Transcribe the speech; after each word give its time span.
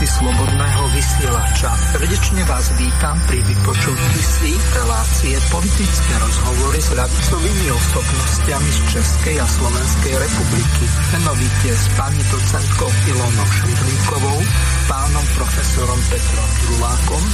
poslucháči 0.00 0.16
Slobodného 0.16 0.84
vysielača. 0.96 1.70
Srdečne 1.92 2.42
vás 2.48 2.66
vítam 2.80 3.16
pri 3.28 3.40
vypočutí 3.44 4.20
si 4.24 4.52
relácie 4.72 5.36
politické 5.52 6.14
rozhovory 6.24 6.80
s 6.80 6.90
ľavicovými 6.96 7.66
osobnostiami 7.68 8.70
z 8.72 8.80
Českej 8.96 9.36
a 9.36 9.44
Slovenskej 9.44 10.14
republiky. 10.16 10.84
Menovite 11.12 11.70
s 11.76 11.84
pani 12.00 12.22
docentkou 12.32 12.90
Ilonou 13.12 13.48
Švidlíkovou, 13.60 14.38
pánom 14.88 15.26
profesorom 15.36 16.00
Petrom 16.08 16.50
Drulákom 16.64 17.24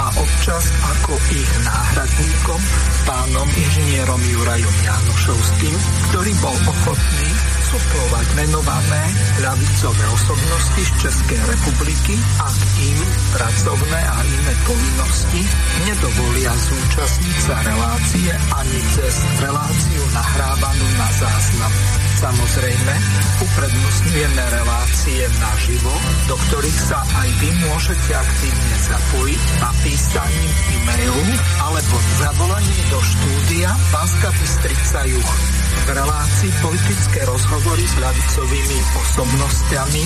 a 0.00 0.06
občas 0.20 0.64
ako 0.80 1.12
ich 1.32 1.50
náhradníkom 1.64 2.60
pánom 3.08 3.48
inžinierom 3.48 4.20
Jurajom 4.28 4.76
Janošovským, 4.84 5.76
ktorý 6.12 6.32
bol 6.44 6.56
ochotný 6.68 7.28
suplovať 7.70 8.26
menované 8.34 9.04
ľavicové 9.46 10.04
osobnosti 10.10 10.82
z 10.82 10.92
Českej 11.06 11.40
republiky, 11.46 12.18
ak 12.42 12.58
im 12.82 12.98
pracovné 13.30 14.00
a 14.10 14.18
iné 14.26 14.54
povinnosti 14.66 15.42
nedovolia 15.86 16.50
zúčastniť 16.50 17.36
sa 17.46 17.56
relácie 17.62 18.30
ani 18.34 18.78
cez 18.90 19.14
reláciu 19.38 20.02
nahrávanú 20.10 20.88
na 20.98 21.08
záznam. 21.14 21.74
Samozrejme, 22.18 22.94
uprednostňujeme 23.38 24.44
relácie 24.50 25.22
naživo, 25.38 25.94
do 26.26 26.36
ktorých 26.36 26.80
sa 26.90 27.00
aj 27.06 27.28
vy 27.38 27.50
môžete 27.70 28.12
aktívne 28.18 28.76
zapojiť 28.82 29.42
napísaním 29.62 30.52
e-mailu 30.74 31.22
alebo 31.62 31.94
zavolaním 32.18 32.82
do 32.90 32.98
štúdia 32.98 33.70
Banska 33.94 34.28
Bystrica 34.42 35.00
Juch. 35.06 35.59
V 35.70 35.90
relácii 35.94 36.52
politické 36.62 37.20
rozhovory 37.26 37.84
s 37.86 37.94
ľavicovými 37.98 38.78
osobnostiami 38.98 40.04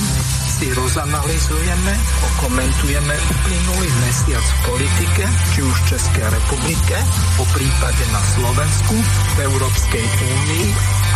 si 0.54 0.66
rozanalizujeme, 0.72 1.92
okomentujeme 2.34 3.14
uplynulý 3.18 3.90
mesiac 4.06 4.44
v 4.44 4.58
politike, 4.70 5.24
či 5.52 5.60
už 5.66 5.74
v 5.74 5.86
Českej 5.92 6.26
republike, 6.30 6.96
po 7.34 7.44
prípade 7.52 8.04
na 8.14 8.22
Slovensku, 8.38 8.96
v 9.34 9.38
Európskej 9.50 10.04
únii 10.06 10.66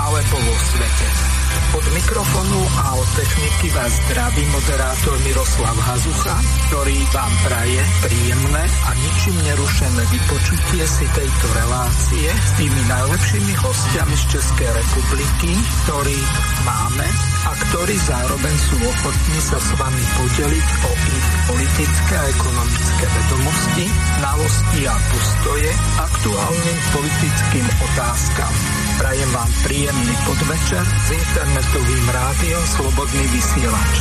alebo 0.00 0.36
vo 0.36 0.56
svete. 0.74 1.37
Od 1.68 1.86
mikrofonu 1.94 2.62
a 2.80 2.96
od 2.96 3.08
techniky 3.16 3.68
vás 3.76 3.92
zdraví 3.92 4.44
moderátor 4.50 5.16
Miroslav 5.20 5.76
Hazucha, 5.76 6.36
ktorý 6.68 6.96
vám 7.12 7.32
praje 7.44 7.80
príjemné 8.02 8.64
a 8.64 8.90
ničím 8.96 9.36
nerušené 9.44 10.02
vypočutie 10.08 10.84
si 10.88 11.06
tejto 11.12 11.46
relácie 11.54 12.28
s 12.32 12.50
tými 12.56 12.80
najlepšími 12.88 13.52
hostiami 13.60 14.16
z 14.16 14.24
Českej 14.32 14.70
republiky, 14.72 15.52
ktorí 15.84 16.18
máme 16.64 17.08
a 17.48 17.52
ktorí 17.68 17.96
zároveň 18.00 18.54
sú 18.68 18.76
ochotní 18.82 19.38
sa 19.40 19.58
s 19.60 19.70
vami 19.76 20.04
podeliť 20.20 20.68
o 20.84 20.92
ich 20.92 21.28
politické 21.48 22.14
a 22.16 22.28
ekonomické 22.32 23.06
vedomosti, 23.08 23.84
znalosti 24.18 24.80
a 24.88 24.96
postoje 25.12 25.70
aktuálnym 25.96 26.78
politickým 26.92 27.66
otázkam. 27.92 28.77
Prajem 28.98 29.30
vám 29.30 29.50
príjemný 29.62 30.14
podvečer 30.26 30.82
s 30.82 31.08
internetovým 31.14 32.06
rádiom 32.10 32.64
Slobodný 32.66 33.24
vysielač. 33.30 33.94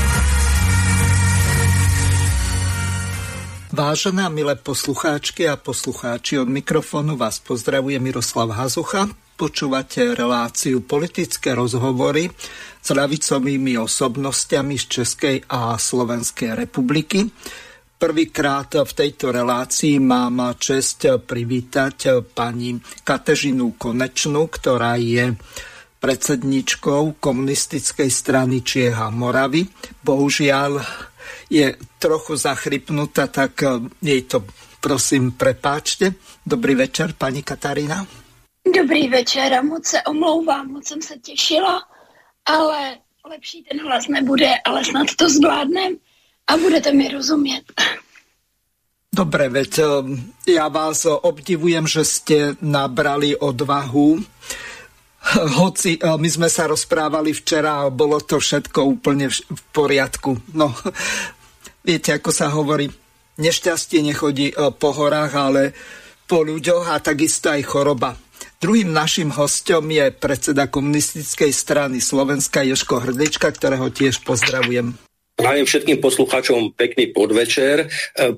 Vážené 3.77 4.25
a 4.25 4.33
milé 4.33 4.57
poslucháčky 4.57 5.45
a 5.45 5.53
poslucháči, 5.53 6.41
od 6.41 6.49
mikrofónu 6.49 7.13
vás 7.13 7.37
pozdravuje 7.37 8.01
Miroslav 8.01 8.49
Hazucha. 8.57 9.05
Počúvate 9.37 10.17
reláciu 10.17 10.81
politické 10.81 11.53
rozhovory 11.53 12.33
s 12.81 12.89
ľavicovými 12.89 13.77
osobnostiami 13.77 14.81
z 14.81 14.85
Českej 14.97 15.45
a 15.45 15.77
Slovenskej 15.77 16.57
republiky. 16.57 17.29
Prvýkrát 17.97 18.69
v 18.85 18.93
tejto 18.93 19.33
relácii 19.33 19.97
mám 19.97 20.53
čest 20.61 21.01
privítať 21.25 22.21
pani 22.29 22.77
Katežinu 23.01 23.73
Konečnú, 23.73 24.45
ktorá 24.53 25.01
je 25.01 25.33
predsedničkou 25.97 27.17
komunistickej 27.17 28.09
strany 28.13 28.61
Čieha 28.61 29.09
Moravy. 29.09 29.65
Bohužiaľ 30.05 30.77
je 31.49 31.73
trochu 31.97 32.37
zachrypnutá, 32.37 33.33
tak 33.33 33.65
jej 33.97 34.21
to 34.29 34.45
prosím 34.77 35.33
prepáčte. 35.33 36.13
Dobrý 36.45 36.77
večer, 36.77 37.17
pani 37.17 37.41
Katarína. 37.41 38.05
Dobrý 38.61 39.09
večer 39.09 39.57
moc 39.65 39.89
se 39.89 40.05
omlouvám, 40.05 40.69
moc 40.69 40.87
jsem 40.87 41.01
se 41.01 41.17
těšila, 41.17 41.81
ale 42.45 42.97
lepší 43.25 43.63
ten 43.63 43.81
hlas 43.81 44.07
nebude, 44.07 44.53
ale 44.65 44.85
snad 44.85 45.07
to 45.17 45.29
zvládnem 45.29 45.97
a 46.47 46.57
budete 46.57 46.93
mi 46.93 47.07
rozumět. 47.07 47.63
Dobre, 49.17 49.49
veď 49.49 49.71
eh, 49.81 49.87
ja 50.53 50.69
vás 50.69 51.09
obdivujem, 51.09 51.89
že 51.89 52.05
ste 52.05 52.37
nabrali 52.61 53.33
odvahu. 53.33 54.21
Hoci 55.57 55.97
eh, 55.97 56.05
my 56.05 56.29
sme 56.29 56.45
sa 56.45 56.69
rozprávali 56.69 57.33
včera 57.33 57.81
a 57.81 57.89
bolo 57.89 58.21
to 58.21 58.37
všetko 58.37 58.85
úplne 58.85 59.33
v 59.33 59.61
poriadku. 59.73 60.37
No, 60.53 60.69
viete, 61.87 62.13
ako 62.13 62.29
sa 62.29 62.53
hovorí, 62.53 62.93
nešťastie 63.41 64.05
nechodí 64.05 64.53
eh, 64.53 64.69
po 64.69 64.93
horách, 64.93 65.33
ale 65.33 65.73
po 66.29 66.45
ľuďoch 66.45 66.85
a 66.93 67.01
takisto 67.01 67.49
aj 67.49 67.65
choroba. 67.65 68.13
Druhým 68.61 68.93
našim 68.93 69.33
hostom 69.33 69.89
je 69.89 70.13
predseda 70.13 70.69
komunistickej 70.69 71.49
strany 71.53 71.97
Slovenska 72.05 72.61
Joško 72.61 73.01
Hrdlička, 73.01 73.49
ktorého 73.49 73.89
tiež 73.89 74.21
pozdravujem. 74.21 75.06
Prajem 75.37 75.69
všetkým 75.69 76.01
poslucháčom 76.01 76.73
pekný 76.73 77.13
podvečer. 77.13 77.85
E, 77.85 77.87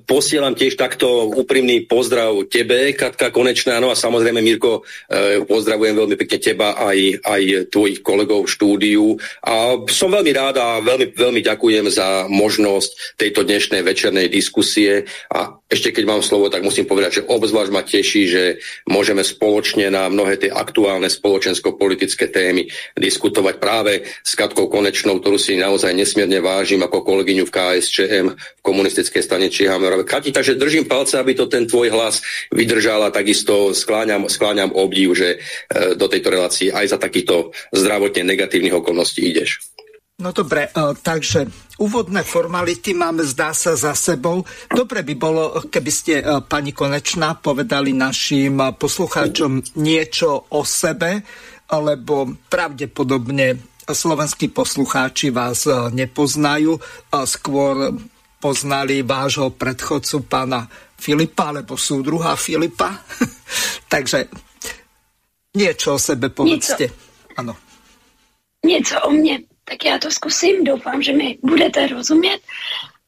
posielam 0.04 0.52
tiež 0.52 0.76
takto 0.76 1.32
úprimný 1.32 1.88
pozdrav 1.88 2.44
tebe, 2.52 2.92
Katka 2.92 3.32
Konečná, 3.32 3.80
no 3.80 3.88
a 3.88 3.96
samozrejme, 3.96 4.44
Mirko, 4.44 4.84
e, 5.08 5.40
pozdravujem 5.48 5.96
veľmi 5.96 6.20
pekne 6.20 6.44
teba 6.44 6.76
aj, 6.76 7.24
aj 7.24 7.72
tvojich 7.72 8.04
kolegov 8.04 8.44
v 8.44 8.52
štúdiu. 8.52 9.06
A 9.48 9.80
som 9.88 10.12
veľmi 10.12 10.32
rád 10.36 10.60
a 10.60 10.84
veľmi, 10.84 11.16
veľmi 11.16 11.40
ďakujem 11.40 11.88
za 11.88 12.28
možnosť 12.28 13.16
tejto 13.16 13.48
dnešnej 13.48 13.80
večernej 13.80 14.28
diskusie. 14.28 15.08
A 15.32 15.56
ešte 15.72 15.96
keď 15.96 16.04
mám 16.04 16.20
slovo, 16.20 16.52
tak 16.52 16.68
musím 16.68 16.84
povedať, 16.84 17.24
že 17.24 17.28
obzvlášť 17.32 17.72
ma 17.72 17.88
teší, 17.88 18.24
že 18.28 18.44
môžeme 18.92 19.24
spoločne 19.24 19.88
na 19.88 20.12
mnohé 20.12 20.36
tie 20.36 20.52
aktuálne 20.52 21.08
spoločensko-politické 21.08 22.28
témy 22.28 22.68
diskutovať 23.00 23.56
práve 23.56 24.04
s 24.04 24.36
Katkou 24.36 24.68
Konečnou, 24.68 25.24
ktorú 25.24 25.40
si 25.40 25.56
naozaj 25.56 25.96
nesmierne 25.96 26.44
vážim 26.44 26.89
ako 26.90 27.06
kolegyňu 27.06 27.46
v 27.46 27.54
KSČM, 27.54 28.26
v 28.34 28.62
komunistickej 28.66 29.22
strane 29.22 29.54
Čiehamerove. 29.54 30.10
Kati, 30.10 30.34
takže 30.34 30.58
držím 30.58 30.90
palce, 30.90 31.22
aby 31.22 31.38
to 31.38 31.46
ten 31.46 31.70
tvoj 31.70 31.94
hlas 31.94 32.26
vydržal 32.50 33.06
a 33.06 33.14
takisto 33.14 33.78
skláňam, 33.78 34.26
skláňam 34.26 34.74
obdiv, 34.74 35.14
že 35.14 35.30
e, 35.38 35.38
do 35.94 36.10
tejto 36.10 36.34
relácie 36.34 36.74
aj 36.74 36.86
za 36.90 36.98
takýchto 36.98 37.54
zdravotne 37.70 38.26
negatívnych 38.26 38.74
okolností 38.74 39.22
ideš. 39.22 39.62
No 40.20 40.34
dobre, 40.34 40.68
e, 40.68 40.98
takže 40.98 41.46
úvodné 41.78 42.26
formality 42.26 42.98
máme, 42.98 43.22
zdá 43.24 43.54
sa, 43.54 43.78
za 43.78 43.94
sebou. 43.94 44.44
Dobre 44.68 45.06
by 45.06 45.14
bolo, 45.16 45.44
keby 45.70 45.92
ste, 45.94 46.14
e, 46.20 46.24
pani 46.42 46.74
Konečná, 46.74 47.38
povedali 47.38 47.94
našim 47.94 48.58
poslucháčom 48.76 49.78
niečo 49.78 50.50
o 50.50 50.66
sebe, 50.66 51.22
lebo 51.70 52.34
pravdepodobne 52.50 53.69
slovenskí 53.94 54.48
poslucháči 54.54 55.30
vás 55.30 55.66
e, 55.66 55.74
nepoznajú, 55.92 56.78
skôr 57.26 57.94
poznali 58.40 59.04
vášho 59.04 59.52
predchodcu 59.52 60.24
pána 60.26 60.72
Filipa, 60.96 61.52
alebo 61.52 61.76
súdruha 61.76 62.36
Filipa. 62.40 63.04
Takže 63.94 64.32
niečo 65.56 65.96
o 65.96 66.00
sebe 66.00 66.32
povedzte. 66.32 66.88
Niečo. 66.88 67.56
Niečo 68.64 68.96
o 69.08 69.10
mne. 69.12 69.48
Tak 69.64 69.86
já 69.86 69.98
to 69.98 70.12
zkusím, 70.12 70.64
doufám, 70.64 71.02
že 71.02 71.14
mi 71.14 71.38
budete 71.44 71.88
rozumět. 71.88 72.42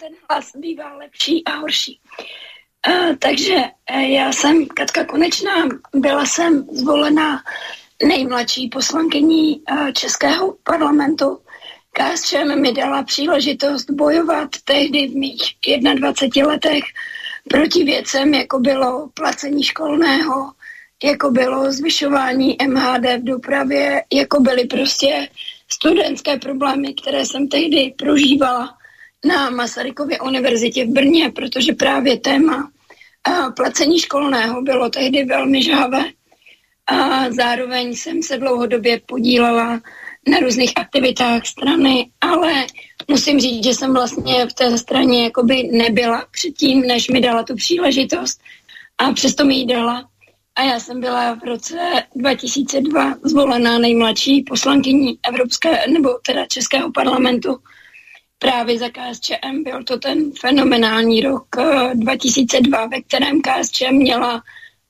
Ten 0.00 0.12
hlas 0.30 0.50
bývá 0.56 0.96
lepší 0.96 1.44
a 1.44 1.56
horší. 1.56 2.00
Uh, 2.88 3.16
takže 3.16 3.54
uh, 3.90 4.00
já 4.00 4.32
jsem 4.32 4.66
Katka 4.66 5.04
Konečná, 5.04 5.68
byla 5.94 6.26
jsem 6.26 6.66
zvolena 6.72 7.42
nejmladší 8.02 8.68
poslankyní 8.68 9.60
uh, 9.70 9.90
Českého 9.92 10.56
parlamentu. 10.62 11.38
KSČM 11.92 12.60
mi 12.60 12.72
dala 12.72 13.02
příležitost 13.02 13.90
bojovat 13.90 14.48
tehdy 14.64 15.08
v 15.08 15.16
mých 15.16 15.42
21 15.94 16.52
letech 16.52 16.82
proti 17.48 17.84
věcem, 17.84 18.34
jako 18.34 18.58
bylo 18.58 19.08
placení 19.14 19.62
školného, 19.62 20.52
jako 21.04 21.30
bylo 21.30 21.72
zvyšování 21.72 22.56
MHD 22.68 23.04
v 23.04 23.24
dopravě, 23.24 24.04
jako 24.12 24.40
byly 24.40 24.64
prostě 24.64 25.28
studentské 25.68 26.38
problémy, 26.38 26.94
které 26.94 27.26
jsem 27.26 27.48
tehdy 27.48 27.94
prožívala 27.98 28.78
na 29.26 29.50
Masarykově 29.50 30.20
univerzitě 30.20 30.84
v 30.84 30.88
Brně, 30.88 31.30
protože 31.30 31.72
právě 31.72 32.18
téma 32.18 32.70
placení 33.56 33.98
školného 33.98 34.62
bylo 34.62 34.90
tehdy 34.90 35.24
velmi 35.24 35.62
žhavé 35.62 36.04
a 36.86 37.30
zároveň 37.30 37.94
jsem 37.96 38.22
se 38.22 38.38
dlouhodobě 38.38 39.00
podílela 39.06 39.80
na 40.28 40.38
různých 40.38 40.72
aktivitách 40.76 41.46
strany, 41.46 42.10
ale 42.20 42.66
musím 43.08 43.40
říct, 43.40 43.64
že 43.64 43.74
jsem 43.74 43.94
vlastně 43.94 44.46
v 44.46 44.52
té 44.52 44.78
straně 44.78 45.24
jakoby 45.24 45.62
nebyla 45.72 46.26
předtím, 46.30 46.80
než 46.80 47.08
mi 47.08 47.20
dala 47.20 47.42
tu 47.42 47.54
příležitost 47.54 48.40
a 48.98 49.12
přesto 49.12 49.44
mi 49.44 49.54
ji 49.54 49.66
dala. 49.66 50.08
A 50.56 50.62
já 50.62 50.80
jsem 50.80 51.00
byla 51.00 51.34
v 51.34 51.44
roce 51.44 51.76
2002 52.16 53.14
zvolená 53.22 53.78
nejmladší 53.78 54.42
poslankyní 54.42 55.18
Evropské, 55.28 55.86
nebo 55.88 56.18
teda 56.26 56.46
Českého 56.46 56.92
parlamentu 56.92 57.56
právě 58.38 58.78
za 58.78 58.88
KSČM. 58.88 59.62
Byl 59.64 59.84
to 59.84 59.98
ten 59.98 60.32
fenomenální 60.40 61.20
rok 61.20 61.46
2002, 61.94 62.86
ve 62.86 63.02
kterém 63.02 63.40
KSČM 63.42 63.94
měla 63.94 64.42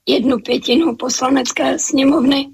jednu 0.06 0.38
pětinu 0.38 0.96
poslanecké 0.96 1.78
sněmovny. 1.78 2.48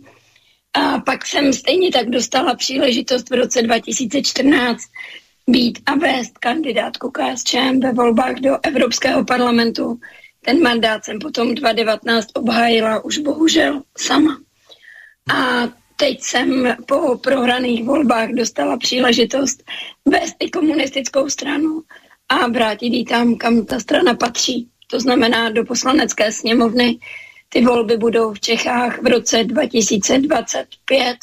A 0.72 0.98
pak 0.98 1.26
jsem 1.26 1.52
stejně 1.52 1.90
tak 1.90 2.10
dostala 2.10 2.54
příležitost 2.54 3.30
v 3.30 3.34
roce 3.34 3.62
2014 3.62 4.82
být 5.48 5.78
a 5.86 5.94
vést 5.94 6.38
kandidátku 6.38 7.10
KSČM 7.10 7.80
ve 7.82 7.92
volbách 7.92 8.34
do 8.34 8.58
Evropského 8.62 9.24
parlamentu. 9.24 10.00
Ten 10.44 10.62
mandát 10.62 11.04
jsem 11.04 11.18
potom 11.18 11.54
2019 11.54 12.28
obhájila 12.34 13.04
už 13.04 13.18
bohužel 13.18 13.82
sama. 13.98 14.40
A 15.34 15.68
teď 15.96 16.22
jsem 16.22 16.76
po 16.86 17.18
prohraných 17.18 17.84
volbách 17.84 18.28
dostala 18.28 18.76
příležitost 18.76 19.62
vést 20.08 20.34
i 20.40 20.50
komunistickou 20.50 21.28
stranu 21.28 21.82
a 22.28 22.46
vrátit 22.46 22.92
ji 22.92 23.04
tam, 23.04 23.36
kam 23.36 23.66
ta 23.66 23.80
strana 23.80 24.14
patří. 24.14 24.68
To 24.86 25.00
znamená 25.00 25.50
do 25.50 25.64
poslanecké 25.64 26.32
sněmovny. 26.32 26.98
Ty 27.52 27.60
volby 27.64 27.96
budou 27.96 28.32
v 28.32 28.40
Čechách 28.40 29.02
v 29.02 29.06
roce 29.06 29.44
2025. 29.44 31.16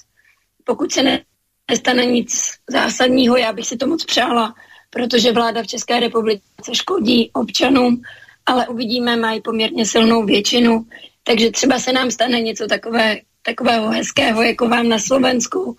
Pokud 0.63 0.91
se 0.91 1.03
ne, 1.03 1.23
nestane 1.71 2.05
nic 2.05 2.53
zásadního, 2.69 3.37
já 3.37 3.53
bych 3.53 3.67
si 3.67 3.77
to 3.77 3.87
moc 3.87 4.05
přála, 4.05 4.53
protože 4.89 5.31
vláda 5.31 5.63
v 5.63 5.67
České 5.67 5.99
republice 5.99 6.41
škodí 6.73 7.29
občanům, 7.33 8.01
ale 8.45 8.67
uvidíme, 8.67 9.15
mají 9.15 9.41
poměrně 9.41 9.85
silnou 9.85 10.25
většinu, 10.25 10.85
takže 11.23 11.51
třeba 11.51 11.79
se 11.79 11.93
nám 11.93 12.11
stane 12.11 12.41
něco 12.41 12.67
takové, 12.67 13.17
takového 13.41 13.89
hezkého, 13.89 14.43
jako 14.43 14.67
vám 14.69 14.89
na 14.89 14.99
Slovensku, 14.99 15.75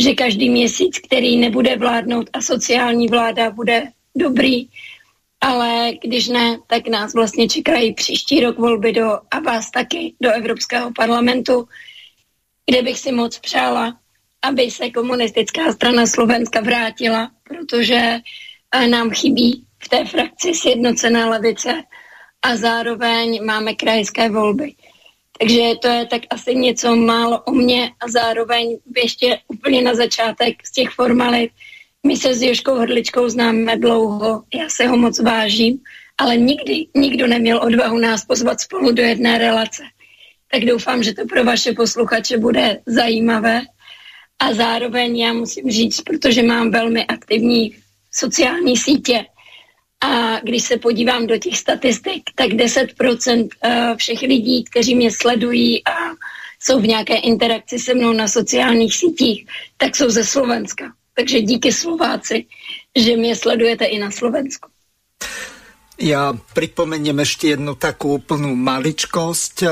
že 0.00 0.14
každý 0.14 0.50
měsíc, 0.50 0.98
který 0.98 1.36
nebude 1.36 1.76
vládnout 1.76 2.30
a 2.32 2.40
sociální 2.40 3.08
vláda 3.08 3.50
bude 3.50 3.82
dobrý, 4.16 4.66
ale 5.42 5.92
když 6.02 6.28
ne, 6.28 6.58
tak 6.66 6.88
nás 6.88 7.14
vlastně 7.14 7.48
čekají 7.48 7.94
příští 7.94 8.40
rok 8.40 8.58
volby 8.58 8.92
do, 8.92 9.18
a 9.30 9.40
vás 9.40 9.70
taky, 9.70 10.14
do 10.20 10.32
Evropského 10.32 10.90
parlamentu, 10.92 11.68
kde 12.70 12.82
bych 12.82 12.98
si 12.98 13.12
moc 13.12 13.38
přála, 13.38 13.98
aby 14.42 14.70
se 14.70 14.90
komunistická 14.90 15.72
strana 15.72 16.06
Slovenska 16.06 16.60
vrátila, 16.60 17.30
protože 17.42 18.18
eh, 18.74 18.86
nám 18.86 19.10
chybí 19.10 19.66
v 19.78 19.88
té 19.88 20.04
frakci 20.04 20.54
sjednocená 20.54 21.28
levice 21.28 21.82
a 22.42 22.56
zároveň 22.56 23.44
máme 23.44 23.74
krajské 23.74 24.30
volby. 24.30 24.74
Takže 25.38 25.62
to 25.82 25.88
je 25.88 26.06
tak 26.06 26.22
asi 26.30 26.54
něco 26.54 26.96
málo 26.96 27.42
o 27.42 27.52
mně 27.52 27.90
a 28.00 28.08
zároveň 28.08 28.78
ještě 28.96 29.38
úplně 29.48 29.82
na 29.82 29.94
začátek 29.94 30.66
z 30.66 30.72
těch 30.72 30.90
formalit. 30.90 31.50
My 32.06 32.16
se 32.16 32.34
s 32.34 32.42
Joškou 32.42 32.74
Hrdličkou 32.74 33.28
známe 33.28 33.76
dlouho, 33.76 34.42
já 34.54 34.68
se 34.68 34.86
ho 34.86 34.96
moc 34.96 35.20
vážím, 35.20 35.78
ale 36.18 36.36
nikdy 36.36 36.86
nikdo 36.96 37.26
neměl 37.26 37.62
odvahu 37.62 37.98
nás 37.98 38.24
pozvat 38.24 38.60
spolu 38.60 38.92
do 38.92 39.02
jedné 39.02 39.38
relace. 39.38 39.82
Tak 40.50 40.64
doufám, 40.64 41.02
že 41.02 41.14
to 41.14 41.26
pro 41.26 41.44
vaše 41.44 41.72
posluchače 41.72 42.38
bude 42.38 42.80
zajímavé 42.86 43.62
a 44.38 44.54
zároveň 44.54 45.18
já 45.18 45.32
musím 45.32 45.70
říct, 45.70 46.00
protože 46.00 46.42
mám 46.42 46.70
velmi 46.70 47.06
aktivní 47.06 47.76
sociální 48.12 48.76
sítě 48.76 49.24
a 50.00 50.40
když 50.40 50.62
se 50.62 50.76
podívám 50.76 51.26
do 51.26 51.38
těch 51.38 51.58
statistik, 51.58 52.22
tak 52.34 52.48
10% 52.48 53.48
eh, 53.62 53.94
všech 53.96 54.22
lidí, 54.22 54.64
kteří 54.64 54.94
mě 54.94 55.10
sledují 55.10 55.86
a 55.86 55.94
jsou 56.60 56.80
v 56.80 56.86
nějaké 56.86 57.16
interakci 57.16 57.78
se 57.78 57.94
mnou 57.94 58.12
na 58.12 58.28
sociálních 58.28 58.96
sítích, 58.96 59.46
tak 59.76 59.96
jsou 59.96 60.10
ze 60.10 60.24
Slovenska. 60.24 60.92
Takže 61.14 61.40
díky 61.40 61.72
Slováci, 61.72 62.46
že 62.96 63.16
mě 63.16 63.36
sledujete 63.36 63.84
i 63.84 63.98
na 63.98 64.10
Slovensku. 64.10 64.68
Ja 66.02 66.34
pripomeniem 66.34 67.22
ešte 67.22 67.54
jednu 67.54 67.78
takú 67.78 68.18
úplnú 68.18 68.58
maličkosť. 68.58 69.56
Eh, 69.62 69.70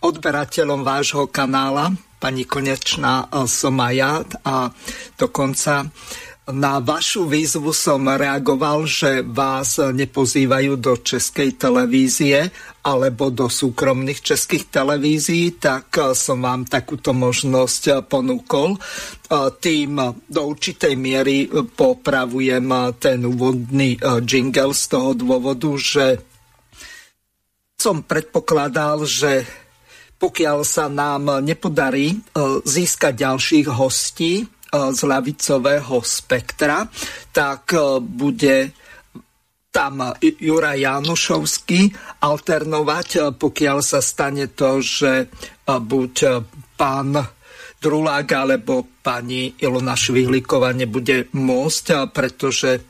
odberateľom 0.00 0.80
vášho 0.80 1.28
kanála 1.28 1.92
pani 2.20 2.44
Konečná 2.44 3.26
e, 3.32 3.48
som 3.48 3.80
aj 3.80 3.94
ja 3.96 4.12
a 4.44 4.68
dokonca 5.16 5.88
na 6.50 6.82
vašu 6.82 7.26
výzvu 7.26 7.70
som 7.74 8.06
reagoval, 8.06 8.86
že 8.86 9.22
vás 9.24 9.78
nepozývajú 9.78 10.78
do 10.78 10.98
českej 11.00 11.56
televízie 11.56 12.50
alebo 12.86 13.28
do 13.28 13.48
súkromných 13.48 14.20
českých 14.24 14.72
televízií, 14.72 15.60
tak 15.60 15.92
e, 16.00 16.16
som 16.16 16.40
vám 16.40 16.64
takúto 16.64 17.12
možnosť 17.12 17.82
e, 17.86 17.92
ponúkol. 18.04 18.80
Tým 19.62 19.92
do 20.26 20.40
určitej 20.42 20.98
miery 20.98 21.46
popravujem 21.46 22.66
ten 22.98 23.22
úvodný 23.22 23.94
jingle 24.26 24.74
z 24.74 24.84
toho 24.90 25.14
dôvodu, 25.14 25.70
že 25.78 26.18
som 27.78 28.02
predpokladal, 28.02 29.06
že 29.06 29.46
pokiaľ 30.20 30.58
sa 30.68 30.92
nám 30.92 31.40
nepodarí 31.40 32.12
e, 32.12 32.16
získať 32.60 33.24
ďalších 33.24 33.66
hostí 33.72 34.44
e, 34.44 34.46
z 34.70 35.00
ľavicového 35.02 35.98
spektra, 36.02 36.86
tak 37.34 37.74
e, 37.74 37.98
bude 37.98 38.56
tam 39.70 40.02
Jura 40.18 40.74
Janušovský 40.74 41.94
alternovať, 42.26 43.38
pokiaľ 43.38 43.78
sa 43.86 44.02
stane 44.02 44.50
to, 44.50 44.82
že 44.82 45.30
buď 45.62 46.14
pán 46.74 47.14
Drulák 47.78 48.28
alebo 48.34 48.98
pani 48.98 49.54
Ilona 49.62 49.94
Švihlíková 49.94 50.74
nebude 50.74 51.30
môcť, 51.32 52.10
pretože 52.10 52.82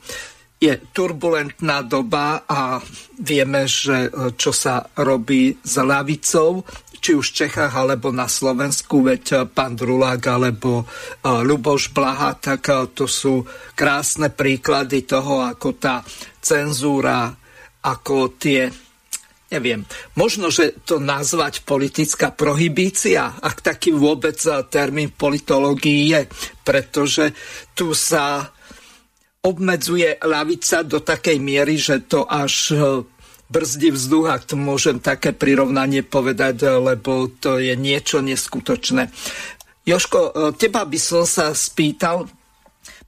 je 0.61 0.77
turbulentná 0.93 1.85
doba 1.85 2.45
a 2.45 2.81
vieme, 3.21 3.65
že 3.69 4.13
čo 4.37 4.53
sa 4.53 4.85
robí 5.05 5.57
s 5.61 5.75
ľavicou, 5.81 6.65
či 7.01 7.17
už 7.17 7.33
v 7.33 7.37
Čechách 7.45 7.73
alebo 7.73 8.13
na 8.13 8.29
Slovensku, 8.29 9.01
veď 9.01 9.25
eh, 9.33 9.39
pán 9.49 9.75
Drulák 9.75 10.21
alebo 10.29 10.85
eh, 10.85 11.41
Luboš 11.43 11.97
Blaha, 11.97 12.37
tak 12.37 12.69
eh, 12.69 12.87
to 12.93 13.09
sú 13.09 13.43
krásne 13.73 14.29
príklady 14.29 15.09
toho, 15.09 15.41
ako 15.43 15.81
tá 15.81 16.05
cenzúra, 16.39 17.33
ako 17.81 18.37
tie 18.37 18.69
neviem, 19.51 19.83
možno, 20.15 20.47
že 20.47 20.79
to 20.87 21.03
nazvať 21.03 21.67
politická 21.67 22.31
prohibícia, 22.31 23.35
ak 23.43 23.67
taký 23.67 23.91
vôbec 23.91 24.39
termín 24.71 25.11
politológii 25.11 26.15
je, 26.15 26.21
pretože 26.63 27.35
tu 27.75 27.91
sa 27.91 28.47
obmedzuje 29.43 30.23
lavica 30.23 30.87
do 30.87 31.03
takej 31.03 31.43
miery, 31.43 31.83
že 31.83 32.07
to 32.07 32.31
až 32.31 32.79
brzdí 33.51 33.91
vzduch, 33.91 34.31
ak 34.31 34.55
môžem 34.55 35.03
také 35.03 35.35
prirovnanie 35.35 36.07
povedať, 36.07 36.79
lebo 36.79 37.27
to 37.29 37.59
je 37.59 37.75
niečo 37.75 38.23
neskutočné. 38.23 39.11
Joško, 39.83 40.21
e, 40.23 40.31
teba 40.55 40.87
by 40.87 40.99
som 41.03 41.27
sa 41.27 41.51
spýtal, 41.51 42.31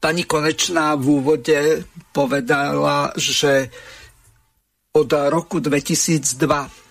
pani 0.03 0.27
Konečná 0.27 0.99
v 0.99 1.23
úvode 1.23 1.59
povedala, 2.11 3.15
že 3.15 3.71
od 4.93 5.09
roku 5.09 5.63
2002 5.63 6.83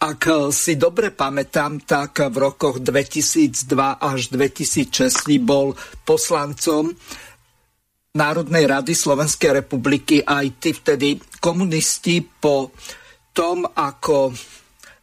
ak 0.00 0.48
si 0.48 0.80
dobre 0.80 1.12
pamätám, 1.12 1.84
tak 1.84 2.24
v 2.32 2.36
rokoch 2.40 2.80
2002 2.80 4.00
až 4.00 4.32
2006 4.32 5.28
bol 5.44 5.76
poslancom 6.08 6.96
Národnej 8.16 8.64
rady 8.64 8.96
Slovenskej 8.96 9.60
republiky 9.60 10.24
aj 10.24 10.46
ty 10.56 10.72
vtedy 10.72 11.20
komunisti 11.38 12.24
po 12.24 12.72
tom, 13.32 13.66
ako 13.66 14.34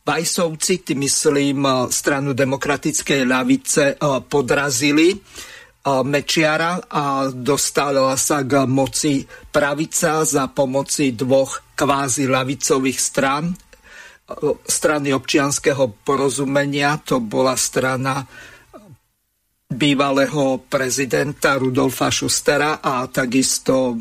Vajsovci, 0.07 0.87
ty 0.87 0.95
myslím 0.95 1.67
eh, 1.67 1.73
stranu 1.91 2.31
demokratickej 2.31 3.27
ľavice, 3.27 3.85
eh, 3.91 4.19
podrazili 4.23 5.11
eh, 5.11 5.19
Mečiara 5.83 6.79
a 6.87 7.27
dostala 7.27 8.15
sa 8.15 8.47
k 8.47 8.63
moci 8.63 9.27
pravica 9.27 10.23
za 10.23 10.47
pomoci 10.47 11.11
dvoch 11.11 11.75
kvázi 11.75 12.25
ľavicových 12.25 12.99
strán. 12.99 13.51
Strany 14.67 15.15
občianského 15.15 16.03
porozumenia, 16.03 16.99
to 16.99 17.23
bola 17.23 17.55
strana 17.55 18.27
bývalého 19.71 20.67
prezidenta 20.67 21.55
Rudolfa 21.55 22.11
Schustera 22.11 22.83
a 22.83 23.07
takisto 23.07 23.95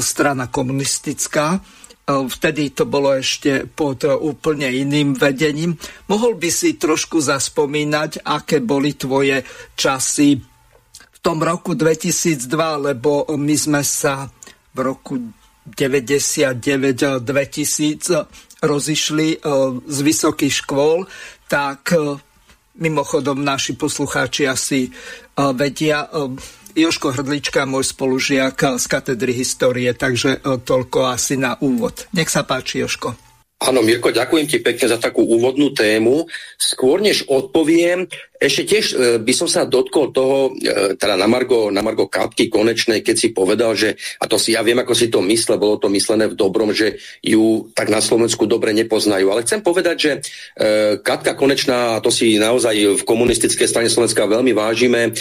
strana 0.00 0.48
komunistická 0.48 1.60
Vtedy 2.08 2.72
to 2.72 2.88
bolo 2.88 3.20
ešte 3.20 3.68
pod 3.68 4.08
úplne 4.08 4.72
iným 4.72 5.12
vedením. 5.12 5.76
Mohol 6.08 6.40
by 6.40 6.48
si 6.48 6.80
trošku 6.80 7.20
zaspomínať, 7.20 8.24
aké 8.24 8.64
boli 8.64 8.96
tvoje 8.96 9.44
časy 9.76 10.40
v 10.40 11.18
tom 11.20 11.44
roku 11.44 11.76
2002, 11.76 12.48
lebo 12.88 13.28
my 13.36 13.56
sme 13.60 13.84
sa 13.84 14.24
v 14.72 14.78
roku 14.80 15.20
99-2000 15.68 18.64
rozišli 18.64 19.28
z 19.84 19.98
vysokých 20.00 20.64
škôl, 20.64 21.04
tak 21.44 21.92
mimochodom 22.80 23.44
naši 23.44 23.76
poslucháči 23.76 24.48
asi 24.48 24.88
vedia, 25.36 26.08
Joško 26.76 27.16
Hrdlička, 27.16 27.64
môj 27.64 27.92
spolužiak 27.92 28.56
z 28.76 28.84
katedry 28.84 29.32
histórie, 29.32 29.92
takže 29.94 30.42
toľko 30.42 31.12
asi 31.12 31.38
na 31.38 31.56
úvod. 31.60 32.08
Nech 32.12 32.28
sa 32.28 32.44
páči, 32.44 32.82
Joško. 32.82 33.28
Áno, 33.58 33.82
Mirko, 33.82 34.14
ďakujem 34.14 34.46
ti 34.46 34.62
pekne 34.62 34.86
za 34.86 35.02
takú 35.02 35.26
úvodnú 35.26 35.74
tému. 35.74 36.30
Skôr 36.54 37.02
než 37.02 37.26
odpoviem, 37.26 38.06
ešte 38.38 38.62
tiež 38.64 38.84
e, 38.94 38.96
by 39.18 39.32
som 39.34 39.50
sa 39.50 39.66
dotkol 39.66 40.14
toho, 40.14 40.54
e, 40.54 40.94
teda 40.94 41.18
na 41.18 41.26
Margo, 41.26 41.74
na 41.74 41.82
Margo 41.82 42.06
Kapky 42.06 42.46
konečnej, 42.46 43.02
keď 43.02 43.16
si 43.18 43.28
povedal, 43.34 43.74
že, 43.74 43.98
a 44.22 44.30
to 44.30 44.38
si 44.38 44.54
ja 44.54 44.62
viem, 44.62 44.78
ako 44.78 44.94
si 44.94 45.10
to 45.10 45.18
myslel, 45.26 45.58
bolo 45.58 45.76
to 45.82 45.90
myslené 45.90 46.30
v 46.30 46.38
dobrom, 46.38 46.70
že 46.70 47.02
ju 47.18 47.66
tak 47.74 47.90
na 47.90 47.98
Slovensku 47.98 48.46
dobre 48.46 48.70
nepoznajú. 48.78 49.34
Ale 49.34 49.42
chcem 49.42 49.58
povedať, 49.58 49.96
že 49.98 50.12
e, 50.14 50.18
Katka 51.02 51.34
Konečná, 51.34 51.98
a 51.98 52.02
to 52.02 52.14
si 52.14 52.38
naozaj 52.38 53.02
v 53.02 53.02
komunistickej 53.02 53.66
strane 53.66 53.90
Slovenska 53.90 54.30
veľmi 54.30 54.54
vážime, 54.54 55.12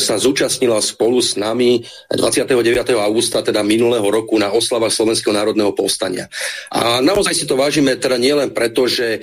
sa 0.00 0.16
zúčastnila 0.18 0.80
spolu 0.82 1.22
s 1.22 1.38
nami 1.38 1.84
29. 2.10 2.96
augusta, 2.98 3.44
teda 3.44 3.62
minulého 3.62 4.04
roku, 4.08 4.40
na 4.40 4.50
oslavách 4.50 4.94
Slovenského 4.94 5.34
národného 5.34 5.70
povstania. 5.76 6.26
A 6.72 6.98
naozaj 6.98 7.34
si 7.36 7.44
to 7.46 7.54
vážime 7.54 7.94
teda 8.00 8.18
nielen 8.18 8.50
preto, 8.50 8.88
že 8.88 9.20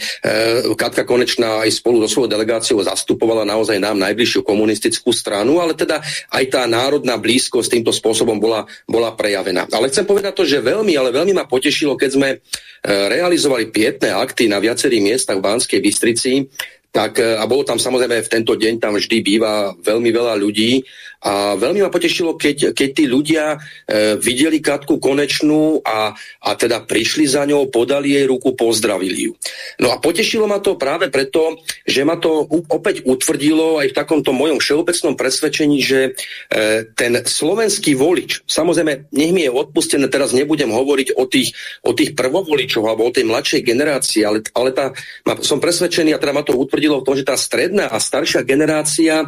Katka 0.77 1.03
Konečná 1.03 1.65
aj 1.65 1.73
spolu 1.73 2.05
so 2.05 2.09
svojou 2.09 2.29
delegáciou 2.29 2.79
zastupovala 2.85 3.33
reprezentovala 3.34 3.50
naozaj 3.50 3.78
nám 3.82 3.98
najbližšiu 3.98 4.46
komunistickú 4.46 5.10
stranu, 5.10 5.58
ale 5.58 5.74
teda 5.74 6.00
aj 6.30 6.44
tá 6.54 6.62
národná 6.70 7.18
blízkosť 7.18 7.80
týmto 7.80 7.90
spôsobom 7.90 8.38
bola, 8.38 8.70
bola 8.86 9.10
prejavená. 9.18 9.66
Ale 9.74 9.90
chcem 9.90 10.06
povedať 10.06 10.38
to, 10.38 10.46
že 10.46 10.62
veľmi, 10.62 10.94
ale 10.94 11.10
veľmi 11.10 11.34
ma 11.34 11.50
potešilo, 11.50 11.98
keď 11.98 12.10
sme 12.13 12.30
e, 12.30 12.38
realizovali 12.86 13.74
pietné 13.74 14.13
akty 14.13 14.46
na 14.46 14.62
viacerých 14.62 15.02
miestach 15.02 15.42
v 15.42 15.46
Banskej 15.50 15.80
Bystrici, 15.82 16.46
tak, 16.93 17.17
e, 17.17 17.33
a 17.33 17.43
bolo 17.50 17.65
tam 17.65 17.81
samozrejme 17.81 18.21
v 18.21 18.31
tento 18.31 18.53
deň, 18.53 18.77
tam 18.77 18.93
vždy 18.93 19.17
býva 19.25 19.73
veľmi 19.81 20.13
veľa 20.13 20.38
ľudí 20.38 20.85
a 21.23 21.55
veľmi 21.55 21.79
ma 21.79 21.89
potešilo, 21.89 22.35
keď, 22.35 22.75
keď 22.75 22.89
tí 22.91 23.03
ľudia 23.07 23.55
e, 23.55 24.19
videli 24.19 24.59
Katku 24.59 25.00
Konečnú 25.00 25.79
a, 25.81 26.12
a 26.13 26.50
teda 26.53 26.83
prišli 26.85 27.25
za 27.25 27.47
ňou, 27.47 27.71
podali 27.71 28.19
jej 28.19 28.27
ruku, 28.27 28.53
pozdravili 28.53 29.31
ju. 29.31 29.33
No 29.79 29.95
a 29.95 30.03
potešilo 30.03 30.45
ma 30.45 30.59
to 30.59 30.75
práve 30.75 31.07
preto, 31.07 31.63
že 31.88 32.03
ma 32.03 32.19
to 32.19 32.43
opäť 32.67 33.07
utvrdilo 33.07 33.79
aj 33.79 33.95
v 33.95 33.97
takomto 33.97 34.35
mojom 34.35 34.59
všeobecnom 34.59 35.15
presvedčení, 35.15 35.79
že 35.79 36.12
e, 36.51 36.91
ten 36.91 37.23
slovenský 37.23 37.95
volič, 37.95 38.43
samozrejme, 38.43 39.07
nech 39.15 39.31
mi 39.31 39.47
je 39.47 39.51
odpustené, 39.55 40.12
teraz 40.12 40.35
nebudem 40.35 40.75
hovoriť 40.75 41.15
o 41.15 41.23
tých, 41.23 41.55
o 41.88 41.95
tých 41.95 42.19
prvovoličoch 42.19 42.83
alebo 42.83 43.07
o 43.07 43.15
tej 43.15 43.23
mladšej 43.31 43.63
generácii, 43.63 44.27
ale, 44.27 44.43
ale 44.51 44.75
tá, 44.75 44.91
ma, 45.23 45.39
som 45.39 45.63
presvedčený 45.63 46.12
a 46.12 46.19
teda 46.19 46.35
ma 46.35 46.43
to 46.43 46.51
utvrdilo 46.51 46.83
v 46.90 47.06
tom, 47.06 47.16
že 47.16 47.28
tá 47.28 47.38
stredná 47.38 47.88
a 47.92 48.02
staršia 48.02 48.42
generácia 48.44 49.24
e, 49.24 49.28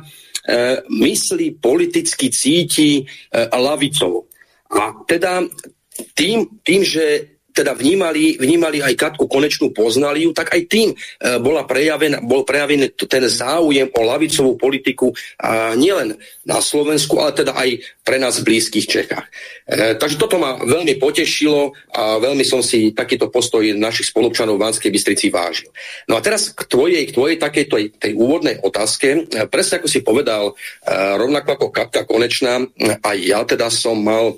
myslí, 0.89 1.61
politicky 1.61 2.33
cíti 2.33 3.01
e, 3.01 3.03
lavicovo. 3.55 4.27
A 4.71 5.05
teda 5.05 5.45
tým, 6.17 6.59
tým 6.65 6.81
že 6.83 7.34
teda 7.55 7.71
vnímali, 7.71 8.35
vnímali 8.35 8.83
aj 8.83 8.99
Katku 8.99 9.31
Konečnú, 9.31 9.71
poznali 9.71 10.27
ju, 10.27 10.35
tak 10.35 10.51
aj 10.51 10.61
tým 10.67 10.91
e, 10.91 10.95
bola 11.39 11.63
prejaven, 11.63 12.19
bol 12.27 12.43
prejavený 12.43 12.91
ten 13.07 13.23
záujem 13.31 13.87
o 13.95 14.01
lavicovú 14.03 14.59
politiku 14.59 15.15
a 15.39 15.71
nielen 15.79 16.19
na 16.43 16.59
Slovensku, 16.59 17.15
ale 17.23 17.31
teda 17.31 17.55
aj 17.55 17.79
pre 18.03 18.19
nás 18.19 18.43
v 18.43 18.51
blízkych 18.51 18.85
Čechách. 18.91 19.25
E, 19.63 19.95
takže 19.95 20.19
toto 20.19 20.35
ma 20.35 20.59
veľmi 20.59 20.99
potešilo 20.99 21.71
a 21.95 22.19
veľmi 22.19 22.43
som 22.43 22.59
si 22.59 22.91
takýto 22.91 23.31
postoj 23.31 23.63
našich 23.71 24.11
spolupčanov 24.11 24.59
v 24.59 24.63
Banskej 24.67 24.91
Bystrici 24.91 25.31
vážil. 25.31 25.71
No 26.11 26.19
a 26.19 26.21
teraz 26.21 26.51
k 26.51 26.67
tvojej, 26.67 27.07
k 27.07 27.15
tvojej 27.15 27.37
takej 27.39 27.65
tej, 27.71 27.85
tej 27.95 28.11
úvodnej 28.19 28.59
otázke. 28.59 29.07
E, 29.31 29.47
presne 29.47 29.79
ako 29.79 29.87
si 29.87 30.03
povedal, 30.03 30.51
rovnako 31.15 31.49
ako 31.55 31.67
Katka 31.71 32.03
Konečná, 32.03 32.61
aj 33.01 33.17
ja 33.23 33.41
teda 33.47 33.71
som 33.71 33.97
mal 34.03 34.37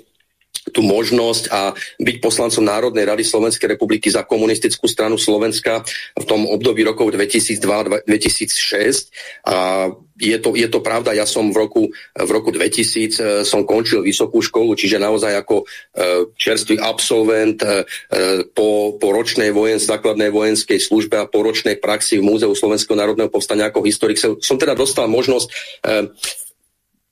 tú 0.70 0.82
možnosť 0.84 1.44
a 1.50 1.72
byť 1.98 2.16
poslancom 2.22 2.64
Národnej 2.64 3.04
rady 3.04 3.24
Slovenskej 3.24 3.76
republiky 3.76 4.08
za 4.12 4.24
komunistickú 4.24 4.86
stranu 4.88 5.16
Slovenska 5.20 5.84
v 6.14 6.24
tom 6.24 6.46
období 6.46 6.84
rokov 6.84 7.12
2002-2006. 7.14 9.10
A 9.48 9.88
je 10.18 10.38
to, 10.42 10.58
je 10.58 10.66
to 10.66 10.82
pravda, 10.82 11.14
ja 11.14 11.22
som 11.22 11.54
v 11.54 11.56
roku, 11.56 11.82
v 12.18 12.30
roku 12.34 12.50
2000 12.50 12.66
e, 12.66 13.46
som 13.46 13.62
končil 13.62 14.02
vysokú 14.02 14.42
školu, 14.42 14.74
čiže 14.74 14.98
naozaj 14.98 15.32
ako 15.46 15.62
e, 15.62 15.64
čerstvý 16.34 16.82
absolvent 16.82 17.62
e, 17.62 17.86
po, 18.50 18.98
po 18.98 19.08
ročnej 19.14 19.54
vojen, 19.54 19.78
základnej 19.78 20.34
vojenskej 20.34 20.82
službe 20.82 21.22
a 21.22 21.30
po 21.30 21.46
ročnej 21.46 21.78
praxi 21.78 22.18
v 22.18 22.26
Múzeu 22.26 22.50
Slovenského 22.50 22.98
národného 22.98 23.30
povstania 23.30 23.70
ako 23.70 23.86
historik 23.86 24.18
som, 24.18 24.34
som 24.42 24.58
teda 24.58 24.74
dostal 24.74 25.06
možnosť 25.06 25.48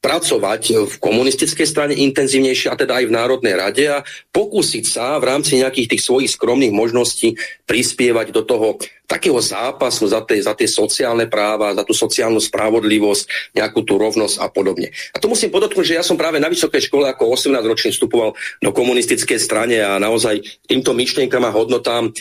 pracovať 0.07 0.87
v 0.87 0.95
komunistickej 1.03 1.67
strane 1.67 1.95
intenzívnejšie 1.99 2.71
a 2.71 2.79
teda 2.79 3.03
aj 3.03 3.11
v 3.11 3.17
Národnej 3.19 3.55
rade 3.59 3.85
a 3.91 4.07
pokúsiť 4.31 4.85
sa 4.87 5.19
v 5.19 5.35
rámci 5.35 5.59
nejakých 5.59 5.99
tých 5.99 6.07
svojich 6.07 6.31
skromných 6.31 6.71
možností 6.71 7.35
prispievať 7.67 8.31
do 8.31 8.47
toho 8.47 8.79
takého 9.07 9.39
zápasu 9.39 10.11
za 10.11 10.21
tie, 10.27 10.43
za 10.43 10.53
tie 10.53 10.67
sociálne 10.67 11.31
práva, 11.31 11.75
za 11.75 11.87
tú 11.87 11.95
sociálnu 11.95 12.43
spravodlivosť, 12.43 13.55
nejakú 13.55 13.87
tú 13.87 13.97
rovnosť 13.97 14.37
a 14.43 14.47
podobne. 14.51 14.91
A 15.15 15.23
to 15.23 15.31
musím 15.31 15.55
podotknúť, 15.55 15.87
že 15.87 15.99
ja 15.99 16.05
som 16.05 16.19
práve 16.19 16.43
na 16.43 16.51
vysokej 16.51 16.91
škole 16.91 17.07
ako 17.07 17.39
18 17.39 17.63
ročný 17.63 17.91
vstupoval 17.95 18.35
do 18.61 18.71
komunistickej 18.75 19.39
strane 19.39 19.79
a 19.81 19.97
naozaj 20.03 20.43
týmto 20.67 20.93
myšlienkam 20.93 21.47
a 21.47 21.55
hodnotám 21.55 22.11
e, 22.11 22.13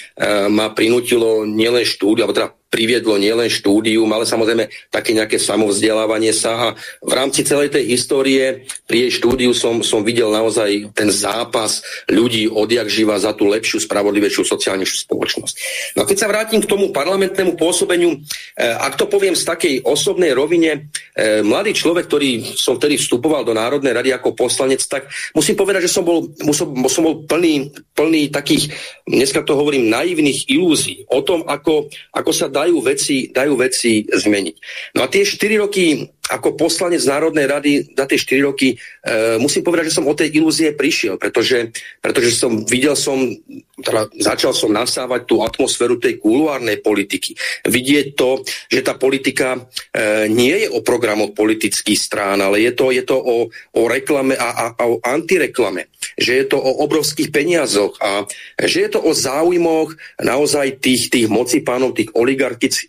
ma 0.48 0.72
prinútilo 0.72 1.44
nielen 1.44 1.84
štúdiu, 1.84 2.24
alebo 2.24 2.38
teda 2.38 2.54
priviedlo 2.76 3.16
nielen 3.16 3.48
štúdium, 3.48 4.12
ale 4.12 4.28
samozrejme 4.28 4.68
také 4.92 5.16
nejaké 5.16 5.40
samovzdelávanie 5.40 6.36
sa 6.36 6.52
a 6.60 6.68
v 7.00 7.14
rámci 7.16 7.48
celej 7.48 7.72
tej 7.72 7.88
histórie 7.88 8.68
pri 8.84 9.08
jej 9.08 9.24
štúdiu 9.24 9.56
som, 9.56 9.80
som 9.80 10.04
videl 10.04 10.28
naozaj 10.28 10.92
ten 10.92 11.08
zápas 11.08 11.80
ľudí 12.12 12.52
odjak 12.52 12.92
živa 12.92 13.16
za 13.16 13.32
tú 13.32 13.48
lepšiu, 13.48 13.80
spravodlivejšiu, 13.80 14.44
sociálnejšiu 14.44 15.08
spoločnosť. 15.08 15.54
No 15.96 16.04
a 16.04 16.08
keď 16.10 16.18
sa 16.20 16.28
vrátim 16.28 16.60
k 16.60 16.68
tomu 16.68 16.75
parlamentnému 16.92 17.56
pôsobeniu, 17.56 18.16
eh, 18.56 18.76
ak 18.76 19.00
to 19.00 19.06
poviem 19.08 19.34
z 19.34 19.44
takej 19.48 19.74
osobnej 19.86 20.36
rovine, 20.36 20.92
eh, 21.16 21.42
mladý 21.42 21.72
človek, 21.74 22.06
ktorý 22.08 22.56
som 22.56 22.76
vtedy 22.76 23.00
vstupoval 23.00 23.48
do 23.48 23.56
Národnej 23.56 23.96
rady 23.96 24.10
ako 24.12 24.36
poslanec, 24.36 24.84
tak 24.86 25.08
musím 25.34 25.56
povedať, 25.56 25.88
že 25.88 25.96
som 25.96 26.04
bol, 26.04 26.30
som, 26.52 26.72
som 26.92 27.04
bol 27.04 27.24
plný, 27.24 27.72
plný 27.96 28.30
takých, 28.30 28.72
dneska 29.08 29.46
to 29.46 29.56
hovorím, 29.56 29.88
naivných 29.90 30.50
ilúzií 30.52 31.08
o 31.08 31.24
tom, 31.24 31.46
ako, 31.48 31.88
ako 32.12 32.32
sa 32.32 32.52
dajú 32.52 32.84
veci, 32.84 33.32
dajú 33.32 33.54
veci 33.56 34.04
zmeniť. 34.06 34.56
No 35.00 35.06
a 35.06 35.12
tie 35.12 35.24
4 35.24 35.62
roky 35.62 36.15
ako 36.30 36.58
poslanec 36.58 37.06
Národnej 37.06 37.46
rady 37.46 37.72
za 37.94 38.10
tie 38.10 38.18
4 38.18 38.48
roky 38.50 38.74
e, 38.74 39.38
musím 39.38 39.62
povedať, 39.62 39.94
že 39.94 39.98
som 40.02 40.10
o 40.10 40.18
tej 40.18 40.34
ilúzie 40.34 40.74
prišiel, 40.74 41.22
pretože, 41.22 41.70
pretože 42.02 42.34
som 42.34 42.66
videl 42.66 42.98
som, 42.98 43.30
teda 43.78 44.10
začal 44.18 44.52
som 44.58 44.74
nasávať 44.74 45.30
tú 45.30 45.46
atmosféru 45.46 46.02
tej 46.02 46.18
kuluárnej 46.18 46.82
politiky. 46.82 47.38
Vidieť 47.66 48.18
to, 48.18 48.42
že 48.72 48.82
tá 48.82 48.98
politika 48.98 49.60
e, 49.94 50.30
nie 50.32 50.66
je 50.66 50.68
o 50.74 50.82
programoch 50.82 51.38
politických 51.38 52.00
strán, 52.00 52.42
ale 52.42 52.66
je 52.66 52.72
to, 52.74 52.90
je 52.90 53.04
to 53.06 53.18
o, 53.18 53.50
o 53.54 53.82
reklame 53.86 54.34
a, 54.34 54.50
a, 54.50 54.66
a 54.74 54.84
o 54.90 54.98
antireklame 55.06 55.94
že 56.16 56.32
je 56.44 56.46
to 56.48 56.58
o 56.58 56.72
obrovských 56.88 57.30
peniazoch 57.30 58.00
a 58.00 58.24
že 58.64 58.88
je 58.88 58.90
to 58.96 59.04
o 59.04 59.12
záujmoch 59.12 59.96
naozaj 60.24 60.80
tých, 60.80 61.12
tých 61.12 61.28
mocipánov, 61.28 61.96
tých 61.98 62.16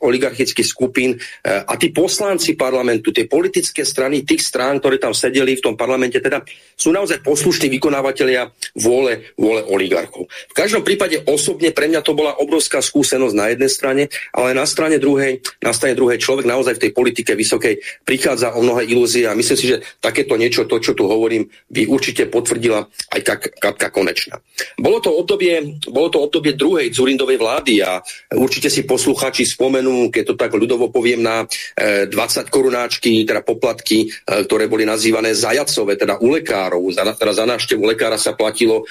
oligarchických 0.00 0.69
skupín 0.69 1.19
e, 1.19 1.19
a 1.43 1.75
tí 1.75 1.90
poslanci 1.90 2.55
parlamentu, 2.55 3.11
tie 3.11 3.25
politické 3.26 3.85
strany 3.87 4.23
tých 4.23 4.47
strán, 4.47 4.78
ktoré 4.80 4.99
tam 4.99 5.12
sedeli 5.12 5.59
v 5.59 5.64
tom 5.64 5.75
parlamente, 5.75 6.18
teda 6.18 6.42
sú 6.75 6.90
naozaj 6.90 7.23
poslušní 7.23 7.71
vykonávateľia 7.78 8.50
vôle, 8.78 9.33
vôle 9.35 9.62
oligarchov. 9.66 10.26
V 10.26 10.54
každom 10.54 10.83
prípade 10.87 11.23
osobne 11.26 11.71
pre 11.71 11.90
mňa 11.90 12.00
to 12.02 12.14
bola 12.14 12.38
obrovská 12.38 12.83
skúsenosť 12.83 13.35
na 13.35 13.47
jednej 13.52 13.71
strane, 13.71 14.02
ale 14.30 14.54
na 14.54 14.64
strane 14.68 15.00
druhej, 15.00 15.42
na 15.62 15.73
strane 15.73 15.99
druhej 15.99 16.21
človek 16.21 16.47
naozaj 16.47 16.78
v 16.78 16.83
tej 16.88 16.92
politike 16.92 17.33
vysokej 17.35 17.80
prichádza 18.04 18.54
o 18.54 18.61
mnohé 18.62 18.87
ilúzie 18.87 19.26
a 19.26 19.37
myslím 19.37 19.59
si, 19.59 19.66
že 19.73 19.83
takéto 19.99 20.37
niečo, 20.37 20.68
to, 20.68 20.78
čo 20.78 20.92
tu 20.92 21.09
hovorím, 21.09 21.49
by 21.73 21.88
určite 21.88 22.28
potvrdila 22.28 22.85
aj 23.12 23.21
Katka 23.56 23.88
Konečná. 23.88 24.38
Bolo 24.76 25.00
to 25.00 25.11
obdobie, 25.16 25.80
bolo 25.88 26.09
to 26.12 26.21
obdobie 26.21 26.52
druhej 26.52 26.92
Zurindovej 26.92 27.38
vlády 27.40 27.80
a 27.80 28.00
určite 28.37 28.68
si 28.68 28.85
posluchači 28.85 29.49
spomenú, 29.49 30.12
keď 30.12 30.25
to 30.33 30.35
tak 30.37 30.52
ľudovo 30.52 30.92
poviem, 30.92 31.25
na 31.25 31.45
20 31.47 32.12
e, 32.12 32.50
korunáčky 32.52 33.12
teda 33.23 33.40
poplatky, 33.46 34.11
ktoré 34.26 34.66
boli 34.66 34.82
nazývané 34.82 35.32
zajacové, 35.32 35.94
teda 35.94 36.18
u 36.18 36.35
lekárov. 36.35 36.82
Za, 36.90 37.06
teda 37.14 37.32
za 37.32 37.44
návštevu 37.46 37.87
lekára 37.87 38.18
sa 38.18 38.35
platilo, 38.35 38.82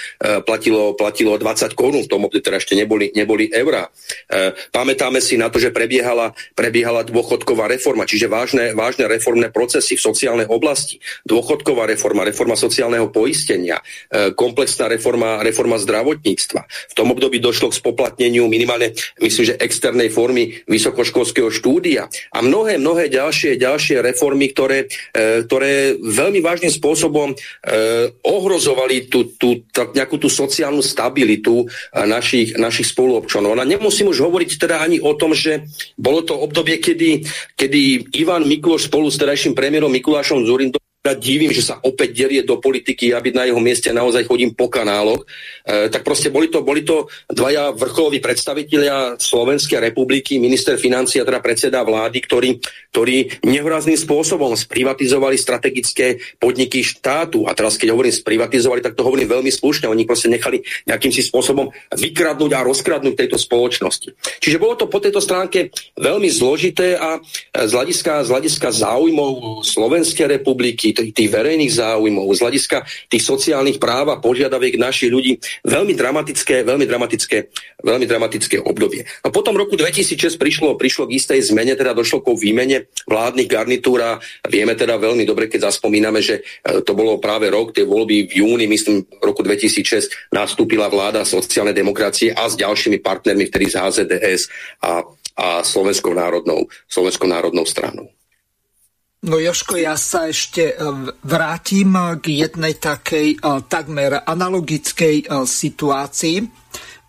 platilo, 0.48 0.96
platilo 0.96 1.36
20 1.36 1.76
korún, 1.76 2.08
v 2.08 2.12
tom 2.12 2.26
období 2.26 2.40
teda 2.40 2.58
ešte 2.58 2.80
neboli, 2.80 3.12
neboli 3.12 3.52
eurá. 3.52 3.92
Pamätáme 4.72 5.20
si 5.20 5.36
na 5.36 5.52
to, 5.52 5.60
že 5.60 5.76
prebiehala, 5.76 6.32
prebiehala 6.56 7.04
dôchodková 7.04 7.68
reforma, 7.68 8.08
čiže 8.08 8.32
vážne, 8.32 8.72
vážne 8.72 9.12
reformné 9.12 9.52
procesy 9.52 10.00
v 10.00 10.06
sociálnej 10.06 10.48
oblasti. 10.48 11.04
Dôchodková 11.28 11.90
reforma, 11.90 12.24
reforma 12.24 12.56
sociálneho 12.56 13.12
poistenia, 13.12 13.84
komplexná 14.38 14.88
reforma, 14.88 15.44
reforma 15.44 15.76
zdravotníctva. 15.76 16.62
V 16.66 16.94
tom 16.96 17.12
období 17.12 17.42
došlo 17.42 17.74
k 17.74 17.80
spoplatneniu 17.82 18.48
minimálne, 18.48 18.94
myslím, 19.20 19.44
že 19.52 19.60
externej 19.60 20.14
formy 20.14 20.62
vysokoškolského 20.70 21.50
štúdia 21.50 22.08
a 22.32 22.40
mnohé, 22.46 22.78
mnohé 22.78 23.10
ďalšie, 23.10 23.58
ďalšie 23.58 24.00
reformy, 24.00 24.14
ktoré, 24.18 24.88
e, 25.12 25.44
ktoré 25.44 26.00
veľmi 26.00 26.40
vážnym 26.40 26.72
spôsobom 26.72 27.34
e, 27.34 27.36
ohrozovali 28.24 29.12
tú, 29.12 29.36
tú, 29.36 29.66
tú, 29.70 29.82
nejakú 29.92 30.16
tú 30.22 30.32
sociálnu 30.32 30.80
stabilitu 30.80 31.66
e, 31.66 32.06
našich, 32.08 32.56
našich 32.56 32.92
spoluobčanov. 32.94 33.58
A 33.60 33.68
nemusím 33.68 34.12
už 34.12 34.24
hovoriť 34.24 34.50
teda 34.62 34.82
ani 34.86 35.02
o 35.02 35.12
tom, 35.18 35.36
že 35.36 35.66
bolo 36.00 36.24
to 36.24 36.38
obdobie, 36.38 36.80
kedy, 36.80 37.26
kedy 37.58 38.14
Ivan 38.16 38.48
Mikloš 38.48 38.88
spolu 38.88 39.10
s 39.10 39.20
terajším 39.20 39.58
premiérom 39.58 39.92
Mikulášom 39.92 40.46
Zurindom 40.46 40.85
divím, 41.14 41.54
že 41.54 41.62
sa 41.62 41.78
opäť 41.86 42.26
derie 42.26 42.42
do 42.42 42.58
politiky, 42.58 43.14
ja 43.14 43.22
byť 43.22 43.34
na 43.36 43.46
jeho 43.46 43.62
mieste 43.62 43.94
naozaj 43.94 44.26
chodím 44.26 44.58
po 44.58 44.72
kanáloch, 44.72 45.22
e, 45.68 45.92
tak 45.94 46.02
proste 46.02 46.34
boli 46.34 46.50
to, 46.50 46.66
boli 46.66 46.82
to 46.82 47.06
dvaja 47.30 47.76
vrcholoví 47.78 48.18
predstavitelia 48.18 49.20
Slovenskej 49.22 49.78
republiky, 49.78 50.42
minister 50.42 50.80
financí 50.82 51.22
a 51.22 51.28
teda 51.28 51.44
predseda 51.44 51.84
vlády, 51.84 52.18
ktorí, 52.24 52.50
ktorí 52.90 53.44
nehorazným 53.44 54.00
spôsobom 54.00 54.56
sprivatizovali 54.56 55.36
strategické 55.36 56.18
podniky 56.40 56.82
štátu. 56.82 57.44
A 57.46 57.52
teraz, 57.52 57.76
keď 57.76 57.92
hovorím 57.92 58.16
sprivatizovali, 58.16 58.80
tak 58.80 58.96
to 58.96 59.04
hovorím 59.04 59.28
veľmi 59.28 59.52
slušne. 59.52 59.92
Oni 59.92 60.08
proste 60.08 60.32
nechali 60.32 60.64
nejakým 60.88 61.12
si 61.12 61.20
spôsobom 61.20 61.70
vykradnúť 61.92 62.52
a 62.56 62.64
rozkradnúť 62.64 63.20
tejto 63.20 63.36
spoločnosti. 63.36 64.16
Čiže 64.40 64.62
bolo 64.62 64.80
to 64.80 64.88
po 64.88 65.04
tejto 65.04 65.20
stránke 65.20 65.76
veľmi 66.00 66.32
zložité 66.32 66.96
a 66.96 67.20
z 67.52 67.72
hľadiska, 67.76 68.24
z 68.24 68.30
hľadiska 68.32 68.68
záujmov 68.72 69.66
Slovenskej 69.68 70.40
republiky, 70.40 70.95
tých, 70.96 71.30
verejných 71.30 71.72
záujmov, 71.76 72.32
z 72.32 72.40
hľadiska 72.42 72.78
tých 73.12 73.24
sociálnych 73.24 73.78
práv 73.78 74.16
a 74.16 74.22
požiadaviek 74.24 74.80
našich 74.80 75.12
ľudí 75.12 75.38
veľmi 75.68 75.94
dramatické, 75.94 76.64
veľmi 76.64 76.88
dramatické, 76.88 77.38
veľmi 77.84 78.06
dramatické 78.08 78.64
obdobie. 78.64 79.04
A 79.22 79.30
potom 79.30 79.54
v 79.54 79.68
roku 79.68 79.76
2006 79.76 80.40
prišlo, 80.40 80.80
prišlo 80.80 81.12
k 81.12 81.20
istej 81.20 81.40
zmene, 81.52 81.76
teda 81.76 81.92
došlo 81.92 82.24
k 82.24 82.32
výmene 82.34 82.88
vládnych 83.06 83.50
garnitúr 83.52 84.00
a 84.02 84.12
vieme 84.48 84.74
teda 84.74 84.96
veľmi 84.96 85.28
dobre, 85.28 85.52
keď 85.52 85.70
zaspomíname, 85.70 86.24
že 86.24 86.42
e, 86.42 86.82
to 86.82 86.96
bolo 86.96 87.20
práve 87.20 87.52
rok, 87.52 87.76
tie 87.76 87.84
voľby 87.84 88.32
v 88.32 88.42
júni, 88.42 88.66
myslím, 88.72 89.04
roku 89.20 89.44
2006 89.44 90.32
nastúpila 90.32 90.88
vláda 90.88 91.28
sociálnej 91.28 91.76
demokracie 91.76 92.32
a 92.32 92.48
s 92.48 92.56
ďalšími 92.56 93.04
partnermi, 93.04 93.52
vtedy 93.52 93.66
z 93.68 93.76
HZDS 93.76 94.42
a 94.82 95.04
a 95.36 95.64
Slovenskou 95.64 96.16
národnou, 96.16 96.68
Slovenskou 96.88 97.28
národnou 97.28 97.68
stranou. 97.68 98.08
No 99.26 99.42
Joško, 99.42 99.82
ja 99.82 99.98
sa 99.98 100.30
ešte 100.30 100.70
e, 100.70 100.76
vrátim 101.26 101.98
k 102.22 102.46
jednej 102.46 102.78
takej 102.78 103.28
e, 103.34 103.38
takmer 103.66 104.22
analogickej 104.22 105.26
e, 105.26 105.26
situácii. 105.50 106.38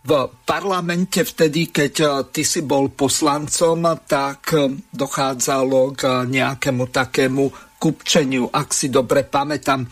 V 0.07 0.11
parlamente 0.49 1.21
vtedy, 1.21 1.69
keď 1.69 2.25
ty 2.31 2.47
si 2.47 2.63
bol 2.63 2.95
poslancom, 2.95 4.07
tak 4.07 4.55
dochádzalo 4.95 5.99
k 5.99 6.03
nejakému 6.31 6.95
takému 6.95 7.45
kupčeniu, 7.75 8.47
ak 8.47 8.71
si 8.71 8.87
dobre 8.87 9.27
pamätám. 9.27 9.83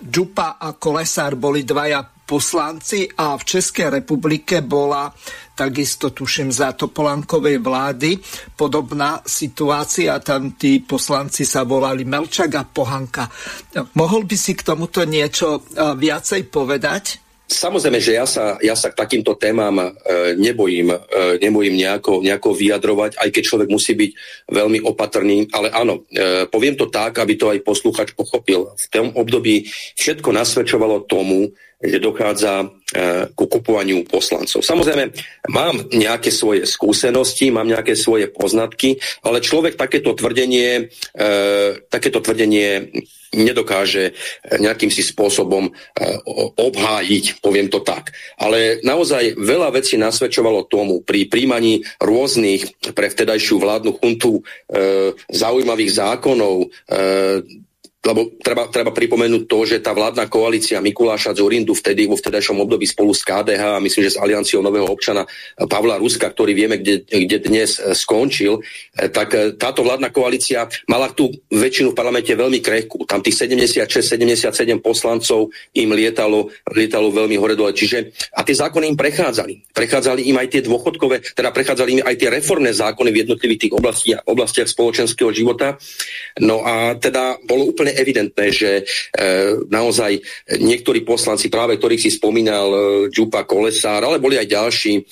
Džupa 0.00 0.56
a 0.56 0.72
Kolesár 0.80 1.36
boli 1.36 1.60
dvaja 1.60 2.13
poslanci 2.24 3.06
a 3.20 3.36
v 3.36 3.44
Českej 3.44 4.00
republike 4.00 4.64
bola 4.64 5.12
takisto 5.54 6.10
tuším 6.10 6.50
za 6.50 6.74
Topolankovej 6.74 7.62
vlády 7.62 8.18
podobná 8.58 9.22
situácia. 9.22 10.18
Tam 10.18 10.58
tí 10.58 10.82
poslanci 10.82 11.46
sa 11.46 11.62
volali 11.62 12.02
Melčak 12.02 12.50
a 12.58 12.66
Pohanka. 12.66 13.30
Mohol 13.94 14.26
by 14.26 14.36
si 14.36 14.52
k 14.58 14.66
tomuto 14.66 15.06
niečo 15.06 15.62
e, 15.62 15.94
viacej 15.94 16.50
povedať? 16.50 17.24
Samozrejme, 17.44 18.00
že 18.00 18.16
ja 18.16 18.24
sa, 18.24 18.56
ja 18.64 18.72
sa 18.72 18.88
k 18.88 18.98
takýmto 18.98 19.36
témam 19.36 19.76
e, 19.76 19.84
nebojím, 20.40 20.96
e, 20.96 20.98
nebojím 21.44 21.76
nejako, 21.76 22.24
nejako 22.24 22.56
vyjadrovať, 22.56 23.20
aj 23.20 23.28
keď 23.28 23.42
človek 23.44 23.68
musí 23.68 23.92
byť 23.92 24.10
veľmi 24.48 24.80
opatrný, 24.80 25.52
ale 25.52 25.68
áno, 25.68 26.08
e, 26.08 26.48
poviem 26.48 26.72
to 26.72 26.88
tak, 26.88 27.20
aby 27.20 27.36
to 27.36 27.52
aj 27.52 27.60
posluchač 27.60 28.16
pochopil. 28.16 28.72
V 28.74 28.86
tom 28.88 29.12
období 29.12 29.68
všetko 29.94 30.32
nasvedčovalo 30.32 31.04
tomu, 31.04 31.52
že 31.84 32.00
dochádza 32.00 32.64
e, 32.64 32.66
ku 33.36 33.44
kupovaniu 33.44 34.08
poslancov. 34.08 34.64
Samozrejme, 34.64 35.12
mám 35.52 35.76
nejaké 35.92 36.32
svoje 36.32 36.64
skúsenosti, 36.64 37.52
mám 37.52 37.68
nejaké 37.68 37.92
svoje 37.92 38.32
poznatky, 38.32 38.96
ale 39.20 39.44
človek 39.44 39.76
takéto 39.76 40.16
tvrdenie, 40.16 40.88
e, 41.12 41.24
takéto 41.92 42.24
tvrdenie 42.24 42.88
nedokáže 43.34 44.14
nejakým 44.46 44.88
si 44.88 45.02
spôsobom 45.02 45.68
e, 45.68 45.72
obhájiť, 46.54 47.42
poviem 47.42 47.66
to 47.66 47.82
tak. 47.82 48.14
Ale 48.38 48.78
naozaj 48.86 49.34
veľa 49.34 49.74
vecí 49.74 49.98
nasvedčovalo 49.98 50.70
tomu 50.70 51.02
pri 51.02 51.26
príjmaní 51.26 51.82
rôznych 51.98 52.94
pre 52.94 53.10
vtedajšiu 53.10 53.58
vládnu 53.58 53.98
chuntu 53.98 54.40
e, 54.40 54.42
zaujímavých 55.34 55.90
zákonov, 55.98 56.56
e, 56.62 56.66
lebo 58.04 58.36
treba, 58.36 58.68
treba 58.68 58.92
pripomenúť 58.92 59.42
to, 59.48 59.58
že 59.64 59.80
tá 59.80 59.96
vládna 59.96 60.28
koalícia 60.28 60.84
Mikuláša 60.84 61.32
Zorindu 61.32 61.72
vtedy 61.72 62.04
vo 62.04 62.20
vtedajšom 62.20 62.60
období 62.60 62.84
spolu 62.84 63.16
s 63.16 63.24
KDH 63.24 63.80
a 63.80 63.82
myslím, 63.82 64.04
že 64.04 64.14
s 64.14 64.20
Alianciou 64.20 64.60
nového 64.60 64.84
občana 64.84 65.24
Pavla 65.56 65.96
Ruska, 65.96 66.28
ktorý 66.28 66.52
vieme, 66.52 66.76
kde, 66.84 67.08
kde 67.08 67.38
dnes 67.40 67.80
e, 67.80 67.96
skončil, 67.96 68.60
e, 68.92 69.08
tak 69.08 69.56
táto 69.56 69.80
vládna 69.80 70.12
koalícia 70.12 70.68
mala 70.84 71.08
tú 71.16 71.32
väčšinu 71.48 71.96
v 71.96 71.96
parlamente 71.96 72.28
veľmi 72.36 72.60
krehkú. 72.60 73.08
Tam 73.08 73.24
tých 73.24 73.40
76-77 73.40 74.52
poslancov 74.84 75.48
im 75.72 75.88
lietalo, 75.96 76.52
lietalo 76.76 77.08
veľmi 77.08 77.40
hore 77.40 77.56
dole. 77.56 77.72
Čiže, 77.72 78.12
a 78.36 78.44
tie 78.44 78.52
zákony 78.52 78.92
im 78.92 78.98
prechádzali. 79.00 79.72
Prechádzali 79.72 80.28
im 80.28 80.36
aj 80.36 80.48
tie 80.52 80.60
dôchodkové, 80.60 81.32
teda 81.32 81.56
prechádzali 81.56 81.90
im 81.96 82.02
aj 82.04 82.16
tie 82.20 82.28
reformné 82.28 82.76
zákony 82.76 83.08
v 83.08 83.20
jednotlivých 83.24 83.60
tých 83.64 83.72
oblastiach, 83.72 84.20
oblastiach 84.28 84.68
spoločenského 84.68 85.32
života. 85.32 85.80
No 86.44 86.60
a 86.60 87.00
teda 87.00 87.40
bolo 87.48 87.72
úplne 87.72 87.93
evidentné, 87.96 88.46
že 88.50 88.70
e, 88.80 88.82
naozaj 89.70 90.20
niektorí 90.60 91.02
poslanci, 91.02 91.50
práve 91.50 91.78
ktorých 91.78 92.02
si 92.02 92.10
spomínal 92.14 92.68
e, 92.70 92.78
Čupa 93.10 93.46
Kolesár, 93.46 94.04
ale 94.04 94.22
boli 94.22 94.38
aj 94.38 94.48
ďalší 94.50 94.92
e, 94.98 95.02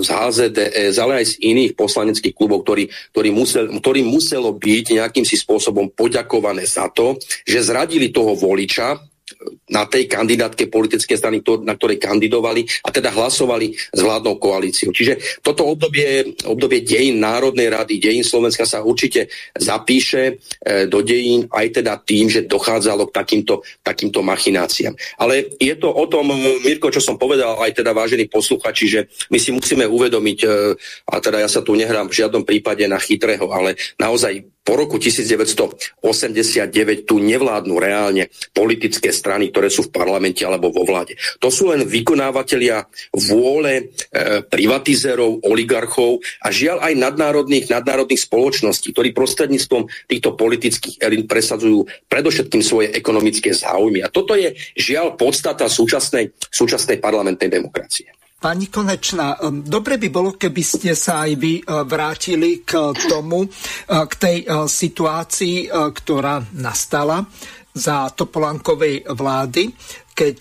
z 0.00 0.08
HZDS, 0.08 0.94
ale 1.00 1.22
aj 1.22 1.26
z 1.32 1.34
iných 1.42 1.72
poslaneckých 1.76 2.34
klubov, 2.36 2.64
ktorý, 2.64 2.88
ktorý, 3.12 3.28
musel, 3.32 3.64
ktorý 3.68 4.00
muselo 4.06 4.54
byť 4.54 5.02
nejakým 5.02 5.24
si 5.26 5.36
spôsobom 5.36 5.92
poďakované 5.92 6.64
za 6.64 6.88
to, 6.90 7.18
že 7.44 7.64
zradili 7.64 8.14
toho 8.14 8.34
voliča, 8.38 9.11
na 9.72 9.88
tej 9.88 10.06
kandidátke 10.06 10.68
politické 10.68 11.16
strany, 11.16 11.40
na 11.64 11.74
ktorej 11.74 11.96
kandidovali 11.96 12.66
a 12.84 12.92
teda 12.92 13.08
hlasovali 13.10 13.72
s 13.72 14.00
vládnou 14.00 14.36
koalíciou. 14.36 14.92
Čiže 14.92 15.40
toto 15.40 15.64
obdobie, 15.64 16.36
obdobie 16.44 16.84
dejín 16.84 17.18
Národnej 17.22 17.72
rady, 17.72 17.96
dejín 17.96 18.26
Slovenska 18.26 18.68
sa 18.68 18.84
určite 18.84 19.32
zapíše 19.56 20.22
e, 20.60 20.86
do 20.86 21.00
dejín 21.00 21.48
aj 21.48 21.82
teda 21.82 21.96
tým, 22.04 22.28
že 22.28 22.44
dochádzalo 22.44 23.08
k 23.08 23.16
takýmto, 23.16 23.64
takýmto 23.80 24.20
machináciám. 24.20 24.94
Ale 25.16 25.56
je 25.56 25.74
to 25.78 25.88
o 25.88 26.04
tom, 26.04 26.28
Mirko, 26.62 26.92
čo 26.92 27.00
som 27.00 27.16
povedal, 27.16 27.56
aj 27.58 27.80
teda 27.80 27.96
vážení 27.96 28.28
posluchači, 28.28 28.84
že 28.86 29.00
my 29.32 29.38
si 29.40 29.50
musíme 29.50 29.88
uvedomiť, 29.88 30.38
e, 30.44 30.48
a 31.08 31.14
teda 31.18 31.40
ja 31.40 31.48
sa 31.48 31.64
tu 31.64 31.72
nehrám 31.72 32.12
v 32.12 32.18
žiadnom 32.22 32.44
prípade 32.44 32.84
na 32.84 33.00
chytrého, 33.00 33.48
ale 33.48 33.78
naozaj 33.96 34.51
po 34.62 34.78
roku 34.78 35.02
1989 35.02 35.90
tu 37.02 37.18
nevládnu 37.18 37.74
reálne 37.82 38.30
politické 38.54 39.10
strany, 39.10 39.50
ktoré 39.50 39.66
sú 39.66 39.90
v 39.90 39.92
parlamente 39.94 40.46
alebo 40.46 40.70
vo 40.70 40.86
vláde. 40.86 41.18
To 41.42 41.50
sú 41.50 41.74
len 41.74 41.82
vykonávateľia 41.82 42.86
vôle 43.26 43.72
e, 43.74 43.82
privatizérov, 44.46 45.42
oligarchov 45.42 46.22
a 46.46 46.54
žiaľ 46.54 46.78
aj 46.86 46.94
nadnárodných, 46.94 47.74
nadnárodných 47.74 48.22
spoločností, 48.22 48.94
ktorí 48.94 49.10
prostredníctvom 49.10 49.90
týchto 50.06 50.38
politických 50.38 51.02
elít 51.02 51.26
presadzujú 51.26 51.82
predovšetkým 52.06 52.62
svoje 52.62 52.94
ekonomické 52.94 53.50
záujmy. 53.50 54.06
A 54.06 54.14
toto 54.14 54.38
je 54.38 54.54
žiaľ 54.78 55.18
podstata 55.18 55.66
súčasnej, 55.66 56.38
súčasnej 56.54 57.02
parlamentnej 57.02 57.50
demokracie. 57.50 58.21
Pani 58.42 58.66
Konečná, 58.66 59.38
um, 59.38 59.62
dobre 59.62 60.02
by 60.02 60.08
bolo, 60.10 60.34
keby 60.34 60.62
ste 60.66 60.98
sa 60.98 61.22
aj 61.22 61.32
vy 61.38 61.62
uh, 61.62 61.86
vrátili 61.86 62.66
k 62.66 62.90
tomu, 63.06 63.46
uh, 63.46 64.02
k 64.10 64.12
tej 64.18 64.36
uh, 64.42 64.66
situácii, 64.66 65.70
ktorá 65.70 66.42
nastala 66.58 67.22
za 67.70 68.10
Topolankovej 68.10 69.06
vlády, 69.14 69.70
keď 70.12 70.38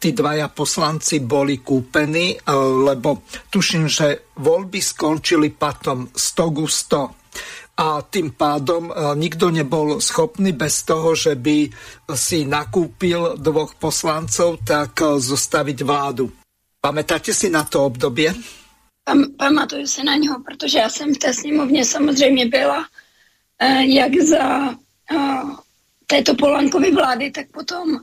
tí 0.00 0.16
dvaja 0.16 0.48
poslanci 0.48 1.20
boli 1.20 1.60
kúpení, 1.60 2.40
lebo 2.88 3.28
tuším, 3.52 3.84
že 3.84 4.32
voľby 4.40 4.80
skončili 4.80 5.52
patom 5.52 6.08
100 6.08 6.56
ku 6.56 6.64
100. 6.64 7.84
a 7.84 8.00
tým 8.00 8.32
pádom 8.32 8.88
nikto 9.12 9.52
nebol 9.52 10.00
schopný 10.00 10.56
bez 10.56 10.88
toho, 10.88 11.12
že 11.12 11.36
by 11.36 11.68
si 12.16 12.48
nakúpil 12.48 13.36
dvoch 13.36 13.76
poslancov, 13.76 14.64
tak 14.64 15.04
zostaviť 15.04 15.78
vládu. 15.84 16.39
Pamätáte 16.80 17.34
si 17.34 17.50
na 17.50 17.64
to 17.64 17.84
obdobie? 17.84 18.34
Pam, 19.04 19.24
pamatuju 19.38 19.86
se 19.86 20.04
na 20.04 20.16
něho, 20.16 20.42
protože 20.44 20.78
já 20.78 20.88
jsem 20.88 21.14
v 21.14 21.18
té 21.18 21.34
sněmovně 21.34 21.84
samozřejmě 21.84 22.46
byla 22.46 22.86
jak 23.80 24.14
za 24.16 24.74
této 26.06 26.34
Polankovy 26.34 26.90
vlády, 26.90 27.30
tak 27.30 27.50
potom 27.50 27.98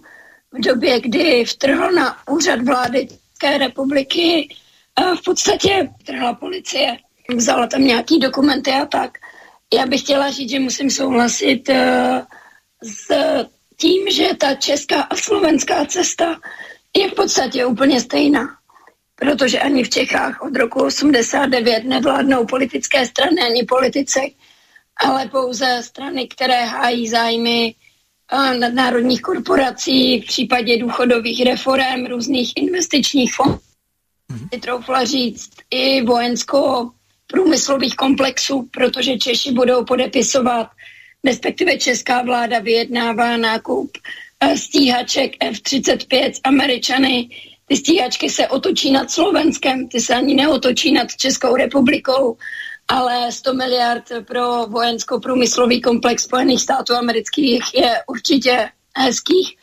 v 0.52 0.60
době, 0.60 1.02
kdy 1.02 1.46
vtrhl 1.46 1.92
na 1.92 2.18
úřad 2.30 2.62
vlády 2.62 3.08
České 3.08 3.58
republiky, 3.58 4.56
v 5.20 5.24
podstatě 5.24 5.90
vtrhla 6.02 6.34
policie, 6.34 6.98
vzala 7.36 7.68
tam 7.68 7.84
nějaký 7.84 8.20
dokumenty 8.20 8.72
a 8.72 8.86
tak. 8.86 9.18
Já 9.74 9.86
bych 9.86 10.02
chtěla 10.02 10.32
říct, 10.32 10.50
že 10.50 10.60
musím 10.60 10.90
souhlasit 10.90 11.70
uh, 11.70 11.76
s 12.84 13.08
tím, 13.78 14.12
že 14.12 14.36
ta 14.40 14.56
česká 14.56 15.02
a 15.02 15.16
slovenská 15.16 15.86
cesta 15.86 16.40
je 16.98 17.10
v 17.10 17.14
podstatě 17.14 17.66
úplně 17.66 18.02
stejná. 18.02 18.58
Protože 19.20 19.60
ani 19.60 19.84
v 19.84 19.90
Čechách 19.90 20.42
od 20.42 20.56
roku 20.56 20.84
89 20.84 21.84
nevládnou 21.84 22.46
politické 22.46 23.06
strany 23.06 23.42
ani 23.42 23.64
politici, 23.64 24.36
ale 24.98 25.28
pouze 25.28 25.82
strany, 25.84 26.28
které 26.28 26.66
hájí 26.66 27.08
zájmy 27.08 27.76
nadnárodních 28.60 29.22
korporací, 29.22 30.22
v 30.22 30.26
případě 30.26 30.78
důchodových 30.78 31.46
reform, 31.46 32.06
různých 32.10 32.54
investičních 32.56 33.34
fondů, 33.34 33.60
mm-hmm. 34.32 34.60
troufla 34.60 35.06
říct 35.06 35.52
i 35.72 36.02
vojensko-průmyslových 36.02 37.96
komplexů, 37.96 38.70
protože 38.72 39.18
Češi 39.18 39.52
budou 39.52 39.86
podepisovat, 39.86 40.68
respektive 41.26 41.78
česká 41.78 42.22
vláda 42.22 42.60
vyjednává 42.60 43.38
nákup 43.38 43.98
e, 44.40 44.58
stíhaček 44.58 45.32
F-35 45.40 46.32
s 46.32 46.40
Američany. 46.44 47.30
Ty 47.70 47.78
stíhačky 47.78 48.30
se 48.30 48.48
otočí 48.48 48.92
nad 48.92 49.12
Slovenskem, 49.12 49.88
ty 49.88 50.00
se 50.02 50.16
ani 50.16 50.36
neotočí 50.36 50.92
nad 50.92 51.08
Českou 51.18 51.56
republikou 51.56 52.38
ale 52.88 53.32
100 53.32 53.54
miliard 53.54 54.04
pro 54.28 54.68
vojensko-průmyslový 54.68 55.82
komplex 55.82 56.24
Spojených 56.24 56.62
států 56.62 56.94
amerických 56.94 57.64
je 57.74 58.04
určitě 58.08 58.70
hezkých. 58.98 59.58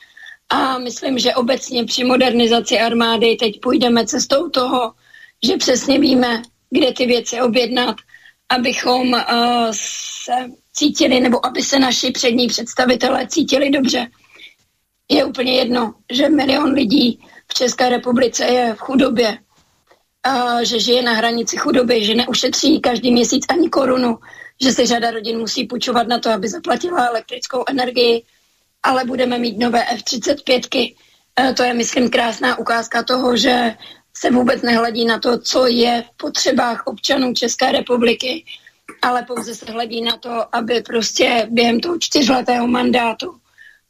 A 0.49 0.79
myslím, 0.79 1.19
že 1.19 1.35
obecně 1.35 1.85
při 1.85 2.05
modernizaci 2.05 2.79
armády 2.79 3.37
teď 3.37 3.61
půjdeme 3.61 4.07
cestou 4.07 4.49
toho, 4.49 4.93
že 5.45 5.57
přesně 5.57 5.99
víme, 5.99 6.43
kde 6.71 6.93
ty 6.93 7.07
věci 7.07 7.41
objednat, 7.41 7.97
abychom 8.49 9.13
uh, 9.13 9.21
se 9.73 10.33
cítili, 10.73 11.21
nebo 11.21 11.47
aby 11.47 11.63
se 11.63 11.79
naši 11.79 12.11
přední 12.11 12.47
představitelé 12.47 13.27
cítili 13.27 13.71
dobře. 13.71 14.07
Je 15.11 15.25
úplně 15.25 15.55
jedno, 15.55 15.95
že 16.13 16.29
milion 16.29 16.73
lidí 16.73 17.21
v 17.55 17.59
České 17.59 17.89
republice 17.89 18.45
je 18.45 18.75
v 18.75 18.79
chudobě, 18.79 19.39
že 20.63 20.81
žije 20.81 21.03
na 21.03 21.13
hranici 21.13 21.57
chudoby, 21.57 22.05
že 22.05 22.15
neušetří 22.15 22.81
každý 22.81 23.13
měsíc 23.13 23.47
ani 23.49 23.69
korunu, 23.69 24.19
že 24.63 24.73
se 24.73 24.87
řada 24.87 25.11
rodin 25.11 25.39
musí 25.39 25.65
půjčovat 25.65 26.09
na 26.09 26.19
to, 26.19 26.31
aby 26.31 26.49
zaplatila 26.49 27.07
elektrickou 27.07 27.65
energii, 27.69 28.23
ale 28.83 29.05
budeme 29.05 29.39
mít 29.39 29.59
nové 29.59 29.85
F-35. 29.85 30.95
E, 31.41 31.55
to 31.55 31.63
je, 31.63 31.75
myslím, 31.75 32.11
krásná 32.11 32.59
ukázka 32.59 33.03
toho, 33.03 33.37
že 33.37 33.75
se 34.17 34.31
vůbec 34.31 34.63
nehledí 34.63 35.05
na 35.05 35.19
to, 35.19 35.39
co 35.39 35.67
je 35.67 36.03
v 36.03 36.17
potřebách 36.17 36.83
občanů 36.87 37.35
České 37.35 37.73
republiky, 37.73 38.45
ale 39.03 39.23
pouze 39.23 39.55
se 39.55 39.73
hledí 39.73 40.03
na 40.03 40.17
to, 40.17 40.57
aby 40.57 40.83
prostě 40.83 41.47
během 41.51 41.81
toho 41.81 41.99
čtyřletého 41.99 42.67
mandátu 42.67 43.35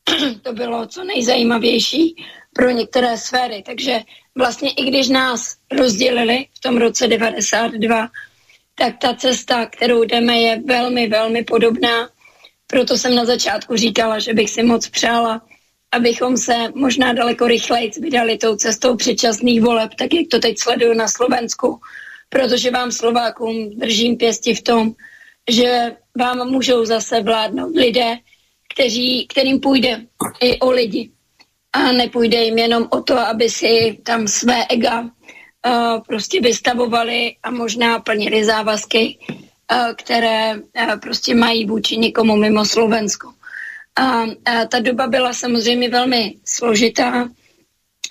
to 0.42 0.52
bylo 0.52 0.86
co 0.86 1.04
nejzajímavější 1.04 2.16
pro 2.52 2.70
některé 2.70 3.18
sféry. 3.18 3.62
Takže 3.66 4.00
vlastně 4.38 4.70
i 4.70 4.84
když 4.84 5.08
nás 5.08 5.56
rozdělili 5.72 6.46
v 6.54 6.60
tom 6.60 6.76
roce 6.76 7.06
92, 7.06 8.08
tak 8.74 8.98
ta 8.98 9.14
cesta, 9.14 9.66
kterou 9.66 10.04
jdeme, 10.04 10.38
je 10.38 10.62
velmi, 10.64 11.08
velmi 11.08 11.44
podobná. 11.44 12.08
Proto 12.66 12.98
jsem 12.98 13.14
na 13.14 13.24
začátku 13.24 13.76
říkala, 13.76 14.18
že 14.18 14.34
bych 14.34 14.50
si 14.50 14.62
moc 14.62 14.88
přála, 14.88 15.42
abychom 15.92 16.36
se 16.36 16.54
možná 16.74 17.12
daleko 17.12 17.46
rychleji 17.46 17.90
vydali 18.00 18.38
tou 18.38 18.56
cestou 18.56 18.96
předčasných 18.96 19.62
voleb, 19.62 19.94
tak 19.98 20.14
jak 20.14 20.26
to 20.30 20.38
teď 20.38 20.58
sleduju 20.58 20.94
na 20.94 21.08
Slovensku, 21.08 21.80
protože 22.28 22.70
vám 22.70 22.92
Slovákům 22.92 23.70
držím 23.78 24.16
pěsti 24.16 24.54
v 24.54 24.62
tom, 24.62 24.92
že 25.50 25.96
vám 26.18 26.48
můžou 26.50 26.84
zase 26.84 27.22
vládnout 27.22 27.76
lidé, 27.76 28.16
kteří, 28.74 29.26
kterým 29.26 29.60
půjde 29.60 30.00
i 30.40 30.58
o 30.58 30.70
lidi 30.70 31.10
a 31.72 31.92
nepůjde 31.92 32.42
jim 32.42 32.58
jenom 32.58 32.88
o 32.90 33.02
to, 33.02 33.18
aby 33.18 33.50
si 33.50 33.98
tam 34.02 34.28
své 34.28 34.66
ega 34.66 35.00
uh, 35.00 35.10
prostě 36.06 36.40
vystavovali 36.40 37.36
a 37.42 37.50
možná 37.50 37.98
plnili 37.98 38.44
závazky, 38.44 39.18
uh, 39.30 39.94
které 39.96 40.54
uh, 40.56 41.00
prostě 41.00 41.34
mají 41.34 41.66
vůči 41.66 41.96
nikomu 41.96 42.36
mimo 42.36 42.64
Slovensko. 42.64 43.32
A, 43.96 44.22
a 44.22 44.64
ta 44.68 44.78
doba 44.78 45.06
byla 45.06 45.32
samozřejmě 45.32 45.88
velmi 45.88 46.34
složitá. 46.44 47.28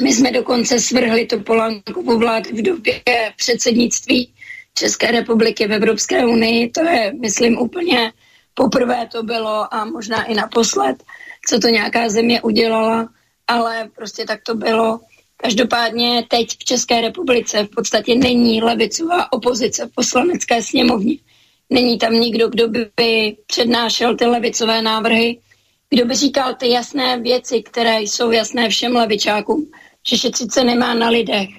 My 0.02 0.14
jsme 0.14 0.32
dokonce 0.32 0.80
svrhli 0.80 1.26
to 1.26 1.40
Polánkovu 1.40 2.18
vládu 2.18 2.50
v 2.50 2.62
době 2.62 3.02
předsednictví 3.38 4.34
České 4.74 5.12
republiky 5.12 5.68
v 5.68 5.74
Evropské 5.74 6.26
unii. 6.26 6.70
To 6.70 6.84
je, 6.84 7.14
myslím, 7.22 7.58
úplně 7.58 8.12
poprvé 8.54 9.08
to 9.12 9.24
bylo 9.24 9.74
a 9.74 9.86
možná 9.86 10.24
i 10.24 10.34
naposled, 10.34 11.04
co 11.50 11.60
to 11.60 11.68
nějaká 11.68 12.10
země 12.10 12.42
udělala 12.42 13.10
ale 13.48 13.90
prostě 13.96 14.26
tak 14.26 14.40
to 14.46 14.56
bylo. 14.56 15.00
Každopádně 15.38 16.26
teď 16.30 16.50
v 16.50 16.64
České 16.64 17.02
republice 17.02 17.64
v 17.64 17.70
podstatě 17.70 18.16
není 18.16 18.64
levicová 18.64 19.34
opozice 19.34 19.86
v 19.86 19.94
poslanecké 19.96 20.64
sněmovně. 20.64 21.18
Není 21.70 21.98
tam 21.98 22.14
nikdo, 22.14 22.50
kdo 22.50 22.68
by 22.68 23.38
přednášel 23.48 24.16
ty 24.16 24.26
levicové 24.26 24.82
návrhy, 24.82 25.40
kdo 25.90 26.06
by 26.06 26.16
říkal 26.16 26.56
ty 26.56 26.70
jasné 26.70 27.20
věci, 27.20 27.64
které 27.64 28.02
jsou 28.02 28.32
jasné 28.32 28.70
všem 28.70 28.96
levičákům, 28.96 29.72
že 30.10 30.18
šetřit 30.18 30.52
se 30.52 30.64
nemá 30.64 30.94
na 30.94 31.10
lidech, 31.10 31.50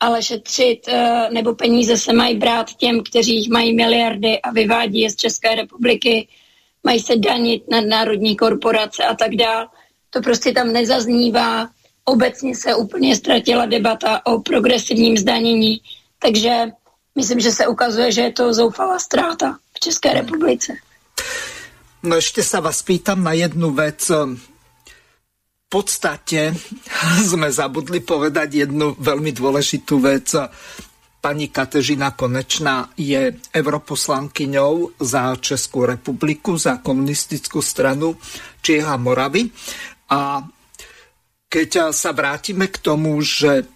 ale 0.00 0.22
šetřit 0.22 0.88
eh, 0.88 1.28
nebo 1.30 1.54
peníze 1.54 1.96
se 1.96 2.12
mají 2.12 2.36
brát 2.36 2.74
těm, 2.74 3.02
kteří 3.02 3.36
jich 3.36 3.48
mají 3.48 3.74
miliardy 3.74 4.40
a 4.40 4.50
vyvádí 4.50 5.00
je 5.00 5.10
z 5.10 5.16
České 5.16 5.54
republiky, 5.54 6.28
mají 6.84 7.00
se 7.00 7.16
danit 7.16 7.62
nad 7.70 7.84
národní 7.84 8.36
korporace 8.36 9.04
a 9.04 9.14
tak 9.14 9.34
dále 9.34 9.66
to 10.10 10.20
prostě 10.20 10.52
tam 10.52 10.72
nezaznívá. 10.72 11.68
Obecně 12.04 12.56
se 12.56 12.74
úplně 12.74 13.16
ztratila 13.16 13.66
debata 13.66 14.26
o 14.26 14.40
progresivním 14.40 15.16
zdanění, 15.16 15.80
takže 16.18 16.70
myslím, 17.14 17.40
že 17.40 17.50
se 17.50 17.66
ukazuje, 17.66 18.12
že 18.12 18.20
je 18.20 18.32
to 18.32 18.54
zoufalá 18.54 18.98
ztráta 18.98 19.58
v 19.74 19.80
České 19.80 20.08
hmm. 20.08 20.18
republice. 20.18 20.72
No 22.06 22.22
ešte 22.22 22.46
sa 22.46 22.62
vás 22.62 22.86
pýtam 22.86 23.26
na 23.26 23.34
jednu 23.34 23.74
vec. 23.74 24.06
Podstate 25.66 26.54
sme 27.30 27.50
zabudli 27.50 27.98
povedať 28.02 28.66
jednu 28.66 28.94
veľmi 28.98 29.34
dôležitú 29.34 29.98
vec. 29.98 30.30
Pani 31.16 31.50
Katežina 31.50 32.14
Konečná 32.14 32.94
je 32.94 33.34
europoslankyňou 33.50 35.02
za 35.02 35.34
Českú 35.42 35.82
republiku, 35.82 36.54
za 36.54 36.78
komunistickú 36.78 37.58
stranu 37.58 38.14
Čieha 38.62 38.94
Moravy. 38.94 39.50
A 40.14 40.38
keď 41.50 41.90
sa 41.90 42.14
vrátime 42.14 42.70
k 42.70 42.78
tomu, 42.78 43.18
že 43.26 43.66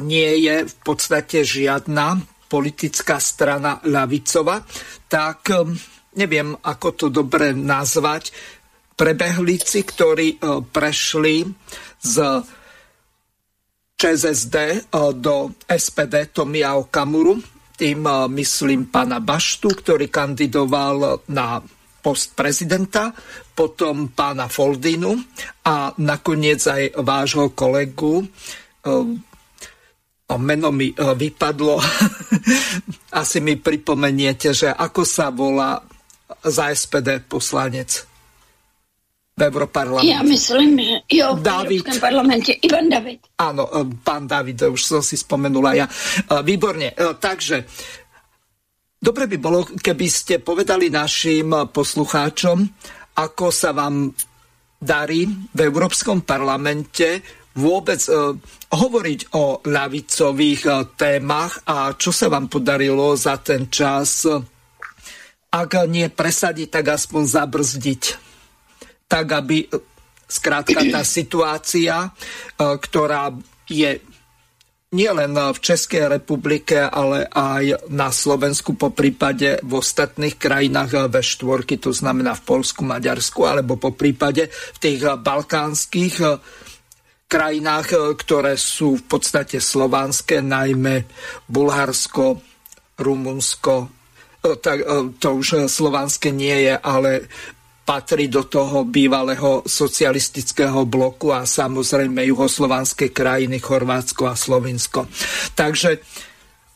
nie 0.00 0.30
je 0.40 0.64
v 0.64 0.74
podstate 0.80 1.44
žiadna 1.44 2.16
politická 2.48 3.20
strana 3.20 3.78
ľavicova, 3.84 4.64
tak 5.06 5.52
neviem, 6.16 6.56
ako 6.58 6.88
to 6.96 7.06
dobre 7.12 7.52
nazvať, 7.54 8.32
prebehlíci, 9.00 9.80
ktorí 9.88 10.36
prešli 10.68 11.48
z 12.04 12.14
ČSSD 13.96 14.56
do 15.16 15.56
SPD 15.64 16.28
Tomia 16.28 16.76
Okamuru, 16.76 17.40
tým 17.80 18.04
myslím 18.36 18.92
pána 18.92 19.24
Baštu, 19.24 19.72
ktorý 19.72 20.12
kandidoval 20.12 21.24
na 21.32 21.64
post 22.04 22.36
prezidenta, 22.36 23.16
potom 23.56 24.12
pána 24.12 24.52
Foldinu 24.52 25.16
a 25.64 25.96
nakoniec 25.96 26.60
aj 26.64 27.00
vášho 27.00 27.56
kolegu 27.56 28.20
eh, 28.20 29.28
meno 30.38 30.70
mi 30.70 30.94
vypadlo. 30.94 31.74
Asi 33.20 33.42
mi 33.42 33.58
pripomeniete, 33.58 34.54
že 34.54 34.70
ako 34.70 35.02
sa 35.02 35.34
volá 35.34 35.82
za 36.46 36.70
SPD 36.70 37.26
poslanec 37.26 38.09
v 39.36 39.40
Europarlamente. 39.46 40.10
Ja 40.10 40.20
myslím, 40.20 40.80
že 40.80 40.96
jo, 41.08 41.38
v 41.38 41.42
David. 41.42 41.80
Európskom 41.80 42.00
parlamente 42.02 42.50
Ivan 42.60 42.86
David. 42.90 43.20
Áno, 43.40 43.64
eh, 43.70 43.86
pán 44.02 44.24
David, 44.28 44.68
už 44.68 44.80
som 44.80 45.00
si 45.00 45.16
spomenula 45.16 45.70
ja. 45.74 45.86
Výborne, 46.44 46.92
takže 47.18 47.64
Dobre 49.00 49.24
by 49.24 49.38
bolo, 49.40 49.64
keby 49.64 50.06
ste 50.12 50.44
povedali 50.44 50.92
našim 50.92 51.72
poslucháčom, 51.72 52.68
ako 53.16 53.48
sa 53.48 53.72
vám 53.72 54.12
darí 54.76 55.24
v 55.56 55.56
Európskom 55.56 56.20
parlamente 56.20 57.24
vôbec 57.56 57.96
hovoriť 58.68 59.20
o 59.40 59.64
ľavicových 59.64 60.62
témach 61.00 61.64
a 61.64 61.96
čo 61.96 62.12
sa 62.12 62.28
vám 62.28 62.52
podarilo 62.52 63.16
za 63.16 63.40
ten 63.40 63.72
čas, 63.72 64.28
ak 65.50 65.70
nie 65.88 66.12
presadiť, 66.12 66.68
tak 66.68 66.92
aspoň 66.92 67.22
zabrzdiť. 67.24 68.29
Tak, 69.10 69.26
aby 69.34 69.66
uh, 69.66 69.82
skrátka 70.30 70.86
tá 70.86 71.02
situácia, 71.02 72.06
uh, 72.06 72.78
ktorá 72.78 73.34
je 73.66 73.98
nielen 74.90 75.38
v 75.54 75.58
Českej 75.62 76.10
republike, 76.10 76.74
ale 76.74 77.22
aj 77.30 77.86
na 77.94 78.10
Slovensku, 78.10 78.74
po 78.74 78.90
prípade 78.90 79.62
v 79.62 79.78
ostatných 79.78 80.34
krajinách 80.34 81.06
ve 81.06 81.22
štvorky, 81.22 81.78
to 81.78 81.94
znamená 81.94 82.34
v 82.34 82.42
Polsku, 82.42 82.82
Maďarsku, 82.82 83.46
alebo 83.46 83.78
po 83.78 83.94
prípade 83.94 84.50
v 84.50 84.78
tých 84.82 85.06
balkánskych 85.06 86.42
krajinách, 87.30 88.18
ktoré 88.18 88.58
sú 88.58 88.98
v 88.98 89.04
podstate 89.06 89.62
slovanské, 89.62 90.42
najmä 90.42 91.06
Bulharsko, 91.46 92.42
Rumunsko, 92.98 93.94
tak 94.58 94.82
to 95.22 95.28
už 95.38 95.70
slovanské 95.70 96.34
nie 96.34 96.66
je, 96.66 96.74
ale 96.74 97.30
patrí 97.90 98.30
do 98.30 98.46
toho 98.46 98.86
bývalého 98.86 99.66
socialistického 99.66 100.86
bloku 100.86 101.34
a 101.34 101.42
samozrejme 101.42 102.22
juhoslovanské 102.22 103.10
krajiny 103.10 103.58
Chorvátsko 103.58 104.30
a 104.30 104.38
Slovinsko. 104.38 105.10
Takže 105.58 105.98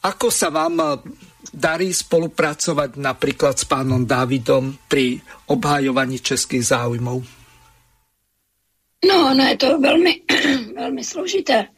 ako 0.03 0.27
sa 0.35 0.50
vám 0.50 1.07
darí 1.55 1.94
spolupracovať 1.94 2.98
napríklad 2.98 3.55
s 3.55 3.62
pánom 3.62 4.03
Davidom 4.03 4.74
pri 4.90 5.22
obhajovaní 5.46 6.18
českých 6.18 6.74
záujmov? 6.74 7.22
No, 9.07 9.18
no 9.38 9.42
je 9.46 9.55
to 9.55 9.79
velmi, 9.79 10.18
velmi 10.83 11.05
složité, 11.05 11.70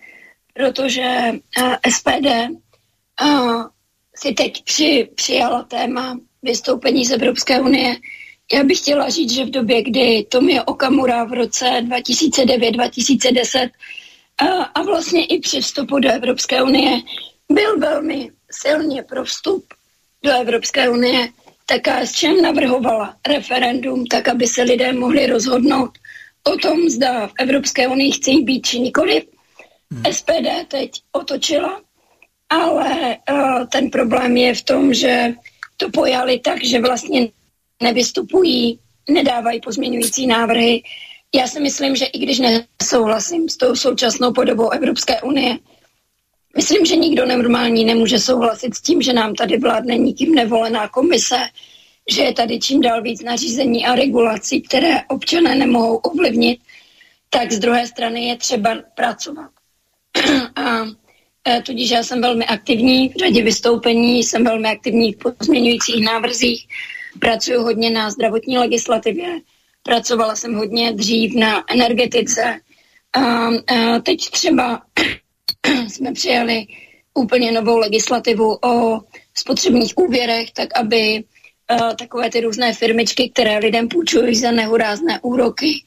protože 0.56 1.36
SPD 1.84 2.56
si 4.16 4.32
teď 4.32 4.64
při, 4.64 5.08
přijala 5.14 5.62
téma 5.62 6.16
vystoupení 6.42 7.04
z 7.04 7.10
Evropské 7.20 7.60
unie 7.60 8.00
já 8.52 8.64
bych 8.64 8.78
chtěla 8.78 9.08
říct, 9.08 9.32
že 9.32 9.44
v 9.44 9.50
době, 9.50 9.82
kdy 9.82 10.26
Tomio 10.28 10.64
Okamura 10.64 11.24
v 11.24 11.32
roce 11.32 11.64
2009-2010 11.64 13.70
a, 14.38 14.46
a 14.62 14.82
vlastně 14.82 15.24
i 15.24 15.40
při 15.40 15.60
vstupu 15.60 15.98
do 15.98 16.12
Evropské 16.12 16.62
unie 16.62 17.00
byl 17.52 17.78
velmi 17.78 18.30
silně 18.50 19.02
pro 19.02 19.24
vstup 19.24 19.64
do 20.24 20.32
Evropské 20.32 20.88
unie, 20.88 21.28
tak 21.66 21.82
KSČM 21.82 22.42
navrhovala 22.42 23.16
referendum, 23.28 24.06
tak 24.06 24.28
aby 24.28 24.46
se 24.46 24.62
lidé 24.62 24.92
mohli 24.92 25.26
rozhodnout 25.26 25.90
o 26.44 26.56
tom, 26.56 26.88
zda 26.88 27.26
v 27.26 27.32
Evropské 27.40 27.88
unii 27.88 28.12
chtějí 28.12 28.44
být 28.44 28.66
či 28.66 28.80
nikoliv. 28.80 29.24
Hmm. 29.92 30.12
SPD 30.12 30.68
teď 30.68 30.90
otočila, 31.12 31.80
ale 32.48 33.16
uh, 33.30 33.66
ten 33.66 33.90
problém 33.90 34.36
je 34.36 34.54
v 34.54 34.62
tom, 34.62 34.94
že 34.94 35.34
to 35.76 35.90
pojali 35.90 36.38
tak, 36.38 36.64
že 36.64 36.80
vlastně 36.80 37.28
nevystupují, 37.82 38.78
nedávají 39.10 39.60
pozměňující 39.60 40.26
návrhy. 40.26 40.82
Já 41.34 41.46
si 41.48 41.60
myslím, 41.60 41.96
že 41.96 42.04
i 42.04 42.18
když 42.18 42.38
nesouhlasím 42.38 43.48
s 43.48 43.56
tou 43.56 43.76
současnou 43.76 44.32
podobou 44.32 44.70
Evropské 44.70 45.22
unie, 45.22 45.58
myslím, 46.56 46.86
že 46.86 46.96
nikdo 46.96 47.26
normální 47.26 47.84
nemůže 47.84 48.18
souhlasit 48.18 48.74
s 48.74 48.80
tím, 48.80 49.02
že 49.02 49.12
nám 49.12 49.34
tady 49.34 49.58
vládne 49.58 49.96
nikým 49.96 50.34
nevolená 50.34 50.88
komise, 50.88 51.36
že 52.10 52.22
je 52.22 52.32
tady 52.32 52.58
čím 52.58 52.80
dál 52.80 53.02
víc 53.02 53.22
nařízení 53.22 53.86
a 53.86 53.94
regulací, 53.94 54.60
které 54.62 55.04
občané 55.08 55.54
nemohou 55.54 55.96
ovlivnit, 55.96 56.60
tak 57.30 57.52
z 57.52 57.58
druhé 57.58 57.86
strany 57.86 58.28
je 58.28 58.36
třeba 58.36 58.76
pracovat. 58.94 59.50
a 60.56 60.86
e, 61.48 61.62
tudíž 61.62 61.90
já 61.90 62.02
jsem 62.02 62.20
velmi 62.20 62.44
aktivní 62.44 63.08
v 63.08 63.16
řadě 63.16 63.42
vystoupení, 63.42 64.24
jsem 64.24 64.44
velmi 64.44 64.68
aktivní 64.68 65.12
v 65.12 65.18
pozměňujících 65.18 66.04
návrzích 66.04 66.68
pracuji 67.18 67.56
hodně 67.56 67.90
na 67.90 68.10
zdravotní 68.10 68.58
legislativě, 68.58 69.40
pracovala 69.82 70.36
jsem 70.36 70.54
hodně 70.54 70.92
dřív 70.92 71.34
na 71.34 71.64
energetice. 71.72 72.60
A, 73.12 73.20
a 73.20 73.98
teď 74.02 74.30
třeba 74.30 74.82
jsme 75.88 76.12
přijali 76.12 76.66
úplně 77.14 77.52
novou 77.52 77.78
legislativu 77.78 78.58
o 78.64 79.00
spotřebních 79.34 79.92
úvěrech, 79.96 80.52
tak 80.52 80.68
aby 80.78 81.24
a, 81.68 81.94
takové 81.94 82.30
ty 82.30 82.40
různé 82.40 82.72
firmičky, 82.72 83.30
které 83.30 83.58
lidem 83.58 83.88
půjčují 83.88 84.36
za 84.36 84.50
nehorázné 84.50 85.20
úroky 85.22 85.84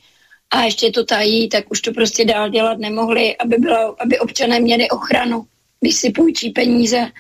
a 0.52 0.63
ještě 0.63 0.92
to 0.92 1.06
tají, 1.06 1.50
tak 1.50 1.72
už 1.72 1.82
to 1.82 1.92
prostě 1.92 2.26
dál 2.26 2.50
dělat 2.50 2.78
nemohli, 2.78 3.38
aby, 3.38 3.58
bylo, 3.58 4.02
aby 4.02 4.20
občané 4.20 4.60
měli 4.60 4.89
ochranu, 4.89 5.46
když 5.80 5.96
si 5.96 6.10
půjčí 6.10 6.50
peníze 6.50 7.12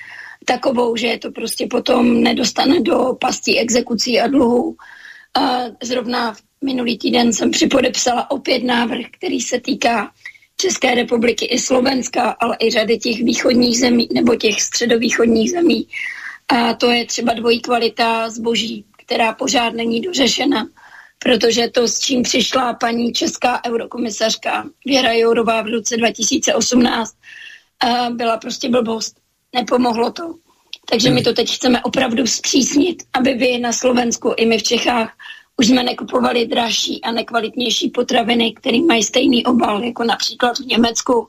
takovou, 0.49 0.95
že 0.95 1.17
to 1.21 1.31
prostě 1.31 1.67
potom 1.69 2.23
nedostane 2.23 2.81
do 2.81 3.13
pastí 3.21 3.59
exekucí 3.59 4.19
a 4.19 4.27
dluhů. 4.27 4.75
A 5.37 5.61
zrovna 5.83 6.35
minulý 6.65 6.97
týden 6.97 7.33
jsem 7.33 7.51
připodepsala 7.51 8.31
opět 8.31 8.63
návrh, 8.63 9.05
který 9.17 9.41
se 9.41 9.59
týká 9.61 10.11
České 10.57 10.95
republiky 10.95 11.45
i 11.45 11.59
Slovenska, 11.59 12.35
ale 12.39 12.57
i 12.59 12.71
řady 12.71 12.97
těch 12.97 13.23
východních 13.23 13.79
zemí 13.79 14.09
nebo 14.13 14.35
těch 14.35 14.61
středovýchodních 14.61 15.51
zemí. 15.51 15.87
A 16.47 16.73
to 16.73 16.91
je 16.91 17.05
třeba 17.05 17.33
dvojí 17.33 17.61
kvalita 17.61 18.29
zboží, 18.29 18.85
která 19.05 19.33
pořád 19.33 19.73
není 19.73 20.01
dořešena, 20.01 20.67
protože 21.19 21.67
to, 21.67 21.87
s 21.87 21.99
čím 21.99 22.23
přišla 22.23 22.73
paní 22.73 23.13
česká 23.13 23.61
eurokomisařka 23.67 24.65
Věra 24.85 25.13
Jourová 25.13 25.61
v 25.61 25.67
roce 25.67 25.97
2018, 25.97 27.15
byla 28.11 28.37
prostě 28.37 28.69
blbost 28.69 29.18
nepomohlo 29.55 30.11
to. 30.11 30.35
Takže 30.89 31.09
my 31.09 31.21
to 31.21 31.33
teď 31.33 31.49
chceme 31.55 31.83
opravdu 31.83 32.27
zpřísnit, 32.27 33.03
aby 33.13 33.33
vy 33.33 33.57
na 33.57 33.73
Slovensku 33.73 34.33
i 34.37 34.45
my 34.45 34.57
v 34.57 34.63
Čechách 34.63 35.13
už 35.57 35.67
jsme 35.67 35.83
nekupovali 35.83 36.45
dražší 36.45 37.01
a 37.03 37.11
nekvalitnější 37.11 37.89
potraviny, 37.89 38.53
které 38.53 38.81
mají 38.81 39.03
stejný 39.03 39.45
obal, 39.45 39.83
jako 39.83 40.03
například 40.03 40.59
v 40.59 40.65
Německu 40.65 41.27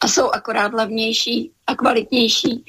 a 0.00 0.08
jsou 0.08 0.30
akorát 0.30 0.72
levnější 0.72 1.50
a 1.66 1.74
kvalitnější. 1.74 2.64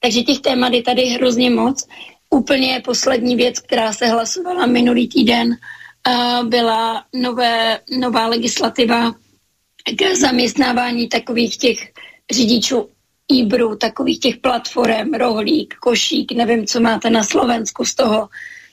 Takže 0.00 0.22
těch 0.22 0.40
témat 0.40 0.72
je 0.72 0.82
tady 0.82 1.02
hrozně 1.02 1.50
moc. 1.50 1.86
Úplně 2.30 2.82
poslední 2.84 3.36
věc, 3.36 3.60
která 3.60 3.92
se 3.92 4.06
hlasovala 4.06 4.66
minulý 4.66 5.08
týden, 5.08 5.56
byla 6.44 7.04
nové, 7.14 7.80
nová 7.98 8.26
legislativa 8.26 9.14
k 9.96 10.14
zaměstnávání 10.16 11.08
takových 11.08 11.56
těch 11.56 11.92
řidičů 12.32 12.88
Ibru, 13.28 13.76
takových 13.76 14.20
těch 14.20 14.36
platform, 14.36 15.14
rohlík, 15.14 15.74
košík, 15.74 16.32
nevím, 16.32 16.66
co 16.66 16.80
máte 16.80 17.10
na 17.10 17.24
Slovensku 17.24 17.84
z 17.84 17.94
toho, 17.94 18.28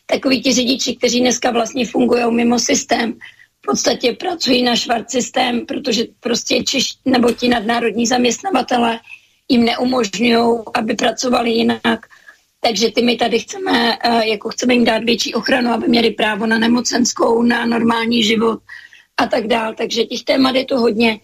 takový 0.05 0.41
ti 0.41 0.53
řidiči, 0.53 0.95
kteří 0.95 1.19
dneska 1.19 1.51
vlastně 1.51 1.85
fungují 1.85 2.35
mimo 2.35 2.59
systém, 2.59 3.13
v 3.61 3.65
podstatě 3.65 4.13
pracují 4.13 4.63
na 4.63 4.75
švart 4.75 5.11
systém, 5.11 5.65
protože 5.65 6.03
prostě 6.19 6.63
Češ, 6.63 6.93
nebo 7.05 7.31
ti 7.31 7.47
nadnárodní 7.47 8.07
zaměstnavatele 8.07 8.99
jim 9.49 9.65
neumožňují, 9.65 10.59
aby 10.73 10.95
pracovali 10.95 11.51
jinak. 11.51 11.99
Takže 12.59 12.91
ty 12.91 13.01
my 13.01 13.15
tady 13.15 13.39
chceme, 13.39 13.97
eh, 14.03 14.27
jako 14.27 14.49
chceme 14.49 14.73
jim 14.73 14.85
dát 14.85 15.03
větší 15.03 15.33
ochranu, 15.33 15.69
aby 15.71 15.87
měli 15.87 16.11
právo 16.11 16.45
na 16.45 16.59
nemocenskou, 16.59 17.43
na 17.43 17.65
normální 17.65 18.23
život 18.23 18.59
a 19.17 19.25
tak 19.25 19.47
dál. 19.47 19.73
Takže 19.77 20.03
těch 20.03 20.23
témat 20.23 20.55
je 20.55 20.65
to 20.65 20.79
hodně. 20.79 21.19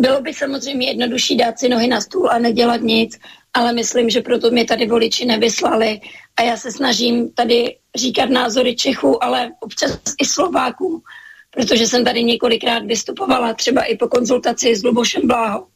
Bylo 0.00 0.20
by 0.20 0.34
samozřejmě 0.34 0.88
jednodušší 0.88 1.36
dát 1.36 1.58
si 1.58 1.68
nohy 1.68 1.88
na 1.88 2.00
stůl 2.00 2.30
a 2.30 2.38
nedělat 2.38 2.80
nic, 2.80 3.18
ale 3.54 3.72
myslím, 3.72 4.10
že 4.10 4.20
proto 4.20 4.50
mě 4.50 4.64
tady 4.64 4.86
voliči 4.86 5.24
nevyslali 5.24 6.00
a 6.36 6.42
já 6.42 6.56
se 6.56 6.72
snažím 6.72 7.32
tady 7.32 7.76
říkat 7.94 8.30
názory 8.30 8.76
Čechů, 8.76 9.24
ale 9.24 9.50
občas 9.60 9.98
i 10.20 10.24
Slováků, 10.24 11.02
protože 11.50 11.86
jsem 11.86 12.04
tady 12.04 12.24
několikrát 12.24 12.84
vystupovala, 12.84 13.54
třeba 13.54 13.82
i 13.82 13.96
po 13.96 14.08
konzultaci 14.08 14.76
s 14.76 14.84
Lubošem 14.84 15.28
Bláhou, 15.28 15.66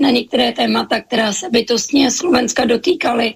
na 0.00 0.10
některé 0.10 0.52
témata, 0.52 1.00
která 1.00 1.32
se 1.32 1.50
bytostně 1.50 2.10
Slovenska 2.10 2.64
dotýkaly, 2.64 3.34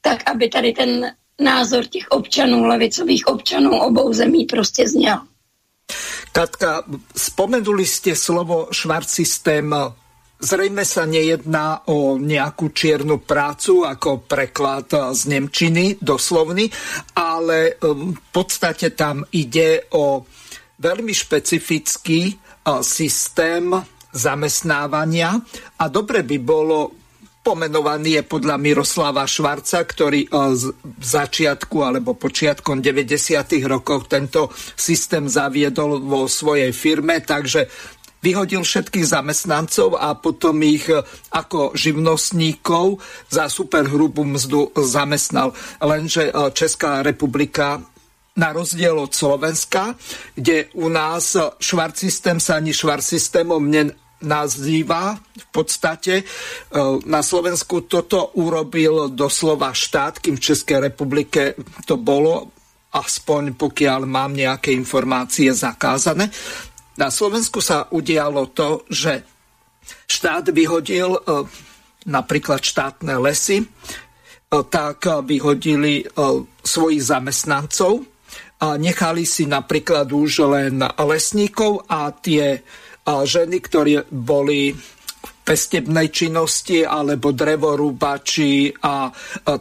tak 0.00 0.30
aby 0.30 0.48
tady 0.48 0.72
ten 0.72 1.14
názor 1.40 1.86
těch 1.86 2.08
občanů, 2.10 2.64
levicových 2.64 3.26
občanů 3.26 3.80
obou 3.80 4.12
zemí 4.12 4.44
prostě 4.44 4.88
zněl. 4.88 5.18
Katka, 6.36 6.84
spomenuli 7.16 7.88
ste 7.88 8.12
slovo 8.12 8.68
švart 8.68 9.08
systém. 9.08 9.72
Zrejme 10.36 10.84
sa 10.84 11.08
nejedná 11.08 11.88
o 11.88 12.20
nejakú 12.20 12.76
čiernu 12.76 13.24
prácu 13.24 13.88
ako 13.88 14.20
preklad 14.28 15.16
z 15.16 15.32
Nemčiny 15.32 15.96
doslovný, 15.96 16.68
ale 17.16 17.80
um, 17.80 18.12
v 18.12 18.20
podstate 18.36 18.92
tam 18.92 19.24
ide 19.32 19.88
o 19.96 20.28
veľmi 20.76 21.16
špecifický 21.16 22.36
uh, 22.36 22.84
systém 22.84 23.72
zamestnávania 24.12 25.40
a 25.80 25.84
dobre 25.88 26.20
by 26.20 26.36
bolo 26.36 27.05
pomenovaný 27.46 28.18
je 28.18 28.22
podľa 28.26 28.58
Miroslava 28.58 29.22
Švarca, 29.22 29.86
ktorý 29.86 30.26
z 30.58 30.74
začiatku 30.98 31.78
alebo 31.78 32.18
počiatkom 32.18 32.82
90. 32.82 33.62
rokov 33.70 34.10
tento 34.10 34.50
systém 34.74 35.30
zaviedol 35.30 36.02
vo 36.02 36.26
svojej 36.26 36.74
firme, 36.74 37.22
takže 37.22 37.70
vyhodil 38.18 38.66
všetkých 38.66 39.06
zamestnancov 39.06 39.94
a 39.94 40.18
potom 40.18 40.58
ich 40.66 40.90
ako 41.30 41.70
živnostníkov 41.78 42.98
za 43.30 43.46
superhrubú 43.46 44.26
mzdu 44.26 44.74
zamestnal. 44.82 45.54
Lenže 45.78 46.34
Česká 46.50 47.06
republika 47.06 47.78
na 48.34 48.50
rozdiel 48.50 48.98
od 48.98 49.14
Slovenska, 49.14 49.94
kde 50.34 50.66
u 50.74 50.90
nás 50.90 51.38
švart 51.62 51.94
systém 51.94 52.42
sa 52.42 52.58
ani 52.58 52.74
švart 52.74 53.06
systémom 53.06 53.62
nazýva 54.24 55.16
v 55.18 55.46
podstate. 55.52 56.14
E, 56.20 56.24
na 57.04 57.20
Slovensku 57.20 57.84
toto 57.84 58.32
urobil 58.40 59.12
doslova 59.12 59.76
štát, 59.76 60.24
kým 60.24 60.40
v 60.40 60.44
Českej 60.52 60.78
republike 60.88 61.52
to 61.84 62.00
bolo, 62.00 62.48
aspoň 62.96 63.52
pokiaľ 63.60 64.00
mám 64.08 64.32
nejaké 64.32 64.72
informácie 64.72 65.52
zakázané. 65.52 66.32
Na 66.96 67.12
Slovensku 67.12 67.60
sa 67.60 67.92
udialo 67.92 68.48
to, 68.56 68.88
že 68.88 69.20
štát 70.08 70.48
vyhodil 70.48 71.20
e, 71.20 71.20
napríklad 72.08 72.64
štátne 72.64 73.20
lesy, 73.20 73.60
e, 73.60 73.66
tak 74.48 75.04
vyhodili 75.28 76.08
svojich 76.64 77.02
zamestnancov 77.04 78.16
nechali 78.56 79.28
si 79.28 79.44
napríklad 79.44 80.08
už 80.08 80.48
len 80.48 80.80
lesníkov 80.96 81.84
a 81.92 82.08
tie 82.08 82.64
ženy, 83.06 83.62
ktorí 83.62 84.10
boli 84.10 84.74
v 84.74 85.30
pestebnej 85.46 86.10
činnosti 86.10 86.82
alebo 86.82 87.30
drevorúbači 87.30 88.74
a, 88.82 89.06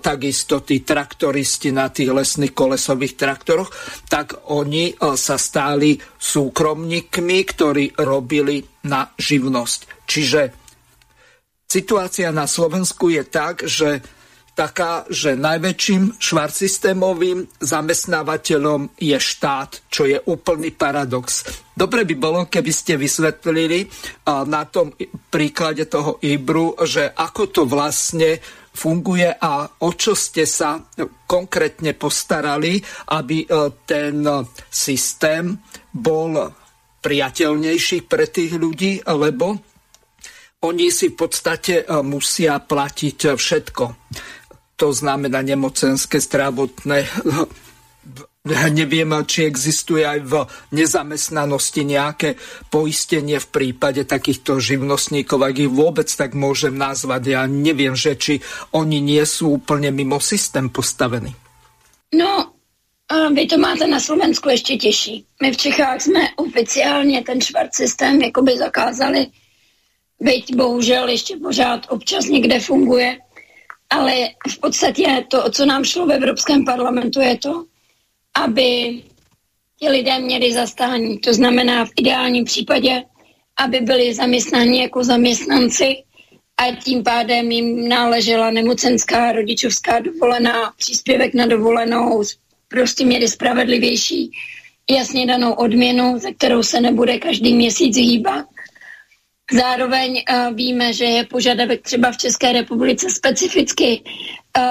takisto 0.01 0.65
tí 0.65 0.81
traktoristi 0.81 1.69
na 1.69 1.93
tých 1.93 2.09
lesných 2.09 2.57
kolesových 2.57 3.13
traktoroch, 3.13 3.69
tak 4.09 4.49
oni 4.49 4.97
sa 4.97 5.37
stáli 5.37 5.93
súkromníkmi, 6.01 7.37
ktorí 7.45 8.01
robili 8.01 8.65
na 8.89 9.13
živnosť. 9.13 9.79
Čiže 10.09 10.41
situácia 11.69 12.33
na 12.33 12.49
Slovensku 12.49 13.13
je 13.13 13.23
tak, 13.29 13.69
že 13.69 14.01
taká, 14.55 15.03
že 15.11 15.35
najväčším 15.35 16.15
švartsystémovým 16.15 17.59
zamestnávateľom 17.59 18.95
je 18.95 19.19
štát, 19.19 19.91
čo 19.91 20.07
je 20.07 20.15
úplný 20.31 20.71
paradox. 20.71 21.43
Dobre 21.75 22.07
by 22.07 22.15
bolo, 22.15 22.39
keby 22.47 22.71
ste 22.71 22.95
vysvetlili 22.95 23.83
na 24.47 24.63
tom 24.63 24.95
príklade 25.27 25.91
toho 25.91 26.23
Ibru, 26.23 26.79
že 26.87 27.11
ako 27.11 27.43
to 27.51 27.61
vlastne 27.67 28.39
funguje 28.75 29.27
a 29.27 29.67
o 29.67 29.89
čo 29.95 30.15
ste 30.15 30.47
sa 30.47 30.79
konkrétne 31.27 31.95
postarali, 31.95 32.75
aby 33.15 33.47
e, 33.47 33.47
ten 33.87 34.19
systém 34.67 35.55
bol 35.95 36.35
priateľnejší 36.99 38.03
pre 38.03 38.27
tých 38.27 38.59
ľudí, 38.59 38.99
lebo 39.07 39.55
oni 40.67 40.87
si 40.91 41.15
v 41.15 41.15
podstate 41.15 41.87
e, 41.87 42.03
musia 42.03 42.59
platiť 42.59 43.19
všetko 43.31 43.83
to 44.75 44.93
znamená 44.93 45.41
nemocenské, 45.41 46.19
zdravotné. 46.19 47.07
Neviem, 48.45 49.09
či 49.25 49.49
existuje 49.49 50.05
aj 50.05 50.19
v 50.21 50.33
nezamestnanosti 50.69 51.81
nejaké 51.81 52.37
poistenie 52.69 53.41
v 53.41 53.47
prípade 53.49 54.05
takýchto 54.05 54.61
živnostníkov, 54.61 55.41
ak 55.41 55.65
ich 55.65 55.71
vôbec 55.73 56.05
tak 56.05 56.37
môžem 56.37 56.77
nazvať. 56.77 57.21
Ja 57.25 57.49
neviem, 57.49 57.97
že 57.97 58.13
či 58.13 58.45
oni 58.69 59.01
nie 59.01 59.25
sú 59.25 59.57
úplne 59.57 59.89
mimo 59.89 60.21
systém 60.21 60.69
postavení. 60.69 61.33
No, 62.13 62.53
vy 63.09 63.49
to 63.49 63.57
máte 63.57 63.89
na 63.89 63.99
Slovensku 63.99 64.49
ještě 64.49 64.77
těžší. 64.77 65.25
My 65.41 65.51
v 65.51 65.57
Čechách 65.57 66.01
jsme 66.01 66.21
oficiálně 66.35 67.23
ten 67.23 67.41
švart 67.41 67.73
systém 67.75 68.21
jakoby 68.21 68.57
zakázali, 68.57 69.27
byť 70.19 70.55
bohužel 70.55 71.09
ještě 71.09 71.37
pořád 71.37 71.85
občas 71.89 72.25
někde 72.25 72.59
funguje 72.59 73.17
ale 73.89 74.29
v 74.49 74.59
podstatě 74.59 75.25
to, 75.27 75.49
co 75.51 75.65
nám 75.65 75.83
šlo 75.83 76.05
v 76.05 76.11
Evropském 76.11 76.65
parlamentu, 76.65 77.21
je 77.21 77.37
to, 77.37 77.65
aby 78.43 79.01
ti 79.79 79.89
lidé 79.89 80.19
měli 80.19 80.53
zastání. 80.53 81.17
To 81.19 81.33
znamená 81.33 81.85
v 81.85 81.91
ideálním 81.95 82.45
případě, 82.45 83.03
aby 83.57 83.79
byli 83.79 84.13
zaměstnáni 84.13 84.81
jako 84.81 85.03
zaměstnanci 85.03 86.03
a 86.57 86.75
tím 86.75 87.03
pádem 87.03 87.51
jim 87.51 87.89
náležela 87.89 88.51
nemocenská, 88.51 89.31
rodičovská 89.31 89.99
dovolená, 89.99 90.73
příspěvek 90.77 91.33
na 91.33 91.45
dovolenou, 91.45 92.23
prostě 92.67 93.05
měli 93.05 93.27
spravedlivější, 93.27 94.31
jasně 94.91 95.25
danou 95.25 95.53
odměnu, 95.53 96.19
ze 96.19 96.31
kterou 96.31 96.63
se 96.63 96.81
nebude 96.81 97.19
každý 97.19 97.53
měsíc 97.53 97.97
hýbat 97.97 98.45
Zároveň 99.51 100.23
uh, 100.25 100.55
víme, 100.55 100.93
že 100.93 101.05
je 101.05 101.23
požadavek 101.25 101.81
třeba 101.81 102.11
v 102.11 102.17
České 102.17 102.51
republice 102.53 103.09
specificky 103.09 104.01
uh, 104.01 104.63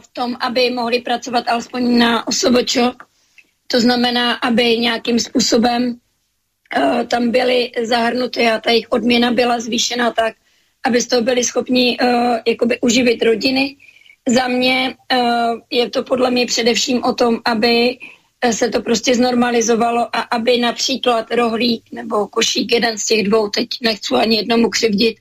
v 0.00 0.08
tom, 0.12 0.36
aby 0.40 0.70
mohli 0.70 1.00
pracovat 1.00 1.48
alespoň 1.48 1.98
na 1.98 2.28
osobočok. 2.28 3.04
To 3.66 3.80
znamená, 3.80 4.34
aby 4.34 4.78
nějakým 4.78 5.18
způsobem 5.18 5.96
uh, 6.76 7.02
tam 7.04 7.30
byly 7.30 7.72
zahrnuty 7.82 8.48
a 8.48 8.60
ta 8.60 8.70
jejich 8.70 8.86
odměna 8.90 9.30
byla 9.30 9.60
zvýšena 9.60 10.10
tak, 10.10 10.34
aby 10.84 11.00
z 11.00 11.06
toho 11.06 11.22
byli 11.22 11.44
schopni 11.44 11.98
jakoby 12.46 12.78
uživit 12.80 13.22
rodiny. 13.22 13.76
Za 14.28 14.48
mě 14.48 14.94
je 15.70 15.90
to 15.90 16.02
podle 16.02 16.30
mě 16.30 16.46
především 16.46 17.04
o 17.04 17.12
tom, 17.12 17.40
aby 17.44 17.98
se 18.50 18.68
to 18.68 18.82
prostě 18.82 19.14
znormalizovalo 19.14 20.16
a 20.16 20.20
aby 20.20 20.58
například 20.58 21.30
rohlík 21.30 21.82
nebo 21.92 22.26
košík, 22.26 22.72
jeden 22.72 22.98
z 22.98 23.04
těch 23.04 23.22
dvou, 23.22 23.48
teď 23.48 23.68
nechci 23.82 24.14
ani 24.14 24.36
jednomu 24.36 24.70
křivdit, 24.70 25.16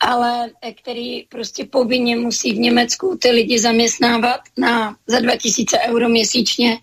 ale 0.00 0.50
eh, 0.62 0.72
který 0.72 1.22
prostě 1.22 1.64
povinně 1.64 2.16
musí 2.16 2.52
v 2.52 2.58
Německu 2.58 3.18
ty 3.22 3.30
lidi 3.30 3.58
zaměstnávat 3.58 4.40
na, 4.58 4.96
za 5.06 5.20
2000 5.20 5.78
euro 5.78 6.08
měsíčně, 6.08 6.78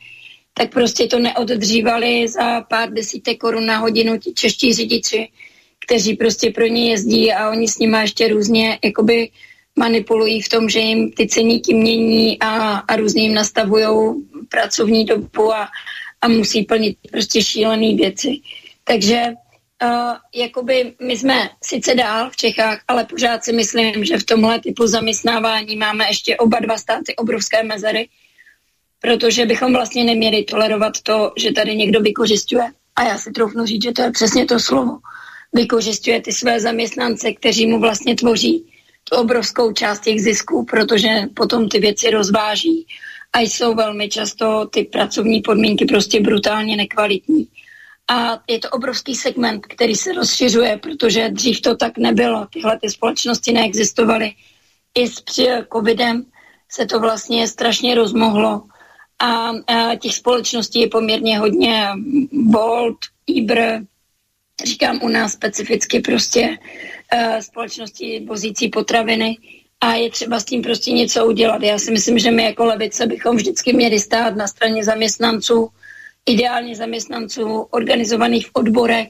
tak 0.53 0.71
prostě 0.71 1.07
to 1.07 1.19
neoddřívali 1.19 2.27
za 2.27 2.61
pár 2.61 2.93
desítek 2.93 3.37
korun 3.37 3.65
na 3.65 3.77
hodinu 3.77 4.17
ti 4.17 4.33
čeští 4.33 4.73
řidiči, 4.73 5.29
kteří 5.85 6.15
prostě 6.15 6.51
pro 6.51 6.65
ně 6.65 6.89
jezdí 6.89 7.33
a 7.33 7.49
oni 7.49 7.67
s 7.67 7.77
nimi 7.77 7.97
ještě 7.97 8.27
různě 8.27 8.79
jakoby 8.83 9.29
manipulují 9.75 10.41
v 10.41 10.49
tom, 10.49 10.69
že 10.69 10.79
jim 10.79 11.11
ty 11.11 11.27
ceníky 11.27 11.73
mění 11.73 12.39
a, 12.39 12.77
a 12.77 12.95
různě 12.95 13.23
jim 13.23 13.33
nastavují 13.33 14.15
pracovní 14.53 15.05
dobu 15.05 15.53
a, 15.53 15.69
a 16.21 16.27
musí 16.27 16.63
plnit 16.63 16.97
prostě 17.11 17.41
šílené 17.41 17.95
věci. 17.95 18.39
Takže 18.83 19.21
uh, 19.83 20.13
jakoby 20.35 20.93
my 21.01 21.17
jsme 21.17 21.49
sice 21.63 21.95
dál 21.95 22.29
v 22.29 22.35
Čechách, 22.35 22.79
ale 22.87 23.05
pořád 23.05 23.43
si 23.43 23.53
myslím, 23.53 24.05
že 24.05 24.17
v 24.17 24.23
tomhle 24.23 24.59
typu 24.59 24.87
zaměstnávání 24.87 25.75
máme 25.75 26.07
ještě 26.07 26.37
oba 26.37 26.59
dva 26.59 26.77
státy 26.77 27.15
obrovské 27.15 27.63
mezery, 27.63 28.09
protože 29.01 29.45
bychom 29.45 29.73
vlastně 29.73 30.03
neměli 30.03 30.43
tolerovat 30.43 31.01
to, 31.01 31.33
že 31.37 31.51
tady 31.51 31.75
někdo 31.75 32.01
vykořišťuje. 32.01 32.71
A 32.95 33.03
já 33.03 33.17
si 33.17 33.31
troufnu 33.31 33.65
říct, 33.65 33.83
že 33.83 33.91
to 33.91 34.01
je 34.01 34.11
přesně 34.11 34.45
to 34.45 34.59
slovo. 34.59 34.97
Vykořišťuje 35.53 36.21
ty 36.21 36.31
své 36.31 36.59
zaměstnance, 36.59 37.33
kteří 37.33 37.67
mu 37.67 37.79
vlastně 37.79 38.15
tvoří 38.15 38.65
tu 39.03 39.15
obrovskou 39.15 39.73
část 39.73 39.99
těch 39.99 40.21
zisků, 40.21 40.65
protože 40.65 41.09
potom 41.33 41.69
ty 41.69 41.79
věci 41.79 42.09
rozváží 42.09 42.87
a 43.33 43.39
jsou 43.39 43.75
velmi 43.75 44.09
často 44.09 44.65
ty 44.65 44.83
pracovní 44.83 45.41
podmínky 45.41 45.85
prostě 45.85 46.21
brutálně 46.21 46.77
nekvalitní. 46.77 47.47
A 48.09 48.39
je 48.49 48.59
to 48.59 48.69
obrovský 48.69 49.15
segment, 49.15 49.65
který 49.65 49.95
se 49.95 50.13
rozšiřuje, 50.13 50.77
protože 50.77 51.29
dřív 51.29 51.61
to 51.61 51.75
tak 51.75 51.97
nebylo. 51.97 52.47
Tyhle 52.53 52.79
ty 52.79 52.89
společnosti 52.89 53.51
neexistovaly. 53.51 54.31
I 54.95 55.07
s 55.07 55.23
covidem 55.73 56.25
se 56.71 56.85
to 56.85 56.99
vlastně 56.99 57.47
strašně 57.47 57.95
rozmohlo. 57.95 58.61
A, 59.19 59.49
a 59.67 59.95
těch 59.95 60.15
společností 60.15 60.81
je 60.81 60.89
poměrně 60.89 61.39
hodně. 61.39 61.87
Bolt, 62.31 62.97
Ibr, 63.27 63.59
říkám 64.65 64.99
u 65.03 65.07
nás 65.07 65.31
specificky 65.31 65.99
prostě 65.99 66.57
uh, 67.13 67.37
společnosti 67.37 68.25
vozící 68.27 68.69
potraviny 68.69 69.37
a 69.83 69.93
je 69.93 70.09
třeba 70.09 70.39
s 70.39 70.45
tím 70.45 70.61
prostě 70.61 70.91
něco 70.91 71.25
udělat. 71.25 71.61
Já 71.61 71.79
si 71.79 71.91
myslím, 71.91 72.19
že 72.19 72.31
my 72.31 72.43
jako 72.43 72.65
levice 72.65 73.07
bychom 73.07 73.35
vždycky 73.35 73.73
měli 73.73 73.99
stát 73.99 74.35
na 74.35 74.47
straně 74.47 74.83
zaměstnanců, 74.83 75.69
ideálně 76.25 76.75
zaměstnanců 76.75 77.67
organizovaných 77.71 78.47
v 78.47 78.51
odborech, 78.53 79.07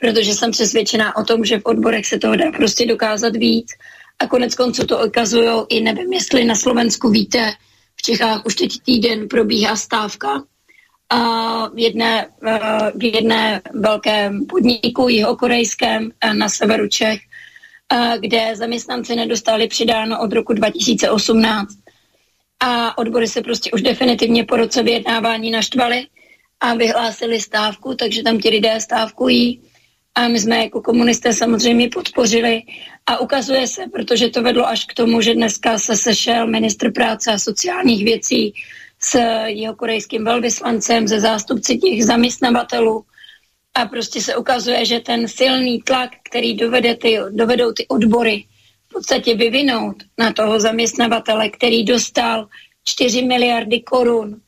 protože 0.00 0.34
jsem 0.34 0.50
přesvědčená 0.50 1.16
o 1.16 1.24
tom, 1.24 1.44
že 1.44 1.58
v 1.58 1.64
odborech 1.64 2.06
se 2.06 2.18
toho 2.18 2.36
dá 2.36 2.52
prostě 2.52 2.86
dokázat 2.86 3.36
víc. 3.36 3.72
A 4.18 4.26
konec 4.26 4.54
konců 4.54 4.86
to 4.86 5.06
ukazují 5.06 5.50
i, 5.68 5.80
nevím, 5.80 6.12
jestli 6.12 6.44
na 6.44 6.54
Slovensku 6.54 7.10
víte, 7.10 7.52
v 7.96 8.02
Čechách 8.02 8.46
už 8.46 8.54
teď 8.54 8.70
týden 8.86 9.28
probíhá 9.28 9.76
stávka 9.76 10.42
v 11.74 11.78
jedné, 11.78 12.28
v 12.94 13.14
jedné 13.14 13.62
velkém 13.72 14.46
podniku 14.46 15.08
jihokorejském 15.08 16.10
na 16.32 16.48
severu 16.48 16.88
Čech 16.88 17.20
kde 18.20 18.56
zaměstnanci 18.56 19.16
nedostali 19.16 19.68
přidáno 19.68 20.20
od 20.20 20.32
roku 20.32 20.52
2018. 20.52 21.68
A 22.60 22.98
odbory 22.98 23.28
se 23.28 23.42
prostě 23.42 23.70
už 23.70 23.82
definitivně 23.82 24.44
po 24.44 24.56
roce 24.56 24.82
vyjednávání 24.82 25.50
naštvali 25.50 26.06
a 26.60 26.74
vyhlásili 26.74 27.40
stávku, 27.40 27.94
takže 27.94 28.22
tam 28.22 28.38
ti 28.38 28.48
lidé 28.48 28.80
stávkují. 28.80 29.60
A 30.14 30.28
my 30.28 30.40
jsme 30.40 30.58
jako 30.58 30.82
komunisté 30.82 31.32
samozřejmě 31.32 31.88
podpořili. 31.88 32.62
A 33.06 33.18
ukazuje 33.18 33.66
se, 33.66 33.82
protože 33.92 34.28
to 34.28 34.42
vedlo 34.42 34.68
až 34.68 34.84
k 34.84 34.94
tomu, 34.94 35.20
že 35.20 35.34
dneska 35.34 35.78
se 35.78 35.96
sešel 35.96 36.46
ministr 36.46 36.92
práce 36.92 37.32
a 37.32 37.38
sociálních 37.38 38.04
věcí 38.04 38.54
s 39.00 39.18
jeho 39.44 39.74
korejským 39.74 40.24
velvyslancem, 40.24 41.08
ze 41.08 41.20
zástupci 41.20 41.78
těch 41.78 42.04
zaměstnavatelů 42.04 43.04
a 43.74 43.86
prostě 43.86 44.20
se 44.20 44.36
ukazuje, 44.36 44.84
že 44.84 45.00
ten 45.00 45.28
silný 45.28 45.82
tlak, 45.82 46.10
který 46.22 46.54
dovede 46.54 46.94
ty, 46.94 47.18
dovedou 47.30 47.72
ty 47.72 47.86
odbory 47.88 48.44
v 48.88 48.92
podstatě 48.92 49.34
vyvinout 49.34 49.96
na 50.18 50.32
toho 50.32 50.60
zaměstnavatele, 50.60 51.48
který 51.48 51.84
dostal 51.84 52.48
4 52.84 53.22
miliardy 53.22 53.80
korun 53.80 54.40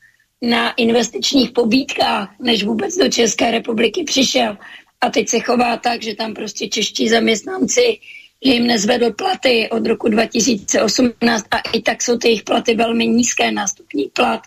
na 0.43 0.73
investičních 0.73 1.51
pobídkách, 1.51 2.35
než 2.41 2.65
vůbec 2.65 2.97
do 2.97 3.09
České 3.09 3.51
republiky 3.51 4.05
přišel. 4.05 4.59
A 5.01 5.11
teď 5.11 5.29
se 5.29 5.41
chová 5.41 5.77
tak, 5.77 6.03
že 6.03 6.15
tam 6.15 6.35
prostě 6.35 6.69
čeští 6.69 7.09
zaměstnanci, 7.09 7.99
že 8.45 8.53
jim 8.53 8.67
nezvedl 8.67 9.13
platy 9.13 9.69
od 9.71 9.87
roku 9.87 10.09
2018 10.09 11.47
a 11.51 11.59
i 11.73 11.83
tak 11.83 12.03
jsou 12.03 12.19
ty 12.19 12.29
jejich 12.29 12.43
platy 12.43 12.75
velmi 12.75 13.07
nízké. 13.07 13.51
Nástupní 13.51 14.11
plat 14.13 14.41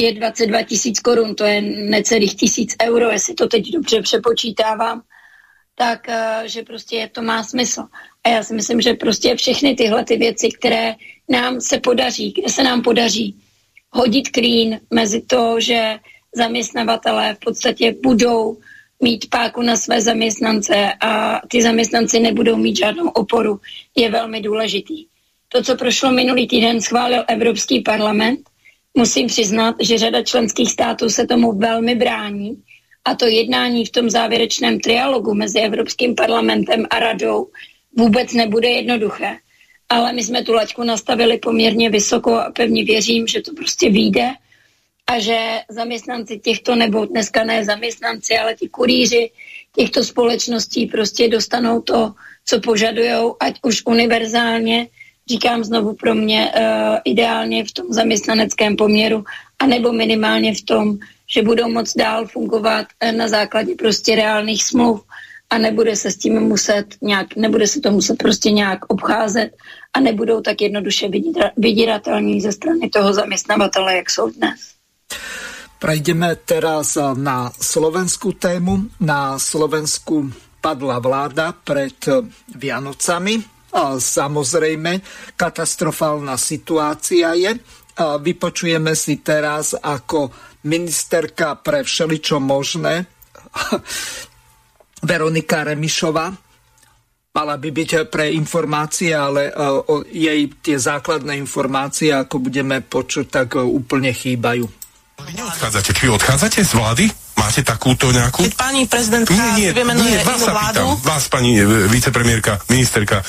je 0.00 0.12
22 0.12 0.62
tisíc 0.62 1.00
korun, 1.00 1.34
to 1.34 1.44
je 1.44 1.60
necelých 1.62 2.34
tisíc 2.36 2.76
euro, 2.82 3.10
jestli 3.10 3.34
to 3.34 3.48
teď 3.48 3.72
dobře 3.72 4.02
přepočítávám, 4.02 5.02
tak 5.74 6.08
eh, 6.08 6.42
že 6.44 6.62
prostě 6.62 7.10
to 7.12 7.22
má 7.22 7.42
smysl. 7.44 7.84
A 8.24 8.28
já 8.28 8.42
si 8.42 8.54
myslím, 8.54 8.80
že 8.80 8.94
prostě 8.94 9.36
všechny 9.36 9.74
tyhle 9.74 10.04
ty 10.04 10.16
věci, 10.16 10.48
které 10.48 10.94
nám 11.28 11.60
se 11.60 11.80
podaří, 11.80 12.32
kde 12.32 12.48
se 12.48 12.62
nám 12.62 12.82
podaří 12.82 13.36
hodit 13.90 14.28
klín 14.28 14.80
mezi 14.90 15.20
to, 15.20 15.60
že 15.60 15.98
zaměstnavatelé 16.34 17.34
v 17.34 17.38
podstatě 17.38 17.94
budou 18.02 18.58
mít 19.02 19.30
páku 19.30 19.62
na 19.62 19.76
své 19.76 20.00
zaměstnance 20.00 20.92
a 21.00 21.40
ty 21.48 21.62
zaměstnanci 21.62 22.20
nebudou 22.20 22.56
mít 22.56 22.76
žádnou 22.76 23.08
oporu, 23.08 23.60
je 23.96 24.10
velmi 24.10 24.40
důležitý. 24.40 25.06
To, 25.48 25.62
co 25.62 25.76
prošlo 25.76 26.12
minulý 26.12 26.46
týden, 26.48 26.80
schválil 26.80 27.24
Evropský 27.28 27.80
parlament. 27.80 28.40
Musím 28.98 29.26
přiznat, 29.26 29.76
že 29.80 29.98
řada 29.98 30.22
členských 30.22 30.72
států 30.72 31.08
se 31.08 31.26
tomu 31.26 31.52
velmi 31.52 31.94
brání 31.94 32.62
a 33.04 33.14
to 33.14 33.26
jednání 33.26 33.84
v 33.84 33.90
tom 33.90 34.10
závěrečném 34.10 34.80
trialogu 34.80 35.34
mezi 35.34 35.58
Evropským 35.60 36.14
parlamentem 36.14 36.86
a 36.90 36.98
radou 36.98 37.48
vůbec 37.96 38.32
nebude 38.32 38.68
jednoduché. 38.68 39.36
Ale 39.88 40.12
my 40.12 40.24
jsme 40.24 40.42
tu 40.42 40.52
laťku 40.52 40.82
nastavili 40.82 41.38
poměrně 41.38 41.90
vysoko 41.90 42.34
a 42.34 42.50
pevně 42.50 42.84
věřím, 42.84 43.26
že 43.26 43.40
to 43.40 43.52
prostě 43.54 43.90
vyjde 43.90 44.30
a 45.06 45.18
že 45.18 45.38
zaměstnanci 45.68 46.38
těchto, 46.38 46.74
nebo 46.74 47.04
dneska 47.04 47.44
ne 47.44 47.64
zaměstnanci, 47.64 48.38
ale 48.38 48.54
ti 48.54 48.68
kurýři 48.68 49.30
těchto 49.76 50.04
společností 50.04 50.86
prostě 50.86 51.28
dostanou 51.28 51.80
to, 51.80 52.12
co 52.44 52.60
požadují, 52.60 53.32
ať 53.40 53.58
už 53.62 53.82
univerzálně, 53.86 54.88
říkám 55.28 55.64
znovu 55.64 55.94
pro 55.94 56.14
mě, 56.14 56.52
uh, 56.56 56.62
ideálně 57.04 57.64
v 57.64 57.72
tom 57.72 57.86
zaměstnaneckém 57.90 58.76
poměru, 58.76 59.24
anebo 59.58 59.92
minimálně 59.92 60.54
v 60.54 60.62
tom, 60.62 60.98
že 61.26 61.42
budou 61.42 61.68
moc 61.68 61.94
dál 61.94 62.26
fungovat 62.26 62.86
uh, 63.02 63.12
na 63.12 63.28
základě 63.28 63.74
prostě 63.74 64.16
reálných 64.16 64.64
smluv 64.64 65.02
a 65.50 65.58
nebude 65.58 65.96
se 65.96 66.10
s 66.10 66.16
tím 66.16 66.40
muset 66.40 66.86
nějak, 67.02 67.36
nebude 67.36 67.66
se 67.66 67.80
to 67.80 67.90
muset 67.90 68.18
prostě 68.18 68.50
nějak 68.50 68.78
obcházet 68.88 69.50
a 69.94 70.00
nebudou 70.00 70.40
tak 70.40 70.60
jednoduše 70.60 71.08
vydíratelní 71.56 72.40
ze 72.40 72.52
strany 72.52 72.88
toho 72.88 73.12
zaměstnavatele, 73.12 73.96
jak 73.96 74.10
jsou 74.10 74.30
dnes. 74.30 74.76
Prejdeme 75.76 76.40
teraz 76.40 76.96
na 77.20 77.52
slovenskú 77.52 78.32
tému. 78.32 78.88
Na 78.96 79.36
Slovensku 79.36 80.32
padla 80.60 80.98
vláda 80.98 81.52
pred 81.52 82.00
Vianocami. 82.56 83.55
Samozrejme, 84.00 84.92
katastrofálna 85.36 86.40
situácia 86.40 87.36
je. 87.36 87.52
A 87.96 88.20
vypočujeme 88.20 88.92
si 88.92 89.20
teraz 89.24 89.72
ako 89.72 90.28
ministerka 90.68 91.56
pre 91.56 91.84
všeličo 91.84 92.36
možné 92.40 93.04
Veronika 95.08 95.64
Remišová. 95.64 96.28
Mala 97.36 97.56
by 97.60 97.68
byť 97.68 97.90
pre 98.08 98.32
informácie, 98.32 99.12
ale 99.12 99.52
jej 100.08 100.48
tie 100.64 100.76
základné 100.80 101.36
informácie, 101.36 102.08
ako 102.08 102.48
budeme 102.48 102.80
počuť, 102.80 103.26
tak 103.28 103.60
úplne 103.60 104.08
chýbajú. 104.08 104.64
Vy 105.20 105.32
neodchádzate. 105.36 105.92
Či 105.92 106.08
odchádzate 106.08 106.60
z 106.64 106.72
vlády? 106.72 107.04
Máte 107.46 107.62
takúto 107.62 108.10
nejakú? 108.10 108.42
Keď 108.42 108.58
pani 108.58 108.90
prezidentka 108.90 109.38
nie, 109.54 109.70
nie, 109.70 109.70
vymenuje 109.70 110.18
nie, 110.18 110.26
vás 110.26 110.42
inú 110.42 110.50
vládu... 110.50 110.82
Pýtam, 110.82 111.06
vás, 111.06 111.24
pani 111.30 111.52
e, 111.54 111.86
vicepremiérka, 111.86 112.58
ministerka 112.66 113.22
e, 113.22 113.24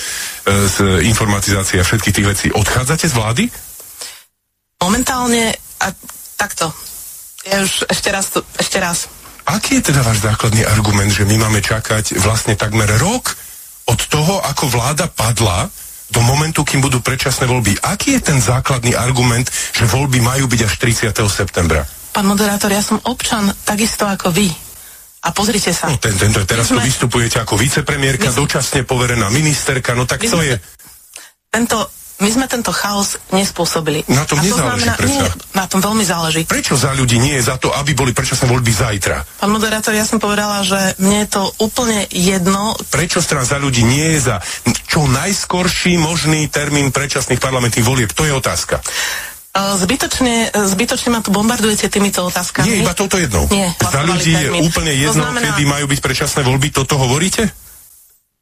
z 0.66 1.06
informatizácie 1.06 1.78
a 1.78 1.86
všetkých 1.86 2.16
tých 2.18 2.28
vecí, 2.34 2.48
odchádzate 2.50 3.06
z 3.06 3.14
vlády? 3.14 3.44
Momentálne, 4.82 5.54
a 5.86 5.94
takto. 6.34 6.74
Ja 7.46 7.62
už 7.62 7.86
ešte 7.94 8.10
raz, 8.10 8.34
ešte 8.58 8.82
raz. 8.82 9.06
Aký 9.46 9.78
je 9.78 9.94
teda 9.94 10.02
váš 10.02 10.26
základný 10.26 10.66
argument, 10.66 11.14
že 11.14 11.22
my 11.22 11.38
máme 11.38 11.62
čakať 11.62 12.18
vlastne 12.18 12.58
takmer 12.58 12.90
rok 12.98 13.38
od 13.86 14.02
toho, 14.10 14.42
ako 14.42 14.66
vláda 14.66 15.14
padla 15.14 15.70
do 16.10 16.26
momentu, 16.26 16.66
kým 16.66 16.82
budú 16.82 17.06
predčasné 17.06 17.46
voľby. 17.46 17.86
Aký 17.86 18.18
je 18.18 18.34
ten 18.34 18.40
základný 18.42 18.98
argument, 18.98 19.46
že 19.78 19.86
voľby 19.86 20.26
majú 20.26 20.50
byť 20.50 20.62
až 20.66 20.74
30. 20.82 21.14
septembra? 21.30 21.86
Pán 22.18 22.26
moderátor, 22.26 22.74
ja 22.74 22.82
som 22.82 22.98
občan 23.06 23.46
takisto 23.62 24.10
ako 24.10 24.34
vy. 24.34 24.50
A 25.22 25.30
pozrite 25.30 25.70
sa. 25.70 25.86
No, 25.86 26.02
ten, 26.02 26.18
tento, 26.18 26.42
teraz 26.50 26.74
sme... 26.74 26.82
tu 26.82 26.90
vystupujete 26.90 27.38
ako 27.38 27.54
vicepremiérka, 27.62 28.34
sme... 28.34 28.42
dočasne 28.42 28.82
poverená 28.90 29.30
ministerka, 29.30 29.94
no 29.94 30.10
tak 30.10 30.26
to 30.26 30.42
je... 30.42 30.58
Tento 31.54 31.78
my 32.18 32.30
sme 32.34 32.50
tento 32.50 32.74
chaos 32.74 33.22
nespôsobili. 33.30 34.02
Na 34.10 34.26
tom 34.26 34.42
nezáleží, 34.42 34.50
to 34.50 34.66
znamená, 34.66 34.94
nie, 35.06 35.22
na 35.54 35.70
tom 35.70 35.78
veľmi 35.86 36.02
záleží. 36.02 36.42
Prečo 36.50 36.74
za 36.74 36.98
ľudí 36.98 37.22
nie 37.22 37.38
je 37.38 37.46
za 37.46 37.62
to, 37.62 37.70
aby 37.70 37.94
boli 37.94 38.10
predčasné 38.18 38.50
voľby 38.50 38.74
zajtra? 38.74 39.38
Pán 39.38 39.54
moderátor, 39.54 39.94
ja 39.94 40.02
som 40.02 40.18
povedala, 40.18 40.66
že 40.66 40.98
mne 40.98 41.22
je 41.22 41.30
to 41.30 41.46
úplne 41.62 42.10
jedno. 42.10 42.74
Prečo 42.90 43.22
strana 43.22 43.46
za 43.46 43.62
ľudí 43.62 43.86
nie 43.86 44.18
je 44.18 44.34
za 44.34 44.42
čo 44.90 45.06
najskorší 45.06 46.02
možný 46.02 46.50
termín 46.50 46.90
predčasných 46.90 47.38
parlamentných 47.38 47.86
volieb? 47.86 48.10
To 48.18 48.26
je 48.26 48.34
otázka. 48.34 48.82
Zbytočne, 49.58 50.54
zbytočne 50.54 51.10
ma 51.10 51.20
tu 51.26 51.34
bombardujete 51.34 51.90
týmito 51.90 52.22
otázkami. 52.30 52.70
Nie, 52.70 52.76
iba 52.86 52.94
touto 52.94 53.18
jednou. 53.18 53.50
Nie, 53.50 53.74
za 53.82 54.06
ľudí 54.06 54.34
je 54.34 54.50
úplne 54.62 54.94
jedno, 54.94 55.26
znamená... 55.26 55.54
kedy 55.54 55.64
majú 55.66 55.86
byť 55.90 56.00
predčasné 56.00 56.42
voľby. 56.46 56.68
Toto 56.70 56.96
hovoríte? 57.02 57.50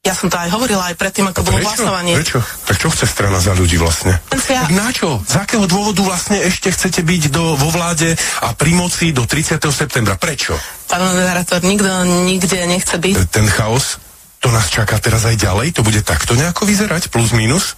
Ja 0.06 0.14
som 0.14 0.30
to 0.30 0.38
aj 0.38 0.54
hovorila 0.54 0.94
aj 0.94 1.02
predtým, 1.02 1.26
ako 1.34 1.42
bolo 1.42 1.66
hlasovanie. 1.66 2.14
Prečo? 2.14 2.38
Tak 2.38 2.78
čo 2.78 2.94
chce 2.94 3.10
strana 3.10 3.42
za 3.42 3.58
ľudí 3.58 3.74
vlastne? 3.82 4.22
Ja... 4.46 4.70
Tak 4.70 4.78
na 4.78 4.94
čo? 4.94 5.18
Z 5.26 5.42
akého 5.42 5.66
dôvodu 5.66 6.06
vlastne 6.06 6.38
ešte 6.46 6.70
chcete 6.70 7.02
byť 7.02 7.34
do, 7.34 7.58
vo 7.58 7.74
vláde 7.74 8.14
a 8.46 8.54
pri 8.54 8.78
moci 8.78 9.10
do 9.10 9.26
30. 9.26 9.58
septembra? 9.74 10.14
Prečo? 10.14 10.54
Pán 10.86 11.02
moderátor, 11.02 11.66
nikto 11.66 11.90
nikde 12.30 12.70
nechce 12.70 13.02
byť. 13.02 13.34
Ten 13.34 13.50
chaos, 13.50 13.98
to 14.46 14.54
nás 14.54 14.70
čaká 14.70 15.02
teraz 15.02 15.26
aj 15.26 15.42
ďalej? 15.42 15.74
To 15.74 15.82
bude 15.82 16.06
takto 16.06 16.38
nejako 16.38 16.70
vyzerať? 16.70 17.10
Plus, 17.10 17.34
minus? 17.34 17.74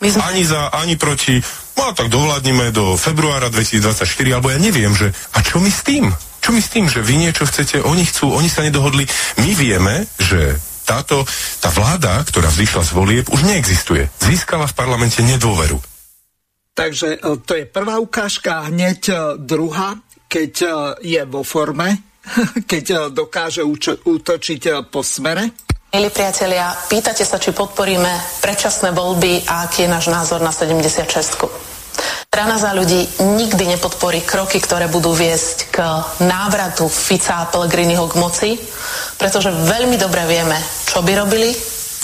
My 0.00 0.08
sme... 0.12 0.22
Ani 0.24 0.42
za, 0.44 0.70
ani 0.70 0.94
proti. 0.94 1.40
No 1.78 1.90
a 1.90 1.92
tak 1.94 2.10
dovládnime 2.10 2.74
do 2.74 2.98
februára 2.98 3.48
2024, 3.50 4.34
alebo 4.34 4.50
ja 4.50 4.58
neviem, 4.58 4.92
že... 4.94 5.14
A 5.34 5.42
čo 5.42 5.62
my 5.62 5.70
s 5.70 5.86
tým? 5.86 6.10
Čo 6.38 6.50
my 6.54 6.60
s 6.62 6.72
tým, 6.72 6.86
že 6.88 7.04
vy 7.04 7.14
niečo 7.18 7.44
chcete, 7.44 7.82
oni 7.82 8.08
chcú, 8.08 8.32
oni 8.32 8.48
sa 8.48 8.64
nedohodli. 8.64 9.04
My 9.42 9.50
vieme, 9.52 10.08
že 10.18 10.56
táto, 10.88 11.28
tá 11.60 11.68
vláda, 11.68 12.24
ktorá 12.24 12.48
vzýšla 12.48 12.82
z 12.88 12.90
volieb, 12.96 13.26
už 13.28 13.44
neexistuje. 13.44 14.08
Získala 14.24 14.64
v 14.64 14.72
parlamente 14.72 15.20
nedôveru. 15.20 15.76
Takže 16.72 17.20
e, 17.20 17.36
to 17.44 17.52
je 17.58 17.68
prvá 17.68 18.00
ukážka, 18.00 18.72
hneď 18.72 19.00
e, 19.10 19.14
druhá, 19.36 20.00
keď 20.24 20.52
e, 20.62 20.68
je 21.04 21.22
vo 21.28 21.44
forme, 21.44 22.00
keď 22.70 23.12
dokáže 23.12 23.60
útočiť 24.06 24.88
po 24.88 25.04
smere. 25.04 25.67
Milí 25.88 26.12
priatelia, 26.12 26.76
pýtate 26.92 27.24
sa, 27.24 27.40
či 27.40 27.56
podporíme 27.56 28.44
predčasné 28.44 28.92
voľby 28.92 29.48
a 29.48 29.64
aký 29.64 29.88
je 29.88 29.92
náš 29.92 30.12
názor 30.12 30.44
na 30.44 30.52
76. 30.52 31.08
Strana 32.28 32.60
za 32.60 32.76
ľudí 32.76 33.08
nikdy 33.24 33.72
nepodporí 33.72 34.20
kroky, 34.20 34.60
ktoré 34.60 34.84
budú 34.92 35.16
viesť 35.16 35.72
k 35.72 35.80
návratu 36.20 36.92
Fica 36.92 37.40
a 37.40 37.48
Pellegriniho 37.48 38.04
k 38.04 38.20
moci, 38.20 38.50
pretože 39.16 39.48
veľmi 39.48 39.96
dobre 39.96 40.28
vieme, 40.28 40.60
čo 40.84 41.00
by 41.00 41.24
robili 41.24 41.56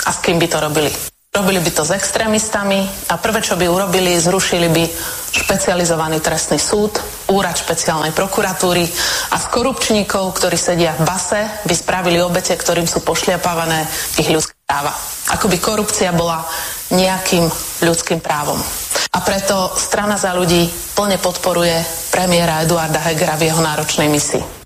a 0.09 0.11
s 0.17 0.19
kým 0.25 0.41
by 0.41 0.49
to 0.49 0.59
robili. 0.65 1.14
Robili 1.35 1.59
by 1.59 1.71
to 1.75 1.83
s 1.83 1.91
extrémistami 1.91 2.87
a 3.11 3.19
prvé, 3.19 3.43
čo 3.43 3.59
by 3.59 3.67
urobili, 3.67 4.15
zrušili 4.15 4.71
by 4.71 4.87
špecializovaný 5.35 6.23
trestný 6.23 6.63
súd, 6.63 6.95
úrad 7.27 7.59
špeciálnej 7.59 8.15
prokuratúry 8.15 8.87
a 9.35 9.37
z 9.43 9.47
korupčníkov, 9.51 10.31
ktorí 10.31 10.55
sedia 10.55 10.95
v 10.95 11.03
base, 11.03 11.43
by 11.67 11.75
spravili 11.75 12.23
obete, 12.23 12.55
ktorým 12.55 12.87
sú 12.87 13.03
pošliapávané 13.03 13.83
ich 14.15 14.31
ľudské 14.31 14.55
práva. 14.63 14.95
Ako 15.35 15.51
by 15.51 15.59
korupcia 15.59 16.15
bola 16.15 16.47
nejakým 16.95 17.51
ľudským 17.83 18.23
právom. 18.23 18.63
A 19.11 19.19
preto 19.19 19.75
strana 19.75 20.15
za 20.15 20.39
ľudí 20.39 20.71
plne 20.95 21.19
podporuje 21.19 21.83
premiéra 22.15 22.63
Eduarda 22.63 23.03
Hegera 23.11 23.35
v 23.35 23.51
jeho 23.51 23.59
náročnej 23.59 24.07
misii. 24.07 24.64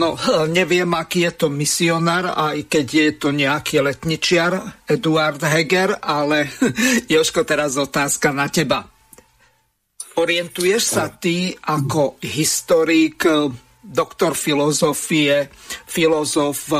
No, 0.00 0.16
neviem, 0.48 0.88
aký 0.96 1.28
je 1.28 1.32
to 1.44 1.46
misionár, 1.52 2.32
aj 2.32 2.64
keď 2.72 2.86
je 2.88 3.08
to 3.20 3.28
nejaký 3.36 3.84
letničiar, 3.84 4.80
Eduard 4.88 5.44
Heger, 5.44 6.00
ale 6.00 6.48
Joško, 7.12 7.44
teraz 7.44 7.76
otázka 7.76 8.32
na 8.32 8.48
teba. 8.48 8.88
Orientuješ 10.16 10.82
sa 10.96 11.12
ty 11.12 11.52
ako 11.52 12.20
historik, 12.24 13.24
doktor 13.80 14.36
filozofie, 14.36 15.48
filozof 15.88 16.72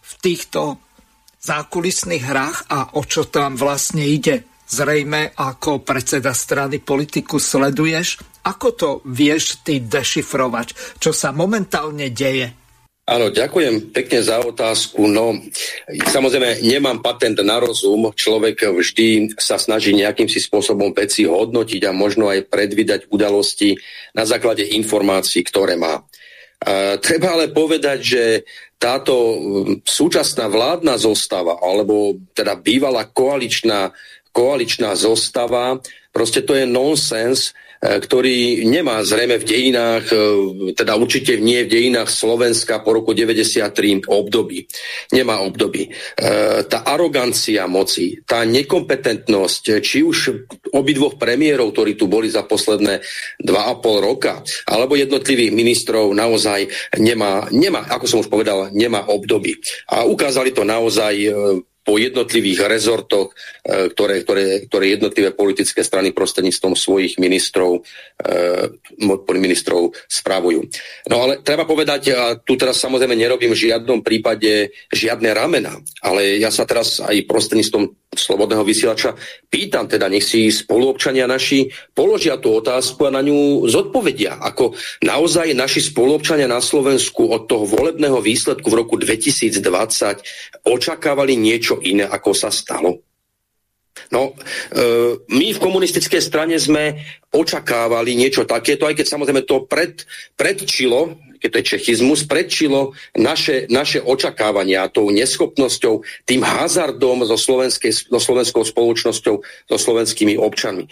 v 0.00 0.12
týchto 0.24 0.80
zákulisných 1.42 2.24
hrách 2.24 2.58
a 2.72 2.78
o 2.96 3.02
čo 3.04 3.28
tam 3.28 3.60
vlastne 3.60 4.04
ide. 4.08 4.44
Zrejme 4.68 5.32
ako 5.32 5.80
predseda 5.80 6.36
strany 6.36 6.84
politiku 6.84 7.40
sleduješ. 7.40 8.20
Ako 8.44 8.68
to 8.76 8.88
vieš 9.08 9.64
ty 9.64 9.80
dešifrovať, 9.80 11.00
čo 11.00 11.10
sa 11.16 11.32
momentálne 11.32 12.12
deje? 12.12 12.52
Áno, 13.08 13.32
ďakujem 13.32 13.88
pekne 13.88 14.20
za 14.20 14.36
otázku. 14.44 15.08
No, 15.08 15.32
samozrejme, 15.88 16.60
nemám 16.60 17.00
patent 17.00 17.40
na 17.40 17.56
rozum. 17.56 18.12
Človek 18.12 18.68
vždy 18.68 19.32
sa 19.40 19.56
snaží 19.56 19.96
nejakým 19.96 20.28
si 20.28 20.44
spôsobom 20.44 20.92
veci 20.92 21.24
hodnotiť 21.24 21.88
a 21.88 21.96
možno 21.96 22.28
aj 22.28 22.52
predvídať 22.52 23.08
udalosti 23.08 23.80
na 24.12 24.28
základe 24.28 24.60
informácií, 24.76 25.40
ktoré 25.40 25.80
má. 25.80 26.04
E, 26.60 27.00
treba 27.00 27.32
ale 27.32 27.48
povedať, 27.48 27.98
že 28.04 28.22
táto 28.76 29.14
súčasná 29.88 30.46
vládna 30.46 31.00
zostava, 31.00 31.58
alebo 31.64 32.14
teda 32.36 32.60
bývalá 32.60 33.08
koaličná, 33.08 33.90
koaličná 34.38 34.94
zostava, 34.94 35.82
proste 36.14 36.46
to 36.46 36.54
je 36.54 36.62
nonsens, 36.62 37.50
E, 37.78 38.02
ktorý 38.02 38.66
nemá 38.66 39.06
zrejme 39.06 39.38
v 39.38 39.46
dejinách, 39.46 40.10
e, 40.10 40.18
teda 40.74 40.98
určite 40.98 41.38
nie 41.38 41.62
v 41.62 41.70
dejinách 41.70 42.10
Slovenska 42.10 42.82
po 42.82 42.90
roku 42.90 43.14
93 43.14 44.02
období. 44.10 44.66
Nemá 45.14 45.38
období. 45.46 45.86
E, 45.86 45.90
tá 46.66 46.82
arogancia 46.82 47.70
moci, 47.70 48.18
tá 48.26 48.42
nekompetentnosť, 48.42 49.78
či 49.78 50.02
už 50.02 50.18
obidvoch 50.74 51.22
premiérov, 51.22 51.70
ktorí 51.70 51.94
tu 51.94 52.10
boli 52.10 52.26
za 52.26 52.42
posledné 52.42 52.98
2,5 53.46 53.46
roka, 54.02 54.42
alebo 54.66 54.98
jednotlivých 54.98 55.54
ministrov 55.54 56.10
naozaj 56.18 56.66
nemá, 56.98 57.46
nemá, 57.54 57.86
ako 57.94 58.10
som 58.10 58.18
už 58.18 58.26
povedal, 58.26 58.74
nemá 58.74 59.06
období. 59.06 59.54
A 59.94 60.02
ukázali 60.02 60.50
to 60.50 60.66
naozaj 60.66 61.14
po 61.88 61.96
jednotlivých 61.96 62.68
rezortoch, 62.68 63.32
e, 63.64 63.88
ktoré, 63.96 64.20
ktoré, 64.20 64.68
ktoré 64.68 64.84
jednotlivé 64.92 65.32
politické 65.32 65.80
strany 65.80 66.12
prostredníctvom 66.12 66.76
svojich 66.76 67.16
ministrov, 67.16 67.80
e, 68.20 69.32
ministrov 69.32 69.96
spravujú. 70.04 70.68
No 71.08 71.24
ale 71.24 71.40
treba 71.40 71.64
povedať, 71.64 72.12
a 72.12 72.36
tu 72.36 72.60
teraz 72.60 72.76
samozrejme 72.84 73.16
nerobím 73.16 73.56
v 73.56 73.72
žiadnom 73.72 74.04
prípade 74.04 74.68
žiadne 74.92 75.32
ramena, 75.32 75.80
ale 76.04 76.36
ja 76.36 76.52
sa 76.52 76.68
teraz 76.68 77.00
aj 77.00 77.24
prostredníctvom 77.24 78.08
slobodného 78.18 78.64
vysielača 78.64 79.14
pýtam, 79.46 79.84
teda 79.84 80.08
nech 80.08 80.24
si 80.24 80.48
spoluobčania 80.48 81.28
naši 81.28 81.68
položia 81.92 82.40
tú 82.40 82.56
otázku 82.56 83.06
a 83.06 83.14
na 83.14 83.20
ňu 83.20 83.68
zodpovedia. 83.68 84.40
Ako 84.40 84.72
naozaj 85.04 85.52
naši 85.52 85.84
spoluobčania 85.84 86.48
na 86.48 86.58
Slovensku 86.58 87.28
od 87.28 87.46
toho 87.46 87.68
volebného 87.68 88.18
výsledku 88.18 88.66
v 88.68 88.78
roku 88.80 88.94
2020 88.96 89.62
očakávali 90.66 91.36
niečo 91.36 91.77
iné, 91.84 92.04
ako 92.06 92.30
sa 92.34 92.50
stalo? 92.50 93.02
No, 94.14 94.30
e, 94.30 94.82
my 95.26 95.46
v 95.52 95.62
komunistickej 95.62 96.22
strane 96.22 96.54
sme 96.56 97.02
očakávali 97.34 98.14
niečo 98.14 98.46
takéto, 98.46 98.86
aj 98.86 98.94
keď 98.94 99.06
samozrejme 99.10 99.42
to 99.42 99.66
pred, 99.66 100.06
predčilo 100.38 101.18
keď 101.38 101.48
to 101.48 101.58
je 101.58 101.70
čechizmus, 101.78 102.26
predčilo 102.26 102.92
naše, 103.14 103.70
naše 103.70 104.02
očakávania 104.02 104.90
tou 104.90 105.08
neschopnosťou, 105.14 106.02
tým 106.26 106.42
hazardom 106.42 107.24
so, 107.24 107.38
so 107.38 108.20
slovenskou 108.20 108.62
spoločnosťou, 108.66 109.34
so 109.42 109.76
slovenskými 109.78 110.34
občanmi. 110.36 110.84
E, 110.84 110.90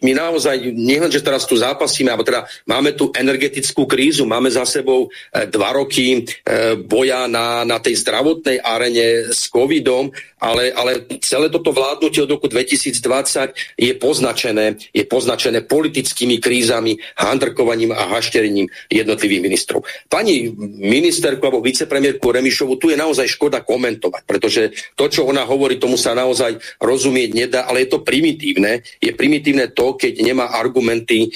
my 0.00 0.12
naozaj, 0.16 0.72
nielen, 0.72 1.12
že 1.12 1.24
teraz 1.24 1.44
tu 1.44 1.54
zápasíme, 1.54 2.08
alebo 2.08 2.24
teda 2.24 2.48
máme 2.64 2.96
tu 2.96 3.12
energetickú 3.12 3.84
krízu, 3.84 4.24
máme 4.24 4.48
za 4.48 4.64
sebou 4.64 5.08
e, 5.08 5.46
dva 5.46 5.76
roky 5.76 6.24
e, 6.24 6.76
boja 6.80 7.28
na, 7.28 7.62
na 7.68 7.78
tej 7.78 8.00
zdravotnej 8.00 8.58
arene 8.64 9.30
s 9.30 9.52
covidom, 9.52 10.08
ale, 10.42 10.74
ale 10.74 11.06
celé 11.22 11.46
toto 11.52 11.70
vládnutie 11.70 12.24
od 12.24 12.34
roku 12.34 12.50
2020 12.50 13.78
je 13.78 13.92
poznačené, 13.94 14.74
je 14.90 15.04
poznačené 15.06 15.62
politickými 15.62 16.42
krízami, 16.42 16.98
handrkovaním 17.14 17.94
a 17.94 18.10
hašterením 18.10 18.66
jednotlivých 18.90 19.41
ministrov. 19.42 19.82
Pani 20.06 20.46
ministerku 20.78 21.42
alebo 21.42 21.58
vicepremiérku 21.60 22.22
Remišovu, 22.22 22.78
tu 22.78 22.94
je 22.94 22.96
naozaj 22.96 23.26
škoda 23.26 23.66
komentovať, 23.66 24.22
pretože 24.22 24.62
to, 24.94 25.10
čo 25.10 25.26
ona 25.26 25.42
hovorí, 25.42 25.82
tomu 25.82 25.98
sa 25.98 26.14
naozaj 26.14 26.62
rozumieť 26.78 27.30
nedá, 27.34 27.60
ale 27.66 27.84
je 27.84 27.98
to 27.98 28.06
primitívne. 28.06 28.86
Je 29.02 29.10
primitívne 29.10 29.74
to, 29.74 29.98
keď 29.98 30.22
nemá 30.22 30.54
argumenty 30.54 31.26
e, 31.26 31.28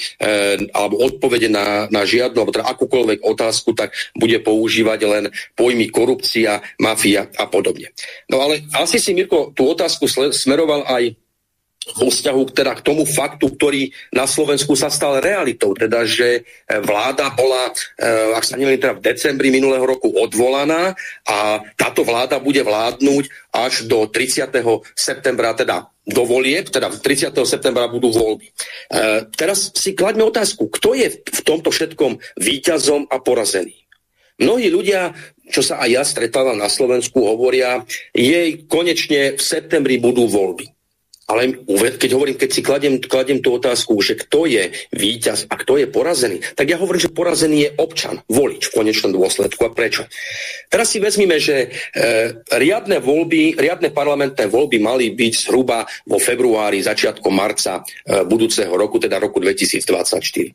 alebo 0.71 1.03
odpovede 1.03 1.51
na, 1.51 1.91
na 1.91 2.07
žiadnu 2.07 2.39
alebo 2.39 2.55
teda 2.55 2.69
akúkoľvek 2.71 3.19
otázku, 3.27 3.75
tak 3.75 3.91
bude 4.15 4.39
používať 4.39 4.99
len 5.03 5.23
pojmy 5.59 5.91
korupcia, 5.91 6.63
mafia 6.79 7.27
a 7.35 7.45
podobne. 7.51 7.91
No 8.31 8.39
ale 8.39 8.63
asi 8.79 8.97
si, 8.97 9.11
Mirko, 9.11 9.51
tú 9.51 9.67
otázku 9.75 10.07
smeroval 10.07 10.87
aj 10.87 11.26
vo 11.95 12.11
vzťahu 12.11 12.41
teda 12.51 12.75
k 12.75 12.85
tomu 12.85 13.07
faktu, 13.07 13.55
ktorý 13.55 13.87
na 14.11 14.27
Slovensku 14.27 14.75
sa 14.75 14.91
stal 14.91 15.23
realitou, 15.23 15.71
teda 15.71 16.03
že 16.03 16.41
e, 16.43 16.81
vláda 16.83 17.31
bola, 17.31 17.71
e, 17.71 17.73
ak 18.35 18.43
sa 18.43 18.59
neviem, 18.59 18.75
teda 18.75 18.99
v 18.99 19.05
decembri 19.07 19.47
minulého 19.47 19.87
roku 19.87 20.11
odvolaná 20.11 20.91
a 21.23 21.63
táto 21.79 22.03
vláda 22.03 22.43
bude 22.43 22.59
vládnuť 22.59 23.23
až 23.55 23.87
do 23.87 24.03
30. 24.11 24.51
septembra, 24.91 25.55
teda 25.55 25.87
do 26.07 26.23
volieb, 26.23 26.67
teda 26.67 26.91
30. 26.91 27.35
septembra 27.47 27.87
budú 27.87 28.11
voľby. 28.11 28.47
E, 28.47 28.53
teraz 29.31 29.71
si 29.71 29.95
klaďme 29.95 30.27
otázku, 30.27 30.67
kto 30.67 30.91
je 30.91 31.23
v 31.23 31.41
tomto 31.43 31.71
všetkom 31.71 32.19
výťazom 32.35 33.07
a 33.07 33.17
porazený? 33.23 33.87
Mnohí 34.37 34.69
ľudia, 34.69 35.17
čo 35.49 35.65
sa 35.65 35.81
aj 35.81 35.89
ja 35.89 36.03
stretávam 36.05 36.53
na 36.53 36.69
Slovensku, 36.69 37.25
hovoria, 37.25 37.81
jej 38.13 38.69
konečne 38.69 39.33
v 39.33 39.41
septembri 39.41 39.97
budú 39.97 40.29
voľby. 40.29 40.76
Ale 41.27 41.59
keď 41.75 42.09
hovorím, 42.15 42.39
keď 42.39 42.49
si 42.55 42.61
kladiem, 42.63 43.03
kladiem 43.03 43.43
tú 43.43 43.59
otázku, 43.59 43.99
že 43.99 44.15
kto 44.15 44.47
je 44.47 44.71
víťaz 44.95 45.51
a 45.51 45.59
kto 45.59 45.75
je 45.75 45.91
porazený, 45.91 46.39
tak 46.55 46.71
ja 46.71 46.79
hovorím, 46.79 47.03
že 47.03 47.11
porazený 47.11 47.57
je 47.67 47.69
občan, 47.83 48.23
volič 48.31 48.71
v 48.71 48.75
konečnom 48.79 49.11
dôsledku. 49.11 49.59
A 49.67 49.75
prečo? 49.75 50.07
Teraz 50.71 50.95
si 50.95 51.03
vezmime, 51.03 51.35
že 51.35 51.67
e, 51.67 51.67
riadne 52.47 53.03
voľby, 53.03 53.59
riadne 53.59 53.91
parlamentné 53.91 54.47
voľby 54.47 54.79
mali 54.79 55.11
byť 55.11 55.33
zhruba 55.51 55.83
vo 56.07 56.15
februári, 56.15 56.79
začiatkom 56.79 57.35
marca 57.35 57.83
e, 57.83 58.23
budúceho 58.23 58.71
roku, 58.71 58.95
teda 58.95 59.19
roku 59.19 59.43
2024. 59.43 59.83
E, 59.83 60.51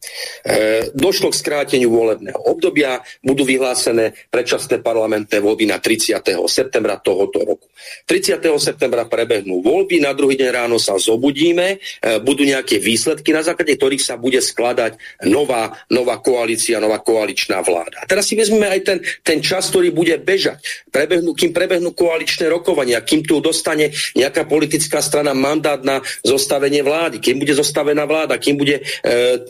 došlo 0.96 1.28
k 1.28 1.36
skráteniu 1.36 1.92
volebného 1.92 2.48
obdobia, 2.48 3.04
budú 3.20 3.44
vyhlásené 3.44 4.16
predčasné 4.32 4.80
parlamentné 4.80 5.36
voľby 5.36 5.68
na 5.68 5.76
30. 5.76 6.16
septembra 6.48 6.96
tohoto 6.96 7.44
roku. 7.44 7.68
30. 8.08 8.40
septembra 8.56 9.04
prebehnú 9.04 9.60
voľby, 9.60 10.00
na 10.00 10.16
druhý 10.16 10.40
deň 10.40 10.61
ráno 10.62 10.78
sa 10.78 10.94
zobudíme, 10.94 11.76
e, 11.76 12.22
budú 12.22 12.46
nejaké 12.46 12.78
výsledky, 12.78 13.34
na 13.34 13.42
základe 13.42 13.74
ktorých 13.74 14.02
sa 14.02 14.14
bude 14.14 14.38
skladať 14.38 15.26
nová, 15.26 15.74
nová 15.90 16.22
koalícia, 16.22 16.78
nová 16.78 17.02
koaličná 17.02 17.58
vláda. 17.66 17.98
A 17.98 18.06
teraz 18.06 18.30
si 18.30 18.38
vezmeme 18.38 18.70
aj 18.70 18.80
ten, 18.86 18.98
ten 19.26 19.38
čas, 19.42 19.66
ktorý 19.74 19.90
bude 19.90 20.14
bežať. 20.22 20.62
Prebehnú, 20.94 21.34
kým 21.34 21.50
prebehnú 21.50 21.90
koaličné 21.90 22.46
rokovania, 22.46 23.02
kým 23.02 23.26
tu 23.26 23.42
dostane 23.42 23.90
nejaká 24.14 24.46
politická 24.46 25.02
strana 25.02 25.34
mandát 25.34 25.82
na 25.82 25.98
zostavenie 26.22 26.84
vlády, 26.86 27.18
kým 27.18 27.42
bude 27.42 27.58
zostavená 27.58 28.06
vláda, 28.06 28.38
kým 28.38 28.54
bude 28.54 28.78
e, 28.78 28.82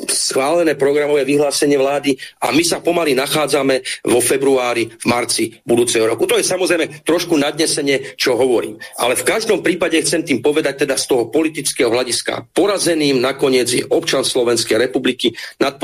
schválené 0.09 0.79
programové 0.79 1.29
vyhlásenie 1.29 1.77
vlády 1.77 2.17
a 2.41 2.55
my 2.55 2.65
sa 2.65 2.81
pomaly 2.81 3.13
nachádzame 3.13 3.85
vo 4.09 4.23
februári, 4.23 4.89
v 4.89 5.05
marci 5.05 5.45
budúceho 5.67 6.09
roku. 6.09 6.25
To 6.25 6.39
je 6.39 6.47
samozrejme 6.47 7.05
trošku 7.05 7.37
nadnesenie, 7.37 8.17
čo 8.17 8.39
hovorím. 8.39 8.79
Ale 8.97 9.19
v 9.19 9.27
každom 9.27 9.61
prípade 9.61 9.99
chcem 10.01 10.23
tým 10.23 10.39
povedať 10.39 10.87
teda 10.87 11.02
z 11.03 11.11
toho 11.11 11.27
politického 11.35 11.91
hľadiska 11.91 12.55
porazeným 12.55 13.19
nakoniec 13.19 13.67
je 13.67 13.83
občan 13.91 14.23
Slovenskej 14.23 14.79
republiky 14.79 15.35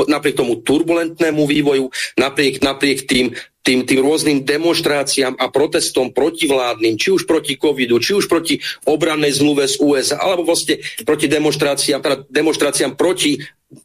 napriek 0.06 0.38
tomu 0.38 0.62
turbulentnému 0.62 1.42
vývoju, 1.42 1.90
napriek, 2.14 2.62
napriek 2.62 3.10
tým 3.10 3.34
tým, 3.68 3.84
tým 3.84 4.00
rôznym 4.00 4.48
demonstráciám 4.48 5.36
a 5.36 5.52
protestom 5.52 6.08
protivládnym, 6.16 6.96
či 6.96 7.12
už 7.12 7.28
proti 7.28 7.60
covidu, 7.60 8.00
či 8.00 8.16
už 8.16 8.24
proti 8.24 8.56
obrannej 8.88 9.36
zmluve 9.36 9.68
z 9.68 9.76
USA, 9.84 10.16
alebo 10.24 10.48
vlastne 10.48 10.80
proti 11.04 11.28
demonstráciám, 11.28 12.00
teda 12.00 12.16
demonstráciám 12.32 12.96
proti, 12.96 13.36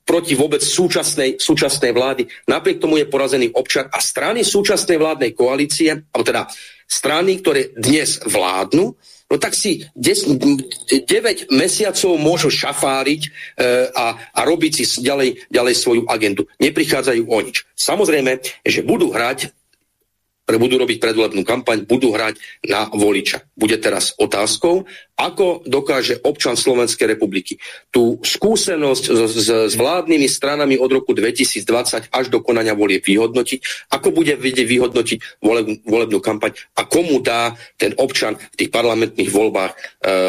proti 0.07 0.39
vôbec 0.39 0.63
súčasnej, 0.63 1.35
súčasnej 1.35 1.91
vlády. 1.91 2.23
Napriek 2.47 2.79
tomu 2.79 2.95
je 2.95 3.11
porazený 3.11 3.51
občan 3.51 3.91
a 3.91 3.99
strany 3.99 4.47
súčasnej 4.47 4.95
vládnej 4.95 5.35
koalície, 5.35 5.91
alebo 5.91 6.23
teda 6.23 6.47
strany, 6.87 7.43
ktoré 7.43 7.75
dnes 7.75 8.23
vládnu, 8.23 8.95
no 9.33 9.41
tak 9.41 9.57
si 9.57 9.81
9 9.97 11.49
mesiacov 11.49 12.11
môžu 12.21 12.53
šafáriť 12.53 13.21
e, 13.25 13.29
a, 13.89 14.13
a 14.13 14.39
robiť 14.45 14.85
si 14.85 15.01
ďalej, 15.01 15.49
ďalej 15.49 15.73
svoju 15.73 16.05
agendu. 16.05 16.45
Neprichádzajú 16.61 17.25
o 17.25 17.37
nič. 17.41 17.65
Samozrejme, 17.73 18.37
že 18.61 18.85
budú 18.85 19.09
hrať 19.09 19.49
budú 20.47 20.75
robiť 20.75 20.99
predvolebnú 20.99 21.47
kampaň, 21.47 21.87
budú 21.87 22.11
hrať 22.11 22.35
na 22.67 22.91
voliča. 22.91 23.47
Bude 23.55 23.79
teraz 23.79 24.11
otázkou, 24.19 24.83
ako 25.15 25.63
dokáže 25.63 26.19
občan 26.25 26.59
Slovenskej 26.59 27.15
republiky 27.15 27.61
tú 27.93 28.19
skúsenosť 28.19 29.03
s, 29.07 29.19
s, 29.39 29.49
s 29.71 29.73
vládnymi 29.79 30.27
stranami 30.27 30.75
od 30.75 30.91
roku 30.91 31.15
2020 31.15 32.11
až 32.11 32.25
do 32.27 32.43
konania 32.43 32.75
volie 32.75 32.99
vyhodnotiť, 32.99 33.89
ako 33.95 34.11
bude 34.11 34.35
vedieť 34.35 34.67
vyhodnotiť 34.67 35.17
volebnú, 35.39 35.75
volebnú 35.87 36.19
kampaň 36.19 36.57
a 36.75 36.83
komu 36.83 37.23
dá 37.23 37.55
ten 37.79 37.95
občan 37.95 38.35
v 38.35 38.55
tých 38.59 38.71
parlamentných 38.73 39.31
voľbách 39.31 39.71
e, 39.71 39.77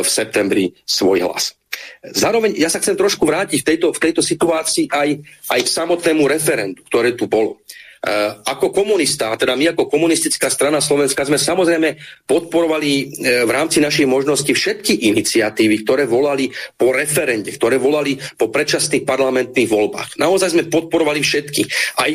v 0.05 0.09
septembri 0.09 0.65
svoj 0.87 1.27
hlas. 1.27 1.59
Zároveň 2.05 2.55
ja 2.55 2.71
sa 2.71 2.79
chcem 2.79 2.95
trošku 2.95 3.25
vrátiť 3.27 3.59
v 3.65 3.67
tejto, 3.67 3.87
v 3.91 4.03
tejto 4.03 4.23
situácii 4.23 4.93
aj, 4.93 5.09
aj 5.51 5.61
k 5.65 5.69
samotnému 5.75 6.23
referendu, 6.29 6.85
ktoré 6.87 7.17
tu 7.17 7.27
bolo. 7.27 7.59
Eh, 8.05 8.31
ako 8.45 8.69
komunista, 8.69 9.33
teda 9.33 9.57
my 9.57 9.73
ako 9.73 9.89
komunistická 9.89 10.53
strana 10.53 10.85
Slovenska 10.85 11.25
sme 11.25 11.41
samozrejme 11.41 11.97
podporovali 12.29 12.91
eh, 13.01 13.05
v 13.49 13.51
rámci 13.51 13.81
našich 13.81 14.05
možností 14.05 14.53
všetky 14.53 15.09
iniciatívy, 15.09 15.89
ktoré 15.89 16.05
volali 16.05 16.53
po 16.77 16.93
referende, 16.93 17.49
ktoré 17.57 17.81
volali 17.81 18.21
po 18.37 18.53
predčasných 18.53 19.09
parlamentných 19.09 19.73
voľbách. 19.73 20.21
Naozaj 20.21 20.53
sme 20.53 20.69
podporovali 20.69 21.25
všetky. 21.25 21.65
Aj 21.97 22.13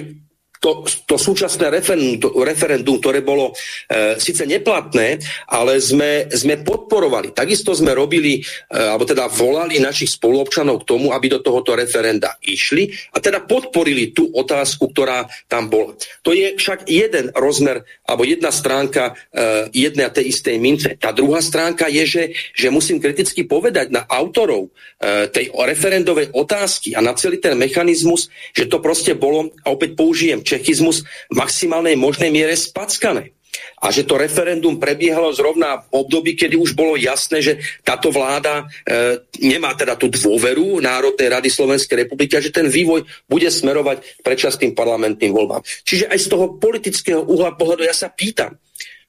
to, 0.60 0.84
to 1.08 1.16
súčasné 1.16 1.72
referendum, 1.72 2.36
referendum, 2.44 3.00
ktoré 3.00 3.24
bolo 3.24 3.56
e, 3.88 4.20
síce 4.20 4.44
neplatné, 4.44 5.24
ale 5.48 5.80
sme, 5.80 6.28
sme 6.28 6.60
podporovali. 6.60 7.32
Takisto 7.32 7.72
sme 7.72 7.96
robili, 7.96 8.44
e, 8.44 8.76
alebo 8.76 9.08
teda 9.08 9.32
volali 9.32 9.80
našich 9.80 10.20
spoluobčanov 10.20 10.84
k 10.84 10.88
tomu, 10.92 11.16
aby 11.16 11.32
do 11.32 11.40
tohoto 11.40 11.80
referenda 11.80 12.36
išli 12.44 12.92
a 13.16 13.24
teda 13.24 13.48
podporili 13.48 14.12
tú 14.12 14.28
otázku, 14.36 14.92
ktorá 14.92 15.32
tam 15.48 15.72
bola. 15.72 15.96
To 16.28 16.36
je 16.36 16.60
však 16.60 16.92
jeden 16.92 17.32
rozmer, 17.32 17.88
alebo 18.04 18.28
jedna 18.28 18.52
stránka 18.52 19.16
e, 19.32 19.72
jednej 19.72 20.12
a 20.12 20.16
tej 20.16 20.36
istej 20.36 20.56
mince. 20.60 20.90
Tá 21.00 21.16
druhá 21.16 21.40
stránka 21.40 21.88
je, 21.88 22.04
že, 22.04 22.24
že 22.52 22.68
musím 22.68 23.00
kriticky 23.00 23.48
povedať 23.48 23.96
na 23.96 24.04
autorov 24.12 24.76
e, 25.00 25.32
tej 25.32 25.56
referendovej 25.56 26.36
otázky 26.36 27.00
a 27.00 27.00
na 27.00 27.16
celý 27.16 27.40
ten 27.40 27.56
mechanizmus, 27.56 28.28
že 28.52 28.68
to 28.68 28.84
proste 28.84 29.16
bolo, 29.16 29.56
a 29.64 29.72
opäť 29.72 29.96
použijem 29.96 30.44
čechizmus 30.50 31.06
v 31.30 31.36
maximálnej 31.38 31.94
možnej 31.94 32.34
miere 32.34 32.58
spackané. 32.58 33.38
A 33.80 33.96
že 33.96 34.04
to 34.04 34.20
referendum 34.20 34.76
prebiehalo 34.76 35.32
zrovna 35.32 35.80
v 35.88 36.04
období, 36.04 36.36
kedy 36.36 36.60
už 36.60 36.76
bolo 36.76 37.00
jasné, 37.00 37.40
že 37.40 37.54
táto 37.82 38.12
vláda 38.12 38.68
e, 38.84 39.24
nemá 39.40 39.72
teda 39.74 39.96
tú 39.96 40.12
dôveru 40.12 40.84
Národnej 40.84 41.32
rady 41.32 41.48
Slovenskej 41.48 42.06
republiky 42.06 42.36
a 42.36 42.44
že 42.44 42.52
ten 42.52 42.68
vývoj 42.68 43.08
bude 43.26 43.48
smerovať 43.48 44.04
k 44.04 44.22
predčasným 44.22 44.76
parlamentným 44.76 45.32
voľbám. 45.32 45.64
Čiže 45.88 46.12
aj 46.12 46.20
z 46.20 46.28
toho 46.28 46.46
politického 46.60 47.24
uhla 47.24 47.56
pohľadu 47.56 47.88
ja 47.88 47.96
sa 47.96 48.12
pýtam, 48.12 48.60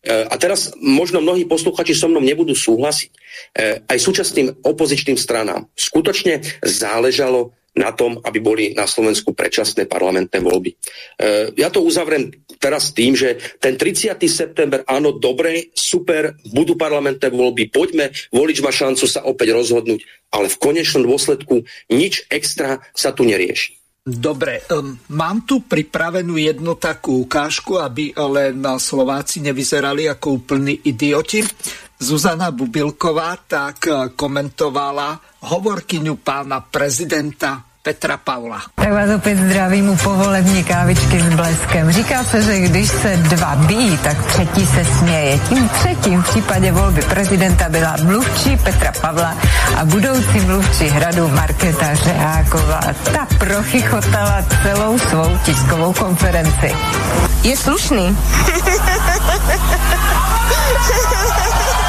e, 0.06 0.08
a 0.22 0.34
teraz 0.38 0.70
možno 0.78 1.18
mnohí 1.18 1.50
posluchači 1.50 1.92
so 1.98 2.06
mnou 2.06 2.22
nebudú 2.22 2.54
súhlasiť. 2.54 3.10
E, 3.10 3.18
aj 3.90 3.98
súčasným 3.98 4.62
opozičným 4.62 5.18
stranám 5.18 5.66
skutočne 5.74 6.46
záležalo 6.62 7.58
na 7.76 7.94
tom, 7.94 8.18
aby 8.26 8.38
boli 8.42 8.64
na 8.74 8.84
Slovensku 8.86 9.30
predčasné 9.30 9.86
parlamentné 9.86 10.42
voľby. 10.42 10.70
E, 10.74 10.76
ja 11.54 11.70
to 11.70 11.86
uzavriem 11.86 12.34
teraz 12.58 12.90
tým, 12.90 13.14
že 13.14 13.38
ten 13.62 13.78
30. 13.78 14.18
september, 14.26 14.82
áno, 14.90 15.14
dobre, 15.14 15.70
super, 15.72 16.34
budú 16.50 16.74
parlamentné 16.74 17.30
voľby, 17.30 17.70
poďme, 17.70 18.10
volič 18.34 18.58
má 18.60 18.74
šancu 18.74 19.06
sa 19.06 19.22
opäť 19.22 19.54
rozhodnúť, 19.54 20.02
ale 20.34 20.50
v 20.50 20.60
konečnom 20.60 21.06
dôsledku 21.06 21.62
nič 21.94 22.26
extra 22.26 22.82
sa 22.90 23.14
tu 23.14 23.22
nerieši. 23.22 23.80
Dobre, 24.00 24.64
um, 24.72 24.96
mám 25.12 25.44
tu 25.44 25.60
pripravenú 25.60 26.40
jednu 26.40 26.72
takú 26.80 27.28
ukážku, 27.28 27.76
aby 27.76 28.16
len 28.16 28.56
Slováci 28.80 29.44
nevyzerali 29.44 30.08
ako 30.08 30.40
úplní 30.40 30.80
idioti. 30.88 31.44
Zuzana 32.00 32.48
Bubilková 32.50 33.36
tak 33.44 33.86
eh, 33.86 34.08
komentovala 34.16 35.20
hovorkyňu 35.44 36.16
pána 36.24 36.64
prezidenta 36.64 37.60
Petra 37.82 38.16
Paula. 38.16 38.60
Tak 38.74 38.92
vás 38.92 39.10
opět 39.16 39.38
zdravím 39.38 39.88
u 39.88 39.96
povolební 39.96 40.64
kávičky 40.64 41.20
s 41.20 41.34
bleskem. 41.34 41.92
Říká 41.92 42.24
se, 42.24 42.42
že 42.42 42.60
když 42.60 42.88
se 42.88 43.16
dva 43.16 43.56
bíjí, 43.56 43.98
tak 43.98 44.26
třetí 44.26 44.66
se 44.66 44.84
směje. 44.84 45.38
Tím 45.48 45.68
třetím 45.68 46.22
v 46.22 46.28
případě 46.28 46.72
volby 46.72 47.02
prezidenta 47.02 47.68
byla 47.68 47.96
mluvčí 48.02 48.56
Petra 48.56 48.92
Pavla 49.00 49.36
a 49.76 49.84
budoucí 49.84 50.40
mluvčí 50.40 50.84
hradu 50.84 51.28
Marketa 51.28 51.94
Řeháková. 51.94 52.80
Ta 53.12 53.26
prochychotala 53.38 54.44
celou 54.62 54.98
svou 54.98 55.38
tiskovou 55.44 55.92
konferenci. 55.92 56.72
Je 57.42 57.56
slušný. 57.56 58.16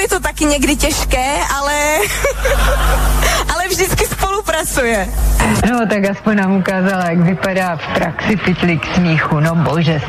je 0.00 0.08
to 0.08 0.20
taky 0.20 0.44
někdy 0.44 0.76
těžké, 0.76 1.38
ale, 1.56 1.98
ale 3.54 3.68
vždycky 3.68 4.06
spolupracuje. 4.06 5.08
No, 5.70 5.86
tak 5.86 6.10
aspoň 6.10 6.36
nám 6.36 6.56
ukázala, 6.56 7.04
jak 7.04 7.18
vypadá 7.18 7.76
v 7.76 7.94
praxi 7.94 8.36
pitlík 8.36 8.94
smíchu, 8.94 9.40
no 9.40 9.54
bože. 9.54 10.00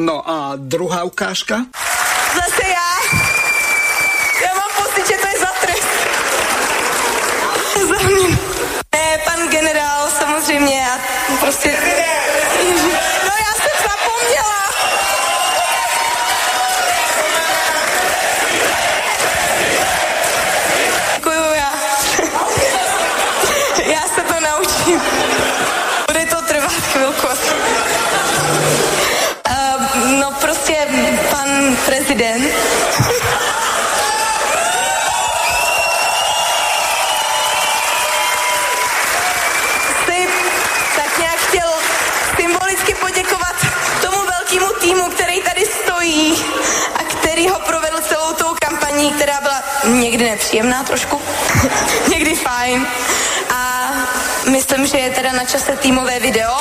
No 0.00 0.30
a 0.30 0.52
druhá 0.56 1.02
ukážka? 1.02 1.56
Zase 2.34 2.62
já. 2.68 3.18
Já 4.46 4.54
mám 4.54 4.70
pocit, 4.84 5.06
že 5.06 5.14
to 5.20 5.26
je 5.28 5.40
za 5.40 5.52
trest. 5.60 5.88
za 7.74 8.08
mě. 8.08 8.38
Ne, 8.94 9.18
pan 9.24 9.48
generál 9.48 10.08
samozřejmě 10.18 10.86
a 10.90 10.98
prostě... 11.40 11.76
No 13.24 13.32
já 13.46 13.52
jsem 13.54 13.74
zapomněla. 13.82 14.55
Někdy 50.10 50.30
nepříjemná 50.30 50.82
trošku, 50.82 51.22
někdy 52.08 52.34
fajn. 52.34 52.86
A 53.50 53.90
myslím, 54.50 54.86
že 54.86 54.98
je 54.98 55.10
teda 55.10 55.32
na 55.32 55.44
čase 55.44 55.76
týmové 55.76 56.20
video. 56.20 56.56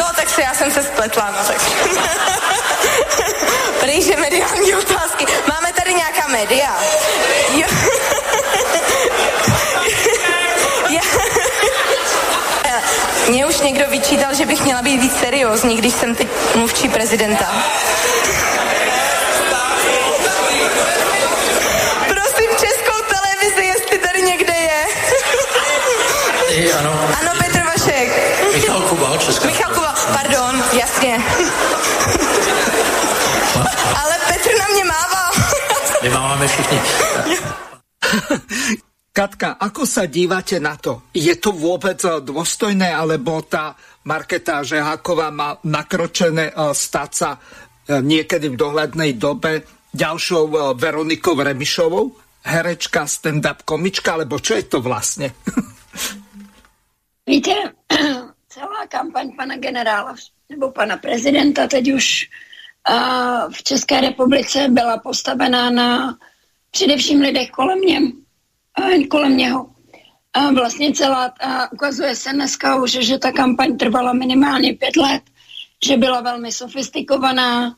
No, 0.00 0.06
tak 0.16 0.30
se 0.30 0.42
já 0.42 0.54
jsem 0.54 0.70
se 0.70 0.82
spletla, 0.82 1.30
no 1.30 1.44
tak. 1.44 1.60
Prý, 3.80 4.02
že 4.02 4.16
mediální 4.16 4.74
otázky. 4.74 5.26
Máme 5.48 5.72
tady 5.72 5.94
nějaká 5.94 6.28
média. 6.28 6.76
Jo. 7.52 7.66
Mě 13.28 13.46
už 13.46 13.60
někdo 13.60 13.84
vyčítal, 13.88 14.34
že 14.34 14.46
bych 14.46 14.64
měla 14.64 14.82
být 14.82 15.00
víc 15.00 15.18
seriózní, 15.18 15.76
když 15.76 15.94
jsem 15.94 16.14
teď 16.14 16.28
mluvčí 16.54 16.88
prezidenta. 16.88 17.64
Máme 36.44 36.52
všichni. 36.52 36.78
Katka, 39.14 39.54
ako 39.62 39.86
sa 39.86 40.10
dívate 40.10 40.58
na 40.58 40.74
to? 40.74 41.06
Je 41.14 41.38
to 41.38 41.54
vôbec 41.54 42.02
eh, 42.04 42.20
dôstojné, 42.20 42.90
alebo 42.90 43.40
tá 43.46 43.78
Marketa 44.04 44.66
Žeháková 44.66 45.30
má 45.30 45.56
nakročené 45.64 46.50
eh, 46.50 46.74
stať 46.74 47.10
sa 47.14 47.30
eh, 47.38 48.02
niekedy 48.02 48.52
v 48.52 48.60
dohľadnej 48.60 49.16
dobe 49.16 49.64
ďalšou 49.94 50.74
Veronikou 50.74 51.38
Remišovou? 51.38 52.18
Herečka, 52.44 53.06
stand-up 53.06 53.62
komička, 53.62 54.18
alebo 54.18 54.42
čo 54.42 54.58
je 54.58 54.64
to 54.66 54.82
vlastne? 54.82 55.30
Víte, 57.30 57.54
celá 57.86 58.34
celá 58.52 58.80
kampaň 58.90 59.32
pana 59.38 59.56
generála 59.56 60.18
nebo 60.50 60.74
pana 60.74 60.98
prezidenta 61.00 61.70
teď 61.70 61.94
už 61.94 62.28
uh, 62.84 63.48
v 63.48 63.58
České 63.62 64.00
republice 64.00 64.68
byla 64.68 64.98
postavená 64.98 65.70
na 65.70 66.18
především 66.74 67.20
lidech 67.20 67.50
kolem 67.50 67.80
něm, 67.80 68.12
kolem 69.10 69.36
něho. 69.36 69.66
A 70.32 70.50
vlastně 70.50 70.92
celá, 70.92 71.32
a 71.40 71.72
ukazuje 71.72 72.16
se 72.16 72.32
dneska 72.32 72.82
už, 72.82 72.90
že 72.90 73.18
ta 73.18 73.32
kampaň 73.32 73.76
trvala 73.76 74.12
minimálně 74.12 74.74
pět 74.74 74.96
let, 74.96 75.22
že 75.86 75.96
byla 75.96 76.20
velmi 76.20 76.52
sofistikovaná. 76.52 77.76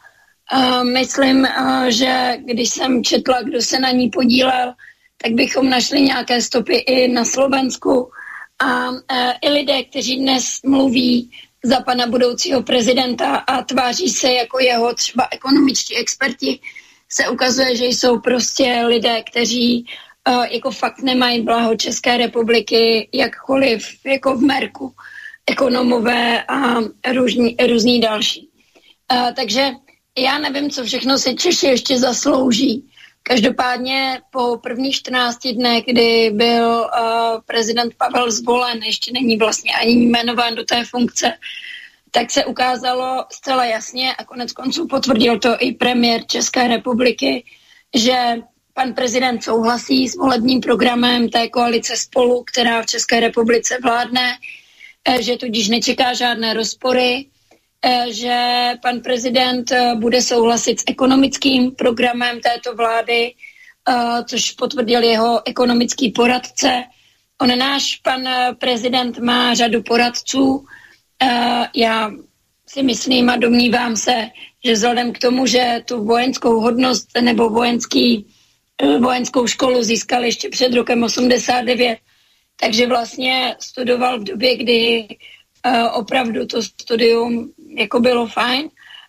A 0.52 0.82
myslím, 0.82 1.44
a, 1.44 1.90
že 1.90 2.38
když 2.44 2.68
jsem 2.68 3.04
četla, 3.04 3.42
kdo 3.42 3.60
se 3.60 3.78
na 3.78 3.90
ní 3.90 4.10
podílel, 4.10 4.72
tak 5.22 5.32
bychom 5.32 5.70
našli 5.70 6.02
nějaké 6.02 6.42
stopy 6.42 6.76
i 6.76 7.08
na 7.08 7.24
Slovensku. 7.24 8.10
A, 8.58 8.88
a 8.88 9.32
i 9.42 9.48
lidé, 9.48 9.84
kteří 9.84 10.16
dnes 10.16 10.44
mluví 10.64 11.30
za 11.64 11.80
pana 11.80 12.06
budoucího 12.06 12.62
prezidenta 12.62 13.36
a 13.36 13.62
tváří 13.62 14.08
se 14.08 14.32
jako 14.32 14.58
jeho 14.58 14.94
třeba 14.94 15.28
ekonomičtí 15.30 15.96
experti, 15.96 16.60
se 17.12 17.28
ukazuje, 17.28 17.76
že 17.76 17.84
jsou 17.86 18.20
prostě 18.20 18.82
lidé, 18.86 19.22
kteří 19.22 19.86
uh, 20.28 20.44
jako 20.44 20.70
fakt 20.70 21.02
nemají 21.02 21.42
blaho 21.42 21.76
České 21.76 22.16
republiky 22.16 23.08
jakkoliv 23.12 23.88
jako 24.04 24.34
v 24.34 24.42
Merku, 24.42 24.94
ekonomové 25.46 26.42
a 26.42 26.74
různí, 27.12 27.56
různí 27.66 28.00
další. 28.00 28.48
Uh, 29.12 29.32
takže 29.36 29.70
já 30.18 30.38
nevím, 30.38 30.70
co 30.70 30.84
všechno 30.84 31.18
si 31.18 31.34
Češi 31.34 31.66
ještě 31.66 31.98
zaslouží. 31.98 32.84
Každopádně 33.22 34.20
po 34.30 34.58
prvních 34.62 34.94
14 34.94 35.38
dnech, 35.46 35.84
kdy 35.86 36.30
byl 36.34 36.68
uh, 36.68 37.40
prezident 37.46 37.94
Pavel 37.94 38.30
zvolen, 38.30 38.82
ještě 38.82 39.12
není 39.12 39.36
vlastně 39.36 39.72
ani 39.74 39.92
jmenován 39.92 40.54
do 40.54 40.64
té 40.64 40.84
funkce, 40.84 41.32
tak 42.16 42.30
se 42.30 42.44
ukázalo 42.44 43.24
zcela 43.32 43.64
jasně 43.64 44.14
a 44.14 44.24
konec 44.24 44.52
konců 44.52 44.86
potvrdil 44.86 45.38
to 45.38 45.56
i 45.60 45.72
premiér 45.72 46.26
České 46.26 46.68
republiky, 46.68 47.44
že 47.94 48.16
pan 48.74 48.94
prezident 48.94 49.44
souhlasí 49.44 50.08
s 50.08 50.16
volebním 50.16 50.60
programem 50.60 51.28
té 51.28 51.48
koalice 51.48 51.96
spolu, 51.96 52.44
která 52.44 52.82
v 52.82 52.86
České 52.86 53.20
republice 53.20 53.78
vládne, 53.82 54.38
eh, 55.04 55.22
že 55.22 55.36
tudíž 55.36 55.68
nečeká 55.68 56.14
žádné 56.14 56.54
rozpory, 56.54 57.26
eh, 57.84 58.06
že 58.10 58.38
pan 58.82 59.00
prezident 59.00 59.72
eh, 59.72 59.94
bude 59.94 60.22
souhlasit 60.22 60.80
s 60.80 60.84
ekonomickým 60.88 61.70
programem 61.70 62.40
této 62.40 62.74
vlády, 62.76 63.34
což 64.24 64.50
potvrdil 64.50 65.02
jeho 65.02 65.48
ekonomický 65.48 66.10
poradce. 66.10 66.84
On 67.42 67.58
náš 67.58 67.96
pan 67.96 68.28
prezident 68.58 69.18
má 69.18 69.54
řadu 69.54 69.82
poradců. 69.82 70.66
Já 71.74 72.10
si 72.66 72.82
myslím 72.82 73.30
a 73.30 73.36
domnívám 73.36 73.96
se, 73.96 74.30
že 74.64 74.72
vzhledem 74.72 75.12
k 75.12 75.18
tomu, 75.18 75.46
že 75.46 75.82
tu 75.84 76.04
vojenskou 76.04 76.60
hodnost 76.60 77.08
nebo 77.20 77.48
vojenský 77.48 78.26
Eh, 78.82 78.98
vojenskou 78.98 79.46
školu 79.46 79.82
získal 79.82 80.24
ještě 80.24 80.48
před 80.48 80.74
rokem 80.74 81.02
89, 81.02 81.98
takže 82.60 82.86
vlastně 82.86 83.56
studoval 83.60 84.20
v 84.20 84.24
době, 84.24 84.56
kdy 84.56 85.08
uh, 85.66 85.96
opravdu 85.96 86.46
to 86.46 86.62
studium 86.62 87.52
jako 87.76 88.00
bylo 88.00 88.26
fajn 88.26 88.68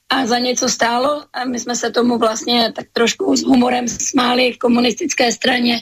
a 0.10 0.26
za 0.26 0.40
něco 0.40 0.70
stálo 0.70 1.24
a 1.34 1.46
my 1.46 1.60
jsme 1.60 1.76
se 1.76 1.92
tomu 1.92 2.18
vlastně 2.18 2.74
tak 2.76 2.86
trošku 2.94 3.36
s 3.36 3.44
humorem 3.44 3.88
smáli 3.88 4.52
v 4.52 4.58
komunistické 4.58 5.32
straně, 5.32 5.82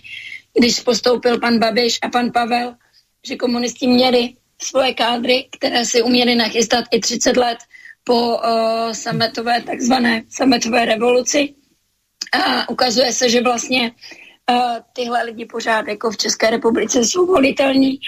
když 0.53 0.79
postoupil 0.79 1.39
pan 1.39 1.59
Babiš 1.59 1.99
a 2.01 2.09
pan 2.09 2.31
Pavel, 2.31 2.75
že 3.27 3.35
komunisti 3.35 3.87
měli 3.87 4.33
svoje 4.61 4.93
kádry, 4.93 5.47
které 5.51 5.85
si 5.85 6.01
uměli 6.01 6.35
nachystat 6.35 6.85
i 6.91 6.99
30 6.99 7.37
let 7.37 7.57
po 8.03 8.37
uh, 8.37 8.91
sametové, 8.91 9.61
takzvané 9.61 10.23
sametové 10.29 10.85
revoluci 10.85 11.55
a 12.33 12.69
ukazuje 12.69 13.13
se, 13.13 13.29
že 13.29 13.41
vlastně 13.41 13.91
uh, 14.51 14.77
tyhle 14.93 15.23
lidi 15.23 15.45
pořád 15.45 15.87
jako 15.87 16.11
v 16.11 16.17
České 16.17 16.49
republice 16.49 16.99
jsou 16.99 17.25
volitelní. 17.25 17.99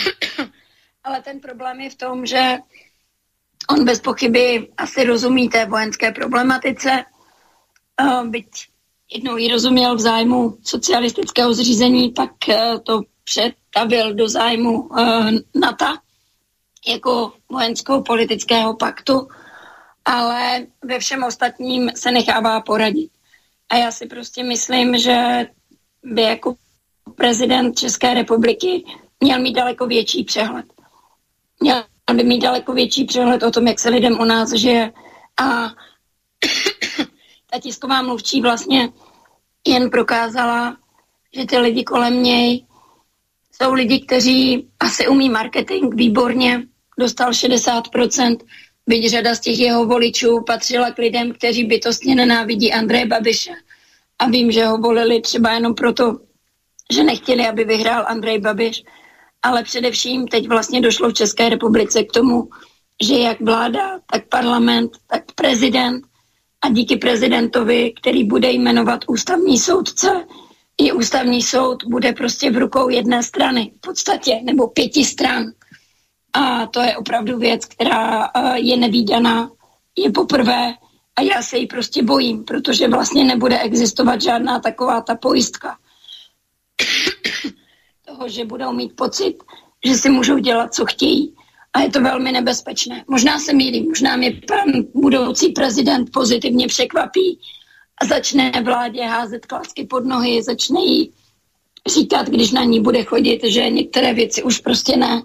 Ale 1.04 1.22
ten 1.22 1.40
problém 1.40 1.80
je 1.80 1.90
v 1.90 1.94
tom, 1.94 2.26
že 2.26 2.58
on 3.70 3.84
bez 3.84 4.00
pochyby 4.00 4.68
asi 4.76 5.04
rozumí 5.04 5.48
té 5.48 5.66
vojenské 5.66 6.12
problematice, 6.12 7.04
uh, 8.02 8.26
byť 8.26 8.46
jednou 9.12 9.36
ji 9.36 9.52
rozuměl 9.52 9.96
v 9.96 10.00
zájmu 10.00 10.58
socialistického 10.62 11.54
zřízení, 11.54 12.12
tak 12.12 12.30
uh, 12.48 12.78
to 12.82 13.02
přetavil 13.26 14.14
do 14.14 14.28
zájmu 14.28 14.82
uh, 14.82 15.30
NATO 15.54 15.86
jako 16.88 17.32
vojenského 17.50 18.02
politického 18.02 18.74
paktu 18.74 19.28
ale 20.06 20.66
ve 20.84 20.98
všem 20.98 21.24
ostatním 21.24 21.90
se 21.94 22.10
nechává 22.10 22.60
poradit. 22.60 23.10
A 23.68 23.76
já 23.76 23.90
si 23.90 24.06
prostě 24.06 24.44
myslím, 24.44 24.98
že 24.98 25.46
by 26.02 26.22
jako 26.22 26.54
prezident 27.14 27.78
České 27.78 28.14
republiky 28.14 28.84
měl 29.20 29.40
mít 29.40 29.52
daleko 29.52 29.86
větší 29.86 30.24
přehled. 30.24 30.66
Měl 31.60 31.84
by 32.14 32.24
mít 32.24 32.40
daleko 32.40 32.72
větší 32.72 33.04
přehled 33.04 33.42
o 33.42 33.50
tom, 33.50 33.66
jak 33.66 33.78
se 33.78 33.88
lidem 33.88 34.20
u 34.20 34.24
nás 34.24 34.52
žije. 34.52 34.92
A 35.40 35.44
ta 37.50 37.60
tisková 37.60 38.02
mluvčí 38.02 38.40
vlastně 38.40 38.88
jen 39.66 39.90
prokázala, 39.90 40.76
že 41.34 41.46
ty 41.46 41.58
lidi 41.58 41.84
kolem 41.84 42.22
něj 42.22 42.66
jsou 43.62 43.72
lidi, 43.72 44.00
kteří 44.00 44.68
asi 44.80 45.08
umí 45.08 45.28
marketing 45.28 45.94
výborně, 45.94 46.62
dostal 46.98 47.30
60%, 47.30 48.36
Byť 48.88 49.10
řada 49.10 49.34
z 49.34 49.40
těch 49.40 49.58
jeho 49.58 49.86
voličů 49.86 50.40
patřila 50.46 50.90
k 50.90 50.98
lidem, 50.98 51.32
kteří 51.32 51.64
bytostně 51.64 52.14
nenávidí 52.14 52.72
Andreje 52.72 53.06
Babiše. 53.06 53.50
A 54.18 54.28
vím, 54.28 54.50
že 54.50 54.66
ho 54.66 54.78
volili 54.78 55.20
třeba 55.20 55.52
jenom 55.52 55.74
proto, 55.74 56.18
že 56.92 57.02
nechtěli, 57.02 57.48
aby 57.48 57.64
vyhrál 57.64 58.04
Andrej 58.08 58.38
Babiš. 58.38 58.82
Ale 59.42 59.62
především 59.62 60.28
teď 60.28 60.48
vlastně 60.48 60.80
došlo 60.80 61.08
v 61.10 61.14
České 61.14 61.48
republice 61.48 62.02
k 62.04 62.12
tomu, 62.12 62.48
že 63.02 63.14
jak 63.14 63.40
vláda, 63.40 64.00
tak 64.12 64.28
parlament, 64.28 64.90
tak 65.06 65.22
prezident 65.34 66.04
a 66.62 66.68
díky 66.68 66.96
prezidentovi, 66.96 67.92
který 68.00 68.24
bude 68.24 68.50
jmenovat 68.50 69.04
ústavní 69.06 69.58
soudce, 69.58 70.24
i 70.78 70.92
ústavní 70.92 71.42
soud 71.42 71.84
bude 71.84 72.12
prostě 72.12 72.50
v 72.50 72.56
rukou 72.56 72.88
jedné 72.88 73.22
strany 73.22 73.72
v 73.76 73.80
podstatě, 73.80 74.40
nebo 74.42 74.68
pěti 74.68 75.04
stran. 75.04 75.44
A 76.32 76.66
to 76.66 76.80
je 76.80 76.96
opravdu 76.96 77.38
věc, 77.38 77.64
která 77.64 78.24
eh, 78.24 78.58
je 78.58 78.76
nevýdaná, 78.76 79.50
je 79.96 80.12
poprvé 80.12 80.74
a 81.16 81.22
já 81.22 81.42
se 81.42 81.58
jí 81.58 81.66
prostě 81.66 82.02
bojím, 82.02 82.44
protože 82.44 82.88
vlastně 82.88 83.24
nebude 83.24 83.58
existovat 83.58 84.22
žádná 84.22 84.60
taková 84.60 85.00
ta 85.00 85.14
pojistka 85.14 85.78
toho, 88.06 88.28
že 88.28 88.44
budou 88.44 88.72
mít 88.72 88.96
pocit, 88.96 89.36
že 89.86 89.94
si 89.94 90.10
můžou 90.10 90.38
dělat, 90.38 90.74
co 90.74 90.86
chtějí. 90.86 91.34
A 91.72 91.80
je 91.80 91.90
to 91.90 92.00
velmi 92.00 92.32
nebezpečné. 92.32 93.04
Možná 93.08 93.38
se 93.38 93.52
mýlím, 93.52 93.88
možná 93.88 94.16
mě 94.16 94.40
pan 94.48 94.82
budoucí 94.94 95.48
prezident 95.48 96.10
pozitivně 96.12 96.66
překvapí 96.66 97.40
začne 98.08 98.52
vládě 98.64 99.04
házet 99.04 99.46
klásky 99.46 99.86
pod 99.86 100.04
nohy, 100.04 100.42
začne 100.42 100.80
jí 100.80 101.12
říkat, 101.88 102.26
když 102.28 102.52
na 102.52 102.64
ní 102.64 102.80
bude 102.80 103.04
chodit, 103.04 103.40
že 103.44 103.70
některé 103.70 104.14
věci 104.14 104.42
už 104.42 104.58
prostě 104.58 104.96
ne 104.96 105.22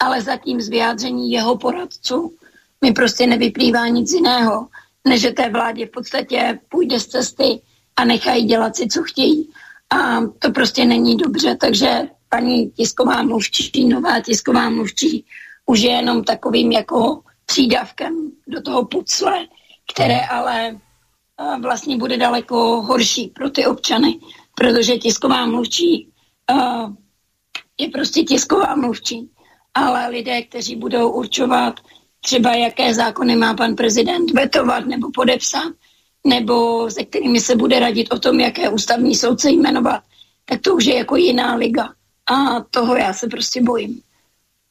ale 0.00 0.22
zatím 0.22 0.60
z 0.60 0.68
vyjádření 0.68 1.30
jeho 1.30 1.56
poradců 1.56 2.36
mi 2.84 2.92
prostě 2.92 3.26
nevyplývá 3.26 3.88
nic 3.88 4.12
jiného, 4.12 4.66
než 5.08 5.20
že 5.20 5.30
té 5.30 5.50
vládě 5.50 5.86
v 5.86 5.90
podstatě 5.90 6.58
půjde 6.68 7.00
z 7.00 7.06
cesty 7.06 7.60
a 7.96 8.04
nechají 8.04 8.44
dělat 8.44 8.76
si, 8.76 8.88
co 8.88 9.02
chtějí. 9.02 9.50
A 9.90 10.20
to 10.38 10.50
prostě 10.50 10.84
není 10.84 11.16
dobře, 11.16 11.56
takže 11.60 12.02
paní 12.28 12.70
tisková 12.70 13.22
mluvčí, 13.22 13.88
nová 13.88 14.20
tisková 14.20 14.70
mluvčí, 14.70 15.24
už 15.66 15.80
je 15.80 15.90
jenom 15.90 16.24
takovým 16.24 16.72
jako 16.72 17.20
přídavkem 17.46 18.30
do 18.46 18.62
toho 18.62 18.84
pucle, 18.84 19.46
které 19.92 20.20
ale 20.20 20.80
vlastně 21.60 21.96
bude 21.96 22.16
daleko 22.16 22.82
horší 22.82 23.28
pro 23.28 23.50
ty 23.50 23.66
občany, 23.66 24.20
protože 24.54 24.98
tisková 24.98 25.46
mluvčí 25.46 26.08
je 27.78 27.88
prostě 27.88 28.22
tisková 28.22 28.74
mluvčí 28.74 29.30
ale 29.74 30.08
lidé, 30.08 30.42
kteří 30.42 30.76
budou 30.76 31.10
určovat 31.10 31.80
třeba, 32.20 32.54
jaké 32.54 32.94
zákony 32.94 33.36
má 33.36 33.54
pan 33.54 33.74
prezident 33.74 34.30
vetovat 34.30 34.86
nebo 34.86 35.10
podepsat, 35.14 35.72
nebo 36.26 36.90
se 36.90 37.04
kterými 37.04 37.40
se 37.40 37.56
bude 37.56 37.80
radit 37.80 38.12
o 38.12 38.18
tom, 38.18 38.40
jaké 38.40 38.68
ústavní 38.68 39.14
soudce 39.14 39.50
jmenovat, 39.50 40.02
tak 40.44 40.60
to 40.60 40.74
už 40.74 40.84
je 40.84 40.96
jako 40.96 41.16
jiná 41.16 41.54
liga. 41.54 41.88
A 42.30 42.60
toho 42.70 42.96
já 42.96 43.12
se 43.12 43.26
prostě 43.28 43.62
bojím. 43.62 44.00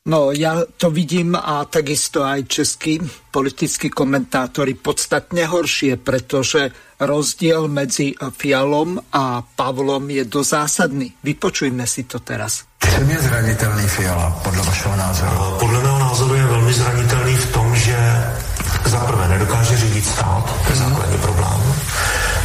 No, 0.08 0.32
ja 0.32 0.64
to 0.80 0.88
vidím 0.96 1.36
a 1.36 1.68
takisto 1.68 2.24
aj 2.24 2.48
českí 2.48 3.04
politickí 3.36 3.92
komentátori 3.92 4.72
podstatne 4.80 5.44
horšie, 5.44 6.00
pretože 6.00 6.72
rozdiel 7.04 7.68
medzi 7.68 8.16
Fialom 8.16 8.96
a 8.96 9.44
Pavlom 9.44 10.08
je 10.08 10.24
dozásadný. 10.24 11.20
Vypočujme 11.20 11.84
si 11.84 12.08
to 12.08 12.24
teraz. 12.24 12.64
Čem 12.80 13.12
je 13.12 13.20
zranitelný 13.28 13.86
Fiala, 13.92 14.32
podľa 14.40 14.64
vašeho 14.72 14.96
názoru? 14.96 15.36
Podľa 15.68 15.80
mého 15.84 16.00
názoru 16.00 16.34
je 16.36 16.46
veľmi 16.48 16.74
zranitelný 16.74 17.34
v 17.36 17.48
tom, 17.52 17.68
že 17.76 17.98
za 18.88 19.00
prvé 19.04 19.26
nedokáže 19.36 19.78
řídit 19.78 20.06
stát, 20.06 20.44
to 20.48 20.70
je 20.72 20.76
mhm. 20.80 20.84
základní 20.90 21.18
problém, 21.18 21.60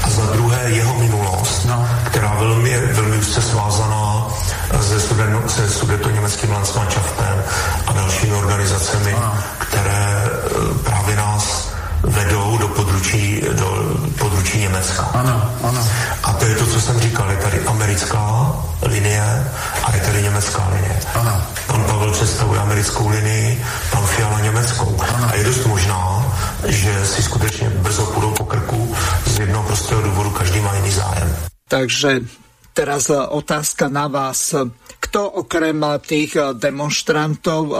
a 0.04 0.10
za 0.10 0.26
druhé 0.36 0.60
jeho 0.70 0.94
minulost, 0.98 1.64
no. 1.64 1.88
která 2.10 2.34
velmi, 2.34 2.70
velmi 2.92 3.16
už 3.16 3.26
svázaná 3.26 3.93
se, 4.84 5.00
studeno, 5.00 5.48
se 5.48 5.70
sudetoněmeckým 5.70 6.50
Landsmannschaftem 6.50 7.44
a 7.86 7.92
dalšími 7.92 8.34
organizacemi, 8.34 9.12
Aha. 9.12 9.44
které 9.58 10.24
e, 10.24 10.78
právě 10.84 11.16
nás 11.16 11.74
vedou 12.02 12.58
do 12.58 12.68
područí, 12.68 13.42
do 13.52 13.96
područí 14.18 14.58
Německa. 14.58 15.02
Ano, 15.02 15.50
ano. 15.62 15.88
A 16.22 16.32
to 16.32 16.44
je 16.44 16.54
to, 16.54 16.66
co 16.66 16.80
jsem 16.80 17.00
říkal, 17.00 17.30
je 17.30 17.36
tady 17.36 17.60
americká 17.60 18.52
linie 18.82 19.46
a 19.84 19.96
je 19.96 20.00
tady 20.00 20.22
německá 20.22 20.68
linie. 20.72 21.00
Ano. 21.14 21.42
Pan 21.66 21.84
Pavel 21.84 22.12
představuje 22.12 22.60
americkou 22.60 23.08
linii, 23.08 23.64
pan 23.90 24.06
Fiala 24.06 24.40
německou. 24.40 24.96
Ano. 25.14 25.28
A 25.32 25.34
je 25.34 25.44
dost 25.44 25.66
možná, 25.66 26.26
že 26.66 27.06
si 27.06 27.22
skutečně 27.22 27.70
brzo 27.70 28.06
půjdou 28.06 28.30
po 28.30 28.44
krku 28.44 28.94
z 29.26 29.38
jednoho 29.38 29.64
prostého 29.64 30.02
důvodu, 30.02 30.30
každý 30.30 30.60
má 30.60 30.74
jiný 30.74 30.90
zájem. 30.90 31.36
Takže 31.68 32.20
teraz 32.74 33.08
otázka 33.10 33.88
na 33.88 34.10
vás. 34.10 34.52
Kto 35.00 35.46
okrem 35.46 35.78
tých 36.02 36.36
demonstrantov 36.58 37.70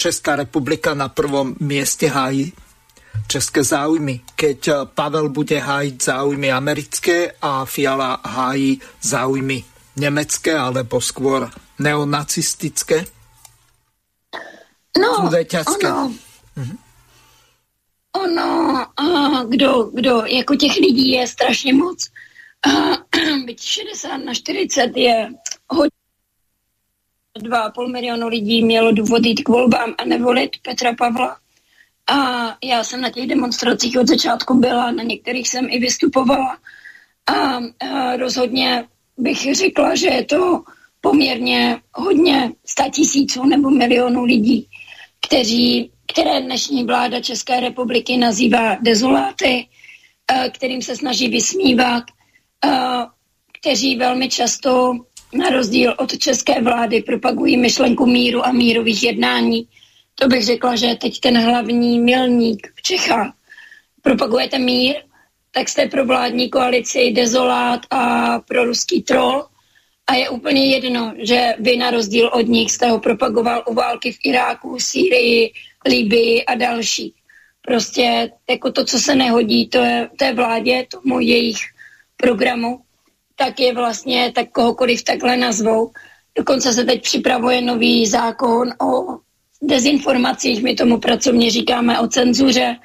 Česká 0.00 0.38
republika 0.38 0.94
na 0.94 1.12
prvom 1.12 1.52
mieste 1.60 2.08
hájí 2.08 2.54
české 3.26 3.64
záujmy. 3.64 4.20
Keď 4.34 4.88
Pavel 4.94 5.28
bude 5.28 5.60
hájiť 5.60 6.02
záujmy 6.02 6.48
americké 6.52 7.36
a 7.42 7.64
Fiala 7.64 8.18
hájí 8.24 8.80
záujmy 9.02 9.64
nemecké 9.96 10.56
alebo 10.56 10.98
skôr 11.04 11.50
neonacistické? 11.78 13.04
No, 14.98 15.30
ono, 15.30 16.12
mhm. 16.56 16.76
ono 18.16 18.48
a 18.96 19.44
kdo, 19.44 19.90
kdo, 19.94 20.22
jako 20.26 20.56
těch 20.56 20.76
lidí 20.76 21.10
je 21.10 21.26
strašně 21.26 21.74
moc. 21.74 22.10
Byť 23.44 23.60
60 23.60 24.16
na 24.16 24.34
40 24.34 24.96
je 24.96 25.32
hodně 25.68 25.90
2,5 27.38 27.92
milionu 27.92 28.28
lidí 28.28 28.62
mělo 28.62 28.92
důvod 28.92 29.26
jít 29.26 29.42
k 29.42 29.48
volbám 29.48 29.94
a 29.98 30.04
nevolit 30.04 30.50
Petra 30.62 30.94
Pavla. 30.94 31.36
A 32.06 32.16
já 32.64 32.84
jsem 32.84 33.00
na 33.00 33.10
těch 33.10 33.26
demonstracích 33.26 33.98
od 33.98 34.08
začátku 34.08 34.54
byla, 34.54 34.90
na 34.90 35.02
některých 35.02 35.48
jsem 35.48 35.66
i 35.70 35.78
vystupovala. 35.78 36.58
A, 37.26 37.32
a 37.34 38.16
rozhodně 38.16 38.88
bych 39.18 39.54
řekla, 39.54 39.94
že 39.94 40.06
je 40.08 40.24
to 40.24 40.62
poměrně 41.00 41.80
hodně 41.94 42.52
sta 42.66 42.88
tisíců 42.88 43.44
nebo 43.44 43.70
milionů 43.70 44.24
lidí, 44.24 44.68
kteří, 45.26 45.90
které 46.12 46.40
dnešní 46.40 46.84
vláda 46.84 47.20
České 47.20 47.60
republiky 47.60 48.16
nazývá 48.16 48.74
dezoláty, 48.74 49.68
kterým 50.52 50.82
se 50.82 50.96
snaží 50.96 51.28
vysmívat, 51.28 52.04
kteří 53.60 53.96
velmi 53.96 54.28
často 54.28 54.92
na 55.32 55.50
rozdíl 55.50 55.94
od 55.98 56.18
české 56.18 56.62
vlády 56.62 57.02
propagují 57.02 57.56
myšlenku 57.56 58.06
míru 58.06 58.46
a 58.46 58.52
mírových 58.52 59.02
jednání. 59.02 59.68
To 60.14 60.28
bych 60.28 60.44
řekla, 60.44 60.76
že 60.76 60.94
teď 60.94 61.20
ten 61.20 61.38
hlavní 61.38 61.98
milník 62.00 62.72
v 62.74 62.82
Čechách. 62.82 63.32
Propagujete 64.02 64.58
mír, 64.58 64.96
tak 65.50 65.68
jste 65.68 65.86
pro 65.86 66.06
vládní 66.06 66.50
koalici 66.50 67.10
dezolát 67.10 67.80
a 67.90 68.38
pro 68.38 68.64
ruský 68.64 69.02
troll. 69.02 69.46
A 70.06 70.14
je 70.14 70.28
úplně 70.28 70.66
jedno, 70.66 71.14
že 71.18 71.54
vy 71.58 71.76
na 71.76 71.90
rozdíl 71.90 72.30
od 72.32 72.48
nich 72.48 72.70
jste 72.70 72.90
ho 72.90 72.98
propagoval 72.98 73.64
u 73.66 73.74
války 73.74 74.12
v 74.12 74.18
Iráku, 74.24 74.78
Sýrii, 74.80 75.52
Libii 75.86 76.44
a 76.44 76.54
další. 76.54 77.14
Prostě 77.62 78.30
jako 78.50 78.72
to, 78.72 78.84
co 78.84 78.98
se 78.98 79.14
nehodí, 79.14 79.68
to 79.68 79.78
je 79.78 80.08
té 80.18 80.32
vládě, 80.32 80.86
tomu 80.90 81.20
jejich 81.20 81.58
programu, 82.20 82.80
tak 83.36 83.60
je 83.60 83.74
vlastně, 83.74 84.32
tak 84.34 84.50
kohokoliv 84.50 85.04
takhle 85.04 85.36
nazvou. 85.36 85.92
Dokonce 86.38 86.72
se 86.72 86.84
teď 86.84 87.02
připravuje 87.02 87.62
nový 87.62 88.06
zákon 88.06 88.70
o 88.82 89.18
dezinformacích, 89.62 90.62
my 90.62 90.74
tomu 90.74 90.98
pracovně 90.98 91.50
říkáme 91.50 92.00
o 92.00 92.08
cenzuře, 92.08 92.76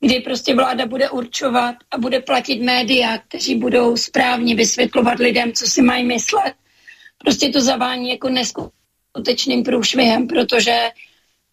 kdy 0.00 0.20
prostě 0.20 0.54
vláda 0.54 0.86
bude 0.86 1.10
určovat 1.10 1.74
a 1.90 1.98
bude 1.98 2.20
platit 2.20 2.62
média, 2.62 3.18
kteří 3.18 3.54
budou 3.54 3.96
správně 3.96 4.54
vysvětlovat 4.54 5.18
lidem, 5.18 5.52
co 5.52 5.66
si 5.66 5.82
mají 5.82 6.04
myslet. 6.04 6.54
Prostě 7.18 7.48
to 7.48 7.60
zavání 7.60 8.10
jako 8.10 8.28
neskutečným 8.28 9.62
průšvihem, 9.64 10.26
protože 10.26 10.90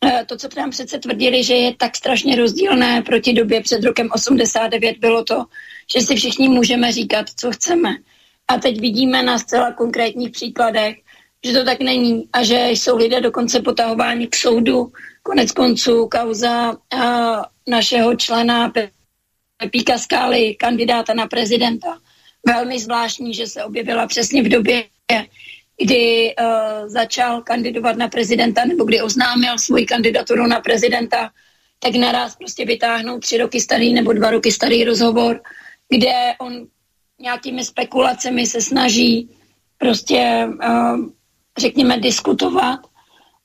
eh, 0.05 0.25
to, 0.25 0.37
co 0.37 0.47
tam 0.49 0.69
přece 0.69 0.99
tvrdili, 0.99 1.43
že 1.43 1.53
je 1.53 1.75
tak 1.75 1.95
strašně 1.95 2.35
rozdílné 2.35 3.01
proti 3.01 3.33
době 3.33 3.61
před 3.61 3.83
rokem 3.83 4.09
89, 4.13 4.97
bylo 4.97 5.23
to, 5.23 5.45
že 5.95 6.01
si 6.01 6.15
všichni 6.15 6.49
můžeme 6.49 6.91
říkat, 6.91 7.25
co 7.35 7.51
chceme. 7.51 7.89
A 8.47 8.57
teď 8.57 8.79
vidíme 8.79 9.23
na 9.23 9.39
zcela 9.39 9.71
konkrétních 9.71 10.31
příkladech, 10.31 10.95
že 11.45 11.53
to 11.53 11.65
tak 11.65 11.79
není 11.79 12.29
a 12.33 12.43
že 12.43 12.67
jsou 12.69 12.97
lidé 12.97 13.21
dokonce 13.21 13.61
potahováni 13.61 14.27
k 14.27 14.35
soudu. 14.35 14.91
Konec 15.23 15.51
konců 15.51 16.07
kauza 16.07 16.77
a, 16.93 17.45
našeho 17.67 18.15
člena 18.15 18.71
Pepíka 19.57 19.97
Skály, 19.97 20.55
kandidáta 20.55 21.13
na 21.13 21.27
prezidenta. 21.27 21.97
Velmi 22.47 22.79
zvláštní, 22.79 23.33
že 23.33 23.47
se 23.47 23.63
objevila 23.63 24.07
přesně 24.07 24.43
v 24.43 24.49
době, 24.49 24.83
kdy 25.83 26.35
uh, 26.35 26.89
začal 26.89 27.41
kandidovat 27.41 27.97
na 27.97 28.07
prezidenta 28.07 28.65
nebo 28.65 28.83
kdy 28.83 29.01
oznámil 29.01 29.57
svoji 29.57 29.85
kandidaturu 29.85 30.47
na 30.47 30.59
prezidenta, 30.59 31.29
tak 31.79 31.95
naraz 31.95 32.35
prostě 32.35 32.65
vytáhnou 32.65 33.19
tři 33.19 33.37
roky 33.37 33.61
starý 33.61 33.93
nebo 33.93 34.13
dva 34.13 34.31
roky 34.31 34.51
starý 34.51 34.83
rozhovor, 34.83 35.41
kde 35.89 36.33
on 36.39 36.67
nějakými 37.19 37.63
spekulacemi 37.63 38.45
se 38.45 38.61
snaží 38.61 39.29
prostě, 39.77 40.47
uh, 40.67 40.99
řekněme, 41.57 41.97
diskutovat 41.97 42.79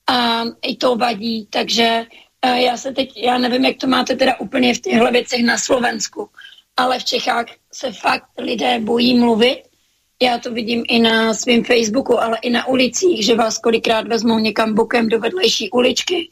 a 0.07 0.43
i 0.63 0.77
to 0.77 0.97
vadí, 0.97 1.47
takže 1.51 2.07
uh, 2.47 2.53
já 2.53 2.77
se 2.77 2.93
teď, 2.93 3.17
já 3.17 3.39
nevím, 3.39 3.65
jak 3.65 3.77
to 3.77 3.87
máte 3.87 4.17
teda 4.17 4.41
úplně 4.41 4.75
v 4.75 4.81
těchto 4.81 5.11
věcech 5.11 5.45
na 5.45 5.59
Slovensku, 5.59 6.29
ale 6.77 6.99
v 6.99 7.05
Čechách 7.05 7.47
se 7.73 7.93
fakt 7.93 8.25
lidé 8.39 8.81
bojí 8.81 9.19
mluvit. 9.19 9.63
Já 10.23 10.39
to 10.39 10.51
vidím 10.51 10.85
i 10.89 10.99
na 10.99 11.35
svém 11.35 11.65
Facebooku, 11.65 12.21
ale 12.21 12.39
i 12.43 12.51
na 12.51 12.67
ulicích, 12.67 13.25
že 13.25 13.35
vás 13.35 13.59
kolikrát 13.59 14.09
vezmou 14.09 14.39
někam 14.39 14.75
bokem 14.75 15.09
do 15.09 15.19
vedlejší 15.19 15.71
uličky, 15.71 16.31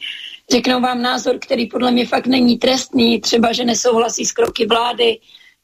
řeknou 0.51 0.81
vám 0.81 1.03
názor, 1.03 1.39
který 1.39 1.67
podle 1.67 1.91
mě 1.91 2.07
fakt 2.07 2.27
není 2.27 2.59
trestný, 2.59 3.21
třeba, 3.21 3.53
že 3.53 3.65
nesouhlasí 3.65 4.25
s 4.25 4.33
kroky 4.33 4.67
vlády, 4.67 5.19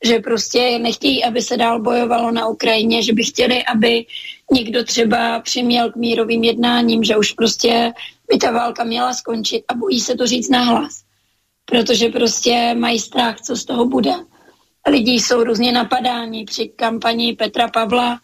že 0.04 0.18
prostě 0.18 0.78
nechtějí, 0.78 1.24
aby 1.24 1.42
se 1.42 1.56
dál 1.56 1.80
bojovalo 1.80 2.30
na 2.30 2.46
Ukrajině, 2.46 3.02
že 3.02 3.12
by 3.12 3.24
chtěli, 3.24 3.64
aby 3.64 4.06
někdo 4.52 4.84
třeba 4.84 5.40
přiměl 5.40 5.92
k 5.92 5.96
mírovým 5.96 6.44
jednáním, 6.44 7.04
že 7.04 7.16
už 7.16 7.32
prostě 7.32 7.92
by 8.28 8.38
ta 8.38 8.50
válka 8.50 8.84
měla 8.84 9.14
skončit 9.14 9.64
a 9.68 9.74
bojí 9.74 10.00
se 10.00 10.14
to 10.14 10.26
říct 10.26 10.48
nahlas. 10.48 11.02
Protože 11.64 12.08
prostě 12.08 12.74
mají 12.78 12.98
strach, 12.98 13.40
co 13.40 13.56
z 13.56 13.64
toho 13.64 13.86
bude. 13.86 14.12
Lidi 14.90 15.12
jsou 15.12 15.44
různě 15.44 15.72
napadáni 15.72 16.44
při 16.44 16.68
kampani 16.76 17.32
Petra 17.32 17.68
Pavla. 17.68 18.20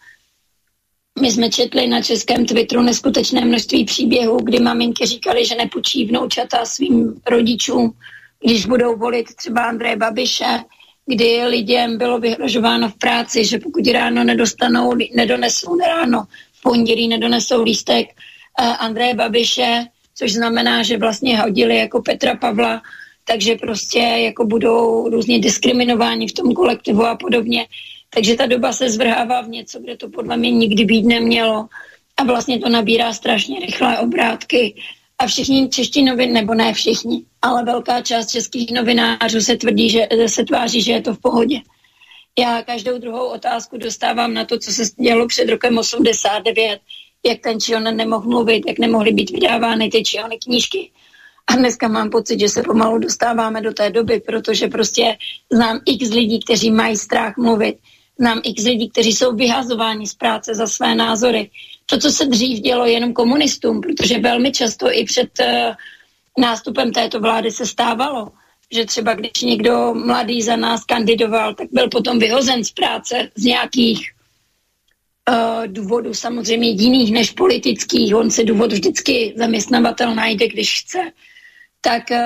My 1.21 1.31
jsme 1.31 1.49
četli 1.49 1.87
na 1.87 2.01
českém 2.01 2.45
Twitteru 2.45 2.81
neskutečné 2.81 3.45
množství 3.45 3.85
příběhů, 3.85 4.37
kdy 4.37 4.59
maminky 4.59 5.05
říkali, 5.05 5.45
že 5.45 5.55
nepůjčí 5.55 6.05
vnoučata 6.05 6.65
svým 6.65 7.21
rodičům, 7.27 7.93
když 8.39 8.65
budou 8.65 8.97
volit 8.97 9.35
třeba 9.35 9.61
Andreje 9.61 9.95
Babiše, 9.95 10.59
kdy 11.05 11.45
lidem 11.45 11.97
bylo 11.97 12.19
vyhrožováno 12.19 12.89
v 12.89 12.97
práci, 12.97 13.45
že 13.45 13.59
pokud 13.59 13.87
ráno 13.87 14.23
nedostanou, 14.23 14.93
nedonesou 15.15 15.79
ráno, 15.79 16.23
v 16.53 16.61
pondělí 16.61 17.07
nedonesou 17.07 17.63
lístek 17.63 18.07
uh, 18.07 18.75
Andreje 18.79 19.13
Babiše, 19.13 19.85
což 20.15 20.33
znamená, 20.33 20.83
že 20.83 20.97
vlastně 20.97 21.39
hodili 21.39 21.77
jako 21.77 22.01
Petra 22.01 22.35
Pavla, 22.35 22.81
takže 23.23 23.55
prostě 23.55 23.99
jako 23.99 24.45
budou 24.45 25.09
různě 25.09 25.39
diskriminováni 25.39 26.27
v 26.27 26.33
tom 26.33 26.53
kolektivu 26.53 27.05
a 27.05 27.15
podobně. 27.15 27.67
Takže 28.09 28.35
ta 28.35 28.45
doba 28.45 28.73
se 28.73 28.89
zvrhává 28.89 29.41
v 29.41 29.49
něco, 29.49 29.79
kde 29.79 29.97
to 29.97 30.09
podle 30.09 30.37
mě 30.37 30.51
nikdy 30.51 30.85
být 30.85 31.05
nemělo 31.05 31.67
a 32.17 32.23
vlastně 32.23 32.59
to 32.59 32.69
nabírá 32.69 33.13
strašně 33.13 33.59
rychlé 33.59 33.99
obrátky 33.99 34.75
a 35.19 35.27
všichni 35.27 35.69
čeští 35.69 36.03
novin, 36.03 36.33
nebo 36.33 36.53
ne 36.53 36.73
všichni, 36.73 37.25
ale 37.41 37.65
velká 37.65 38.01
část 38.01 38.31
českých 38.31 38.71
novinářů 38.71 39.41
se, 39.41 39.57
tvrdí, 39.57 39.89
že, 39.89 40.07
se 40.27 40.43
tváří, 40.43 40.81
že 40.81 40.91
je 40.91 41.01
to 41.01 41.13
v 41.13 41.19
pohodě. 41.19 41.61
Já 42.39 42.63
každou 42.63 42.97
druhou 42.97 43.27
otázku 43.27 43.77
dostávám 43.77 44.33
na 44.33 44.45
to, 44.45 44.59
co 44.59 44.71
se 44.71 44.83
dělo 44.99 45.27
před 45.27 45.49
rokem 45.49 45.77
89, 45.77 46.79
jak 47.25 47.39
ten 47.39 47.59
či 47.59 47.75
on 47.75 47.83
nemohl 47.83 48.29
mluvit, 48.29 48.63
jak 48.67 48.79
nemohly 48.79 49.11
být 49.11 49.29
vydávány 49.29 49.89
ty 49.89 50.03
či 50.03 50.19
ony 50.23 50.37
knížky. 50.37 50.91
A 51.47 51.55
dneska 51.55 51.87
mám 51.87 52.09
pocit, 52.09 52.39
že 52.39 52.49
se 52.49 52.63
pomalu 52.63 52.97
dostáváme 52.97 53.61
do 53.61 53.73
té 53.73 53.89
doby, 53.89 54.19
protože 54.19 54.67
prostě 54.67 55.17
znám 55.51 55.79
x 55.85 56.09
lidí, 56.09 56.39
kteří 56.39 56.71
mají 56.71 56.97
strach 56.97 57.37
mluvit. 57.37 57.77
Znám 58.19 58.41
x 58.43 58.63
lidí, 58.63 58.89
kteří 58.89 59.13
jsou 59.13 59.35
vyhazováni 59.35 60.07
z 60.07 60.15
práce 60.15 60.55
za 60.55 60.67
své 60.67 60.95
názory 60.95 61.49
to, 61.85 61.97
co 61.97 62.11
se 62.11 62.25
dřív 62.25 62.59
dělo 62.59 62.85
jenom 62.85 63.13
komunistům, 63.13 63.81
protože 63.81 64.19
velmi 64.19 64.51
často 64.51 64.87
i 64.91 65.03
před 65.03 65.29
uh, 65.39 65.75
nástupem 66.37 66.91
této 66.91 67.19
vlády 67.19 67.51
se 67.51 67.65
stávalo, 67.65 68.31
že 68.71 68.85
třeba 68.85 69.13
když 69.13 69.41
někdo 69.41 69.93
mladý 69.93 70.41
za 70.41 70.55
nás 70.55 70.83
kandidoval, 70.83 71.53
tak 71.53 71.67
byl 71.71 71.89
potom 71.89 72.19
vyhozen 72.19 72.63
z 72.63 72.71
práce 72.71 73.29
z 73.35 73.43
nějakých 73.43 74.11
uh, 75.29 75.67
důvodů, 75.67 76.13
samozřejmě 76.13 76.69
jiných 76.69 77.13
než 77.13 77.31
politických. 77.31 78.15
On 78.15 78.31
se 78.31 78.43
důvod 78.43 78.71
vždycky 78.71 79.33
zaměstnavatel 79.37 80.15
najde, 80.15 80.47
když 80.47 80.81
chce. 80.81 80.99
tak 81.81 82.03
uh, 82.11 82.17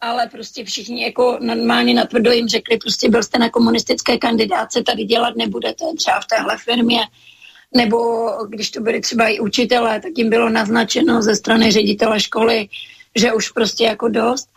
ale 0.00 0.26
prostě 0.26 0.64
všichni 0.64 1.02
jako 1.02 1.38
normálně 1.40 1.94
natvrdo 1.94 2.32
jim 2.32 2.48
řekli, 2.48 2.78
prostě 2.78 3.10
byl 3.10 3.22
jste 3.22 3.38
na 3.38 3.50
komunistické 3.50 4.18
kandidáce, 4.18 4.82
tady 4.82 5.04
dělat 5.04 5.36
nebudete, 5.36 5.84
třeba 5.96 6.20
v 6.20 6.26
téhle 6.26 6.58
firmě, 6.58 7.00
nebo 7.76 8.28
když 8.48 8.70
to 8.70 8.80
byli 8.80 9.00
třeba 9.00 9.28
i 9.28 9.40
učitelé, 9.40 10.00
tak 10.00 10.12
jim 10.16 10.30
bylo 10.30 10.48
naznačeno 10.48 11.22
ze 11.22 11.36
strany 11.36 11.70
ředitele 11.70 12.20
školy, 12.20 12.68
že 13.16 13.32
už 13.32 13.48
prostě 13.48 13.84
jako 13.84 14.08
dost, 14.08 14.48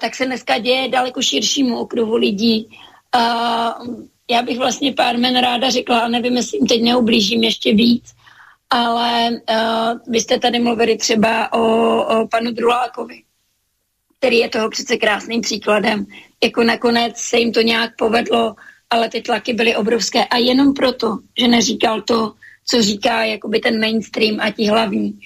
tak 0.00 0.14
se 0.14 0.26
dneska 0.26 0.58
děje 0.58 0.88
daleko 0.88 1.22
širšímu 1.22 1.78
okruhu 1.78 2.16
lidí. 2.16 2.68
Já 4.30 4.42
bych 4.42 4.58
vlastně 4.58 4.92
pár 4.92 5.18
men 5.18 5.40
ráda 5.40 5.70
řekla, 5.70 6.08
nevím, 6.08 6.36
jestli 6.36 6.58
jim 6.58 6.66
teď 6.66 6.82
neublížím 6.82 7.42
ještě 7.42 7.74
víc, 7.74 8.04
ale 8.70 9.40
vy 10.06 10.20
jste 10.20 10.38
tady 10.38 10.58
mluvili 10.58 10.96
třeba 10.96 11.52
o, 11.52 11.62
o 12.02 12.28
panu 12.28 12.50
Drulákovi, 12.50 13.22
který 14.18 14.38
je 14.38 14.48
toho 14.48 14.70
přece 14.70 14.96
krásným 14.96 15.40
příkladem. 15.40 16.06
Jako 16.42 16.62
nakonec 16.62 17.16
se 17.16 17.38
jim 17.38 17.52
to 17.52 17.60
nějak 17.60 17.96
povedlo, 17.98 18.54
ale 18.90 19.08
ty 19.08 19.22
tlaky 19.22 19.52
byly 19.52 19.76
obrovské. 19.76 20.24
A 20.24 20.36
jenom 20.36 20.74
proto, 20.74 21.18
že 21.38 21.48
neříkal 21.48 22.02
to, 22.02 22.32
co 22.66 22.82
říká 22.82 23.24
jakoby 23.24 23.60
ten 23.60 23.80
mainstream 23.80 24.40
a 24.40 24.50
ti 24.50 24.66
hlavní. 24.66 25.20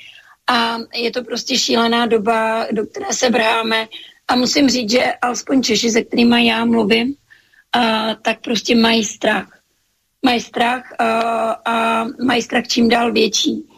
A 0.47 0.77
je 0.95 1.11
to 1.11 1.25
prostě 1.25 1.59
šílená 1.59 2.07
doba, 2.07 2.67
do 2.73 2.87
které 2.87 3.07
se 3.13 3.31
vrháme. 3.31 3.89
A 4.29 4.37
musím 4.37 4.69
říct, 4.69 4.91
že 4.91 5.13
alespoň 5.23 5.63
Češi, 5.63 5.91
se 5.91 6.03
kterými 6.03 6.47
já 6.47 6.65
mluvím, 6.65 7.15
a, 7.73 8.15
tak 8.15 8.41
prostě 8.41 8.77
mají 8.77 9.05
strach. 9.05 9.59
Mají 10.23 10.41
strach 10.41 10.85
a, 10.99 11.05
a 11.65 12.05
mají 12.25 12.43
strach 12.43 12.67
čím 12.69 12.89
dál 12.89 13.13
větší. 13.13 13.69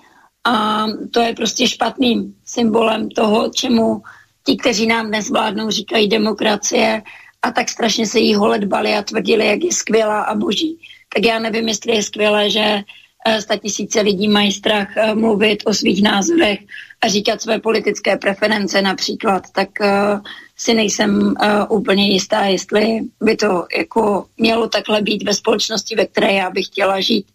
A 0.45 0.87
to 1.11 1.21
je 1.21 1.35
prostě 1.35 1.69
špatným 1.69 2.35
symbolem 2.45 3.09
toho, 3.09 3.51
čemu 3.55 4.03
ti, 4.47 4.57
kteří 4.57 4.87
nám 4.87 5.07
dnes 5.07 5.31
vládnou, 5.31 5.71
říkají 5.71 6.09
demokracie 6.09 7.03
a 7.47 7.51
tak 7.51 7.69
strašně 7.69 8.07
se 8.07 8.19
jí 8.19 8.35
holedbali 8.35 8.95
a 8.95 9.03
tvrdili, 9.03 9.47
jak 9.47 9.65
je 9.65 9.73
skvělá 9.73 10.23
a 10.23 10.35
boží. 10.35 10.79
Tak 11.15 11.25
já 11.25 11.39
nevím, 11.39 11.69
jestli 11.69 11.95
je 11.95 12.03
skvělé, 12.03 12.51
že 12.51 12.83
eh, 13.27 13.43
sta 13.43 13.57
tisíce 13.57 14.01
lidí 14.01 14.29
mají 14.29 14.53
strach 14.53 14.97
eh, 14.97 15.15
mluvit 15.15 15.63
o 15.67 15.75
svých 15.75 16.03
názorech 16.03 16.59
a 17.01 17.09
říkat 17.09 17.43
své 17.43 17.59
politické 17.59 18.17
preference 18.17 18.83
například, 18.83 19.43
tak 19.53 19.69
uh, 19.81 20.21
si 20.57 20.75
nejsem 20.75 21.11
uh, 21.27 21.77
úplně 21.79 22.09
jistá, 22.09 22.45
jestli 22.45 23.01
by 23.23 23.37
to 23.37 23.67
jako 23.79 24.27
mělo 24.37 24.69
takhle 24.69 25.03
být 25.03 25.23
ve 25.23 25.35
společnosti, 25.35 25.97
ve 25.97 26.07
které 26.07 26.33
já 26.33 26.51
bych 26.51 26.67
chtěla 26.67 27.01
žít. 27.01 27.27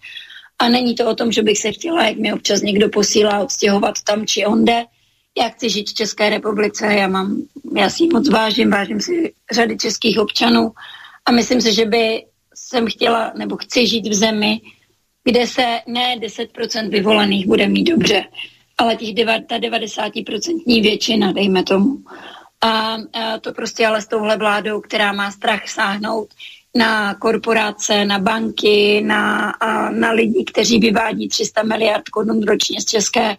A 0.59 0.69
není 0.69 0.95
to 0.95 1.09
o 1.09 1.15
tom, 1.15 1.31
že 1.31 1.41
bych 1.41 1.57
se 1.57 1.71
chtěla, 1.71 2.07
jak 2.07 2.17
mi 2.17 2.33
občas 2.33 2.61
někdo 2.61 2.89
posílá, 2.89 3.39
odstěhovat 3.39 3.95
tam 4.03 4.25
či 4.25 4.45
onde, 4.45 4.85
já 5.37 5.49
chci 5.49 5.69
žít 5.69 5.89
v 5.89 5.93
České 5.93 6.29
republice, 6.29 6.93
já, 6.93 7.07
mám, 7.07 7.41
já 7.75 7.89
si 7.89 8.07
moc 8.13 8.29
vážím, 8.29 8.69
vážím 8.69 9.01
si 9.01 9.33
řady 9.51 9.77
českých 9.77 10.19
občanů 10.19 10.71
a 11.25 11.31
myslím 11.31 11.61
si, 11.61 11.73
že 11.73 11.85
by 11.85 12.25
jsem 12.55 12.87
chtěla 12.87 13.33
nebo 13.37 13.57
chci 13.57 13.87
žít 13.87 14.07
v 14.07 14.13
zemi, 14.13 14.61
kde 15.23 15.47
se 15.47 15.79
ne 15.87 16.15
10% 16.19 16.89
vyvolených 16.89 17.47
bude 17.47 17.67
mít 17.67 17.83
dobře, 17.83 18.23
ale 18.77 18.95
těch 18.95 19.09
90% 19.09 20.81
většina, 20.83 21.31
dejme 21.31 21.63
tomu. 21.63 21.97
A, 22.61 22.97
a 23.13 23.39
to 23.41 23.53
prostě 23.53 23.87
ale 23.87 24.01
s 24.01 24.07
touhle 24.07 24.37
vládou, 24.37 24.81
která 24.81 25.13
má 25.13 25.31
strach 25.31 25.69
sáhnout 25.69 26.27
na 26.75 27.15
korporace, 27.15 28.05
na 28.05 28.19
banky, 28.19 29.01
na, 29.01 29.51
a, 29.51 29.89
na 29.89 30.11
lidi, 30.11 30.45
kteří 30.45 30.79
vyvádí 30.79 31.27
300 31.27 31.63
miliard 31.63 32.09
korun 32.09 32.43
ročně 32.43 32.81
z 32.81 32.85
české 32.85 33.37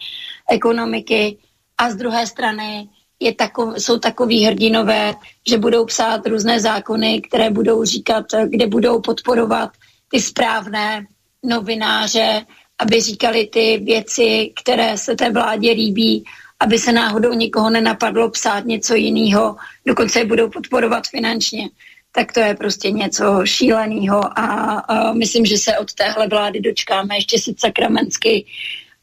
ekonomiky, 0.50 1.38
a 1.82 1.90
z 1.90 1.96
druhé 1.96 2.26
strany 2.26 2.88
je 3.20 3.34
takov, 3.34 3.74
jsou 3.78 3.98
takový 3.98 4.44
hrdinové, 4.44 5.14
že 5.48 5.58
budou 5.58 5.84
psát 5.86 6.26
různé 6.26 6.60
zákony, 6.60 7.20
které 7.20 7.50
budou 7.50 7.84
říkat, 7.84 8.24
kde 8.46 8.66
budou 8.66 9.00
podporovat 9.00 9.70
ty 10.08 10.20
správné 10.20 11.06
novináře, 11.42 12.46
aby 12.78 13.00
říkali 13.00 13.46
ty 13.46 13.78
věci, 13.78 14.52
které 14.62 14.98
se 14.98 15.16
té 15.16 15.30
vládě 15.30 15.72
líbí, 15.72 16.24
aby 16.60 16.78
se 16.78 16.92
náhodou 16.92 17.32
nikoho 17.32 17.70
nenapadlo 17.70 18.30
psát 18.30 18.64
něco 18.64 18.94
jiného, 18.94 19.56
dokonce 19.86 20.18
je 20.18 20.26
budou 20.26 20.50
podporovat 20.50 21.06
finančně. 21.06 21.70
Tak 22.12 22.32
to 22.32 22.40
je 22.40 22.54
prostě 22.54 22.90
něco 22.90 23.46
šíleného 23.46 24.38
a, 24.38 24.44
a 24.78 25.12
myslím, 25.12 25.46
že 25.46 25.58
se 25.58 25.78
od 25.78 25.94
téhle 25.94 26.28
vlády 26.28 26.60
dočkáme 26.60 27.16
ještě 27.16 27.38
si 27.38 27.54
sakramensky 27.58 28.44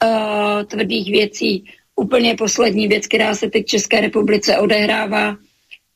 uh, 0.03 0.63
tvrdých 0.63 1.11
věcí 1.11 1.65
úplně 1.99 2.35
poslední 2.35 2.87
věc, 2.87 3.07
která 3.07 3.35
se 3.35 3.49
teď 3.49 3.63
v 3.65 3.69
České 3.69 4.01
republice 4.01 4.57
odehrává 4.57 5.35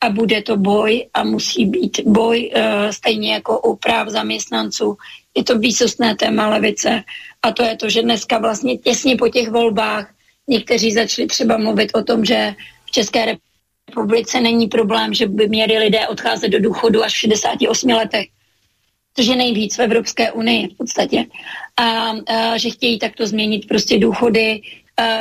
a 0.01 0.09
bude 0.09 0.41
to 0.41 0.57
boj 0.57 1.07
a 1.13 1.23
musí 1.23 1.65
být 1.65 1.99
boj 2.05 2.51
uh, 2.55 2.61
stejně 2.91 3.33
jako 3.33 3.59
u 3.61 3.75
práv 3.75 4.07
zaměstnanců. 4.07 4.97
Je 5.37 5.43
to 5.43 5.59
výsostné 5.59 6.15
téma 6.15 6.49
levice 6.49 7.03
a 7.41 7.51
to 7.51 7.63
je 7.63 7.75
to, 7.77 7.89
že 7.89 8.01
dneska 8.01 8.37
vlastně 8.37 8.77
těsně 8.77 9.15
po 9.15 9.29
těch 9.29 9.49
volbách 9.49 10.13
někteří 10.47 10.91
začali 10.91 11.27
třeba 11.27 11.57
mluvit 11.57 11.91
o 11.95 12.03
tom, 12.03 12.25
že 12.25 12.55
v 12.85 12.91
České 12.91 13.37
republice 13.89 14.41
není 14.41 14.67
problém, 14.67 15.13
že 15.13 15.27
by 15.27 15.47
měli 15.47 15.77
lidé 15.77 16.07
odcházet 16.07 16.49
do 16.49 16.59
důchodu 16.59 17.03
až 17.03 17.13
v 17.13 17.17
68 17.17 17.89
letech 17.89 18.27
což 19.15 19.25
je 19.25 19.35
nejvíc 19.35 19.77
v 19.77 19.81
Evropské 19.81 20.31
unii 20.31 20.67
v 20.67 20.77
podstatě. 20.77 21.25
A, 21.77 21.83
a 22.09 22.57
že 22.57 22.69
chtějí 22.69 22.99
takto 22.99 23.27
změnit 23.27 23.67
prostě 23.67 23.99
důchody, 23.99 24.61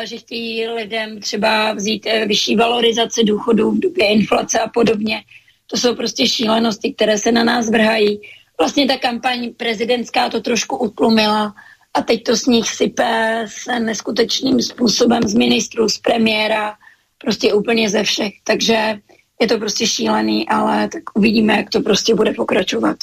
že 0.05 0.18
chtějí 0.18 0.68
lidem 0.68 1.20
třeba 1.20 1.73
vzít 1.73 2.07
eh, 2.07 2.27
vyšší 2.27 2.57
valorizace 2.57 3.23
důchodů 3.25 3.70
v 3.70 3.81
době 3.81 4.07
inflace 4.07 4.61
a 4.61 4.68
podobně. 4.68 5.23
To 5.66 5.77
jsou 5.77 5.95
prostě 5.95 6.29
šílenosti, 6.29 6.93
které 6.93 7.18
se 7.18 7.33
na 7.33 7.45
nás 7.45 7.70
vrhají. 7.70 8.20
Vlastně 8.59 8.87
ta 8.87 8.97
kampaň 8.97 9.55
prezidentská 9.57 10.29
to 10.29 10.41
trošku 10.41 10.77
utlumila 10.77 11.55
a 11.95 12.03
teď 12.03 12.23
to 12.23 12.37
z 12.37 12.47
nich 12.47 12.68
sype 12.70 13.45
se 13.49 13.81
neskutečným 13.81 14.62
způsobem 14.62 15.23
z 15.23 15.35
ministrů, 15.35 15.89
z 15.89 15.99
premiéra, 15.99 16.75
prostě 17.18 17.55
úplně 17.55 17.91
ze 17.91 18.03
všech. 18.03 18.33
Takže 18.45 18.99
je 19.41 19.47
to 19.49 19.59
prostě 19.59 19.87
šílený, 19.87 20.49
ale 20.49 20.89
tak 20.89 21.03
uvidíme, 21.14 21.57
jak 21.57 21.70
to 21.70 21.81
prostě 21.81 22.14
bude 22.14 22.33
pokračovat. 22.33 22.97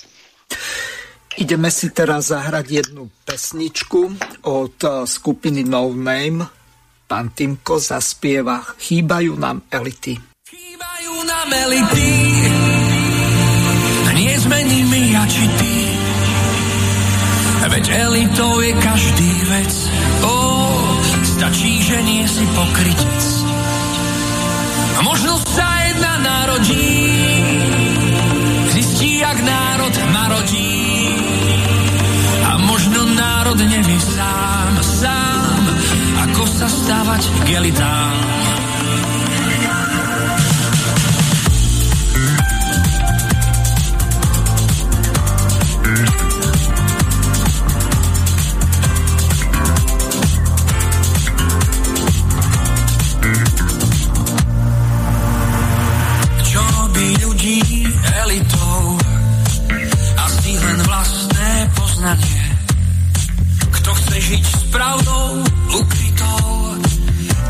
Ideme 1.38 1.72
si 1.72 1.90
teraz 1.90 2.26
zahrať 2.26 2.72
jednu 2.72 3.10
pesničku 3.26 4.18
od 4.42 4.84
eh, 4.84 5.08
skupiny 5.08 5.64
No 5.64 5.94
Name 5.94 6.59
Pán 7.10 7.34
Timko 7.34 7.82
zaspieva 7.82 8.62
Chýbajú 8.78 9.34
nám 9.42 9.66
elity. 9.74 10.14
Chýbajú 10.46 11.14
nám 11.26 11.50
elity. 11.50 12.12
Nie 14.14 14.36
sme 14.38 14.62
nimi 14.62 15.02
ja 15.10 15.26
či 15.26 15.46
ty 15.58 15.74
Veď 17.70 17.86
elitou 17.90 18.62
je 18.62 18.74
každý 18.82 19.32
vec. 19.46 19.74
Ó, 20.26 20.36
stačí, 21.22 21.82
že 21.86 22.02
nie 22.02 22.26
si 22.26 22.46
pokrytec. 22.54 23.22
Možno 25.06 25.38
sa 25.48 25.70
jedna 25.86 26.14
narodí. 26.18 26.90
Zistí, 28.74 29.22
jak 29.22 29.38
národ 29.42 29.96
narodí. 30.12 30.76
A 32.50 32.58
možno 32.58 33.06
národ 33.14 33.58
nevie 33.62 34.00
sám, 34.02 34.74
sám 34.82 35.19
sa 36.50 36.68
stávať 36.68 37.24
gelitám. 37.46 38.16
Čo 56.50 56.62
robí 56.62 57.08
ľudí 57.22 57.58
elitou? 58.26 58.98
Asi 60.18 60.52
len 60.58 60.78
vlastné 60.88 61.50
poznanie. 61.78 62.39
Kto 63.80 63.92
chce 63.96 64.18
žiť 64.20 64.44
s 64.44 64.64
pravdou, 64.76 65.40
ukrytou, 65.72 66.44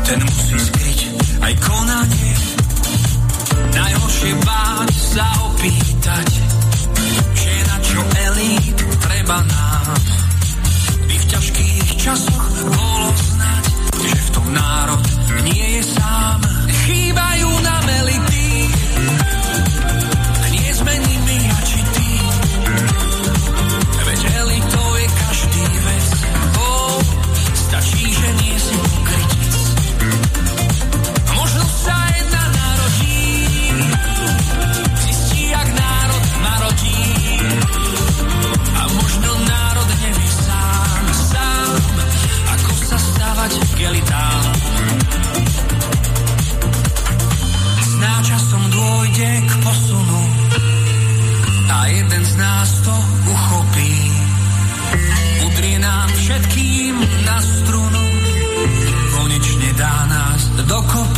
ten 0.06 0.18
musí 0.22 0.56
skryť 0.62 1.00
aj 1.42 1.52
konanie. 1.58 2.32
Najhoršie 3.74 4.32
báť 4.46 4.90
sa 4.94 5.26
opýtať, 5.50 6.28
že 7.34 7.54
na 7.66 7.76
čo 7.82 8.00
elít 8.30 8.78
treba 8.78 9.38
nám. 9.42 9.86
By 11.10 11.14
v 11.18 11.24
ťažkých 11.34 11.88
časoch 11.98 12.46
bolo 12.78 13.10
znať, 13.10 13.64
že 13.98 14.14
v 14.14 14.28
tom 14.30 14.46
národ 14.54 15.09
a 51.80 51.86
jeden 51.86 52.24
z 52.24 52.36
nás 52.36 52.68
to 52.84 52.94
uchopí. 53.32 53.94
Udrie 55.48 55.78
nám 55.80 56.08
všetkým 56.12 56.94
na 57.24 57.38
strunu, 57.40 58.04
konečne 59.16 59.70
dá 59.80 59.96
nás 60.12 60.40
dokopy. 60.68 61.09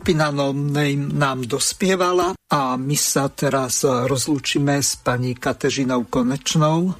Skupina 0.00 0.32
No 0.32 0.56
Name 0.56 1.12
nám 1.12 1.44
dospievala 1.44 2.32
a 2.32 2.80
my 2.80 2.96
sa 2.96 3.28
teraz 3.28 3.84
rozlúčime 3.84 4.80
s 4.80 4.96
pani 4.96 5.36
Katežinou 5.36 6.08
Konečnou. 6.08 6.96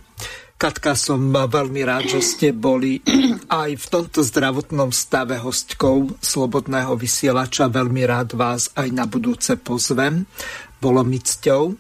Katka, 0.61 0.93
som 0.93 1.33
veľmi 1.33 1.81
rád, 1.81 2.13
že 2.13 2.21
ste 2.21 2.49
boli 2.53 3.01
aj 3.49 3.71
v 3.81 3.87
tomto 3.89 4.21
zdravotnom 4.21 4.93
stave 4.93 5.41
hostkou 5.41 6.13
Slobodného 6.21 6.93
vysielača. 6.93 7.73
Veľmi 7.73 8.05
rád 8.05 8.37
vás 8.37 8.69
aj 8.77 8.93
na 8.93 9.09
budúce 9.09 9.57
pozvem. 9.57 10.29
Bolo 10.77 11.01
mi 11.01 11.25
cťou. 11.25 11.73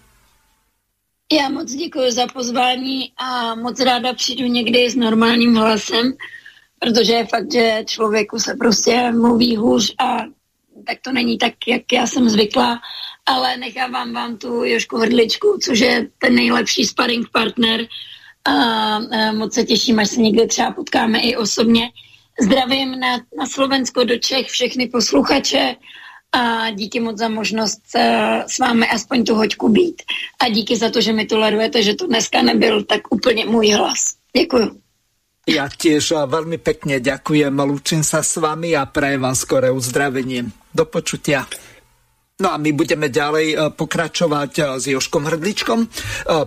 Já 1.28 1.52
moc 1.52 1.68
děkuji 1.68 2.10
za 2.16 2.32
pozvání 2.32 3.12
a 3.20 3.54
moc 3.60 3.76
ráda 3.80 4.16
přijdu 4.16 4.48
někdy 4.48 4.90
s 4.90 4.96
normálním 4.96 5.54
hlasem, 5.54 6.16
protože 6.80 7.12
je 7.12 7.26
fakt, 7.26 7.52
že 7.52 7.84
člověku 7.86 8.38
se 8.38 8.54
prostě 8.54 9.12
mluví 9.12 9.56
hůř 9.56 9.94
a 10.00 10.39
tak 10.86 10.98
to 11.02 11.12
není 11.12 11.38
tak, 11.38 11.54
jak 11.66 11.82
já 11.92 12.06
jsem 12.06 12.28
zvyklá, 12.28 12.80
ale 13.26 13.56
nechávám 13.56 14.12
vám 14.12 14.36
tu 14.36 14.64
Jošku 14.64 14.96
Hrdličku, 14.96 15.58
což 15.62 15.78
je 15.78 16.08
ten 16.18 16.34
nejlepší 16.34 16.84
sparring 16.84 17.28
partner 17.32 17.86
a, 18.44 18.52
a 18.52 19.32
moc 19.32 19.54
se 19.54 19.64
těším, 19.64 19.98
až 19.98 20.08
se 20.08 20.20
někde 20.20 20.46
třeba 20.46 20.70
potkáme 20.70 21.20
i 21.20 21.36
osobně. 21.36 21.90
Zdravím 22.40 23.00
na, 23.00 23.16
na 23.38 23.46
Slovensko 23.46 24.04
do 24.04 24.18
Čech 24.18 24.46
všechny 24.46 24.88
posluchače 24.88 25.76
a 26.32 26.70
díky 26.70 27.00
moc 27.00 27.18
za 27.18 27.28
možnost 27.28 27.82
uh, 27.94 28.02
s 28.46 28.58
vámi 28.58 28.86
aspoň 28.88 29.24
tu 29.24 29.34
hoďku 29.34 29.68
být. 29.68 30.02
A 30.40 30.48
díky 30.48 30.76
za 30.76 30.90
to, 30.90 31.00
že 31.00 31.12
mi 31.12 31.26
tolerujete, 31.26 31.82
že 31.82 31.94
to 31.94 32.06
dneska 32.06 32.42
nebyl 32.42 32.84
tak 32.84 33.00
úplně 33.10 33.46
můj 33.46 33.70
hlas. 33.70 34.14
Děkuju. 34.36 34.80
Ja 35.48 35.66
tiež 35.66 36.14
veľmi 36.30 36.62
pekne 36.62 37.02
ďakujem, 37.02 37.50
lúčim 37.50 38.06
sa 38.06 38.22
s 38.22 38.38
vami 38.38 38.76
a 38.76 38.86
prajem 38.86 39.24
vám 39.24 39.34
skoré 39.34 39.72
uzdravenie. 39.72 40.52
Do 40.70 40.86
počutia. 40.86 41.42
No 42.40 42.48
a 42.48 42.56
my 42.56 42.72
budeme 42.72 43.12
ďalej 43.12 43.46
e, 43.52 43.56
pokračovať 43.76 44.52
e, 44.56 44.62
s 44.80 44.84
Joškom 44.88 45.28
Hrdličkom. 45.28 45.80
E, 45.84 45.88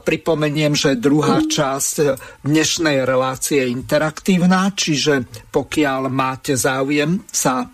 Pripomeniem, 0.02 0.74
že 0.74 0.98
druhá 0.98 1.46
časť 1.46 1.94
dnešnej 2.42 3.06
relácie 3.06 3.62
je 3.62 3.70
interaktívna, 3.70 4.74
čiže 4.74 5.30
pokiaľ 5.54 6.10
máte 6.10 6.58
záujem 6.58 7.22
sa 7.30 7.70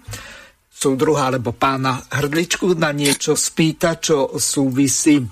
súdruha 0.68 1.32
alebo 1.32 1.56
pána 1.56 2.04
Hrdličku 2.12 2.76
na 2.76 2.92
niečo 2.92 3.40
spýtať, 3.40 3.96
čo 4.04 4.36
súvisí 4.36 5.24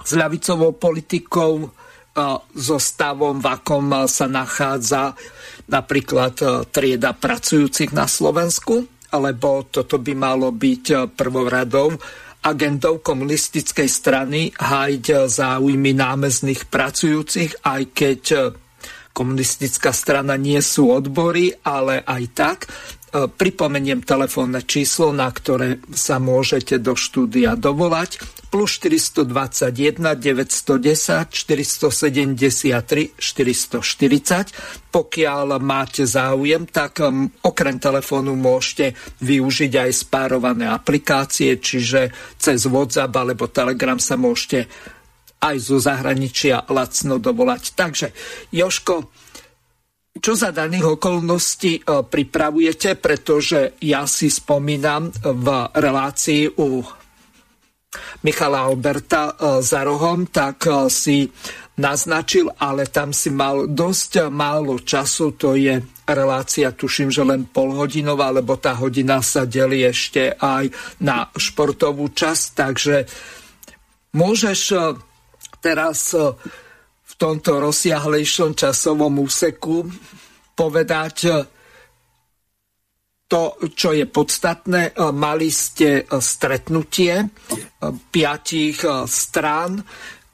s 0.00 0.10
ľavicovou 0.14 0.78
politikou, 0.78 1.52
so 2.58 2.76
stavom, 2.82 3.38
v 3.38 3.46
akom 3.54 4.10
sa 4.10 4.26
nachádza 4.26 5.14
napríklad 5.70 6.66
trieda 6.74 7.14
pracujúcich 7.14 7.94
na 7.94 8.10
Slovensku, 8.10 8.82
lebo 9.14 9.66
toto 9.70 9.98
by 9.98 10.14
malo 10.14 10.54
byť 10.54 11.14
prvoradou 11.14 11.94
agendou 12.40 13.04
komunistickej 13.04 13.88
strany 13.88 14.48
hájiť 14.54 15.28
záujmy 15.28 15.92
námezných 15.92 16.72
pracujúcich, 16.72 17.64
aj 17.68 17.82
keď 17.92 18.22
komunistická 19.12 19.92
strana 19.92 20.38
nie 20.40 20.56
sú 20.64 20.88
odbory, 20.88 21.52
ale 21.60 22.00
aj 22.00 22.22
tak. 22.32 22.58
Pripomeniem 23.10 24.06
telefónne 24.06 24.62
číslo, 24.62 25.10
na 25.10 25.26
ktoré 25.26 25.82
sa 25.90 26.22
môžete 26.22 26.78
do 26.78 26.94
štúdia 26.94 27.58
dovolať 27.58 28.22
plus 28.50 28.78
421 28.78 30.14
910 30.14 31.30
473 31.30 33.18
440. 33.18 34.94
Pokiaľ 34.94 35.46
máte 35.58 36.06
záujem, 36.06 36.66
tak 36.70 37.02
okrem 37.42 37.82
telefónu 37.82 38.38
môžete 38.38 38.94
využiť 39.22 39.72
aj 39.74 39.90
spárované 40.06 40.66
aplikácie, 40.70 41.58
čiže 41.58 42.14
cez 42.38 42.66
WhatsApp 42.66 43.14
alebo 43.14 43.50
Telegram 43.50 43.98
sa 43.98 44.14
môžete 44.14 44.66
aj 45.40 45.56
zo 45.56 45.80
zahraničia 45.80 46.68
lacno 46.68 47.16
dovolať. 47.16 47.72
Takže, 47.72 48.12
Joško, 48.52 49.08
čo 50.18 50.34
za 50.34 50.50
daných 50.50 50.98
okolností 50.98 51.86
uh, 51.86 52.02
pripravujete, 52.02 52.98
pretože 52.98 53.78
ja 53.86 54.08
si 54.10 54.26
spomínam 54.26 55.14
v 55.22 55.46
relácii 55.70 56.58
u 56.58 56.82
Michala 58.22 58.70
Alberta 58.70 59.34
e, 59.34 59.62
za 59.62 59.82
rohom, 59.82 60.30
tak 60.30 60.66
e, 60.66 60.86
si 60.86 61.26
naznačil, 61.80 62.52
ale 62.60 62.86
tam 62.86 63.10
si 63.10 63.32
mal 63.32 63.66
dosť 63.66 64.30
málo 64.30 64.78
času, 64.78 65.34
to 65.34 65.56
je 65.56 65.80
relácia, 66.06 66.70
tuším, 66.70 67.08
že 67.10 67.24
len 67.24 67.48
polhodinová, 67.48 68.30
lebo 68.30 68.60
tá 68.60 68.76
hodina 68.76 69.24
sa 69.24 69.48
delí 69.48 69.82
ešte 69.82 70.36
aj 70.36 70.70
na 71.02 71.26
športovú 71.34 72.12
časť, 72.12 72.46
takže 72.54 72.96
môžeš 74.14 74.60
e, 74.70 74.78
teraz 75.58 76.14
tomto 77.20 77.60
rozsiahlejšom 77.60 78.56
časovom 78.56 79.20
úseku 79.20 79.84
povedať, 80.56 81.44
to, 83.30 83.54
čo 83.70 83.94
je 83.94 84.10
podstatné, 84.10 84.90
e, 84.90 84.92
mali 85.14 85.54
ste 85.54 86.02
e, 86.02 86.18
stretnutie 86.18 87.14
e, 87.22 87.26
piatich 88.10 88.82
strán 89.06 89.78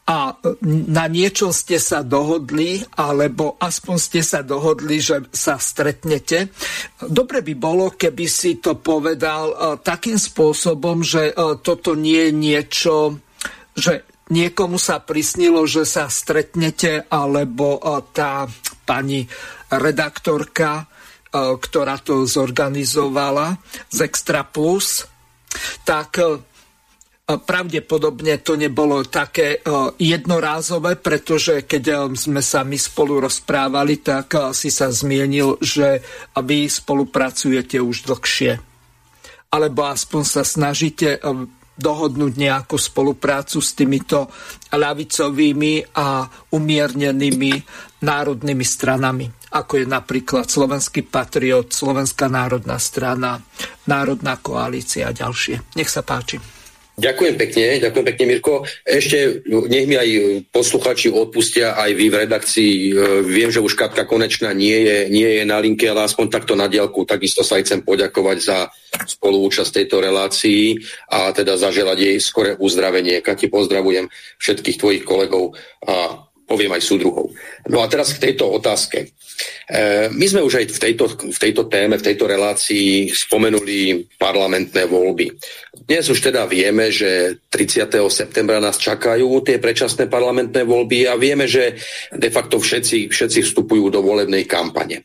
a 0.07 0.33
na 0.65 1.05
niečo 1.11 1.51
ste 1.51 1.83
sa 1.83 2.07
dohodli, 2.07 2.79
alebo 2.95 3.59
aspoň 3.59 3.97
ste 3.99 4.23
sa 4.23 4.47
dohodli, 4.47 5.03
že 5.03 5.29
sa 5.35 5.59
stretnete. 5.59 6.55
Dobre 7.03 7.43
by 7.43 7.55
bolo, 7.59 7.91
keby 7.91 8.27
si 8.31 8.63
to 8.63 8.79
povedal 8.79 9.77
takým 9.83 10.15
spôsobom, 10.15 11.03
že 11.03 11.35
toto 11.59 11.99
nie 11.99 12.31
je 12.31 12.33
niečo, 12.39 13.19
že 13.75 14.07
niekomu 14.33 14.79
sa 14.79 15.03
prisnilo, 15.03 15.67
že 15.67 15.87
sa 15.87 16.11
stretnete, 16.11 17.07
alebo 17.11 17.79
tá 18.15 18.47
pani 18.87 19.27
redaktorka 19.71 20.87
E, 21.37 21.59
ktorá 21.59 22.01
to 22.01 22.25
zorganizovala 22.25 23.61
z 23.93 23.99
Extra 24.09 24.47
Plus, 24.47 25.05
tak 25.85 26.23
e, 26.23 26.39
pravdepodobne 27.27 28.41
to 28.41 28.57
nebolo 28.57 29.05
také 29.05 29.59
e, 29.59 29.69
jednorázové, 30.01 30.97
pretože 30.97 31.67
keď 31.69 32.15
sme 32.17 32.41
sa 32.41 32.65
my 32.65 32.79
spolu 32.81 33.21
rozprávali, 33.21 34.01
tak 34.01 34.55
si 34.57 34.73
sa 34.73 34.89
zmienil, 34.89 35.61
že 35.61 36.01
vy 36.39 36.71
spolupracujete 36.71 37.83
už 37.83 38.09
dlhšie. 38.09 38.53
Alebo 39.53 39.83
aspoň 39.91 40.23
sa 40.23 40.43
snažíte 40.47 41.21
dohodnúť 41.77 42.33
nejakú 42.41 42.81
spoluprácu 42.81 43.61
s 43.61 43.77
týmito 43.77 44.33
ľavicovými 44.73 45.97
a 45.97 46.25
umiernenými 46.53 47.53
národnými 48.01 48.65
stranami 48.65 49.27
ako 49.57 49.81
je 49.81 49.87
napríklad 49.89 50.45
Slovenský 50.53 51.09
patriot, 51.09 51.73
Slovenská 51.73 52.29
národná 52.29 52.77
strana, 52.77 53.41
Národná 53.89 54.37
koalícia 54.37 55.09
a 55.09 55.17
ďalšie. 55.17 55.79
Nech 55.81 55.89
sa 55.89 56.05
páči. 56.05 56.56
Ďakujem 56.97 57.37
pekne, 57.37 57.77
ďakujem 57.77 58.07
pekne, 58.09 58.25
Mirko. 58.25 58.65
Ešte 58.81 59.45
nech 59.69 59.85
mi 59.85 60.01
aj 60.01 60.09
posluchači 60.49 61.13
odpustia, 61.13 61.77
aj 61.77 61.93
vy 61.93 62.09
v 62.09 62.21
redakcii. 62.25 62.73
E, 62.73 62.91
viem, 63.21 63.53
že 63.53 63.61
už 63.61 63.77
Katka 63.77 64.09
Konečná 64.09 64.57
nie 64.57 64.81
je, 64.81 65.13
nie 65.13 65.29
je 65.29 65.45
na 65.45 65.61
linke, 65.61 65.85
ale 65.93 66.09
aspoň 66.09 66.33
takto 66.33 66.57
na 66.57 66.73
diálku. 66.73 67.05
Takisto 67.05 67.45
sa 67.45 67.61
aj 67.61 67.69
chcem 67.69 67.81
poďakovať 67.85 68.39
za 68.41 68.73
spoluúčasť 68.97 69.77
tejto 69.77 70.01
relácii 70.01 70.81
a 71.13 71.37
teda 71.37 71.61
zaželať 71.61 71.99
jej 72.01 72.17
skore 72.17 72.57
uzdravenie. 72.57 73.21
Kati, 73.21 73.53
pozdravujem 73.53 74.09
všetkých 74.41 74.81
tvojich 74.81 75.05
kolegov 75.05 75.53
a 75.85 76.25
poviem 76.49 76.81
aj 76.81 76.83
súdruhov. 76.87 77.29
No 77.69 77.85
a 77.85 77.93
teraz 77.93 78.17
k 78.17 78.33
tejto 78.33 78.49
otázke. 78.49 79.13
E, 79.69 80.09
my 80.13 80.27
sme 80.27 80.41
už 80.43 80.63
aj 80.63 80.67
v 80.73 80.81
tejto, 80.81 81.05
v 81.33 81.39
tejto 81.39 81.67
téme, 81.67 81.99
v 81.99 82.07
tejto 82.07 82.25
relácii 82.31 83.11
spomenuli 83.11 84.07
parlamentné 84.17 84.87
voľby. 84.87 85.27
Dnes 85.87 86.09
už 86.09 86.33
teda 86.33 86.49
vieme, 86.49 86.89
že 86.89 87.43
30. 87.53 87.87
septembra 88.09 88.57
nás 88.59 88.81
čakajú 88.81 89.45
tie 89.45 89.61
predčasné 89.61 90.09
parlamentné 90.09 90.65
voľby 90.65 91.05
a 91.05 91.21
vieme, 91.21 91.45
že 91.45 91.77
de 92.11 92.31
facto 92.33 92.57
všetci, 92.57 93.13
všetci 93.13 93.41
vstupujú 93.45 93.93
do 93.93 94.01
volebnej 94.01 94.49
kampane. 94.49 95.05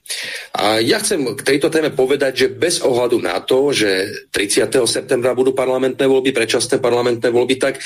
A 0.55 0.79
ja 0.79 1.03
chcem 1.03 1.21
k 1.35 1.41
tejto 1.43 1.67
téme 1.67 1.91
povedať, 1.91 2.47
že 2.47 2.47
bez 2.55 2.79
ohľadu 2.79 3.17
na 3.19 3.43
to, 3.43 3.75
že 3.75 4.09
30. 4.31 4.71
septembra 4.87 5.35
budú 5.35 5.51
parlamentné 5.51 6.07
voľby, 6.07 6.31
predčasné 6.31 6.79
parlamentné 6.79 7.27
voľby, 7.27 7.59
tak 7.59 7.77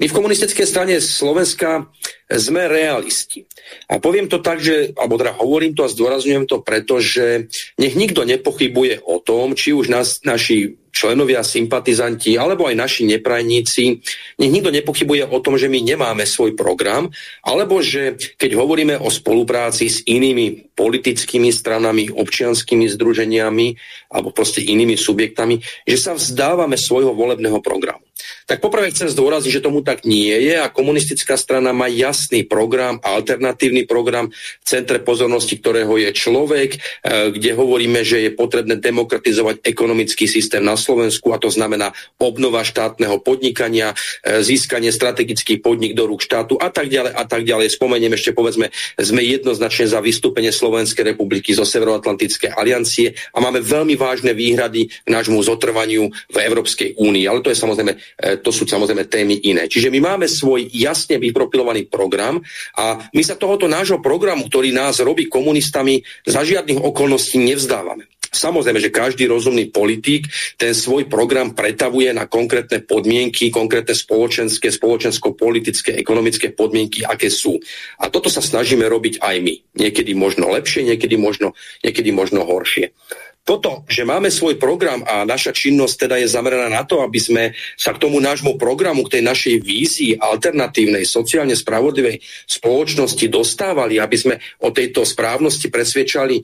my 0.00 0.08
v 0.08 0.16
komunistickej 0.16 0.66
strane 0.66 0.96
Slovenska 0.98 1.86
sme 2.30 2.70
realisti. 2.70 3.42
A 3.90 3.98
poviem 3.98 4.30
to 4.30 4.38
tak, 4.38 4.62
že, 4.62 4.94
alebo 4.94 5.18
teda 5.18 5.34
hovorím 5.42 5.74
to 5.74 5.82
a 5.82 5.89
zdôrazňujem 5.90 6.46
to 6.46 6.62
preto, 6.62 7.02
že 7.02 7.50
nech 7.76 7.98
nikto 7.98 8.22
nepochybuje 8.22 9.02
o 9.02 9.18
tom, 9.18 9.58
či 9.58 9.74
už 9.74 9.90
nás, 9.90 10.22
naši 10.22 10.80
členovia, 10.90 11.46
sympatizanti 11.46 12.34
alebo 12.34 12.66
aj 12.66 12.76
naši 12.76 13.02
neprajníci, 13.06 14.02
nech 14.42 14.52
nikto 14.52 14.74
nepochybuje 14.74 15.30
o 15.30 15.38
tom, 15.38 15.54
že 15.56 15.70
my 15.70 15.78
nemáme 15.80 16.26
svoj 16.26 16.58
program, 16.58 17.08
alebo 17.46 17.78
že 17.78 18.18
keď 18.36 18.58
hovoríme 18.58 18.98
o 18.98 19.08
spolupráci 19.08 19.86
s 19.86 20.02
inými 20.04 20.74
politickými 20.74 21.54
stranami, 21.54 22.10
občianskými 22.10 22.90
združeniami 22.90 23.66
alebo 24.10 24.34
proste 24.34 24.66
inými 24.66 24.98
subjektami, 24.98 25.62
že 25.86 25.96
sa 25.96 26.12
vzdávame 26.18 26.74
svojho 26.74 27.14
volebného 27.14 27.62
programu. 27.62 28.09
Tak 28.50 28.58
poprvé 28.58 28.90
chcem 28.90 29.06
zdôraziť, 29.06 29.60
že 29.60 29.64
tomu 29.64 29.86
tak 29.86 30.02
nie 30.02 30.34
je 30.34 30.58
a 30.58 30.72
komunistická 30.72 31.38
strana 31.38 31.70
má 31.70 31.86
jasný 31.86 32.42
program, 32.42 32.98
alternatívny 32.98 33.86
program 33.86 34.30
v 34.32 34.64
centre 34.64 34.98
pozornosti, 34.98 35.58
ktorého 35.58 35.94
je 35.98 36.10
človek, 36.10 36.70
eh, 36.76 37.30
kde 37.30 37.50
hovoríme, 37.54 38.02
že 38.02 38.26
je 38.26 38.30
potrebné 38.34 38.82
demokratizovať 38.82 39.62
ekonomický 39.62 40.26
systém 40.26 40.64
na 40.64 40.74
Slovensku 40.74 41.30
a 41.30 41.38
to 41.38 41.52
znamená 41.52 41.94
obnova 42.18 42.66
štátneho 42.66 43.22
podnikania, 43.22 43.94
eh, 43.94 44.42
získanie 44.42 44.90
strategických 44.90 45.62
podnik 45.62 45.94
do 45.94 46.10
rúk 46.10 46.24
štátu 46.24 46.58
a 46.58 46.68
tak 46.72 46.90
ďalej 46.90 47.12
a 47.14 47.24
tak 47.24 47.42
ďalej. 47.46 47.72
Spomeniem 47.74 48.12
ešte 48.14 48.34
povedzme, 48.34 48.72
sme 48.98 49.22
jednoznačne 49.22 49.86
za 49.86 50.00
vystúpenie 50.02 50.50
Slovenskej 50.50 51.14
republiky 51.14 51.54
zo 51.54 51.62
Severoatlantickej 51.62 52.56
aliancie 52.56 53.14
a 53.34 53.38
máme 53.38 53.62
veľmi 53.62 53.94
vážne 53.94 54.32
výhrady 54.34 54.90
k 54.90 55.08
nášmu 55.08 55.38
zotrvaniu 55.44 56.10
v 56.10 56.36
Európskej 56.36 56.98
únii. 56.98 57.24
Ale 57.28 57.40
to 57.44 57.52
je 57.52 57.58
samozrejme 57.58 57.92
to 58.18 58.50
sú 58.50 58.64
samozrejme 58.68 59.06
témy 59.06 59.36
iné. 59.46 59.66
Čiže 59.66 59.92
my 59.92 60.00
máme 60.00 60.26
svoj 60.26 60.68
jasne 60.72 61.20
vypropilovaný 61.20 61.86
program 61.88 62.40
a 62.76 63.10
my 63.12 63.22
sa 63.22 63.36
tohoto 63.38 63.68
nášho 63.68 63.98
programu, 64.00 64.46
ktorý 64.48 64.72
nás 64.74 65.00
robí 65.00 65.28
komunistami, 65.30 66.02
za 66.26 66.44
žiadnych 66.44 66.80
okolností 66.80 67.40
nevzdávame. 67.40 68.10
Samozrejme, 68.30 68.78
že 68.78 68.94
každý 68.94 69.26
rozumný 69.26 69.74
politík 69.74 70.30
ten 70.54 70.70
svoj 70.70 71.10
program 71.10 71.50
pretavuje 71.50 72.14
na 72.14 72.30
konkrétne 72.30 72.78
podmienky, 72.86 73.50
konkrétne 73.50 73.90
spoločenské, 73.90 74.70
spoločensko-politické, 74.70 75.98
ekonomické 75.98 76.54
podmienky, 76.54 77.02
aké 77.02 77.26
sú. 77.26 77.58
A 77.98 78.06
toto 78.06 78.30
sa 78.30 78.38
snažíme 78.38 78.86
robiť 78.86 79.18
aj 79.18 79.36
my. 79.42 79.54
Niekedy 79.74 80.14
možno 80.14 80.46
lepšie, 80.54 80.86
niekedy 80.86 81.18
možno, 81.18 81.58
niekedy 81.82 82.14
možno 82.14 82.46
horšie 82.46 82.94
toto, 83.40 83.88
že 83.88 84.04
máme 84.04 84.28
svoj 84.28 84.60
program 84.60 85.00
a 85.02 85.24
naša 85.24 85.50
činnosť 85.50 86.06
teda 86.06 86.16
je 86.20 86.28
zameraná 86.28 86.68
na 86.68 86.84
to, 86.84 87.00
aby 87.00 87.18
sme 87.18 87.42
sa 87.74 87.96
k 87.96 88.00
tomu 88.00 88.20
nášmu 88.20 88.60
programu, 88.60 89.08
k 89.08 89.18
tej 89.18 89.22
našej 89.26 89.54
vízii 89.64 90.12
alternatívnej, 90.20 91.08
sociálne 91.08 91.56
spravodlivej 91.56 92.20
spoločnosti 92.46 93.26
dostávali, 93.32 93.96
aby 93.96 94.16
sme 94.16 94.34
o 94.60 94.70
tejto 94.70 95.02
správnosti 95.08 95.72
presvedčali 95.72 96.36
e, 96.38 96.42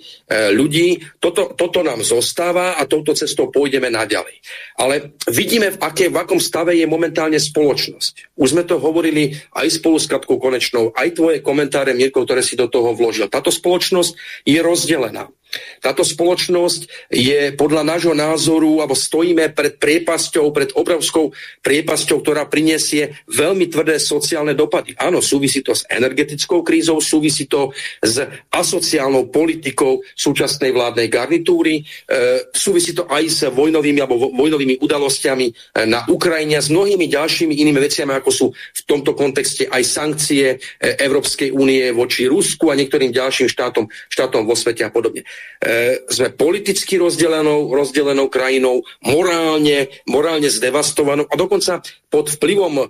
ľudí, 0.56 0.98
toto, 1.20 1.52
toto 1.52 1.84
nám 1.84 2.00
zostáva 2.00 2.80
a 2.80 2.82
touto 2.88 3.12
cestou 3.12 3.52
pôjdeme 3.52 3.92
naďalej. 3.92 4.40
Ale 4.80 5.14
vidíme, 5.28 5.76
v, 5.76 5.78
aké, 5.84 6.08
v 6.08 6.16
akom 6.16 6.40
stave 6.40 6.74
je 6.74 6.88
momentálne 6.88 7.38
spoločnosť. 7.38 8.40
Už 8.40 8.56
sme 8.56 8.64
to 8.64 8.80
hovorili 8.80 9.36
aj 9.52 9.78
spolu 9.78 10.00
s 10.00 10.08
Katkou 10.08 10.40
Konečnou, 10.40 10.96
aj 10.96 11.12
tvoje 11.12 11.38
komentáre, 11.44 11.92
Mirko, 11.92 12.24
ktoré 12.24 12.40
si 12.40 12.56
do 12.56 12.66
toho 12.66 12.96
vložil. 12.96 13.28
Táto 13.28 13.52
spoločnosť 13.52 14.42
je 14.48 14.58
rozdelená. 14.64 15.28
Táto 15.80 16.02
spoločnosť 16.02 17.12
je 17.12 17.52
podľa 17.54 17.82
nášho 17.86 18.14
názoru, 18.16 18.80
alebo 18.82 18.96
stojíme 18.96 19.52
pred 19.52 19.76
priepasťou, 19.76 20.50
pred 20.50 20.70
obrovskou 20.74 21.32
priepasťou, 21.62 22.22
ktorá 22.22 22.48
prinesie 22.48 23.16
veľmi 23.30 23.68
tvrdé 23.70 24.00
sociálne 24.00 24.56
dopady. 24.56 24.96
Áno, 24.98 25.20
súvisí 25.20 25.60
to 25.60 25.76
s 25.76 25.84
energetickou 25.86 26.64
krízou, 26.64 26.98
súvisí 27.02 27.46
to 27.46 27.70
s 28.00 28.22
asociálnou 28.50 29.28
politikou 29.30 30.00
súčasnej 30.16 30.72
vládnej 30.72 31.08
garnitúry, 31.10 31.82
e, 31.82 31.82
súvisí 32.54 32.96
to 32.96 33.06
aj 33.06 33.24
s 33.26 33.40
vojnovými 33.46 34.00
alebo 34.02 34.32
vojnovými 34.32 34.80
udalosťami 34.80 35.46
e, 35.46 35.52
na 35.86 36.02
Ukrajine 36.08 36.58
a 36.58 36.64
s 36.64 36.72
mnohými 36.72 37.06
ďalšími 37.06 37.54
inými 37.54 37.80
veciami, 37.82 38.12
ako 38.16 38.30
sú 38.30 38.46
v 38.52 38.82
tomto 38.88 39.12
kontexte 39.12 39.68
aj 39.68 39.82
sankcie 39.84 40.46
e, 40.54 40.56
Európskej 40.98 41.52
únie 41.52 41.90
voči 41.92 42.26
Rusku 42.26 42.72
a 42.72 42.78
niektorým 42.78 43.12
ďalším 43.12 43.48
štátom, 43.50 43.86
štátom 44.10 44.48
vo 44.48 44.54
svete 44.58 44.86
a 44.86 44.90
podobne 44.90 45.26
sme 46.06 46.28
politicky 46.36 47.00
rozdelenou, 47.00 47.72
rozdelenou 47.72 48.28
krajinou, 48.28 48.84
morálne, 49.02 49.88
morálne 50.04 50.52
zdevastovanou 50.52 51.24
a 51.26 51.34
dokonca 51.34 51.80
pod 52.06 52.32
vplyvom 52.32 52.74
e, 52.80 52.84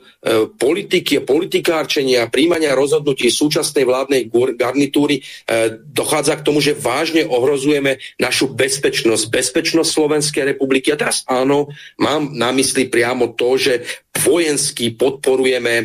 politiky, 0.54 1.24
politikárčenia, 1.24 2.28
príjmania 2.28 2.76
rozhodnutí 2.76 3.32
súčasnej 3.32 3.88
vládnej 3.88 4.28
garnitúry 4.54 5.18
e, 5.18 5.22
dochádza 5.82 6.38
k 6.38 6.46
tomu, 6.46 6.60
že 6.60 6.76
vážne 6.76 7.24
ohrozujeme 7.24 7.98
našu 8.20 8.52
bezpečnosť, 8.52 9.24
bezpečnosť 9.26 9.88
Slovenskej 9.88 10.44
republiky. 10.54 10.92
A 10.92 11.00
teraz 11.00 11.24
áno, 11.26 11.72
mám 11.96 12.30
na 12.36 12.52
mysli 12.52 12.86
priamo 12.86 13.32
to, 13.34 13.56
že 13.56 13.82
vojensky 14.20 14.96
podporujeme 14.96 15.74
e, 15.76 15.84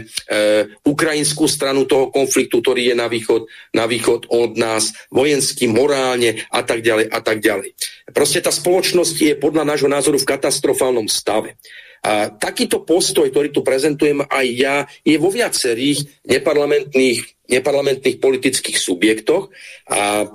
ukrajinskú 0.87 1.47
stranu 1.47 1.83
toho 1.87 2.11
konfliktu, 2.11 2.63
ktorý 2.63 2.93
je 2.93 2.95
na 2.95 3.07
východ, 3.11 3.47
na 3.75 3.87
východ 3.87 4.27
od 4.31 4.55
nás, 4.55 4.95
vojensky, 5.11 5.67
morálne 5.67 6.47
a 6.51 6.61
tak 6.61 6.83
ďalej 6.83 7.07
a 7.07 7.19
tak 7.23 7.39
ďalej. 7.39 7.73
Proste 8.11 8.43
tá 8.43 8.51
spoločnosť 8.51 9.15
je 9.15 9.33
podľa 9.39 9.63
nášho 9.63 9.87
názoru 9.87 10.19
v 10.19 10.29
katastrofálnom 10.29 11.07
stave. 11.07 11.55
A 12.01 12.33
takýto 12.33 12.81
postoj, 12.81 13.29
ktorý 13.29 13.53
tu 13.53 13.61
prezentujem 13.61 14.25
aj 14.25 14.47
ja, 14.57 14.75
je 15.05 15.15
vo 15.21 15.29
viacerých 15.29 16.25
neparlamentných, 16.25 17.45
neparlamentných 17.45 18.17
politických 18.17 18.77
subjektoch 18.81 19.53
a 19.85 20.25
e, 20.25 20.27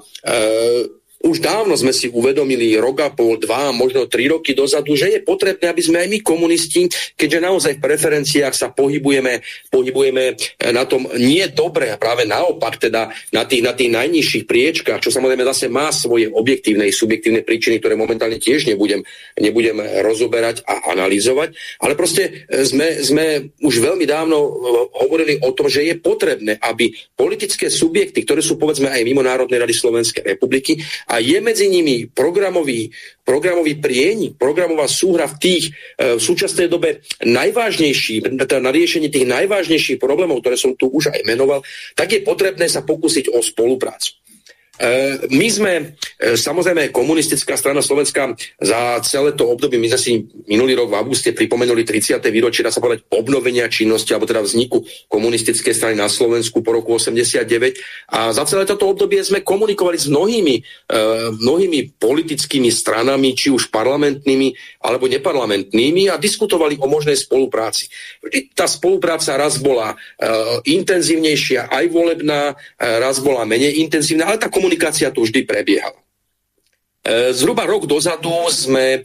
už 1.27 1.43
dávno 1.43 1.75
sme 1.75 1.91
si 1.91 2.07
uvedomili 2.07 2.79
rok 2.79 3.03
a 3.03 3.11
pol, 3.11 3.37
dva, 3.43 3.75
možno 3.75 4.07
tri 4.07 4.31
roky 4.31 4.55
dozadu, 4.55 4.95
že 4.95 5.19
je 5.19 5.21
potrebné, 5.27 5.67
aby 5.67 5.83
sme 5.83 5.99
aj 6.07 6.09
my 6.09 6.19
komunisti, 6.23 6.87
keďže 7.19 7.39
naozaj 7.43 7.73
v 7.77 7.85
preferenciách 7.85 8.55
sa 8.55 8.71
pohybujeme, 8.71 9.43
pohybujeme 9.69 10.39
eh, 10.39 10.71
na 10.71 10.87
tom 10.87 11.11
nie 11.19 11.43
dobre, 11.51 11.91
a 11.91 11.99
práve 11.99 12.23
naopak, 12.23 12.79
teda 12.79 13.11
na 13.35 13.43
tých, 13.43 13.63
na 13.67 13.75
tých 13.75 13.91
najnižších 13.91 14.45
priečkách, 14.47 15.03
čo 15.03 15.11
samozrejme 15.11 15.43
zase 15.43 15.67
má 15.67 15.91
svoje 15.91 16.31
objektívne 16.31 16.87
subjektívne 16.87 17.43
príčiny, 17.43 17.83
ktoré 17.83 17.99
momentálne 17.99 18.39
tiež 18.39 18.71
nebudem, 18.71 19.03
nebudem 19.35 19.83
rozoberať 20.07 20.63
a 20.65 20.95
analyzovať, 20.95 21.53
ale 21.83 21.99
proste 21.99 22.47
eh, 22.47 22.63
sme, 22.63 23.03
sme 23.03 23.25
už 23.59 23.75
veľmi 23.83 24.07
dávno 24.07 24.39
eh, 24.39 24.53
hovorili 25.03 25.43
o 25.43 25.51
tom, 25.51 25.67
že 25.67 25.83
je 25.83 25.99
potrebné, 25.99 26.63
aby 26.63 26.95
politické 27.19 27.67
subjekty, 27.67 28.23
ktoré 28.23 28.39
sú 28.39 28.55
povedzme 28.55 28.87
aj 28.87 29.03
mimo 29.03 29.27
Národnej 29.27 29.59
rady 29.59 29.75
Slovenskej 29.75 30.23
republiky 30.37 30.79
a 31.17 31.25
je 31.25 31.41
medzi 31.41 31.73
nimi 31.73 32.05
programový, 32.13 32.93
programový 33.25 33.81
prienik, 33.81 34.37
programová 34.37 34.85
súhra 34.85 35.25
v 35.25 35.37
tých 35.41 35.65
e, 35.97 36.21
v 36.21 36.21
súčasnej 36.21 36.69
dobe 36.69 37.01
najvážnejší, 37.25 38.37
teda 38.37 38.61
na 38.61 38.69
riešenie 38.69 39.09
tých 39.09 39.25
najvážnejších 39.25 39.97
problémov, 39.97 40.45
ktoré 40.45 40.61
som 40.61 40.77
tu 40.77 40.93
už 40.93 41.09
aj 41.17 41.25
menoval, 41.25 41.65
tak 41.97 42.13
je 42.13 42.21
potrebné 42.21 42.69
sa 42.69 42.85
pokúsiť 42.85 43.33
o 43.33 43.41
spoluprácu. 43.41 44.26
E, 44.77 45.29
my 45.33 45.49
sme 45.49 45.73
samozrejme, 46.17 46.89
komunistická 46.93 47.61
strana 47.61 47.85
Slovenska 47.85 48.33
za 48.57 49.01
celé 49.05 49.37
to 49.37 49.53
obdobie, 49.53 49.77
my 49.77 49.93
sme 49.93 50.01
si 50.01 50.13
minulý 50.49 50.81
rok 50.81 50.89
v 50.93 50.99
auguste 50.99 51.37
pripomenuli 51.37 51.85
30. 51.85 52.19
výročie, 52.33 52.65
dá 52.65 52.73
sa 52.73 52.81
povedať, 52.81 53.05
obnovenia 53.13 53.69
činnosti, 53.69 54.17
alebo 54.17 54.25
teda 54.25 54.41
vzniku 54.41 54.81
komunistickej 55.13 55.75
strany 55.77 55.95
na 55.95 56.09
Slovensku 56.09 56.65
po 56.65 56.73
roku 56.73 56.97
89. 56.97 58.17
A 58.17 58.33
za 58.33 58.49
celé 58.49 58.65
toto 58.65 58.89
obdobie 58.89 59.21
sme 59.21 59.45
komunikovali 59.45 60.01
s 60.01 60.09
mnohými, 60.09 60.57
e, 60.57 60.63
mnohými 61.37 62.01
politickými 62.01 62.73
stranami, 62.73 63.37
či 63.37 63.53
už 63.53 63.69
parlamentnými 63.69 64.81
alebo 64.81 65.11
neparlamentnými 65.11 66.09
a 66.09 66.17
diskutovali 66.17 66.81
o 66.81 66.89
možnej 66.89 67.19
spolupráci. 67.19 67.93
Tá 68.57 68.65
spolupráca 68.65 69.37
raz 69.37 69.61
bola 69.61 69.93
e, 69.93 69.97
intenzívnejšia, 70.73 71.69
aj 71.69 71.85
volebná, 71.93 72.55
e, 72.55 72.85
raz 73.03 73.21
bola 73.21 73.45
menej 73.45 73.85
intenzívna, 73.85 74.31
ale 74.31 74.41
tá 74.41 74.49
komunikácia 74.49 74.66
tu 75.15 75.23
vždy 75.23 75.47
prebiehala. 75.47 76.03
E, 77.07 77.31
zhruba 77.31 77.63
rok 77.63 77.87
dozadu 77.87 78.35
sme 78.51 78.99
e, 78.99 79.01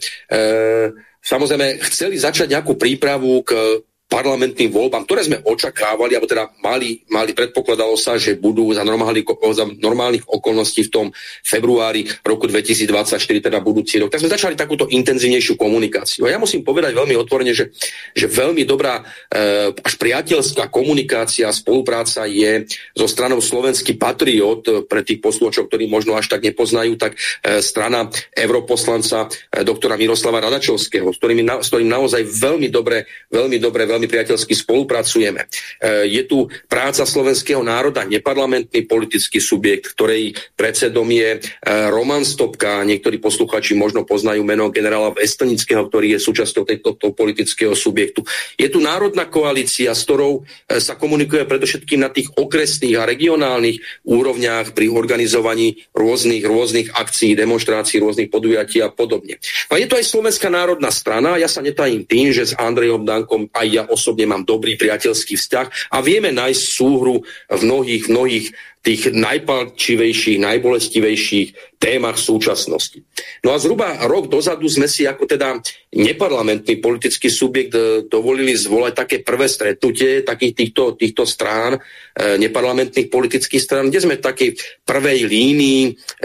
samozrejme 1.22 1.78
chceli 1.86 2.18
začať 2.18 2.50
nejakú 2.50 2.74
prípravu 2.74 3.46
k 3.46 3.78
parlamentným 4.12 4.68
voľbám, 4.68 5.08
ktoré 5.08 5.24
sme 5.24 5.40
očakávali, 5.40 6.12
alebo 6.12 6.28
teda 6.28 6.52
mali, 6.60 7.00
mali 7.08 7.32
predpokladalo 7.32 7.96
sa, 7.96 8.20
že 8.20 8.36
budú 8.36 8.68
za, 8.76 8.84
normálnych, 8.84 9.24
za 9.56 9.64
normálnych 9.64 10.28
okolností 10.28 10.92
v 10.92 10.92
tom 10.92 11.06
februári 11.40 12.04
roku 12.20 12.44
2024, 12.44 13.16
teda 13.16 13.64
budúci 13.64 13.96
rok. 13.96 14.12
Tak 14.12 14.20
sme 14.20 14.28
začali 14.28 14.52
takúto 14.52 14.84
intenzívnejšiu 14.92 15.56
komunikáciu. 15.56 16.28
A 16.28 16.36
ja 16.36 16.38
musím 16.38 16.60
povedať 16.60 16.92
veľmi 16.92 17.16
otvorene, 17.16 17.56
že, 17.56 17.72
že 18.12 18.28
veľmi 18.28 18.68
dobrá 18.68 19.00
e, 19.00 19.72
až 19.72 19.94
priateľská 19.96 20.68
komunikácia, 20.68 21.48
spolupráca 21.48 22.28
je 22.28 22.68
zo 22.92 23.06
stranou 23.08 23.40
Slovenský 23.40 23.96
patriot, 23.96 24.84
pre 24.84 25.00
tých 25.06 25.22
poslučov, 25.22 25.70
ktorí 25.70 25.88
možno 25.88 26.18
až 26.18 26.28
tak 26.28 26.44
nepoznajú, 26.44 26.98
tak 26.98 27.16
e, 27.16 27.62
strana 27.62 28.10
europoslanca 28.34 29.30
e, 29.48 29.62
doktora 29.64 29.96
Miroslava 29.96 30.42
Radačovského, 30.42 31.08
s 31.08 31.16
ktorým, 31.16 31.40
na, 31.46 31.62
s 31.62 31.70
ktorým 31.70 31.88
naozaj 31.88 32.26
veľmi 32.26 32.68
dobre, 32.68 33.08
veľmi 33.30 33.56
dobre, 33.62 33.88
veľmi 33.88 34.01
veľmi 34.02 34.10
priateľsky 34.10 34.58
spolupracujeme. 34.58 35.46
E, 35.46 36.10
je 36.10 36.22
tu 36.26 36.50
práca 36.66 37.06
slovenského 37.06 37.62
národa, 37.62 38.02
neparlamentný 38.02 38.82
politický 38.90 39.38
subjekt, 39.38 39.94
ktorej 39.94 40.34
predsedom 40.58 41.06
je 41.06 41.38
e, 41.38 41.40
Roman 41.86 42.26
Stopka, 42.26 42.82
niektorí 42.82 43.22
posluchači 43.22 43.78
možno 43.78 44.02
poznajú 44.02 44.42
meno 44.42 44.74
generála 44.74 45.14
Vestanického, 45.14 45.86
ktorý 45.86 46.18
je 46.18 46.26
súčasťou 46.26 46.66
tejto 46.66 46.98
politického 47.14 47.78
subjektu. 47.78 48.26
Je 48.58 48.66
tu 48.66 48.82
národná 48.82 49.30
koalícia, 49.30 49.94
s 49.94 50.02
ktorou 50.02 50.42
e, 50.42 50.82
sa 50.82 50.98
komunikuje 50.98 51.46
predovšetkým 51.46 52.02
na 52.02 52.10
tých 52.10 52.34
okresných 52.34 52.98
a 52.98 53.06
regionálnych 53.06 54.02
úrovniach 54.02 54.74
pri 54.74 54.90
organizovaní 54.90 55.86
rôznych, 55.94 56.42
rôznych 56.42 56.90
akcií, 56.90 57.38
demonstrácií, 57.38 58.02
rôznych 58.02 58.34
podujatí 58.34 58.82
a 58.82 58.90
podobne. 58.90 59.38
A 59.70 59.78
je 59.78 59.86
to 59.86 59.94
aj 59.94 60.10
Slovenská 60.10 60.50
národná 60.50 60.90
strana, 60.90 61.38
ja 61.38 61.46
sa 61.46 61.62
netajím 61.62 62.02
tým, 62.02 62.34
že 62.34 62.50
s 62.50 62.58
Andrejom 62.58 63.06
Dankom 63.06 63.52
aj 63.52 63.66
ja 63.68 63.82
osobne 63.92 64.24
mám 64.24 64.48
dobrý 64.48 64.80
priateľský 64.80 65.36
vzťah 65.36 65.92
a 65.92 66.00
vieme 66.00 66.32
nájsť 66.32 66.62
súhru 66.64 67.20
v 67.52 67.60
mnohých, 67.60 68.08
mnohých 68.08 68.46
tých 68.82 69.14
najpalčivejších, 69.14 70.42
najbolestivejších 70.42 71.78
témach 71.82 72.14
súčasnosti. 72.14 73.02
No 73.42 73.50
a 73.50 73.58
zhruba 73.58 74.06
rok 74.06 74.30
dozadu 74.30 74.70
sme 74.70 74.86
si 74.86 75.02
ako 75.02 75.26
teda 75.26 75.58
neparlamentný 75.98 76.78
politický 76.78 77.26
subjekt 77.26 77.74
e, 77.74 78.06
dovolili 78.06 78.54
zvolať 78.54 78.92
také 78.94 79.16
prvé 79.26 79.50
stretnutie 79.50 80.22
takých 80.22 80.54
týchto, 80.54 80.94
týchto 80.94 81.26
strán, 81.26 81.74
e, 81.74 82.38
neparlamentných 82.38 83.10
politických 83.10 83.62
strán, 83.62 83.90
kde 83.90 83.98
sme 83.98 84.14
v 84.14 84.24
takej 84.24 84.50
prvej 84.86 85.26
línii 85.26 85.80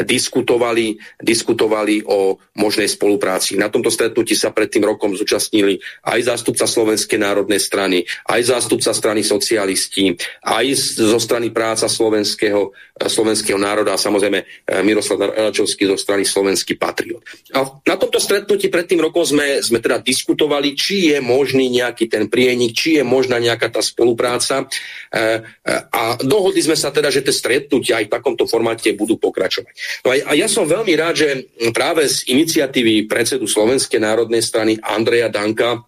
diskutovali, 0.05 0.93
diskutovali 1.17 2.05
o 2.05 2.38
možnej 2.61 2.85
spolupráci. 2.85 3.57
Na 3.57 3.73
tomto 3.73 3.89
stretnutí 3.89 4.38
sa 4.38 4.53
pred 4.53 4.69
tým 4.69 4.85
rokom 4.85 5.17
zúčastnili 5.17 5.81
aj 6.05 6.38
zástupca 6.38 6.69
Slovenskej 6.69 7.17
národnej 7.17 7.59
strany, 7.59 8.05
aj 8.29 8.41
zástupca 8.45 8.93
strany 8.93 9.25
socialisti, 9.25 10.13
aj 10.45 10.65
zo 11.01 11.17
strany 11.17 11.49
práca 11.49 11.89
Slovenskej 11.89 12.47
slovenského, 12.48 12.61
eh, 12.99 13.10
slovenského 13.10 13.60
národa 13.60 13.94
a 13.94 13.99
samozrejme 13.99 14.40
eh, 14.40 14.82
Miroslav 14.84 15.19
Račovský 15.36 15.88
zo 15.88 15.98
strany 15.99 16.24
Slovenský 16.24 16.80
patriot. 16.80 17.24
A 17.53 17.64
na 17.64 17.95
tomto 17.99 18.19
stretnutí 18.19 18.72
pred 18.72 18.88
tým 18.88 19.03
rokom 19.03 19.24
sme, 19.28 19.60
sme 19.60 19.84
teda 19.84 19.99
diskutovali, 19.99 20.74
či 20.74 21.15
je 21.15 21.18
možný 21.19 21.68
nejaký 21.69 22.07
ten 22.07 22.32
prienik, 22.32 22.74
či 22.74 23.02
je 23.02 23.03
možná 23.03 23.38
nejaká 23.38 23.69
tá 23.69 23.82
spolupráca 23.84 24.65
eh, 25.11 25.44
a 25.91 26.18
dohodli 26.22 26.64
sme 26.64 26.78
sa 26.80 26.90
teda, 26.90 27.11
že 27.11 27.24
tie 27.24 27.36
stretnutia 27.36 27.99
aj 27.99 28.07
v 28.07 28.14
takomto 28.14 28.48
formáte 28.48 28.94
budú 28.95 29.19
pokračovať. 29.19 30.03
No 30.06 30.10
a 30.14 30.32
ja 30.34 30.48
som 30.48 30.64
veľmi 30.68 30.94
rád, 30.95 31.15
že 31.18 31.30
práve 31.76 32.07
z 32.07 32.28
iniciatívy 32.32 33.10
predsedu 33.10 33.45
Slovenskej 33.45 33.99
národnej 33.99 34.41
strany 34.44 34.80
Andreja 34.80 35.28
Danka 35.28 35.84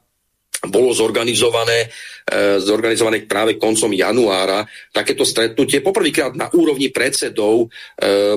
bolo 0.67 0.91
zorganizované, 0.91 1.87
e, 2.27 2.59
zorganizované 2.59 3.23
práve 3.23 3.55
koncom 3.55 3.95
januára 3.95 4.67
takéto 4.91 5.23
stretnutie 5.23 5.79
poprvýkrát 5.79 6.35
na 6.35 6.51
úrovni 6.51 6.91
predsedov 6.91 7.63
e, 7.63 7.67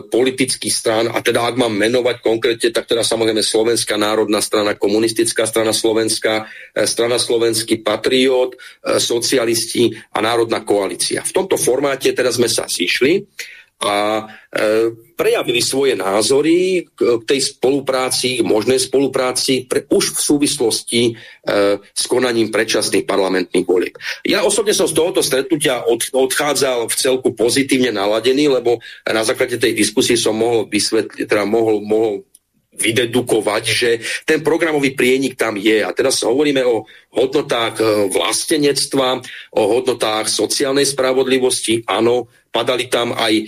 politických 0.06 0.70
strán 0.70 1.10
a 1.10 1.18
teda 1.18 1.42
ak 1.42 1.58
mám 1.58 1.74
menovať 1.74 2.22
konkrétne, 2.22 2.70
tak 2.70 2.86
teda 2.86 3.02
samozrejme 3.02 3.42
Slovenská 3.42 3.98
národná 3.98 4.38
strana, 4.38 4.78
komunistická 4.78 5.50
strana 5.50 5.74
Slovenska, 5.74 6.46
e, 6.70 6.86
strana 6.86 7.18
Slovenský 7.18 7.82
patriot, 7.82 8.54
e, 8.54 9.02
socialisti 9.02 9.90
a 10.14 10.22
národná 10.22 10.62
koalícia. 10.62 11.26
V 11.26 11.34
tomto 11.34 11.58
formáte 11.58 12.14
teda 12.14 12.30
sme 12.30 12.46
sa 12.46 12.70
zišli 12.70 13.18
a 13.82 14.22
e, 14.54 15.10
prejavili 15.22 15.62
svoje 15.62 15.94
názory 15.94 16.82
k, 16.98 17.22
tej 17.22 17.54
spolupráci, 17.54 18.42
k 18.42 18.44
možnej 18.44 18.82
spolupráci 18.82 19.70
pre, 19.70 19.86
už 19.86 20.18
v 20.18 20.20
súvislosti 20.20 21.02
e, 21.06 21.12
s 21.78 22.04
konaním 22.10 22.50
predčasných 22.50 23.06
parlamentných 23.06 23.62
volieb. 23.62 23.94
Ja 24.26 24.42
osobne 24.42 24.74
som 24.74 24.90
z 24.90 24.98
tohoto 24.98 25.22
stretnutia 25.22 25.86
od, 25.86 26.02
odchádzal 26.10 26.90
v 26.90 26.98
celku 26.98 27.30
pozitívne 27.38 27.94
naladený, 27.94 28.50
lebo 28.50 28.82
na 29.06 29.22
základe 29.22 29.62
tej 29.62 29.78
diskusie 29.78 30.18
som 30.18 30.34
mohol 30.34 30.66
vysvetliť, 30.66 31.30
teda 31.30 31.46
mohol, 31.46 31.78
mohol 31.86 32.26
vydedukovať, 32.72 33.62
že 33.68 33.90
ten 34.24 34.40
programový 34.40 34.96
prienik 34.96 35.36
tam 35.36 35.60
je. 35.60 35.84
A 35.84 35.92
teraz 35.92 36.24
hovoríme 36.24 36.64
o 36.64 36.88
hodnotách 37.12 37.76
e, 37.78 37.84
vlastenectva, 38.08 39.20
o 39.52 39.62
hodnotách 39.76 40.32
sociálnej 40.32 40.88
spravodlivosti. 40.88 41.84
Áno, 41.84 42.32
padali 42.48 42.88
tam 42.88 43.12
aj 43.12 43.34
e, 43.36 43.44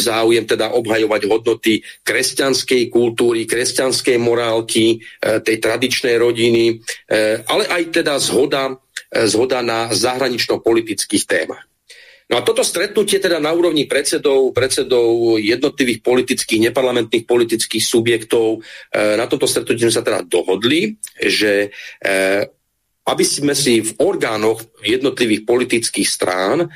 záujem 0.00 0.48
teda 0.48 0.72
obhajovať 0.72 1.22
hodnoty 1.28 1.84
kresťanskej 2.00 2.88
kultúry, 2.88 3.44
kresťanskej 3.44 4.16
morálky, 4.16 4.96
e, 4.96 5.40
tej 5.44 5.56
tradičnej 5.60 6.16
rodiny, 6.16 6.64
e, 7.08 7.44
ale 7.44 7.68
aj 7.68 7.82
teda 7.92 8.16
zhoda, 8.16 8.72
e, 9.12 9.28
zhoda 9.28 9.60
na 9.60 9.92
zahranično-politických 9.92 11.24
témach. 11.28 11.71
No 12.30 12.38
a 12.38 12.46
toto 12.46 12.62
stretnutie 12.62 13.18
teda 13.18 13.42
na 13.42 13.50
úrovni 13.50 13.90
predsedov, 13.90 14.54
predsedov 14.54 15.38
jednotlivých 15.42 16.00
politických, 16.04 16.70
neparlamentných 16.70 17.26
politických 17.26 17.84
subjektov, 17.84 18.60
e, 18.92 19.18
na 19.18 19.26
toto 19.26 19.50
stretnutie 19.50 19.90
sme 19.90 19.98
sa 19.98 20.06
teda 20.06 20.22
dohodli, 20.26 20.96
že 21.18 21.74
e, 21.98 22.08
aby 23.02 23.24
sme 23.26 23.54
si 23.58 23.82
v 23.82 23.98
orgánoch 23.98 24.62
jednotlivých 24.86 25.42
politických 25.42 26.08
strán 26.08 26.62
e, 26.62 26.68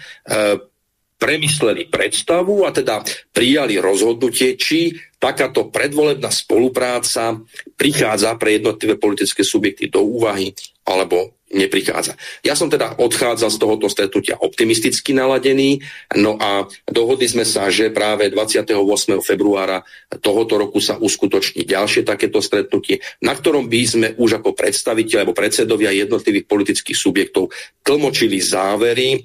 premysleli 1.16 1.88
predstavu 1.88 2.68
a 2.68 2.70
teda 2.74 3.00
prijali 3.32 3.80
rozhodnutie, 3.80 4.58
či 4.60 4.92
takáto 5.26 5.66
predvolebná 5.74 6.30
spolupráca 6.30 7.42
prichádza 7.74 8.38
pre 8.38 8.62
jednotlivé 8.62 8.94
politické 8.94 9.42
subjekty 9.42 9.90
do 9.90 10.06
úvahy 10.06 10.54
alebo 10.86 11.34
neprichádza. 11.46 12.18
Ja 12.42 12.58
som 12.58 12.66
teda 12.66 12.98
odchádzal 12.98 13.50
z 13.54 13.58
tohoto 13.62 13.86
stretnutia 13.86 14.34
optimisticky 14.42 15.14
naladený, 15.14 15.78
no 16.18 16.34
a 16.34 16.66
dohodli 16.90 17.30
sme 17.30 17.46
sa, 17.46 17.70
že 17.70 17.94
práve 17.94 18.26
28. 18.34 18.74
februára 19.22 19.86
tohoto 20.18 20.58
roku 20.58 20.82
sa 20.82 20.98
uskutoční 20.98 21.62
ďalšie 21.62 22.02
takéto 22.02 22.42
stretnutie, 22.42 22.98
na 23.22 23.30
ktorom 23.30 23.70
by 23.70 23.82
sme 23.86 24.08
už 24.18 24.42
ako 24.42 24.58
predstaviteľ 24.58 25.22
alebo 25.22 25.38
predsedovia 25.38 25.94
jednotlivých 25.94 26.50
politických 26.50 26.98
subjektov 26.98 27.54
tlmočili 27.86 28.42
závery 28.42 29.14
e, 29.14 29.18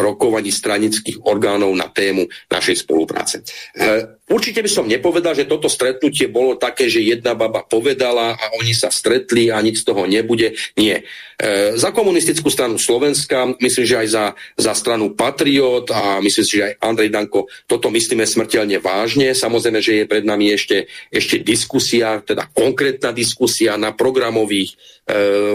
rokovaní 0.00 0.48
stranických 0.48 1.28
orgánov 1.28 1.76
na 1.76 1.92
tému 1.92 2.24
našej 2.48 2.88
spolupráce. 2.88 3.44
E, 3.76 4.23
Určite 4.24 4.64
by 4.64 4.70
som 4.72 4.88
nepovedal, 4.88 5.36
že 5.36 5.44
toto 5.44 5.68
stretnutie 5.68 6.32
bolo 6.32 6.56
také, 6.56 6.88
že 6.88 7.04
jedna 7.04 7.36
baba 7.36 7.60
povedala 7.60 8.32
a 8.32 8.44
oni 8.56 8.72
sa 8.72 8.88
stretli 8.88 9.52
a 9.52 9.60
nič 9.60 9.84
z 9.84 9.92
toho 9.92 10.08
nebude. 10.08 10.56
Nie. 10.80 11.04
E, 11.36 11.76
za 11.76 11.92
komunistickú 11.92 12.48
stranu 12.48 12.80
Slovenska, 12.80 13.52
myslím, 13.60 13.84
že 13.84 14.00
aj 14.00 14.08
za, 14.08 14.24
za 14.56 14.72
stranu 14.72 15.12
Patriot 15.12 15.92
a 15.92 16.24
myslím 16.24 16.44
si, 16.48 16.56
že 16.56 16.72
aj 16.72 16.80
Andrej 16.80 17.12
Danko, 17.12 17.52
toto 17.68 17.92
myslíme 17.92 18.24
smrteľne 18.24 18.80
vážne. 18.80 19.36
Samozrejme, 19.36 19.84
že 19.84 19.92
je 20.00 20.08
pred 20.08 20.24
nami 20.24 20.56
ešte, 20.56 20.88
ešte 21.12 21.44
diskusia, 21.44 22.16
teda 22.24 22.48
konkrétna 22.48 23.12
diskusia 23.12 23.76
na 23.76 23.92
programových 23.92 24.72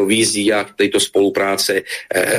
víziách 0.06 0.78
tejto 0.78 1.02
spolupráce, 1.02 1.82
e, 1.82 1.84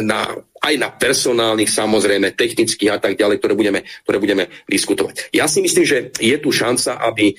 na 0.03 0.31
aj 0.61 0.77
na 0.77 0.93
personálnych, 0.93 1.73
samozrejme, 1.73 2.37
technických 2.37 2.93
a 2.93 3.01
tak 3.01 3.17
ďalej, 3.17 3.41
ktoré 3.41 3.57
budeme, 3.57 3.81
ktoré 4.05 4.21
budeme 4.21 4.45
diskutovať. 4.69 5.33
Ja 5.33 5.49
si 5.49 5.65
myslím, 5.65 5.89
že 5.89 6.13
je 6.21 6.37
tu 6.37 6.53
šanca, 6.53 7.01
aby 7.01 7.33
e, 7.33 7.35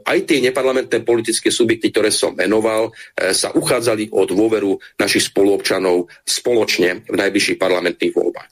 aj 0.00 0.18
tie 0.24 0.40
neparlamentné 0.40 1.04
politické 1.04 1.52
subjekty, 1.52 1.92
ktoré 1.92 2.08
som 2.08 2.32
menoval, 2.32 2.96
sa 3.12 3.52
uchádzali 3.52 4.08
o 4.08 4.24
dôveru 4.24 4.72
našich 4.96 5.28
spoluobčanov 5.28 6.08
spoločne 6.24 7.04
v 7.04 7.16
najbližších 7.20 7.60
parlamentných 7.60 8.14
voľbách. 8.16 8.48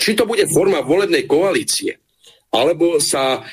Či 0.00 0.10
to 0.16 0.24
bude 0.24 0.48
forma 0.48 0.80
volebnej 0.80 1.28
koalície, 1.28 1.92
alebo 2.52 2.96
sa 2.96 3.44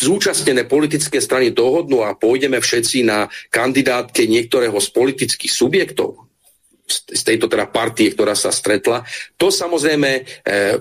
zúčastnené 0.00 0.64
politické 0.64 1.20
strany 1.20 1.52
dohodnú 1.52 2.00
a 2.00 2.16
pôjdeme 2.16 2.58
všetci 2.58 3.04
na 3.04 3.28
kandidátke 3.52 4.24
niektorého 4.24 4.76
z 4.80 4.88
politických 4.90 5.52
subjektov, 5.52 6.30
z 6.90 7.22
tejto 7.22 7.46
teda 7.46 7.70
partie, 7.70 8.10
ktorá 8.10 8.34
sa 8.34 8.50
stretla. 8.50 9.06
To 9.38 9.52
samozrejme 9.54 10.10
e, 10.10 10.22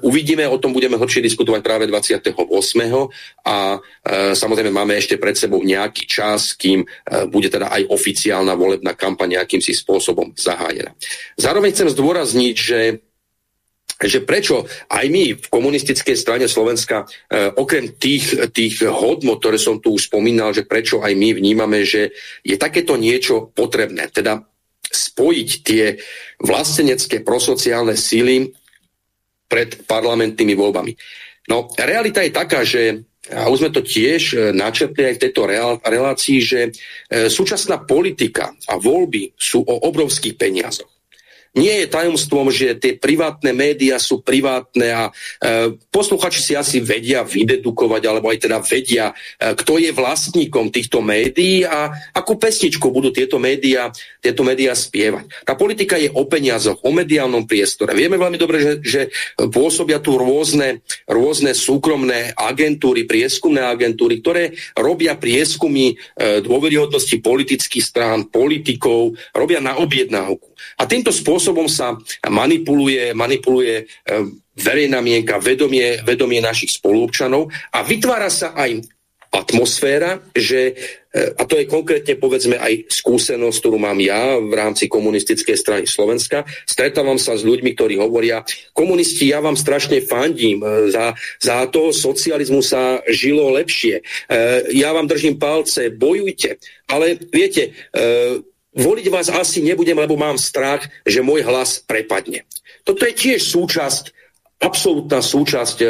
uvidíme, 0.01 0.49
o 0.49 0.57
tom 0.57 0.73
budeme 0.73 0.97
hlbšie 0.97 1.21
diskutovať 1.21 1.61
práve 1.61 1.85
28. 1.85 2.33
a 3.45 3.77
e, 3.77 3.79
samozrejme 4.33 4.73
máme 4.73 4.97
ešte 4.97 5.21
pred 5.21 5.37
sebou 5.37 5.61
nejaký 5.61 6.09
čas, 6.09 6.57
kým 6.57 6.81
e, 6.81 6.87
bude 7.29 7.53
teda 7.53 7.69
aj 7.69 7.93
oficiálna 7.93 8.57
volebná 8.57 8.97
kampaň 8.97 9.37
nejakým 9.37 9.61
si 9.61 9.77
spôsobom 9.77 10.33
zahájená. 10.33 10.97
Zároveň 11.37 11.69
chcem 11.77 11.93
zdôrazniť, 11.93 12.55
že 12.57 12.79
že 14.07 14.23
prečo 14.23 14.63
aj 14.88 15.05
my 15.11 15.35
v 15.35 15.45
komunistickej 15.51 16.15
strane 16.15 16.47
Slovenska, 16.47 17.03
e, 17.27 17.51
okrem 17.51 17.99
tých, 17.99 18.47
tých 18.55 18.88
hodnot, 18.88 19.43
ktoré 19.43 19.59
som 19.59 19.84
tu 19.84 19.99
už 19.99 20.07
spomínal, 20.07 20.55
že 20.55 20.63
prečo 20.63 21.03
aj 21.03 21.11
my 21.19 21.35
vnímame, 21.35 21.84
že 21.84 22.15
je 22.39 22.55
takéto 22.55 22.95
niečo 22.95 23.51
potrebné. 23.51 24.07
Teda 24.07 24.39
spojiť 24.89 25.49
tie 25.61 25.99
vlastenecké 26.39 27.21
prosociálne 27.27 27.93
síly 27.99 28.55
pred 29.51 29.84
parlamentnými 29.84 30.55
voľbami. 30.55 30.93
No, 31.49 31.67
realita 31.76 32.21
je 32.21 32.31
taká, 32.31 32.61
že 32.63 33.09
a 33.30 33.45
už 33.45 33.61
sme 33.61 33.76
to 33.76 33.85
tiež 33.85 34.21
e, 34.34 34.38
načetli 34.57 35.05
aj 35.05 35.15
v 35.19 35.23
tejto 35.27 35.41
relácii, 35.85 36.38
že 36.41 36.59
e, 36.65 36.69
súčasná 37.30 37.85
politika 37.85 38.49
a 38.65 38.81
voľby 38.81 39.38
sú 39.38 39.61
o 39.61 39.76
obrovských 39.85 40.34
peniazoch. 40.34 40.89
Nie 41.57 41.85
je 41.85 41.88
tajomstvom, 41.89 42.53
že 42.53 42.77
tie 42.77 42.93
privátne 42.93 43.57
médiá 43.57 43.97
sú 43.97 44.21
privátne 44.21 44.88
a 44.93 45.03
e, 45.09 45.73
posluchači 45.89 46.39
si 46.45 46.53
asi 46.53 46.77
vedia 46.77 47.26
vydedukovať, 47.26 48.01
alebo 48.05 48.30
aj 48.30 48.38
teda 48.45 48.57
vedia, 48.61 49.09
e, 49.41 49.57
kto 49.57 49.81
je 49.81 49.89
vlastníkom 49.89 50.69
týchto 50.69 51.01
médií 51.01 51.65
a 51.65 51.89
akú 52.13 52.38
pesničku 52.38 52.93
budú 52.93 53.09
tieto 53.09 53.41
médiá, 53.41 53.89
tieto 54.21 54.45
médiá 54.45 54.77
spievať. 54.77 55.26
Tá 55.41 55.57
politika 55.57 55.97
je 55.97 56.13
o 56.13 56.21
peniazoch, 56.30 56.85
o 56.85 56.93
mediálnom 56.93 57.49
priestore. 57.49 57.97
Vieme 57.97 58.21
veľmi 58.21 58.38
dobre, 58.38 58.61
že, 58.61 58.73
že 58.85 59.01
pôsobia 59.49 59.97
tu 59.97 60.21
rôzne, 60.21 60.85
rôzne 61.09 61.57
súkromné 61.57 62.38
agentúry, 62.38 63.09
prieskumné 63.09 63.65
agentúry, 63.65 64.21
ktoré 64.21 64.53
robia 64.77 65.17
prieskumy 65.17 65.97
e, 65.97 66.45
dôveryhodnosti 66.45 67.17
politických 67.26 67.81
strán, 67.81 68.30
politikov, 68.30 69.17
robia 69.34 69.57
na 69.57 69.81
objednávku. 69.81 70.53
A 70.77 70.84
týmto 70.85 71.09
spôsobom 71.09 71.39
sa 71.40 71.95
manipuluje, 72.28 73.16
manipuluje 73.16 73.76
e, 73.82 73.86
verejná 74.60 74.99
mienka, 74.99 75.40
vedomie, 75.40 76.03
vedomie 76.03 76.44
našich 76.44 76.76
spolupčanov 76.78 77.48
a 77.72 77.80
vytvára 77.82 78.28
sa 78.28 78.52
aj 78.53 78.84
atmosféra, 79.30 80.18
že, 80.34 80.74
e, 81.14 81.22
a 81.38 81.45
to 81.45 81.61
je 81.61 81.70
konkrétne 81.70 82.18
povedzme 82.18 82.57
aj 82.57 82.90
skúsenosť, 82.90 83.57
ktorú 83.61 83.78
mám 83.78 84.02
ja 84.02 84.41
v 84.41 84.49
rámci 84.57 84.90
komunistickej 84.90 85.53
strany 85.53 85.86
Slovenska, 85.86 86.49
stretávam 86.66 87.22
sa 87.22 87.38
s 87.38 87.45
ľuďmi, 87.45 87.78
ktorí 87.78 88.02
hovoria, 88.02 88.41
komunisti, 88.74 89.30
ja 89.30 89.38
vám 89.38 89.53
strašne 89.53 90.02
fandím, 90.02 90.66
e, 90.66 90.90
za, 90.90 91.14
za 91.38 91.70
toho 91.70 91.94
socializmu 91.94 92.66
sa 92.66 93.06
žilo 93.06 93.53
lepšie, 93.53 94.02
ja 94.74 94.90
vám 94.94 95.06
držím 95.06 95.38
palce, 95.38 95.94
bojujte, 95.94 96.57
ale 96.90 97.22
viete, 97.30 97.74
voliť 98.75 99.05
vás 99.09 99.27
asi 99.33 99.65
nebudem, 99.65 99.97
lebo 99.97 100.19
mám 100.19 100.37
strach, 100.37 100.85
že 101.05 101.25
môj 101.25 101.45
hlas 101.45 101.81
prepadne. 101.81 102.45
Toto 102.85 103.05
je 103.05 103.13
tiež 103.13 103.41
súčasť 103.41 104.19
absolútna 104.59 105.23
súčasť 105.23 105.77
e, 105.79 105.87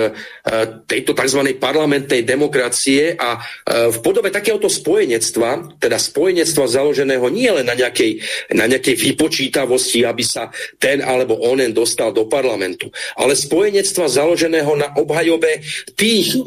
tejto 0.85 1.17
tzv. 1.17 1.41
parlamentnej 1.57 2.21
demokracie 2.21 3.17
a 3.17 3.33
e, 3.33 3.89
v 3.89 3.97
podobe 4.05 4.29
takéhoto 4.29 4.69
spojenectva, 4.69 5.81
teda 5.81 5.97
spojenectva 5.97 6.69
založeného 6.69 7.25
nie 7.33 7.49
len 7.49 7.65
na 7.65 7.73
nejakej, 7.73 8.21
na 8.53 8.69
nejakej 8.69 8.95
vypočítavosti, 9.09 10.05
aby 10.05 10.21
sa 10.21 10.53
ten 10.77 11.01
alebo 11.01 11.41
onen 11.41 11.73
dostal 11.73 12.13
do 12.13 12.29
parlamentu, 12.29 12.93
ale 13.17 13.33
spojenectva 13.33 14.05
založeného 14.05 14.77
na 14.77 14.93
obhajobe 14.93 15.65
tých 15.97 16.37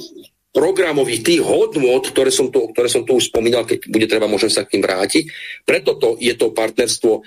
programových, 0.52 1.24
tých 1.24 1.40
hodnôt, 1.40 2.04
ktoré 2.04 2.28
som, 2.28 2.52
tu, 2.52 2.68
ktoré 2.76 2.86
som 2.92 3.08
tu 3.08 3.16
už 3.16 3.32
spomínal, 3.32 3.64
keď 3.64 3.88
bude 3.88 4.04
treba, 4.04 4.28
môžem 4.28 4.52
sa 4.52 4.68
k 4.68 4.76
tým 4.76 4.84
vrátiť. 4.84 5.24
Preto 5.64 5.96
to, 5.96 6.20
je 6.20 6.36
to 6.36 6.52
partnerstvo 6.52 7.12
e, 7.16 7.20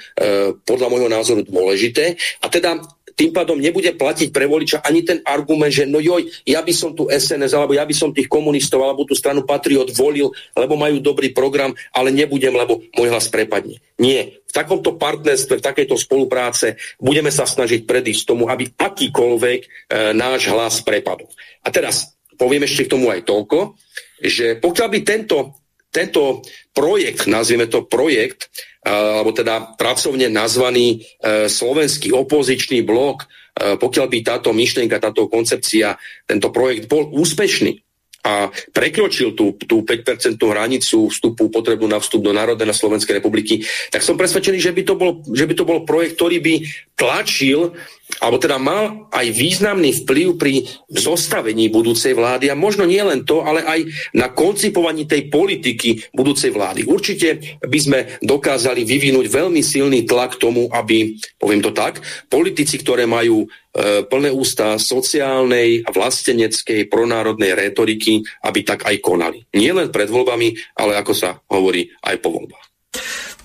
podľa 0.62 0.88
môjho 0.94 1.10
názoru 1.10 1.42
dôležité. 1.42 2.14
A 2.46 2.54
teda 2.54 2.78
tým 3.16 3.32
pádom 3.32 3.56
nebude 3.56 3.96
platiť 3.96 4.30
pre 4.30 4.46
voliča 4.46 4.84
ani 4.84 5.02
ten 5.02 5.24
argument, 5.24 5.72
že 5.72 5.88
no 5.88 6.04
joj, 6.04 6.28
ja 6.44 6.60
by 6.60 6.74
som 6.76 6.92
tu 6.92 7.08
SNS, 7.08 7.56
alebo 7.56 7.72
ja 7.74 7.88
by 7.88 7.96
som 7.96 8.12
tých 8.12 8.28
komunistov, 8.28 8.84
alebo 8.84 9.08
tú 9.08 9.16
stranu 9.16 9.48
Patriot 9.48 9.88
volil, 9.96 10.30
lebo 10.54 10.76
majú 10.76 11.00
dobrý 11.00 11.32
program, 11.32 11.72
ale 11.96 12.12
nebudem, 12.12 12.52
lebo 12.52 12.84
môj 12.94 13.10
hlas 13.10 13.32
prepadne. 13.32 13.80
Nie. 13.96 14.44
V 14.46 14.52
takomto 14.52 15.00
partnerstve, 15.00 15.64
v 15.64 15.66
takejto 15.66 15.96
spolupráce 15.96 16.76
budeme 17.00 17.32
sa 17.32 17.48
snažiť 17.48 17.88
predísť 17.88 18.36
tomu, 18.36 18.52
aby 18.52 18.68
akýkoľvek 18.76 19.60
e, 19.64 19.68
náš 20.12 20.52
hlas 20.52 20.84
prepadol. 20.84 21.32
A 21.64 21.72
teraz 21.72 22.15
poviem 22.38 22.68
ešte 22.68 22.86
k 22.88 22.94
tomu 22.96 23.12
aj 23.12 23.26
toľko, 23.26 23.80
že 24.22 24.60
pokiaľ 24.60 24.88
by 24.92 25.00
tento, 25.04 25.38
tento 25.92 26.44
projekt, 26.76 27.28
nazvieme 27.28 27.68
to 27.72 27.88
projekt, 27.88 28.52
alebo 28.86 29.34
teda 29.34 29.74
pracovne 29.74 30.30
nazvaný 30.30 31.02
e, 31.02 31.50
slovenský 31.50 32.14
opozičný 32.14 32.86
blok, 32.86 33.26
e, 33.26 33.76
pokiaľ 33.82 34.08
by 34.12 34.18
táto 34.22 34.54
myšlienka, 34.54 35.02
táto 35.02 35.26
koncepcia, 35.26 35.98
tento 36.30 36.54
projekt 36.54 36.86
bol 36.86 37.10
úspešný, 37.10 37.82
a 38.26 38.50
prekročil 38.74 39.38
tú, 39.38 39.54
tú 39.54 39.86
5% 39.86 40.42
hranicu 40.42 41.14
vstupu 41.14 41.54
potrebnú 41.54 41.86
na 41.86 42.02
vstup 42.02 42.26
do 42.26 42.34
Národnej 42.34 42.66
na 42.66 42.74
Slovenskej 42.74 43.22
republiky, 43.22 43.62
tak 43.94 44.02
som 44.02 44.18
presvedčený, 44.18 44.58
že 44.58 44.74
by 44.74 44.82
to 44.82 44.94
bol, 44.98 45.22
že 45.30 45.46
by 45.46 45.54
to 45.54 45.62
bol 45.62 45.86
projekt, 45.86 46.18
ktorý 46.18 46.42
by 46.42 46.54
tlačil 46.98 47.78
alebo 48.22 48.38
teda 48.38 48.62
mal 48.62 49.10
aj 49.12 49.28
významný 49.34 50.06
vplyv 50.06 50.28
pri 50.38 50.54
zostavení 50.88 51.68
budúcej 51.74 52.14
vlády 52.14 52.54
a 52.54 52.56
možno 52.56 52.86
nie 52.86 53.02
len 53.02 53.26
to, 53.28 53.42
ale 53.44 53.66
aj 53.66 53.80
na 54.16 54.32
koncipovaní 54.32 55.10
tej 55.10 55.28
politiky 55.28 56.14
budúcej 56.14 56.54
vlády. 56.54 56.86
Určite 56.88 57.60
by 57.66 57.80
sme 57.82 58.00
dokázali 58.22 58.86
vyvinúť 58.86 59.26
veľmi 59.28 59.62
silný 59.66 60.06
tlak 60.06 60.38
tomu, 60.38 60.70
aby, 60.70 61.18
poviem 61.36 61.62
to 61.66 61.74
tak, 61.74 62.00
politici, 62.30 62.80
ktoré 62.80 63.10
majú 63.10 63.44
e, 63.44 63.48
plné 64.06 64.30
ústa 64.32 64.78
sociálnej 64.78 65.84
a 65.84 65.90
vlasteneckej 65.90 66.88
pronárodnej 66.88 67.58
rétoriky, 67.58 68.22
aby 68.46 68.60
tak 68.64 68.86
aj 68.86 69.02
konali. 69.02 69.44
Nie 69.58 69.74
len 69.76 69.90
pred 69.90 70.08
voľbami, 70.08 70.78
ale 70.78 70.98
ako 71.02 71.14
sa 71.14 71.36
hovorí 71.52 71.90
aj 72.06 72.16
po 72.22 72.32
voľbách. 72.32 72.66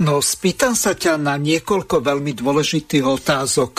No, 0.01 0.25
spýtam 0.25 0.73
sa 0.73 0.97
ťa 0.97 1.21
na 1.21 1.37
niekoľko 1.37 2.01
veľmi 2.01 2.33
dôležitých 2.33 3.05
otázok. 3.05 3.75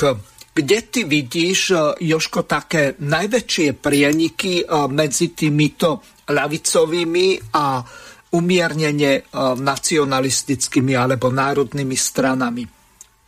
Kde 0.51 0.77
ty 0.83 1.07
vidíš, 1.07 1.59
e, 1.71 1.75
Joško, 2.11 2.43
také 2.43 2.99
najväčšie 2.99 3.79
prieniky 3.79 4.53
e, 4.61 4.65
medzi 4.91 5.31
týmito 5.31 6.03
ľavicovými 6.27 7.55
a 7.55 7.79
umiernene 8.35 9.11
e, 9.15 9.21
nacionalistickými 9.55 10.91
alebo 10.91 11.31
národnými 11.31 11.95
stranami? 11.95 12.67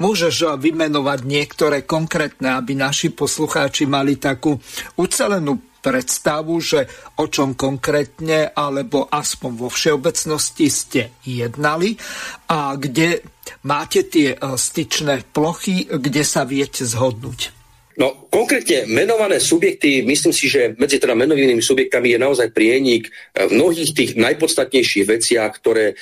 Môžeš 0.04 0.60
vymenovať 0.60 1.20
niektoré 1.24 1.88
konkrétne, 1.88 2.60
aby 2.60 2.76
naši 2.76 3.16
poslucháči 3.16 3.88
mali 3.88 4.20
takú 4.20 4.60
ucelenú 5.00 5.73
predstavu, 5.84 6.64
že 6.64 6.88
o 7.20 7.28
čom 7.28 7.60
konkrétne 7.60 8.56
alebo 8.56 9.12
aspoň 9.12 9.52
vo 9.60 9.68
všeobecnosti 9.68 10.68
ste 10.72 11.02
jednali 11.28 12.00
a 12.48 12.80
kde 12.80 13.20
máte 13.68 14.08
tie 14.08 14.34
e, 14.34 14.38
styčné 14.40 15.28
plochy, 15.36 15.92
kde 15.92 16.24
sa 16.24 16.48
viete 16.48 16.88
zhodnúť. 16.88 17.63
No, 17.94 18.26
konkrétne 18.34 18.90
menované 18.90 19.38
subjekty, 19.38 20.02
myslím 20.02 20.34
si, 20.34 20.50
že 20.50 20.74
medzi 20.82 20.98
teda 20.98 21.14
menovanými 21.14 21.62
subjektami 21.62 22.18
je 22.18 22.20
naozaj 22.20 22.50
prienik 22.50 23.10
eh, 23.10 23.46
v 23.46 23.52
mnohých 23.54 23.94
tých 23.94 24.12
najpodstatnejších 24.18 25.06
veciach, 25.06 25.52
ktoré 25.60 25.94
e, 25.94 25.96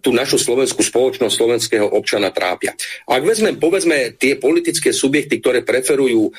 tú 0.00 0.14
našu 0.14 0.38
slovenskú 0.40 0.80
spoločnosť 0.80 1.34
slovenského 1.34 1.86
občana 1.86 2.30
trápia. 2.32 2.72
Ak 3.06 3.22
vezmem, 3.22 3.58
povedzme, 3.58 4.16
tie 4.16 4.38
politické 4.38 4.90
subjekty, 4.94 5.42
ktoré 5.42 5.62
preferujú 5.66 6.30
e, 6.30 6.32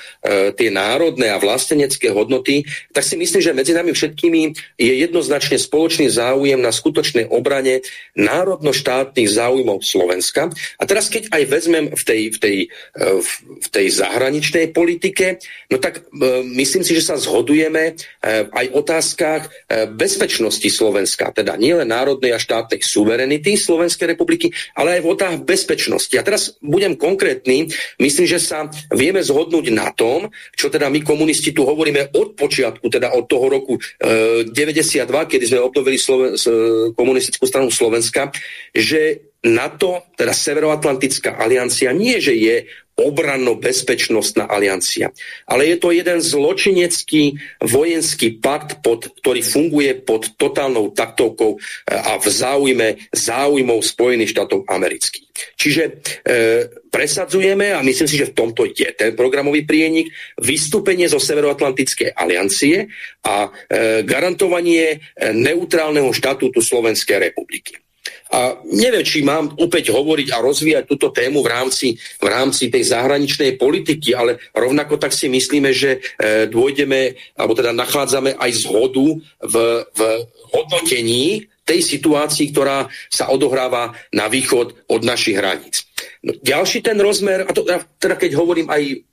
tie 0.55 0.69
národné 0.73 1.29
a 1.29 1.41
vlastenecké 1.41 2.09
hodnoty, 2.11 2.65
tak 2.91 3.03
si 3.05 3.19
myslím, 3.19 3.41
že 3.43 3.57
medzi 3.57 3.73
nami 3.75 3.91
všetkými 3.93 4.41
je 4.79 4.93
jednoznačne 5.03 5.59
spoločný 5.59 6.07
záujem 6.09 6.59
na 6.59 6.73
skutočnej 6.73 7.29
obrane 7.29 7.83
národno-štátnych 8.17 9.29
záujmov 9.29 9.83
Slovenska. 9.83 10.49
A 10.79 10.83
teraz, 10.87 11.11
keď 11.11 11.29
aj 11.33 11.43
vezmem 11.47 11.85
v 11.93 12.03
tej, 12.03 12.21
v 12.33 12.37
tej, 12.39 12.57
v 13.37 13.67
tej 13.69 13.87
zahraničnej 13.93 14.71
politike, 14.71 14.86
politike, 14.87 15.43
no 15.67 15.83
tak 15.83 15.99
e, 15.99 16.47
myslím 16.55 16.87
si, 16.87 16.95
že 16.95 17.03
sa 17.03 17.19
zhodujeme 17.19 17.91
e, 17.91 17.93
aj 18.47 18.65
v 18.71 18.75
otázkach 18.79 19.41
e, 19.43 19.49
bezpečnosti 19.91 20.63
Slovenska, 20.71 21.35
teda 21.35 21.59
nielen 21.59 21.91
národnej 21.91 22.31
a 22.31 22.39
štátnej 22.39 22.79
suverenity 22.79 23.59
Slovenskej 23.59 24.15
republiky, 24.15 24.47
ale 24.79 24.95
aj 24.95 25.01
v 25.03 25.11
otázkach 25.11 25.43
bezpečnosti. 25.43 26.15
A 26.15 26.23
teraz 26.23 26.55
budem 26.63 26.95
konkrétny, 26.95 27.67
myslím, 27.99 28.31
že 28.31 28.39
sa 28.39 28.71
vieme 28.95 29.19
zhodnúť 29.19 29.75
na 29.75 29.91
tom, 29.91 30.31
čo 30.55 30.71
teda 30.71 30.87
my 30.87 31.03
komunisti 31.03 31.51
tu 31.51 31.67
hovoríme 31.67 32.15
od 32.15 32.39
počiatku, 32.39 32.87
teda 32.87 33.11
od 33.11 33.27
toho 33.27 33.51
roku 33.51 33.75
e, 33.75 34.47
92, 34.47 35.03
kedy 35.03 35.43
sme 35.51 35.59
obnovili 35.59 35.99
Sloven- 35.99 36.39
komunistickú 36.95 37.43
stranu 37.43 37.67
Slovenska, 37.67 38.31
že 38.71 39.27
NATO, 39.43 40.09
teda 40.17 40.33
Severoatlantická 40.33 41.37
aliancia, 41.37 41.93
nie 41.93 42.17
že 42.17 42.33
je 42.33 42.55
obranno-bezpečnostná 42.97 44.49
aliancia. 44.49 45.13
Ale 45.45 45.69
je 45.69 45.77
to 45.77 45.93
jeden 45.93 46.17
zločinecký 46.17 47.37
vojenský 47.61 48.41
pakt, 48.41 48.81
pod, 48.81 49.13
ktorý 49.21 49.45
funguje 49.45 50.01
pod 50.01 50.33
totálnou 50.33 50.89
taktovkou 50.97 51.55
e, 51.55 51.57
a 51.93 52.17
v 52.17 52.25
záujme 52.25 52.87
záujmov 53.13 53.85
Spojených 53.85 54.33
štátov 54.33 54.65
amerických. 54.65 55.29
Čiže 55.53 55.83
e, 55.85 55.91
presadzujeme, 56.89 57.77
a 57.77 57.85
myslím 57.85 58.09
si, 58.09 58.17
že 58.17 58.33
v 58.33 58.37
tomto 58.37 58.65
je 58.65 58.89
ten 58.97 59.13
programový 59.13 59.69
prienik, 59.69 60.09
vystúpenie 60.41 61.05
zo 61.05 61.21
Severoatlantickej 61.21 62.17
aliancie 62.17 62.89
a 63.21 63.45
e, 63.45 63.49
garantovanie 64.01 64.97
e, 64.97 64.97
neutrálneho 65.37 66.09
štatútu 66.09 66.65
Slovenskej 66.65 67.29
republiky. 67.29 67.77
A 68.31 68.59
neviem, 68.67 69.07
či 69.07 69.23
mám 69.23 69.55
opäť 69.55 69.95
hovoriť 69.95 70.27
a 70.35 70.43
rozvíjať 70.43 70.83
túto 70.83 71.15
tému 71.15 71.39
v 71.39 71.51
rámci, 71.51 71.87
v 72.19 72.27
rámci 72.27 72.67
tej 72.67 72.91
zahraničnej 72.91 73.55
politiky, 73.55 74.11
ale 74.11 74.39
rovnako 74.51 74.99
tak 74.99 75.15
si 75.15 75.31
myslíme, 75.31 75.71
že 75.71 76.03
e, 76.19 76.45
dôjdeme, 76.51 77.15
alebo 77.39 77.55
teda 77.55 77.71
nachádzame 77.71 78.35
aj 78.35 78.51
zhodu 78.67 79.07
v, 79.39 79.55
v 79.95 79.99
hodnotení 80.51 81.47
tej 81.67 81.83
situácii, 81.83 82.55
ktorá 82.55 82.87
sa 83.11 83.27
odohráva 83.27 83.91
na 84.15 84.31
východ 84.31 84.87
od 84.87 85.01
našich 85.03 85.35
hraníc. 85.35 85.83
No, 86.23 86.35
ďalší 86.39 86.79
ten 86.83 86.95
rozmer, 86.99 87.43
a 87.43 87.51
to, 87.51 87.67
teda 87.99 88.15
keď 88.15 88.31
hovorím 88.39 88.71
aj 88.71 89.03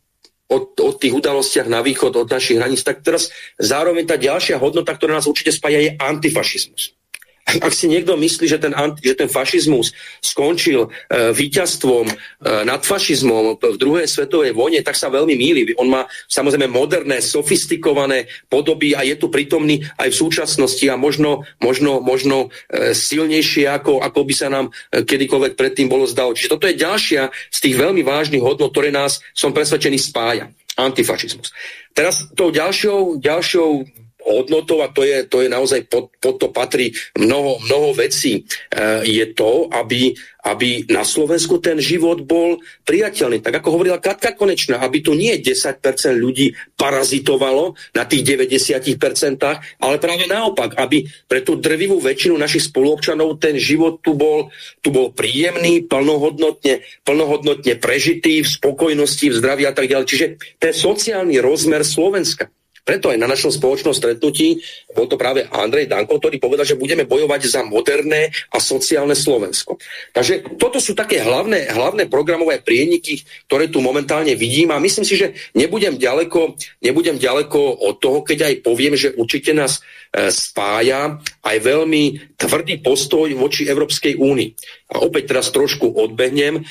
o, 0.51 0.59
o 0.63 0.91
tých 0.95 1.15
udalostiach 1.15 1.67
na 1.67 1.83
východ 1.83 2.15
od 2.15 2.29
našich 2.31 2.59
hraníc, 2.59 2.87
tak 2.87 3.03
teraz 3.03 3.31
zároveň 3.59 4.07
tá 4.07 4.15
ďalšia 4.15 4.59
hodnota, 4.59 4.95
ktorá 4.95 5.19
nás 5.19 5.27
určite 5.27 5.51
spája, 5.51 5.83
je 5.83 5.99
antifašizmus. 5.99 6.95
Ak 7.45 7.77
si 7.77 7.93
niekto 7.93 8.17
myslí, 8.17 8.49
že 8.49 8.57
ten, 8.57 8.73
že 9.05 9.15
ten 9.15 9.29
fašizmus 9.29 9.93
skončil 10.25 10.89
e, 10.89 11.29
víťazstvom 11.37 12.09
e, 12.09 12.15
nad 12.65 12.81
fašizmom 12.81 13.61
v 13.61 13.77
druhej 13.77 14.09
svetovej 14.09 14.57
vojne, 14.57 14.81
tak 14.81 14.97
sa 14.97 15.13
veľmi 15.13 15.37
míli. 15.37 15.77
On 15.77 15.85
má 15.85 16.09
samozrejme 16.33 16.73
moderné, 16.73 17.21
sofistikované 17.21 18.33
podoby 18.49 18.97
a 18.97 19.05
je 19.05 19.21
tu 19.21 19.29
prítomný 19.29 19.85
aj 20.01 20.09
v 20.09 20.21
súčasnosti 20.25 20.89
a 20.89 20.97
možno, 20.97 21.45
možno, 21.61 22.01
možno 22.01 22.49
e, 22.73 22.97
silnejšie, 22.97 23.69
ako, 23.69 24.01
ako 24.01 24.21
by 24.25 24.35
sa 24.35 24.49
nám 24.49 24.73
e, 24.89 25.05
kedykoľvek 25.05 25.53
predtým 25.53 25.93
bolo 25.93 26.09
zdalo. 26.09 26.33
Čiže 26.33 26.49
toto 26.49 26.65
je 26.65 26.81
ďalšia 26.81 27.29
z 27.53 27.59
tých 27.61 27.77
veľmi 27.77 28.01
vážnych 28.01 28.41
hodnot, 28.41 28.73
ktoré 28.73 28.89
nás, 28.89 29.21
som 29.37 29.53
presvedčený, 29.53 30.01
spája. 30.01 30.49
Antifašizmus. 30.75 31.55
Teraz 31.95 32.27
tou 32.35 32.51
ďalšou, 32.51 33.23
ďalšou 33.23 33.87
hodnotou 34.25 34.81
a 34.81 34.89
to 34.89 35.05
je, 35.05 35.29
to 35.29 35.45
je 35.45 35.49
naozaj 35.53 35.85
pod, 35.87 36.09
pod 36.19 36.41
to 36.41 36.49
patrí 36.49 36.97
mnoho, 37.21 37.61
mnoho 37.69 37.93
vecí, 37.93 38.43
e, 38.43 38.43
je 39.05 39.27
to, 39.37 39.69
aby, 39.69 40.17
aby 40.49 40.89
na 40.89 41.05
Slovensku 41.05 41.61
ten 41.61 41.77
život 41.81 42.25
bol 42.25 42.61
priateľný. 42.89 43.45
Tak 43.45 43.61
ako 43.61 43.69
hovorila 43.79 44.01
Katka 44.01 44.33
Konečná, 44.33 44.81
aby 44.81 45.05
tu 45.05 45.13
nie 45.13 45.37
10% 45.37 45.81
ľudí 46.17 46.57
parazitovalo 46.75 47.77
na 47.93 48.05
tých 48.09 48.25
90%, 48.25 49.81
ale 49.81 49.97
práve 50.01 50.25
naopak, 50.25 50.77
aby 50.81 51.05
pre 51.29 51.45
tú 51.45 51.61
drvivú 51.61 52.01
väčšinu 52.01 52.41
našich 52.41 52.73
spoluobčanov 52.73 53.37
ten 53.41 53.61
život 53.61 54.01
tu 54.01 54.17
bol, 54.17 54.49
tu 54.81 54.89
bol 54.89 55.13
príjemný, 55.13 55.85
plnohodnotne, 55.85 56.81
plnohodnotne 57.05 57.77
prežitý, 57.77 58.41
v 58.41 58.49
spokojnosti, 58.49 59.27
v 59.31 59.39
zdraví 59.39 59.65
a 59.69 59.77
tak 59.77 59.87
ďalej. 59.89 60.07
Čiže 60.09 60.27
ten 60.57 60.73
sociálny 60.73 61.39
rozmer 61.45 61.85
Slovenska. 61.85 62.49
Preto 62.85 63.09
aj 63.09 63.17
na 63.17 63.25
našom 63.25 63.49
spoločnom 63.49 63.97
stretnutí 63.97 64.61
bol 64.93 65.09
to 65.09 65.17
práve 65.17 65.49
Andrej 65.49 65.89
Danko, 65.89 66.21
ktorý 66.21 66.37
povedal, 66.37 66.69
že 66.69 66.77
budeme 66.77 67.09
bojovať 67.09 67.41
za 67.49 67.61
moderné 67.65 68.29
a 68.53 68.61
sociálne 68.61 69.17
Slovensko. 69.17 69.81
Takže 70.13 70.61
toto 70.61 70.77
sú 70.77 70.93
také 70.93 71.25
hlavné, 71.25 71.73
hlavné 71.73 72.13
programové 72.13 72.61
prieniky, 72.61 73.25
ktoré 73.49 73.73
tu 73.73 73.81
momentálne 73.81 74.37
vidím 74.37 74.69
a 74.69 74.83
myslím 74.85 75.09
si, 75.09 75.17
že 75.17 75.33
nebudem 75.57 75.97
ďaleko, 75.97 76.61
nebudem 76.85 77.17
ďaleko 77.17 77.89
od 77.89 77.97
toho, 78.05 78.21
keď 78.21 78.53
aj 78.53 78.55
poviem, 78.61 78.95
že 79.01 79.17
určite 79.17 79.57
nás 79.57 79.81
e, 80.13 80.29
spája 80.29 81.17
aj 81.45 81.57
veľmi 81.61 82.35
tvrdý 82.41 82.81
postoj 82.81 83.29
voči 83.37 83.69
Európskej 83.69 84.17
únii. 84.17 84.51
A 84.97 85.05
opäť 85.05 85.37
teraz 85.37 85.53
trošku 85.53 85.93
odbehnem, 85.93 86.61
e, 86.61 86.63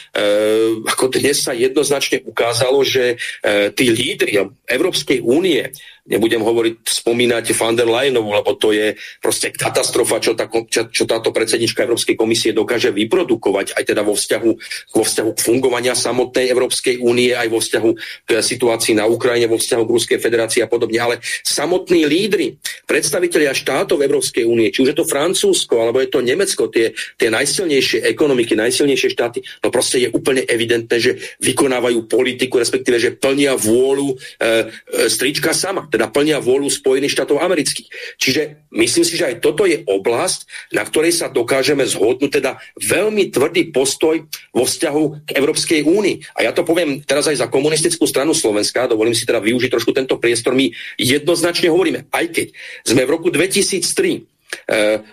ako 0.89 1.13
dnes 1.13 1.45
sa 1.45 1.53
jednoznačne 1.53 2.25
ukázalo, 2.25 2.81
že 2.81 3.15
e, 3.15 3.69
tí 3.73 3.93
lídry 3.93 4.41
Európskej 4.65 5.21
únie 5.21 5.69
nebudem 6.03 6.43
hovoriť, 6.43 6.83
spomínať 6.83 7.45
van 7.55 7.75
der 7.79 7.87
Leyenovú, 7.87 8.35
lebo 8.35 8.59
to 8.59 8.75
je 8.75 8.95
proste 9.23 9.55
katastrofa, 9.55 10.19
čo, 10.19 10.35
tá, 10.35 10.51
čo, 10.51 10.91
čo 10.91 11.03
táto 11.07 11.31
predsednička 11.31 11.87
Európskej 11.87 12.19
komisie 12.19 12.51
dokáže 12.51 12.91
vyprodukovať, 12.91 13.79
aj 13.79 13.83
teda 13.87 14.03
vo 14.03 14.11
vzťahu, 14.11 14.51
vo 14.99 15.03
vzťahu 15.03 15.29
k 15.31 15.43
fungovania 15.43 15.95
samotnej 15.95 16.51
Európskej 16.51 16.99
únie, 16.99 17.31
aj 17.31 17.47
vo 17.47 17.63
vzťahu 17.63 17.89
k 18.27 18.29
situácii 18.35 18.99
na 18.99 19.07
Ukrajine, 19.07 19.47
vo 19.47 19.59
vzťahu 19.59 19.83
k 19.87 19.93
Ruskej 19.95 20.19
federácii 20.19 20.61
a 20.63 20.67
podobne. 20.67 20.99
Ale 20.99 21.15
samotní 21.47 22.03
lídry, 22.03 22.59
predstavitelia 22.83 23.55
štátov 23.55 24.03
Európskej 24.03 24.43
únie, 24.43 24.62
či 24.69 24.85
už 24.85 24.93
je 24.93 24.97
to 24.99 25.09
Francúzsko, 25.09 25.81
alebo 25.81 25.99
je 26.03 26.11
to 26.11 26.21
Nemecko, 26.21 26.69
tie, 26.69 26.93
tie 27.17 27.31
najsilnejšie 27.31 28.05
ekonomiky, 28.05 28.53
najsilnejšie 28.53 29.09
štáty, 29.15 29.41
no 29.63 29.73
proste 29.73 29.99
je 30.03 30.09
úplne 30.13 30.45
evidentné, 30.45 30.95
že 30.99 31.11
vykonávajú 31.41 32.05
politiku, 32.05 32.61
respektíve, 32.61 32.99
že 32.99 33.15
plnia 33.15 33.55
vôľu 33.55 34.13
e, 34.13 34.15
e, 34.15 35.07
strička 35.07 35.55
sama 35.55 35.87
teda 35.87 36.11
plnia 36.11 36.43
vôľu 36.43 36.67
Spojených 36.73 37.15
štátov 37.15 37.39
amerických. 37.39 38.17
Čiže 38.19 38.41
myslím 38.75 39.05
si, 39.05 39.13
že 39.15 39.29
aj 39.29 39.45
toto 39.45 39.63
je 39.63 39.81
oblasť, 39.85 40.73
na 40.75 40.83
ktorej 40.83 41.15
sa 41.15 41.29
dokážeme 41.29 41.85
zhodnúť, 41.87 42.41
teda 42.41 42.51
veľmi 42.81 43.29
tvrdý 43.29 43.69
postoj 43.69 44.25
vo 44.51 44.63
vzťahu 44.65 45.03
k 45.25 45.29
Európskej 45.37 45.85
únii. 45.85 46.41
A 46.41 46.49
ja 46.49 46.51
to 46.51 46.65
poviem 46.65 47.05
teraz 47.05 47.29
aj 47.29 47.45
za 47.45 47.47
komunistickú 47.47 48.09
stranu 48.09 48.33
Slovenska, 48.35 48.89
dovolím 48.89 49.15
si 49.15 49.23
teda 49.23 49.39
využiť 49.39 49.69
trošku 49.69 49.93
tento 49.95 50.17
priestor, 50.17 50.57
my 50.57 50.69
jednoznačne 50.97 51.69
hovoríme, 51.69 52.09
aj 52.09 52.25
keď 52.33 52.47
sme 52.83 53.01
v 53.05 53.13
roku 53.13 53.29
2003 53.29 54.32
E, 54.32 54.32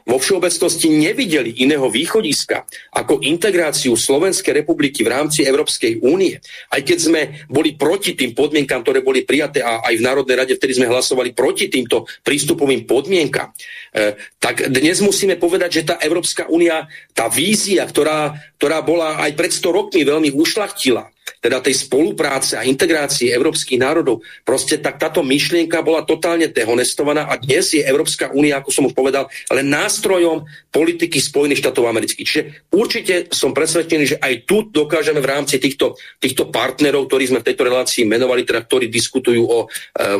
vo 0.07 0.17
všeobecnosti 0.19 0.91
nevideli 0.91 1.63
iného 1.63 1.87
východiska 1.91 2.65
ako 2.97 3.23
integráciu 3.25 3.95
Slovenskej 3.95 4.63
republiky 4.63 5.03
v 5.03 5.13
rámci 5.13 5.43
Európskej 5.45 6.03
únie, 6.03 6.39
aj 6.71 6.81
keď 6.87 6.99
sme 6.99 7.21
boli 7.51 7.75
proti 7.75 8.15
tým 8.15 8.33
podmienkam, 8.37 8.83
ktoré 8.83 9.03
boli 9.05 9.27
prijaté 9.27 9.61
a 9.61 9.83
aj 9.85 9.95
v 9.99 10.07
Národnej 10.07 10.37
rade, 10.37 10.53
vtedy 10.57 10.79
sme 10.79 10.91
hlasovali 10.91 11.35
proti 11.37 11.69
týmto 11.69 12.07
prístupovým 12.25 12.87
podmienkam, 12.89 13.51
e, 13.95 14.17
tak 14.39 14.71
dnes 14.71 15.03
musíme 15.03 15.37
povedať, 15.37 15.71
že 15.83 15.87
tá 15.87 15.95
Európska 16.01 16.49
únia, 16.49 16.87
tá 17.13 17.29
vízia, 17.31 17.85
ktorá, 17.87 18.35
ktorá 18.57 18.81
bola 18.83 19.21
aj 19.23 19.37
pred 19.37 19.53
100 19.53 19.71
rokmi 19.71 20.03
veľmi 20.03 20.31
ušlachtila, 20.35 21.11
teda 21.41 21.65
tej 21.65 21.89
spolupráce 21.89 22.61
a 22.61 22.69
integrácie 22.69 23.33
európskych 23.33 23.81
národov, 23.81 24.21
proste 24.45 24.77
tak 24.77 25.01
táto 25.01 25.25
myšlienka 25.25 25.81
bola 25.81 26.05
totálne 26.05 26.53
dehonestovaná 26.53 27.27
a 27.33 27.41
dnes 27.41 27.73
je 27.73 27.81
Európska 27.81 28.29
únia, 28.31 28.61
ako 28.61 28.71
som 28.71 28.85
už 28.87 28.95
povedal, 28.95 29.27
len 29.49 29.67
nástrojom 29.73 30.45
politiky 30.69 31.17
Spojených 31.17 31.65
štátov 31.65 31.89
amerických. 31.89 32.29
Čiže 32.29 32.43
určite 32.77 33.15
som 33.33 33.57
presvedčený, 33.57 34.05
že 34.05 34.21
aj 34.21 34.45
tu 34.45 34.69
dokážeme 34.69 35.19
v 35.25 35.31
rámci 35.33 35.57
týchto, 35.57 35.97
týchto 36.21 36.53
partnerov, 36.53 37.09
ktorí 37.09 37.33
sme 37.33 37.41
v 37.41 37.49
tejto 37.49 37.67
relácii 37.67 38.05
menovali, 38.05 38.45
teda 38.45 38.63
ktorí 38.69 38.93
diskutujú 38.93 39.43
o 39.49 39.59
e, 39.65 39.69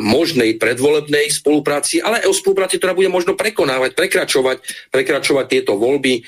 možnej 0.01 0.57
predvolebnej 0.57 1.29
spolupráci, 1.29 2.01
ale 2.01 2.25
aj 2.25 2.27
o 2.27 2.35
spolupráci, 2.35 2.81
ktorá 2.81 2.97
bude 2.97 3.13
možno 3.13 3.37
prekonávať, 3.37 3.93
prekračovať, 3.93 4.89
prekračovať 4.89 5.45
tieto 5.47 5.77
voľby, 5.77 6.19
e, 6.19 6.21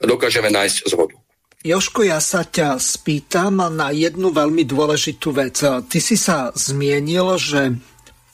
dokážeme 0.00 0.48
nájsť 0.48 0.88
zhodu. 0.88 1.21
Joško, 1.62 2.02
ja 2.02 2.18
sa 2.18 2.42
ťa 2.42 2.74
spýtam 2.82 3.62
na 3.70 3.94
jednu 3.94 4.34
veľmi 4.34 4.66
dôležitú 4.66 5.30
vec. 5.30 5.62
Ty 5.62 5.98
si 6.02 6.18
sa 6.18 6.50
zmienil, 6.50 7.38
že 7.38 7.78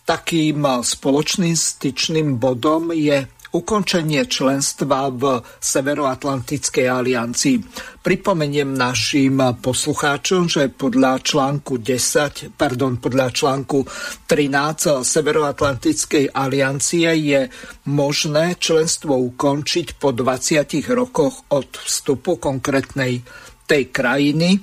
takým 0.08 0.64
spoločným 0.64 1.52
styčným 1.52 2.40
bodom 2.40 2.88
je 2.96 3.28
ukončenie 3.52 4.28
členstva 4.28 5.08
v 5.08 5.40
Severoatlantickej 5.44 6.86
aliancii. 6.88 7.56
Pripomeniem 8.02 8.72
našim 8.72 9.40
poslucháčom, 9.60 10.48
že 10.48 10.72
podľa 10.72 11.20
článku 11.24 11.80
10, 11.80 12.56
pardon, 12.56 13.00
podľa 13.00 13.28
článku 13.32 13.84
13 14.28 15.04
Severoatlantickej 15.04 16.32
aliancie 16.32 17.08
je 17.16 17.40
možné 17.88 18.60
členstvo 18.60 19.16
ukončiť 19.16 19.96
po 19.96 20.12
20 20.12 20.68
rokoch 20.92 21.48
od 21.52 21.68
vstupu 21.80 22.36
konkrétnej 22.36 23.20
tej 23.68 23.82
krajiny 23.92 24.60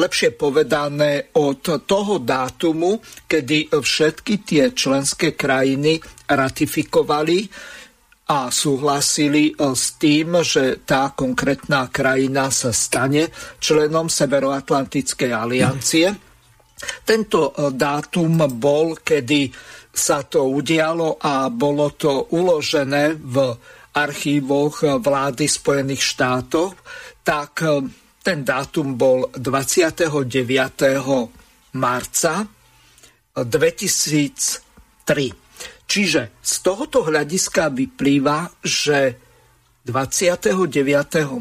lepšie 0.00 0.32
povedané 0.38 1.34
od 1.36 1.60
toho 1.84 2.22
dátumu, 2.22 3.02
kedy 3.26 3.74
všetky 3.74 4.34
tie 4.46 4.64
členské 4.72 5.36
krajiny 5.36 6.00
ratifikovali 6.30 7.50
a 8.30 8.46
súhlasili 8.54 9.50
e, 9.50 9.54
s 9.74 9.98
tým, 9.98 10.38
že 10.46 10.86
tá 10.86 11.10
konkrétna 11.10 11.90
krajina 11.90 12.46
sa 12.54 12.70
stane 12.70 13.26
členom 13.58 14.06
Severoatlantickej 14.06 15.34
aliancie. 15.34 16.14
Tento 17.02 17.50
e, 17.50 17.74
dátum 17.74 18.46
bol, 18.54 18.94
kedy 19.02 19.50
sa 19.90 20.22
to 20.22 20.46
udialo 20.46 21.18
a 21.18 21.50
bolo 21.50 21.90
to 21.98 22.30
uložené 22.30 23.18
v 23.18 23.50
archívoch 23.90 25.02
vlády 25.02 25.50
Spojených 25.50 26.14
štátov, 26.14 26.78
tak 27.26 27.66
e, 27.66 27.82
ten 28.22 28.46
dátum 28.46 28.94
bol 28.94 29.26
29. 29.34 30.06
marca 31.74 32.46
2003. 33.34 35.49
Čiže 35.90 36.38
z 36.38 36.54
tohoto 36.62 37.02
hľadiska 37.02 37.74
vyplýva, 37.74 38.46
že 38.62 39.18
29. 39.82 40.54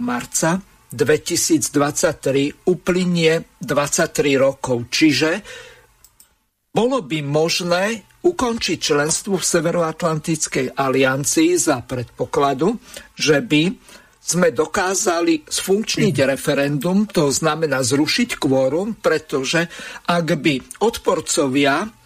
marca 0.01 0.57
2023 0.89 2.65
uplynie 2.65 3.45
23 3.61 4.41
rokov. 4.41 4.89
Čiže 4.89 5.45
bolo 6.73 7.05
by 7.05 7.19
možné 7.21 8.09
ukončiť 8.25 8.77
členstvo 8.81 9.37
v 9.37 9.45
Severoatlantickej 9.45 10.73
aliancii 10.73 11.53
za 11.53 11.85
predpokladu, 11.85 12.73
že 13.13 13.45
by 13.45 13.69
sme 14.19 14.49
dokázali 14.49 15.45
sfunkčniť 15.45 16.15
referendum, 16.25 17.05
to 17.05 17.29
znamená 17.29 17.85
zrušiť 17.85 18.41
kvórum, 18.41 18.97
pretože 18.97 19.69
ak 20.09 20.27
by 20.41 20.81
odporcovia 20.83 21.98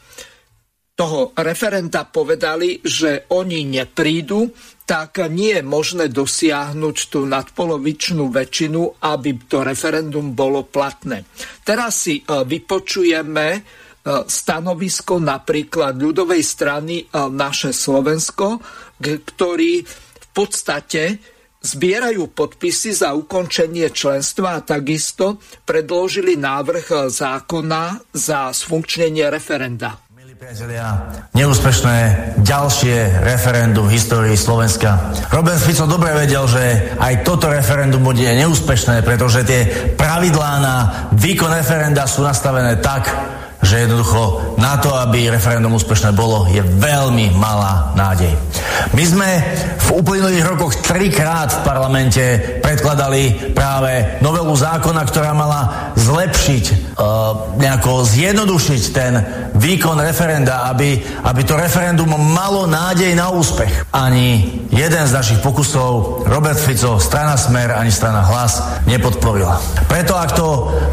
toho 0.94 1.34
referenda 1.42 2.06
povedali, 2.06 2.78
že 2.86 3.26
oni 3.34 3.66
neprídu, 3.66 4.54
tak 4.86 5.26
nie 5.32 5.58
je 5.58 5.64
možné 5.66 6.06
dosiahnuť 6.14 6.98
tú 7.10 7.26
nadpolovičnú 7.26 8.30
väčšinu, 8.30 9.02
aby 9.02 9.30
to 9.50 9.66
referendum 9.66 10.38
bolo 10.38 10.68
platné. 10.68 11.26
Teraz 11.66 12.06
si 12.06 12.20
e, 12.20 12.24
vypočujeme 12.46 13.48
e, 13.56 13.60
stanovisko 14.28 15.18
napríklad 15.18 15.98
ľudovej 15.98 16.44
strany 16.46 16.96
e, 17.02 17.06
naše 17.32 17.74
Slovensko, 17.74 18.62
ktorý 19.02 19.74
v 19.88 20.28
podstate 20.36 21.18
zbierajú 21.64 22.36
podpisy 22.36 22.92
za 22.92 23.16
ukončenie 23.16 23.88
členstva 23.90 24.60
a 24.60 24.64
takisto 24.68 25.40
predložili 25.64 26.36
návrh 26.36 27.08
zákona 27.08 28.12
za 28.12 28.52
sfunkčnenie 28.52 29.32
referenda. 29.32 30.03
Neúspešné 31.32 31.98
ďalšie 32.44 33.24
referendum 33.24 33.88
v 33.88 33.96
histórii 33.96 34.36
Slovenska. 34.36 35.16
Robert 35.32 35.64
Fico 35.64 35.88
dobre 35.88 36.12
vedel, 36.12 36.44
že 36.52 36.94
aj 37.00 37.24
toto 37.24 37.48
referendum 37.48 38.04
bude 38.04 38.28
neúspešné, 38.28 39.08
pretože 39.08 39.48
tie 39.48 39.94
pravidlá 39.96 40.52
na 40.60 40.76
výkon 41.16 41.48
referenda 41.48 42.04
sú 42.04 42.28
nastavené 42.28 42.76
tak, 42.84 43.08
že 43.64 43.88
jednoducho 43.88 44.54
na 44.60 44.78
to, 44.78 44.92
aby 44.94 45.32
referendum 45.32 45.74
úspešné 45.74 46.12
bolo, 46.12 46.46
je 46.52 46.60
veľmi 46.62 47.32
malá 47.34 47.96
nádej. 47.96 48.36
My 48.92 49.04
sme 49.08 49.30
v 49.80 49.90
uplynulých 50.04 50.44
rokoch 50.44 50.76
trikrát 50.84 51.50
v 51.50 51.64
parlamente 51.64 52.24
predkladali 52.60 53.56
práve 53.56 54.20
novelu 54.20 54.52
zákona, 54.52 55.02
ktorá 55.08 55.32
mala 55.32 55.94
zlepšiť, 55.96 56.66
uh, 57.00 57.56
nejako 57.56 58.04
zjednodušiť 58.04 58.82
ten 58.92 59.14
výkon 59.56 59.98
referenda, 60.04 60.68
aby, 60.68 61.00
aby 61.24 61.42
to 61.48 61.56
referendum 61.56 62.12
malo 62.12 62.68
nádej 62.68 63.16
na 63.16 63.32
úspech. 63.32 63.88
Ani 63.96 64.60
jeden 64.74 65.04
z 65.08 65.16
našich 65.16 65.40
pokusov 65.40 66.26
Robert 66.28 66.60
Fico, 66.60 67.00
strana 67.00 67.40
Smer, 67.40 67.78
ani 67.78 67.94
strana 67.94 68.26
Hlas 68.26 68.84
nepodporila. 68.90 69.62
Preto 69.88 70.18
ak 70.18 70.32
to 70.36 70.48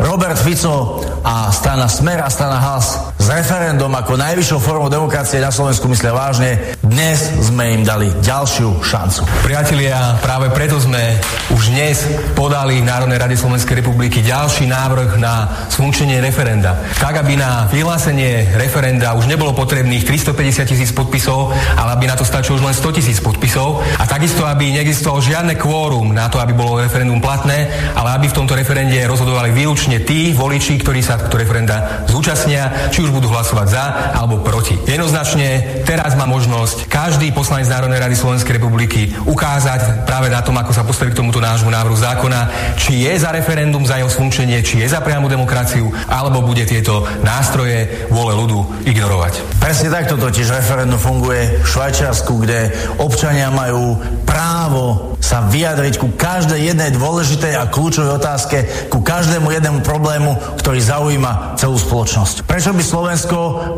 Robert 0.04 0.38
Fico 0.38 1.00
a 1.24 1.48
strana 1.50 1.88
Smer 1.88 2.22
a 2.22 2.28
strana 2.30 2.59
hlas 2.60 3.09
s 3.20 3.28
referendum 3.28 3.92
ako 3.92 4.16
najvyššou 4.16 4.58
formou 4.64 4.88
demokracie 4.88 5.44
na 5.44 5.52
Slovensku 5.52 5.84
myslia 5.92 6.16
vážne, 6.16 6.56
dnes 6.80 7.20
sme 7.44 7.76
im 7.76 7.84
dali 7.84 8.08
ďalšiu 8.24 8.80
šancu. 8.80 9.28
Priatelia, 9.44 10.16
práve 10.24 10.48
preto 10.48 10.80
sme 10.80 11.20
už 11.52 11.68
dnes 11.68 12.00
podali 12.32 12.80
Národnej 12.80 13.20
rade 13.20 13.36
Slovenskej 13.36 13.84
republiky 13.84 14.24
ďalší 14.24 14.64
návrh 14.64 15.20
na 15.20 15.52
sfunkčenie 15.68 16.16
referenda. 16.24 16.80
Tak, 16.96 17.20
aby 17.20 17.36
na 17.36 17.68
vyhlásenie 17.68 18.56
referenda 18.56 19.12
už 19.12 19.28
nebolo 19.28 19.52
potrebných 19.52 20.08
350 20.08 20.64
tisíc 20.72 20.90
podpisov, 20.96 21.52
ale 21.76 22.00
aby 22.00 22.08
na 22.08 22.16
to 22.16 22.24
stačilo 22.24 22.56
už 22.56 22.72
len 22.72 22.74
100 22.74 22.96
tisíc 23.04 23.20
podpisov 23.20 23.84
a 24.00 24.08
takisto, 24.08 24.48
aby 24.48 24.72
neexistovalo 24.80 25.20
žiadne 25.20 25.60
kvórum 25.60 26.16
na 26.16 26.32
to, 26.32 26.40
aby 26.40 26.56
bolo 26.56 26.80
referendum 26.80 27.20
platné, 27.20 27.68
ale 27.92 28.16
aby 28.16 28.32
v 28.32 28.36
tomto 28.40 28.56
referende 28.56 28.96
rozhodovali 29.04 29.52
výlučne 29.52 30.08
tí 30.08 30.32
voliči, 30.32 30.80
ktorí 30.80 31.04
sa 31.04 31.20
referenda 31.20 32.08
zúčastnia, 32.08 32.88
či 32.88 33.04
už 33.04 33.09
budú 33.10 33.28
hlasovať 33.30 33.66
za 33.68 33.84
alebo 34.16 34.42
proti. 34.42 34.78
Jednoznačne 34.86 35.82
teraz 35.86 36.14
má 36.14 36.24
možnosť 36.26 36.86
každý 36.86 37.30
poslanec 37.34 37.66
Národnej 37.70 38.02
rady 38.02 38.16
Slovenskej 38.16 38.56
republiky 38.58 39.12
ukázať 39.26 40.06
práve 40.06 40.32
na 40.32 40.40
tom, 40.42 40.56
ako 40.58 40.72
sa 40.74 40.86
postaví 40.86 41.12
k 41.12 41.20
tomuto 41.20 41.42
nášmu 41.42 41.70
návrhu 41.70 41.94
zákona, 41.94 42.74
či 42.78 43.04
je 43.04 43.12
za 43.18 43.34
referendum, 43.34 43.84
za 43.84 43.98
jeho 43.98 44.10
sfunkčenie, 44.10 44.62
či 44.62 44.82
je 44.82 44.88
za 44.88 45.02
priamu 45.02 45.26
demokraciu, 45.26 45.90
alebo 46.08 46.42
bude 46.42 46.64
tieto 46.64 47.06
nástroje 47.22 48.08
vole 48.10 48.32
ľudu 48.34 48.86
ignorovať. 48.88 49.60
Presne 49.60 49.92
takto 49.92 50.16
totiž 50.16 50.50
referendum 50.50 50.98
funguje 50.98 51.60
v 51.60 51.66
Švajčiarsku, 51.66 52.32
kde 52.42 52.72
občania 53.02 53.50
majú 53.52 53.98
právo 54.24 55.10
sa 55.20 55.44
vyjadriť 55.46 55.94
ku 56.00 56.08
každej 56.16 56.72
jednej 56.72 56.90
dôležitej 56.96 57.54
a 57.54 57.68
kľúčovej 57.68 58.18
otázke, 58.18 58.88
ku 58.88 59.04
každému 59.04 59.52
jednému 59.52 59.80
problému, 59.84 60.34
ktorý 60.58 60.80
zaujíma 60.80 61.54
celú 61.60 61.76
spoločnosť. 61.76 62.48
Prečo 62.48 62.72
by 62.72 62.80
Slovensko 62.82 62.99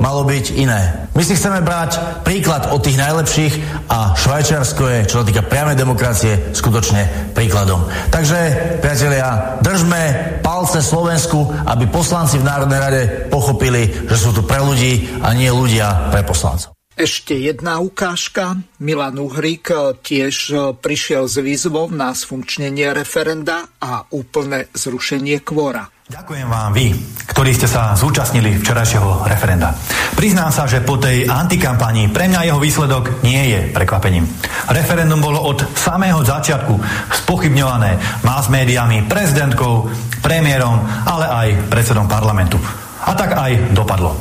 malo 0.03 0.27
byť 0.27 0.47
iné? 0.59 1.03
My 1.13 1.23
si 1.23 1.37
chceme 1.37 1.61
brať 1.61 2.25
príklad 2.25 2.73
od 2.73 2.81
tých 2.81 2.97
najlepších 2.97 3.55
a 3.93 4.17
Švajčiarsko 4.17 4.83
je, 4.89 4.99
čo 5.05 5.21
sa 5.21 5.25
týka 5.29 5.45
priamej 5.45 5.77
demokracie, 5.77 6.57
skutočne 6.57 7.33
príkladom. 7.37 7.85
Takže, 8.09 8.39
priatelia, 8.81 9.61
držme 9.61 10.01
palce 10.41 10.81
Slovensku, 10.81 11.53
aby 11.69 11.85
poslanci 11.93 12.41
v 12.41 12.49
Národnej 12.49 12.81
rade 12.81 13.03
pochopili, 13.29 14.09
že 14.09 14.17
sú 14.17 14.33
tu 14.33 14.43
pre 14.43 14.65
ľudí 14.65 15.21
a 15.21 15.37
nie 15.37 15.53
ľudia 15.53 16.09
pre 16.09 16.25
poslancov. 16.25 16.73
Ešte 16.93 17.33
jedna 17.33 17.81
ukážka. 17.81 18.61
Milan 18.85 19.17
Uhrik 19.17 19.73
eh, 19.73 19.97
tiež 19.97 20.37
prišiel 20.81 21.25
s 21.25 21.41
výzvou 21.41 21.89
na 21.89 22.13
sfunkčnenie 22.13 22.93
referenda 22.93 23.65
a 23.81 24.05
úplné 24.13 24.69
zrušenie 24.77 25.41
kvóra. 25.41 25.89
Ďakujem 26.13 26.45
vám 26.45 26.77
vy, 26.77 26.93
ktorí 27.25 27.57
ste 27.57 27.65
sa 27.65 27.97
zúčastnili 27.97 28.61
včerajšieho 28.61 29.25
referenda. 29.25 29.73
Priznám 30.13 30.53
sa, 30.53 30.69
že 30.69 30.85
po 30.85 31.01
tej 31.01 31.25
antikampanii 31.25 32.13
pre 32.13 32.29
mňa 32.29 32.53
jeho 32.53 32.61
výsledok 32.61 33.25
nie 33.25 33.41
je 33.49 33.73
prekvapením. 33.73 34.29
Referendum 34.69 35.25
bolo 35.25 35.41
od 35.41 35.65
samého 35.73 36.21
začiatku 36.21 36.77
spochybňované 37.25 38.21
mass 38.29 38.53
médiami, 38.53 39.09
prezidentkou, 39.09 39.89
premiérom, 40.21 40.85
ale 41.09 41.33
aj 41.33 41.49
predsedom 41.73 42.05
parlamentu. 42.05 42.61
A 43.09 43.17
tak 43.17 43.33
aj 43.33 43.73
dopadlo. 43.73 44.13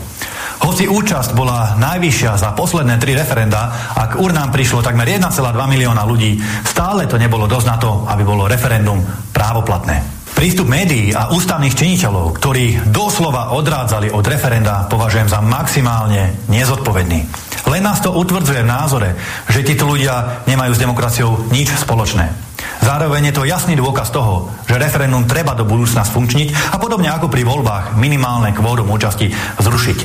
Hoci 0.63 0.88
účasť 0.88 1.35
bola 1.35 1.76
najvyššia 1.76 2.39
za 2.39 2.55
posledné 2.55 3.03
tri 3.03 3.19
referenda 3.19 3.91
a 3.99 4.07
k 4.07 4.15
urnám 4.15 4.47
prišlo 4.47 4.80
takmer 4.80 5.11
1,2 5.11 5.27
milióna 5.59 6.07
ľudí, 6.07 6.39
stále 6.63 7.03
to 7.03 7.19
nebolo 7.19 7.51
dosť 7.51 7.68
na 7.68 7.76
to, 7.76 8.07
aby 8.07 8.23
bolo 8.23 8.47
referendum 8.47 9.03
právoplatné. 9.35 10.20
Prístup 10.41 10.73
médií 10.73 11.13
a 11.13 11.30
ústavných 11.30 11.77
činiteľov, 11.77 12.34
ktorí 12.41 12.89
doslova 12.89 13.53
odrádzali 13.53 14.09
od 14.09 14.26
referenda, 14.26 14.89
považujem 14.89 15.30
za 15.30 15.38
maximálne 15.38 16.34
nezodpovedný. 16.49 17.30
Len 17.69 17.85
nás 17.85 18.01
to 18.01 18.09
utvrdzuje 18.09 18.65
v 18.65 18.72
názore, 18.73 19.13
že 19.53 19.61
títo 19.61 19.85
ľudia 19.85 20.41
nemajú 20.49 20.73
s 20.73 20.81
demokraciou 20.81 21.45
nič 21.53 21.69
spoločné. 21.85 22.34
Zároveň 22.81 23.30
je 23.30 23.38
to 23.38 23.45
jasný 23.45 23.77
dôkaz 23.77 24.09
toho, 24.09 24.49
že 24.65 24.81
referendum 24.81 25.30
treba 25.30 25.53
do 25.53 25.61
budúcna 25.61 26.01
sfunkčniť 26.01 26.73
a 26.73 26.81
podobne 26.81 27.13
ako 27.13 27.30
pri 27.30 27.45
voľbách 27.45 27.93
minimálne 28.01 28.49
kvórum 28.57 28.89
účasti 28.89 29.30
zrušiť. 29.61 29.99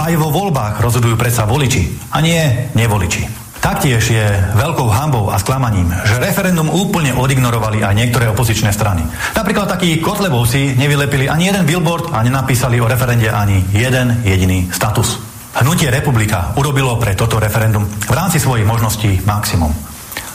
Aj 0.00 0.12
vo 0.16 0.32
voľbách 0.32 0.80
rozhodujú 0.80 1.20
predsa 1.20 1.44
voliči 1.44 2.16
a 2.16 2.24
nie 2.24 2.40
nevoliči. 2.72 3.51
Taktiež 3.62 4.02
je 4.10 4.26
veľkou 4.58 4.90
hambou 4.90 5.30
a 5.30 5.38
sklamaním, 5.38 5.94
že 6.02 6.18
referendum 6.18 6.66
úplne 6.66 7.14
odignorovali 7.14 7.86
aj 7.86 7.94
niektoré 7.94 8.26
opozičné 8.34 8.74
strany. 8.74 9.06
Napríklad 9.38 9.70
takí 9.70 10.02
Kotlebovci 10.02 10.74
nevylepili 10.74 11.30
ani 11.30 11.46
jeden 11.46 11.62
billboard 11.62 12.10
a 12.10 12.26
nenapísali 12.26 12.82
o 12.82 12.90
referende 12.90 13.30
ani 13.30 13.62
jeden 13.70 14.26
jediný 14.26 14.66
status. 14.66 15.22
Hnutie 15.62 15.94
Republika 15.94 16.58
urobilo 16.58 16.98
pre 16.98 17.14
toto 17.14 17.38
referendum 17.38 17.86
v 17.86 18.10
rámci 18.10 18.42
svojich 18.42 18.66
možností 18.66 19.22
maximum. 19.22 19.70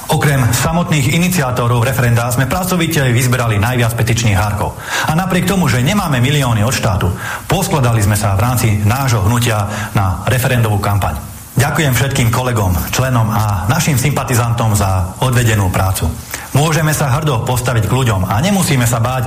Okrem 0.08 0.48
samotných 0.48 1.12
iniciátorov 1.20 1.84
referenda 1.84 2.32
sme 2.32 2.48
pracovite 2.48 3.12
vyzberali 3.12 3.60
najviac 3.60 3.92
petičných 3.92 4.40
hárkov. 4.40 4.80
A 5.04 5.12
napriek 5.20 5.44
tomu, 5.44 5.68
že 5.68 5.84
nemáme 5.84 6.24
milióny 6.24 6.64
od 6.64 6.72
štátu, 6.72 7.12
poskladali 7.44 8.00
sme 8.00 8.16
sa 8.16 8.40
v 8.40 8.44
rámci 8.48 8.68
nášho 8.88 9.20
hnutia 9.28 9.92
na 9.92 10.24
referendovú 10.32 10.80
kampaň. 10.80 11.27
Ďakujem 11.58 11.94
všetkým 11.98 12.30
kolegom, 12.30 12.70
členom 12.94 13.34
a 13.34 13.66
našim 13.66 13.98
sympatizantom 13.98 14.78
za 14.78 15.18
odvedenú 15.26 15.74
prácu. 15.74 16.06
Môžeme 16.54 16.94
sa 16.94 17.10
hrdo 17.18 17.42
postaviť 17.50 17.90
k 17.90 17.96
ľuďom 17.98 18.30
a 18.30 18.38
nemusíme 18.46 18.86
sa 18.86 19.02
báť, 19.02 19.26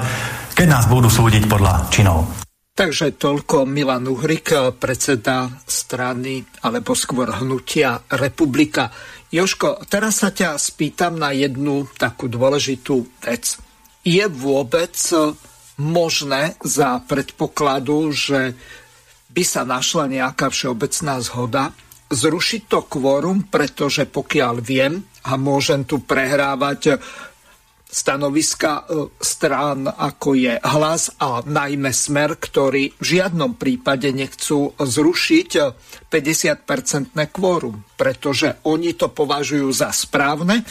keď 0.55 0.66
nás 0.70 0.86
budú 0.86 1.11
súdiť 1.11 1.51
podľa 1.51 1.90
činov. 1.90 2.31
Takže 2.70 3.19
toľko 3.19 3.66
Milan 3.66 4.07
Uhrik, 4.07 4.78
predseda 4.78 5.51
strany 5.66 6.39
alebo 6.62 6.94
skôr 6.94 7.35
hnutia 7.35 7.98
Republika. 8.15 8.94
Joško, 9.35 9.82
teraz 9.90 10.23
sa 10.23 10.31
ťa 10.31 10.55
spýtam 10.55 11.19
na 11.19 11.35
jednu 11.35 11.90
takú 11.98 12.31
dôležitú 12.31 13.11
vec. 13.27 13.59
Je 14.07 14.23
vôbec 14.31 14.94
možné 15.82 16.55
za 16.62 17.02
predpokladu, 17.11 18.15
že 18.15 18.55
by 19.35 19.43
sa 19.43 19.66
našla 19.66 20.07
nejaká 20.07 20.47
všeobecná 20.47 21.19
zhoda 21.27 21.74
zrušiť 22.11 22.62
to 22.66 22.85
kvórum, 22.91 23.47
pretože 23.47 24.05
pokiaľ 24.11 24.55
viem 24.59 24.99
a 25.31 25.39
môžem 25.39 25.87
tu 25.87 26.03
prehrávať 26.03 26.99
stanoviska 27.91 28.87
e, 28.87 29.11
strán, 29.19 29.91
ako 29.91 30.39
je 30.39 30.55
hlas 30.62 31.11
a 31.19 31.43
najmä 31.43 31.91
smer, 31.91 32.39
ktorí 32.39 32.95
v 32.99 33.05
žiadnom 33.05 33.59
prípade 33.59 34.15
nechcú 34.15 34.78
zrušiť 34.78 35.51
50-percentné 36.07 37.35
kvórum, 37.35 37.82
pretože 37.99 38.62
oni 38.66 38.95
to 38.95 39.11
považujú 39.11 39.69
za 39.74 39.91
správne, 39.91 40.62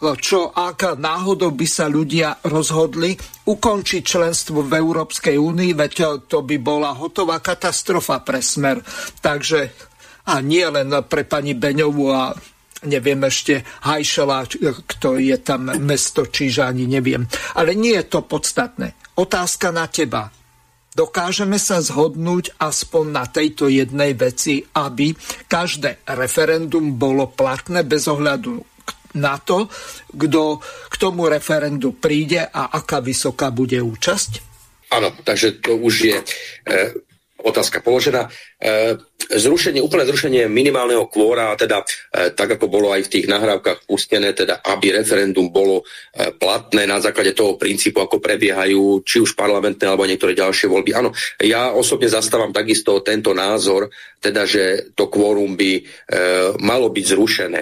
čo 0.00 0.48
ak 0.48 0.96
náhodou 0.96 1.52
by 1.52 1.66
sa 1.68 1.84
ľudia 1.84 2.40
rozhodli 2.48 3.12
ukončiť 3.44 4.00
členstvo 4.00 4.64
v 4.64 4.80
Európskej 4.80 5.36
únii, 5.36 5.76
veď 5.76 6.24
to 6.24 6.40
by 6.40 6.56
bola 6.56 6.96
hotová 6.96 7.36
katastrofa 7.44 8.24
pre 8.24 8.40
smer. 8.40 8.80
Takže 9.20 9.89
a 10.30 10.38
nie 10.38 10.62
len 10.62 10.94
pre 11.10 11.26
pani 11.26 11.58
Beňovú 11.58 12.06
a 12.14 12.30
neviem 12.86 13.20
ešte 13.26 13.66
Hajšela, 13.84 14.46
kto 14.86 15.20
je 15.20 15.36
tam 15.42 15.68
mesto, 15.82 16.24
čiže 16.30 16.64
ani 16.64 16.86
neviem. 16.88 17.26
Ale 17.58 17.76
nie 17.76 17.98
je 17.98 18.06
to 18.06 18.24
podstatné. 18.24 18.96
Otázka 19.18 19.74
na 19.74 19.90
teba. 19.90 20.32
Dokážeme 20.90 21.54
sa 21.60 21.78
zhodnúť 21.78 22.58
aspoň 22.58 23.04
na 23.14 23.24
tejto 23.30 23.70
jednej 23.70 24.10
veci, 24.18 24.58
aby 24.74 25.14
každé 25.46 26.02
referendum 26.18 26.98
bolo 26.98 27.30
platné 27.30 27.86
bez 27.86 28.10
ohľadu 28.10 28.58
na 29.14 29.38
to, 29.38 29.70
kto 30.10 30.58
k 30.62 30.94
tomu 30.98 31.26
referendu 31.26 31.94
príde 31.94 32.42
a 32.42 32.74
aká 32.74 33.02
vysoká 33.02 33.50
bude 33.54 33.78
účasť? 33.78 34.30
Áno, 34.90 35.14
takže 35.22 35.62
to 35.62 35.78
už 35.78 35.94
je 36.10 36.18
e, 36.18 36.26
otázka 37.44 37.80
položená. 37.80 38.28
E, 38.60 38.96
zrušenie, 39.30 39.80
úplné 39.80 40.04
zrušenie 40.08 40.48
minimálneho 40.48 41.06
kvóra, 41.08 41.56
teda 41.56 41.82
e, 41.82 42.32
tak 42.32 42.58
ako 42.58 42.66
bolo 42.68 42.92
aj 42.92 43.06
v 43.06 43.12
tých 43.18 43.26
nahrávkach 43.28 43.88
pustené, 43.88 44.32
teda 44.36 44.60
aby 44.64 44.96
referendum 44.96 45.48
bolo 45.48 45.82
e, 45.82 46.34
platné 46.34 46.84
na 46.84 47.00
základe 47.00 47.32
toho 47.32 47.56
princípu, 47.56 48.00
ako 48.00 48.20
prebiehajú 48.20 49.04
či 49.04 49.22
už 49.22 49.36
parlamentné 49.36 49.88
alebo 49.88 50.08
niektoré 50.08 50.36
ďalšie 50.36 50.68
voľby. 50.68 50.90
Áno, 50.96 51.10
ja 51.40 51.72
osobne 51.72 52.08
zastávam 52.08 52.52
takisto 52.52 53.00
tento 53.00 53.32
názor, 53.32 53.88
teda 54.20 54.44
že 54.44 54.92
to 54.92 55.08
kvórum 55.08 55.56
by 55.56 55.80
malo 56.60 56.92
byť 56.92 57.04
zrušené. 57.08 57.60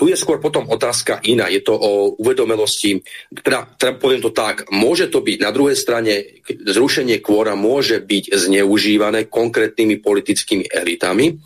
Tu 0.00 0.08
je 0.08 0.16
skôr 0.16 0.40
potom 0.40 0.64
otázka 0.64 1.20
iná. 1.28 1.52
Je 1.52 1.60
to 1.60 1.76
o 1.76 2.16
uvedomelosti, 2.16 3.04
teda, 3.44 3.68
teda 3.76 4.00
poviem 4.00 4.24
to 4.24 4.32
tak, 4.32 4.64
môže 4.72 5.12
to 5.12 5.20
byť 5.20 5.38
na 5.44 5.52
druhej 5.52 5.76
strane, 5.76 6.40
zrušenie 6.48 7.20
kvóra 7.20 7.52
môže 7.52 8.00
byť 8.00 8.32
zneužívané 8.32 9.28
konkrétnymi 9.28 10.00
politickými 10.00 10.72
elitami, 10.72 11.36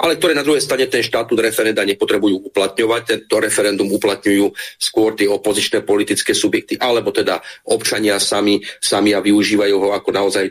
ale 0.00 0.18
ktoré 0.18 0.32
na 0.34 0.46
druhej 0.46 0.62
strane 0.62 0.90
ten 0.90 1.04
štatút 1.04 1.38
referenda 1.38 1.86
nepotrebujú 1.86 2.50
uplatňovať. 2.50 3.02
Tento 3.04 3.36
referendum 3.38 3.88
uplatňujú 3.92 4.46
skôr 4.78 5.14
tie 5.14 5.30
opozičné 5.30 5.86
politické 5.86 6.32
subjekty, 6.34 6.80
alebo 6.80 7.14
teda 7.14 7.38
občania 7.70 8.18
sami, 8.18 8.58
sami 8.80 9.14
a 9.14 9.22
využívajú 9.22 9.76
ho 9.78 9.88
ako 9.94 10.10
naozaj 10.10 10.44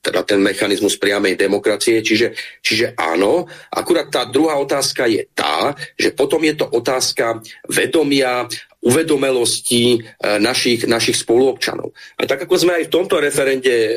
teda 0.00 0.20
ten 0.24 0.40
mechanizmus 0.40 0.96
priamej 0.96 1.36
demokracie. 1.36 2.00
Čiže, 2.00 2.32
čiže 2.64 2.96
áno, 2.96 3.44
akurát 3.68 4.08
tá 4.08 4.24
druhá 4.24 4.56
otázka 4.56 5.04
je 5.06 5.28
tá, 5.36 5.76
že 5.94 6.16
potom 6.16 6.40
je 6.40 6.54
to 6.56 6.66
otázka 6.66 7.44
vedomia 7.68 8.48
uvedomelosti 8.80 9.82
e, 9.92 9.98
našich, 10.40 10.88
našich 10.88 11.20
spoluobčanov. 11.20 11.92
A 12.16 12.24
tak 12.24 12.48
ako 12.48 12.56
sme 12.56 12.80
aj 12.80 12.88
v 12.88 12.92
tomto 12.92 13.20
referende, 13.20 13.74
e, 13.92 13.96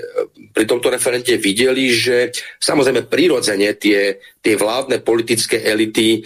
pri 0.51 0.65
tomto 0.67 0.91
referende 0.91 1.39
videli, 1.39 1.87
že 1.87 2.35
samozrejme 2.59 3.07
prirodzene 3.07 3.79
tie, 3.79 4.19
tie 4.43 4.55
vládne 4.59 4.99
politické 4.99 5.63
elity 5.63 6.19
e, 6.19 6.21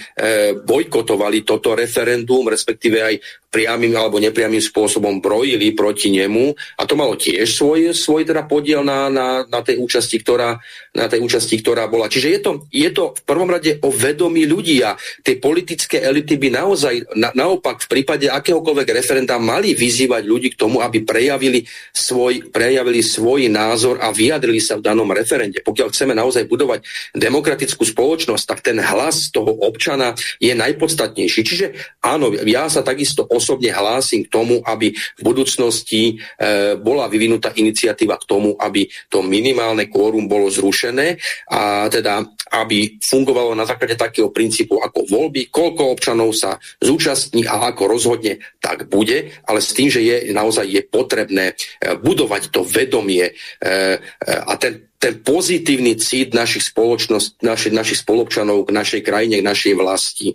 bojkotovali 0.57 1.45
toto 1.45 1.77
referendum, 1.77 2.49
respektíve 2.49 2.97
aj 2.97 3.15
priamým 3.47 3.95
alebo 3.95 4.19
nepriamým 4.19 4.59
spôsobom 4.59 5.23
brojili 5.23 5.71
proti 5.71 6.11
nemu 6.11 6.51
a 6.77 6.83
to 6.83 6.99
malo 6.99 7.15
tiež 7.15 7.47
svoj, 7.47 7.95
svoj 7.95 8.27
teda 8.27 8.43
podiel 8.43 8.83
na, 8.83 9.07
na, 9.07 9.47
na, 9.47 9.59
tej 9.63 9.79
účasti, 9.79 10.19
ktorá, 10.19 10.59
na 10.93 11.05
tej 11.07 11.23
účasti, 11.23 11.55
ktorá 11.63 11.87
bola. 11.87 12.11
Čiže 12.11 12.27
je 12.27 12.39
to, 12.43 12.51
je 12.67 12.89
to 12.91 13.15
v 13.15 13.21
prvom 13.23 13.47
rade 13.47 13.79
o 13.81 13.89
vedomí 13.89 14.43
ľudí 14.43 14.83
a 14.83 14.99
tie 15.23 15.39
politické 15.39 16.03
elity 16.03 16.35
by 16.35 16.49
naozaj, 16.59 17.15
na, 17.15 17.31
naopak 17.31 17.81
v 17.87 17.87
prípade 17.87 18.27
akéhokoľvek 18.47 18.95
referenda 18.95 19.35
mali 19.35 19.75
vyzývať 19.75 20.23
ľudí 20.23 20.55
k 20.55 20.59
tomu, 20.63 20.79
aby 20.79 21.03
prejavili 21.03 21.67
svoj, 21.91 22.47
prejavili 22.47 23.03
svoj 23.03 23.51
názor 23.51 23.99
a 23.99 24.15
vyjadrili 24.15 24.63
sa 24.63 24.79
v 24.79 24.87
danom 24.87 25.11
referende. 25.11 25.59
Pokiaľ 25.59 25.91
chceme 25.91 26.15
naozaj 26.15 26.47
budovať 26.47 26.87
demokratickú 27.11 27.83
spoločnosť, 27.83 28.43
tak 28.47 28.63
ten 28.63 28.79
hlas 28.79 29.35
toho 29.35 29.51
občana 29.67 30.15
je 30.39 30.55
najpodstatnejší. 30.55 31.41
Čiže 31.43 31.65
áno, 31.99 32.31
ja 32.47 32.71
sa 32.71 32.87
takisto 32.87 33.27
osobne 33.27 33.75
hlásim 33.75 34.23
k 34.23 34.31
tomu, 34.31 34.63
aby 34.63 34.95
v 34.95 35.21
budúcnosti 35.21 36.15
e, 36.39 36.79
bola 36.79 37.11
vyvinutá 37.11 37.51
iniciatíva 37.51 38.15
k 38.15 38.27
tomu, 38.31 38.55
aby 38.55 38.87
to 39.11 39.19
minimálne 39.19 39.91
kvórum 39.91 40.31
bolo 40.31 40.47
zrušené 40.47 41.19
a 41.51 41.91
teda 41.91 42.23
aby 42.47 42.95
fungovalo 43.03 43.51
na 43.51 43.67
základe 43.67 43.99
takého 43.99 44.31
princípu 44.31 44.79
ako 44.79 45.03
voľby, 45.03 45.51
koľko 45.51 45.91
občanov 45.91 46.31
sa 46.31 46.55
zúčastní 46.79 47.43
a 47.43 47.59
ako 47.59 47.83
rozhodne, 47.91 48.36
tak 48.59 48.89
bude, 48.89 49.31
ale 49.45 49.59
s 49.59 49.73
tým, 49.73 49.89
že 49.91 50.01
je 50.01 50.15
naozaj 50.33 50.65
je 50.67 50.81
potrebné 50.85 51.53
e, 51.53 51.55
budovať 51.97 52.49
to 52.53 52.61
vedomie 52.63 53.31
e, 53.31 53.33
e, 53.63 53.97
a 54.25 54.53
ten 54.57 54.87
ten 54.97 55.21
pozitívny 55.21 55.93
cít 56.01 56.33
našich, 56.33 56.73
spoločnosť, 56.73 57.45
našich, 57.45 57.69
našich 57.69 58.01
spolupčanov 58.01 58.65
k 58.65 58.73
našej 58.73 59.01
krajine, 59.05 59.37
k 59.37 59.45
našej 59.45 59.73
vlasti. 59.77 60.33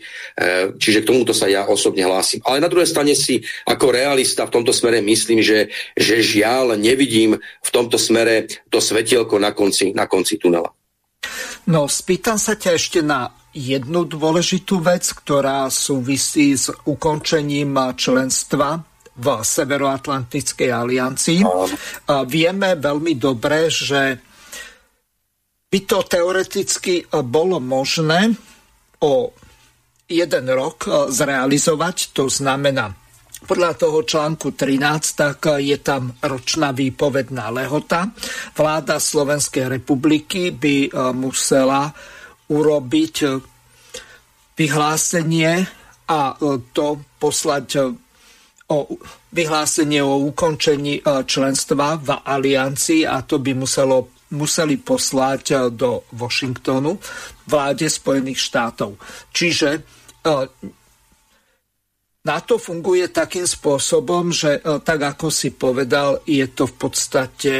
Čiže 0.78 1.02
k 1.02 1.08
tomuto 1.10 1.34
sa 1.34 1.50
ja 1.50 1.66
osobne 1.66 2.06
hlásim. 2.06 2.38
Ale 2.46 2.62
na 2.62 2.70
druhej 2.70 2.86
strane 2.86 3.18
si 3.18 3.42
ako 3.66 3.90
realista 3.90 4.46
v 4.46 4.54
tomto 4.54 4.70
smere 4.70 5.02
myslím, 5.02 5.42
že, 5.42 5.66
že 5.98 6.22
žiaľ 6.22 6.78
nevidím 6.78 7.42
v 7.42 7.70
tomto 7.74 7.98
smere 7.98 8.46
to 8.70 8.78
svetielko 8.78 9.42
na 9.42 9.50
konci, 9.50 9.90
na 9.98 10.06
konci 10.06 10.38
tunela. 10.38 10.70
No, 11.70 11.86
spýtam 11.86 12.38
sa 12.40 12.58
ťa 12.58 12.70
ešte 12.74 13.00
na 13.06 13.30
jednu 13.52 14.08
dôležitú 14.08 14.80
vec, 14.80 15.06
ktorá 15.12 15.68
súvisí 15.68 16.56
s 16.56 16.72
ukončením 16.88 17.76
členstva 17.94 18.80
v 19.12 19.26
Severoatlantickej 19.44 20.70
aliancii. 20.72 21.44
Vieme 22.26 22.68
veľmi 22.80 23.12
dobre, 23.20 23.68
že 23.68 24.16
by 25.68 25.78
to 25.84 25.98
teoreticky 26.08 27.04
bolo 27.12 27.60
možné 27.60 28.32
o 29.04 29.36
jeden 30.08 30.46
rok 30.48 31.08
zrealizovať, 31.12 32.16
to 32.16 32.32
znamená 32.32 32.92
podľa 33.42 33.72
toho 33.74 34.06
článku 34.06 34.54
13, 34.54 35.18
tak 35.18 35.38
e, 35.50 35.74
je 35.74 35.78
tam 35.82 36.14
ročná 36.22 36.70
výpovedná 36.70 37.50
lehota. 37.50 38.10
Vláda 38.54 39.02
Slovenskej 39.02 39.68
republiky 39.68 40.54
by 40.54 40.94
musela 41.14 41.90
urobiť 42.50 43.16
vyhlásenie 44.52 45.52
a 46.12 46.20
to 46.76 46.86
poslať 47.16 47.68
o 48.68 48.78
vyhlásenie 49.32 50.00
o 50.04 50.28
ukončení 50.28 51.00
členstva 51.04 51.96
v 51.96 52.08
aliancii 52.20 53.08
a 53.08 53.24
to 53.24 53.40
by 53.40 53.56
muselo, 53.56 54.12
museli 54.36 54.76
poslať 54.76 55.72
do 55.72 56.04
Washingtonu 56.12 57.00
vláde 57.48 57.88
Spojených 57.88 58.40
štátov. 58.40 58.96
Čiže 59.32 59.84
na 62.22 62.38
to 62.38 62.54
funguje 62.54 63.10
takým 63.10 63.42
spôsobom, 63.42 64.30
že 64.30 64.62
tak 64.86 65.02
ako 65.02 65.26
si 65.34 65.50
povedal, 65.50 66.22
je 66.22 66.46
to 66.54 66.70
v 66.70 66.74
podstate 66.78 67.52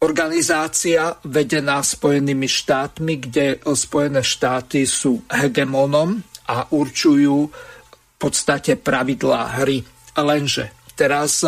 organizácia 0.00 1.18
vedená 1.26 1.82
Spojenými 1.82 2.46
štátmi, 2.46 3.14
kde 3.26 3.58
Spojené 3.60 4.22
štáty 4.22 4.86
sú 4.86 5.26
hegemonom 5.28 6.22
a 6.46 6.70
určujú 6.70 7.50
v 7.50 8.16
podstate 8.16 8.78
pravidlá 8.78 9.60
hry. 9.60 9.82
Lenže 10.14 10.70
teraz, 10.94 11.42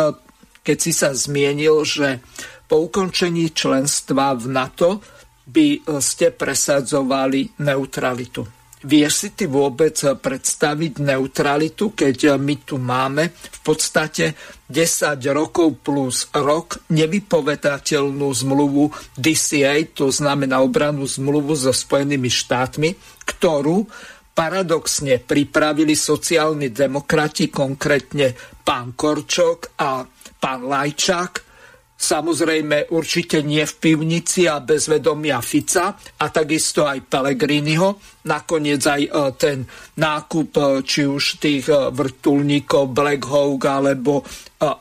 keď 0.59 0.77
si 0.77 0.91
sa 0.91 1.15
zmienil, 1.15 1.87
že 1.87 2.19
po 2.67 2.83
ukončení 2.83 3.55
členstva 3.55 4.35
v 4.35 4.45
NATO 4.51 4.99
by 5.43 5.99
ste 5.99 6.35
presadzovali 6.35 7.63
neutralitu. 7.63 8.62
Vieš 8.83 9.13
si 9.15 9.29
ty 9.31 9.47
vôbec 9.47 9.95
predstaviť 9.95 10.99
neutralitu, 10.99 11.95
keď 11.95 12.35
my 12.35 12.55
tu 12.67 12.75
máme 12.75 13.31
v 13.31 13.59
podstate 13.63 14.35
10 14.67 15.23
rokov 15.31 15.79
plus 15.79 16.27
rok 16.35 16.83
nevypovedateľnú 16.91 18.27
zmluvu 18.27 18.91
DCA, 19.15 19.87
to 19.95 20.11
znamená 20.11 20.59
obranú 20.59 21.07
zmluvu 21.07 21.55
so 21.55 21.71
Spojenými 21.71 22.27
štátmi, 22.27 22.91
ktorú 23.23 23.87
paradoxne 24.33 25.21
pripravili 25.21 25.95
sociálni 25.95 26.73
demokrati, 26.73 27.47
konkrétne 27.47 28.35
pán 28.65 28.97
Korčok 28.97 29.79
a 29.79 30.03
pán 30.41 30.67
Lajčák, 30.67 31.52
Samozrejme 31.93 32.91
určite 32.91 33.39
nie 33.45 33.63
v 33.63 33.73
pivnici 33.79 34.43
a 34.43 34.59
bez 34.59 34.91
vedomia 34.91 35.39
Fica 35.39 35.95
a 35.95 36.25
takisto 36.27 36.83
aj 36.83 36.99
Pelegriniho. 37.07 37.95
Nakoniec 38.27 38.83
aj 38.83 39.01
e, 39.07 39.09
ten 39.39 39.63
nákup 39.95 40.51
e, 40.51 40.63
či 40.83 41.07
už 41.07 41.39
tých 41.39 41.71
e, 41.71 41.93
vrtulníkov 41.95 42.91
Black 42.91 43.23
Hawk 43.23 43.63
alebo 43.63 44.23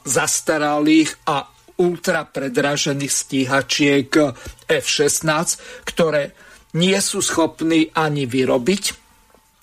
zastaralých 0.07 1.27
a 1.27 1.43
ultra 1.83 2.23
predražených 2.23 3.11
stíhačiek 3.11 4.11
F-16, 4.71 5.47
ktoré 5.83 6.31
nie 6.79 6.95
sú 7.03 7.19
schopní 7.19 7.91
ani 7.91 8.25
vyrobiť. 8.31 8.85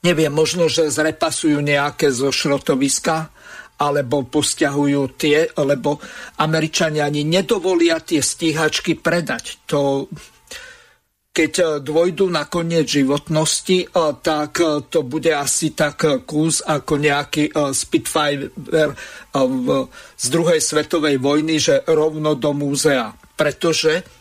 Neviem, 0.03 0.31
možno, 0.31 0.67
že 0.67 0.91
zrepasujú 0.91 1.59
nejaké 1.63 2.11
zo 2.11 2.31
šrotoviska, 2.31 3.31
alebo 3.79 4.27
posťahujú 4.27 5.01
tie, 5.15 5.47
lebo 5.55 5.97
Američania 6.43 7.07
ani 7.07 7.23
nedovolia 7.23 8.03
tie 8.03 8.19
stíhačky 8.19 8.99
predať. 8.99 9.63
To, 9.71 10.11
keď 11.31 11.53
e, 11.55 11.65
dvojdu 11.79 12.27
na 12.27 12.43
koniec 12.51 12.91
životnosti, 12.91 13.79
e, 13.83 13.87
tak 14.19 14.59
e, 14.59 14.83
to 14.91 15.07
bude 15.07 15.31
asi 15.31 15.71
tak 15.71 16.27
kus 16.27 16.59
ako 16.59 16.99
nejaký 16.99 17.55
Spitfire 17.71 18.51
z 20.19 20.25
druhej 20.27 20.59
svetovej 20.59 21.15
vojny, 21.23 21.55
že 21.63 21.87
rovno 21.87 22.35
do 22.35 22.51
múzea. 22.51 23.15
Pretože 23.39 24.18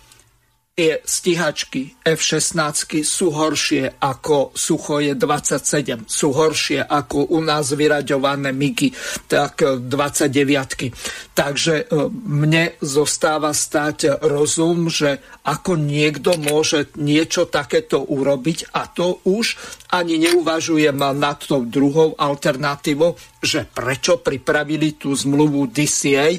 tie 0.79 1.03
stíhačky 1.03 1.99
F-16 2.07 3.03
sú 3.03 3.35
horšie 3.35 3.99
ako 3.99 4.55
Suchoje 4.55 5.19
27, 5.19 6.07
sú 6.07 6.31
horšie 6.31 6.87
ako 6.87 7.35
u 7.35 7.43
nás 7.43 7.75
vyraďované 7.75 8.55
MIGy, 8.55 8.95
tak 9.27 9.59
29. 9.67 11.35
Takže 11.35 11.75
e, 11.83 11.85
mne 12.15 12.79
zostáva 12.79 13.51
stať 13.51 14.23
rozum, 14.23 14.87
že 14.87 15.19
ako 15.43 15.75
niekto 15.75 16.39
môže 16.39 16.95
niečo 16.95 17.51
takéto 17.51 17.99
urobiť 17.99 18.71
a 18.71 18.87
to 18.87 19.19
už 19.27 19.59
ani 19.91 20.31
neuvažujem 20.31 20.95
nad 20.95 21.43
tou 21.43 21.67
druhou 21.67 22.15
alternatívou, 22.15 23.19
že 23.43 23.67
prečo 23.67 24.23
pripravili 24.23 24.95
tú 24.95 25.11
zmluvu 25.11 25.75
DCA, 25.75 26.39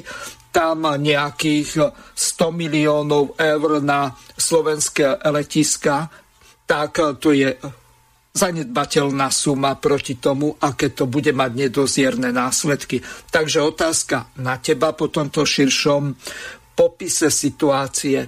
tam 0.50 0.86
nejakých 0.98 1.70
100 2.14 2.50
miliónov 2.50 3.38
eur 3.38 3.78
na 3.78 4.10
slovenské 4.34 5.22
letiska, 5.30 6.10
tak 6.66 6.98
to 7.18 7.30
je 7.34 7.54
zanedbateľná 8.30 9.26
suma 9.34 9.74
proti 9.74 10.14
tomu, 10.22 10.54
aké 10.62 10.94
to 10.94 11.10
bude 11.10 11.34
mať 11.34 11.50
nedozierne 11.66 12.30
následky. 12.30 13.02
Takže 13.30 13.58
otázka 13.58 14.30
na 14.38 14.54
teba 14.62 14.94
po 14.94 15.10
tomto 15.10 15.42
širšom 15.42 16.14
popise 16.78 17.26
situácie. 17.26 18.22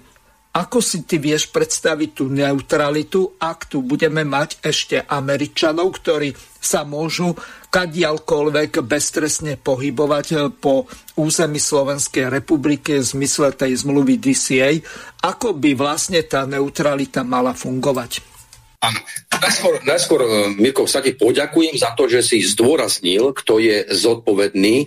Ako 0.53 0.85
si 0.85 1.09
ty 1.09 1.17
vieš 1.17 1.49
predstaviť 1.49 2.11
tú 2.13 2.29
neutralitu, 2.29 3.41
ak 3.41 3.73
tu 3.73 3.81
budeme 3.81 4.21
mať 4.27 4.61
ešte 4.61 5.01
Američanov, 5.01 5.97
ktorí 6.03 6.35
sa 6.63 6.87
môžu 6.87 7.35
kadialkoľvek 7.75 8.87
bezstresne 8.87 9.59
pohybovať 9.59 10.27
eh, 10.33 10.41
po 10.55 10.87
území 11.19 11.59
Slovenskej 11.59 12.31
republiky 12.31 13.03
v 13.03 13.05
zmysle 13.05 13.51
tej 13.53 13.83
zmluvy 13.83 14.23
DCA, 14.23 14.79
ako 15.27 15.59
by 15.59 15.75
vlastne 15.75 16.23
tá 16.23 16.47
neutralita 16.47 17.27
mala 17.27 17.53
fungovať? 17.53 18.23
Áno. 18.83 18.99
Najskôr, 19.43 19.75
najskôr 19.83 20.21
eh, 20.23 20.31
Mirko, 20.55 20.87
sa 20.87 21.03
ti 21.03 21.19
poďakujem 21.19 21.75
za 21.75 21.99
to, 21.99 22.07
že 22.07 22.23
si 22.23 22.39
zdôraznil, 22.47 23.35
kto 23.35 23.59
je 23.59 23.91
zodpovedný 23.91 24.87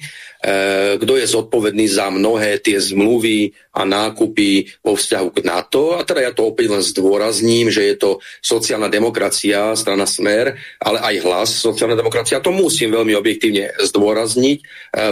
kto 1.01 1.13
je 1.17 1.25
zodpovedný 1.25 1.89
za 1.89 2.13
mnohé 2.13 2.61
tie 2.61 2.77
zmluvy 2.77 3.49
a 3.75 3.83
nákupy 3.83 4.79
vo 4.79 4.95
vzťahu 4.95 5.29
k 5.35 5.39
NATO. 5.43 5.99
A 5.99 6.07
teda 6.07 6.23
ja 6.23 6.31
to 6.31 6.47
opäť 6.47 6.71
len 6.71 6.79
zdôrazním, 6.79 7.67
že 7.67 7.83
je 7.83 7.95
to 7.99 8.09
sociálna 8.39 8.87
demokracia, 8.87 9.75
strana 9.75 10.07
Smer, 10.07 10.55
ale 10.79 10.97
aj 11.03 11.15
hlas 11.27 11.49
sociálna 11.59 11.99
demokracia. 11.99 12.39
To 12.39 12.55
musím 12.55 12.95
veľmi 12.95 13.11
objektívne 13.19 13.75
zdôrazniť, 13.75 14.57
e, 14.61 14.63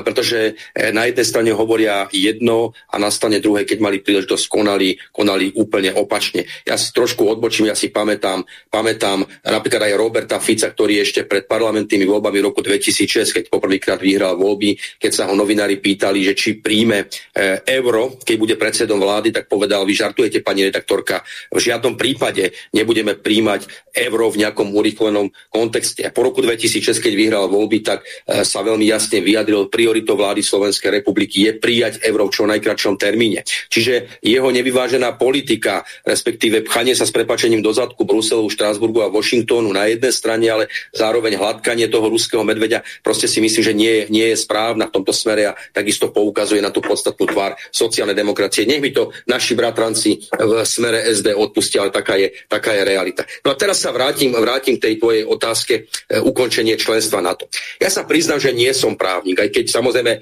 pretože 0.06 0.56
e, 0.72 0.94
na 0.96 1.12
jednej 1.12 1.28
strane 1.28 1.52
hovoria 1.52 2.08
jedno 2.16 2.72
a 2.88 2.96
na 2.96 3.12
strane 3.12 3.44
druhej, 3.44 3.68
keď 3.68 3.78
mali 3.84 4.00
príležitosť, 4.00 4.48
konali, 4.48 4.96
konali 5.12 5.52
úplne 5.60 5.92
opačne. 5.92 6.48
Ja 6.64 6.80
si 6.80 6.96
trošku 6.96 7.28
odbočím, 7.28 7.68
ja 7.68 7.76
si 7.76 7.92
pamätám, 7.92 8.48
pamätám 8.72 9.28
napríklad 9.44 9.92
aj 9.92 10.00
Roberta 10.00 10.38
Fica, 10.40 10.72
ktorý 10.72 11.04
ešte 11.04 11.28
pred 11.28 11.44
parlamentnými 11.52 12.08
voľbami 12.08 12.40
v 12.40 12.48
roku 12.48 12.64
2006, 12.64 13.36
keď 13.36 13.44
poprvýkrát 13.52 14.00
vyhral 14.00 14.40
voľby, 14.40 14.80
keď 15.04 15.12
sa 15.12 15.23
sa 15.24 15.32
ho 15.32 15.40
novinári 15.40 15.80
pýtali, 15.80 16.20
že 16.20 16.36
či 16.36 16.60
príjme 16.60 17.08
e, 17.08 17.64
euro, 17.80 18.20
keď 18.20 18.36
bude 18.36 18.56
predsedom 18.60 19.00
vlády, 19.00 19.32
tak 19.32 19.48
povedal, 19.48 19.88
vy 19.88 19.96
žartujete, 19.96 20.44
pani 20.44 20.68
redaktorka, 20.68 21.24
v 21.48 21.64
žiadnom 21.64 21.96
prípade 21.96 22.52
nebudeme 22.76 23.16
príjmať 23.16 23.72
euro 23.96 24.28
v 24.28 24.44
nejakom 24.44 24.68
urychlenom 24.76 25.32
kontexte. 25.48 26.04
Po 26.12 26.28
roku 26.28 26.44
2006, 26.44 27.00
keď 27.00 27.14
vyhral 27.16 27.46
voľby, 27.48 27.80
tak 27.80 28.04
e, 28.04 28.44
sa 28.44 28.60
veľmi 28.68 28.84
jasne 28.84 29.24
vyjadril, 29.24 29.72
prioritou 29.72 30.20
vlády 30.20 30.44
Slovenskej 30.44 30.92
republiky 30.92 31.48
je 31.48 31.56
prijať 31.56 32.04
euro 32.04 32.28
v 32.28 32.36
čo 32.36 32.44
najkračšom 32.44 33.00
termíne. 33.00 33.48
Čiže 33.48 34.20
jeho 34.20 34.52
nevyvážená 34.52 35.16
politika, 35.16 35.88
respektíve 36.04 36.68
pchanie 36.68 37.00
sa 37.00 37.08
s 37.08 37.16
prepačením 37.16 37.64
do 37.64 37.72
zadku 37.72 38.04
Bruselu, 38.04 38.44
Štrásburgu 38.52 39.08
a 39.08 39.14
Washingtonu 39.14 39.72
na 39.72 39.88
jednej 39.88 40.12
strane, 40.12 40.52
ale 40.52 40.68
zároveň 40.92 41.40
hladkanie 41.40 41.88
toho 41.88 42.12
ruského 42.12 42.44
medveďa, 42.44 42.84
proste 43.00 43.32
si 43.32 43.40
myslím, 43.40 43.64
že 43.64 43.72
nie, 43.72 43.96
nie 44.12 44.28
je 44.34 44.42
správna 44.42 44.92
v 44.92 45.03
tomto 45.04 45.12
smere 45.12 45.52
a 45.52 45.54
takisto 45.76 46.16
poukazuje 46.16 46.64
na 46.64 46.72
tú 46.72 46.80
podstatnú 46.80 47.28
tvár 47.28 47.60
sociálnej 47.76 48.16
demokracie. 48.16 48.64
Nech 48.64 48.80
mi 48.80 48.96
to 48.96 49.12
naši 49.28 49.52
bratranci 49.60 50.32
v 50.32 50.64
smere 50.64 51.04
SD 51.12 51.36
odpustia, 51.36 51.84
ale 51.84 51.92
taká 51.92 52.16
je, 52.16 52.32
taká 52.48 52.72
je 52.72 52.88
realita. 52.88 53.28
No 53.44 53.52
a 53.52 53.60
teraz 53.60 53.84
sa 53.84 53.92
vrátim, 53.92 54.32
vrátim 54.32 54.80
k 54.80 54.88
tej 54.88 54.96
tvojej 55.04 55.28
otázke 55.28 55.74
e, 55.76 56.24
ukončenie 56.24 56.80
členstva 56.80 57.20
NATO. 57.20 57.52
Ja 57.84 57.92
sa 57.92 58.08
priznám, 58.08 58.40
že 58.40 58.56
nie 58.56 58.72
som 58.72 58.96
právnik, 58.96 59.44
aj 59.44 59.52
keď 59.52 59.66
samozrejme 59.68 60.14
e, 60.16 60.20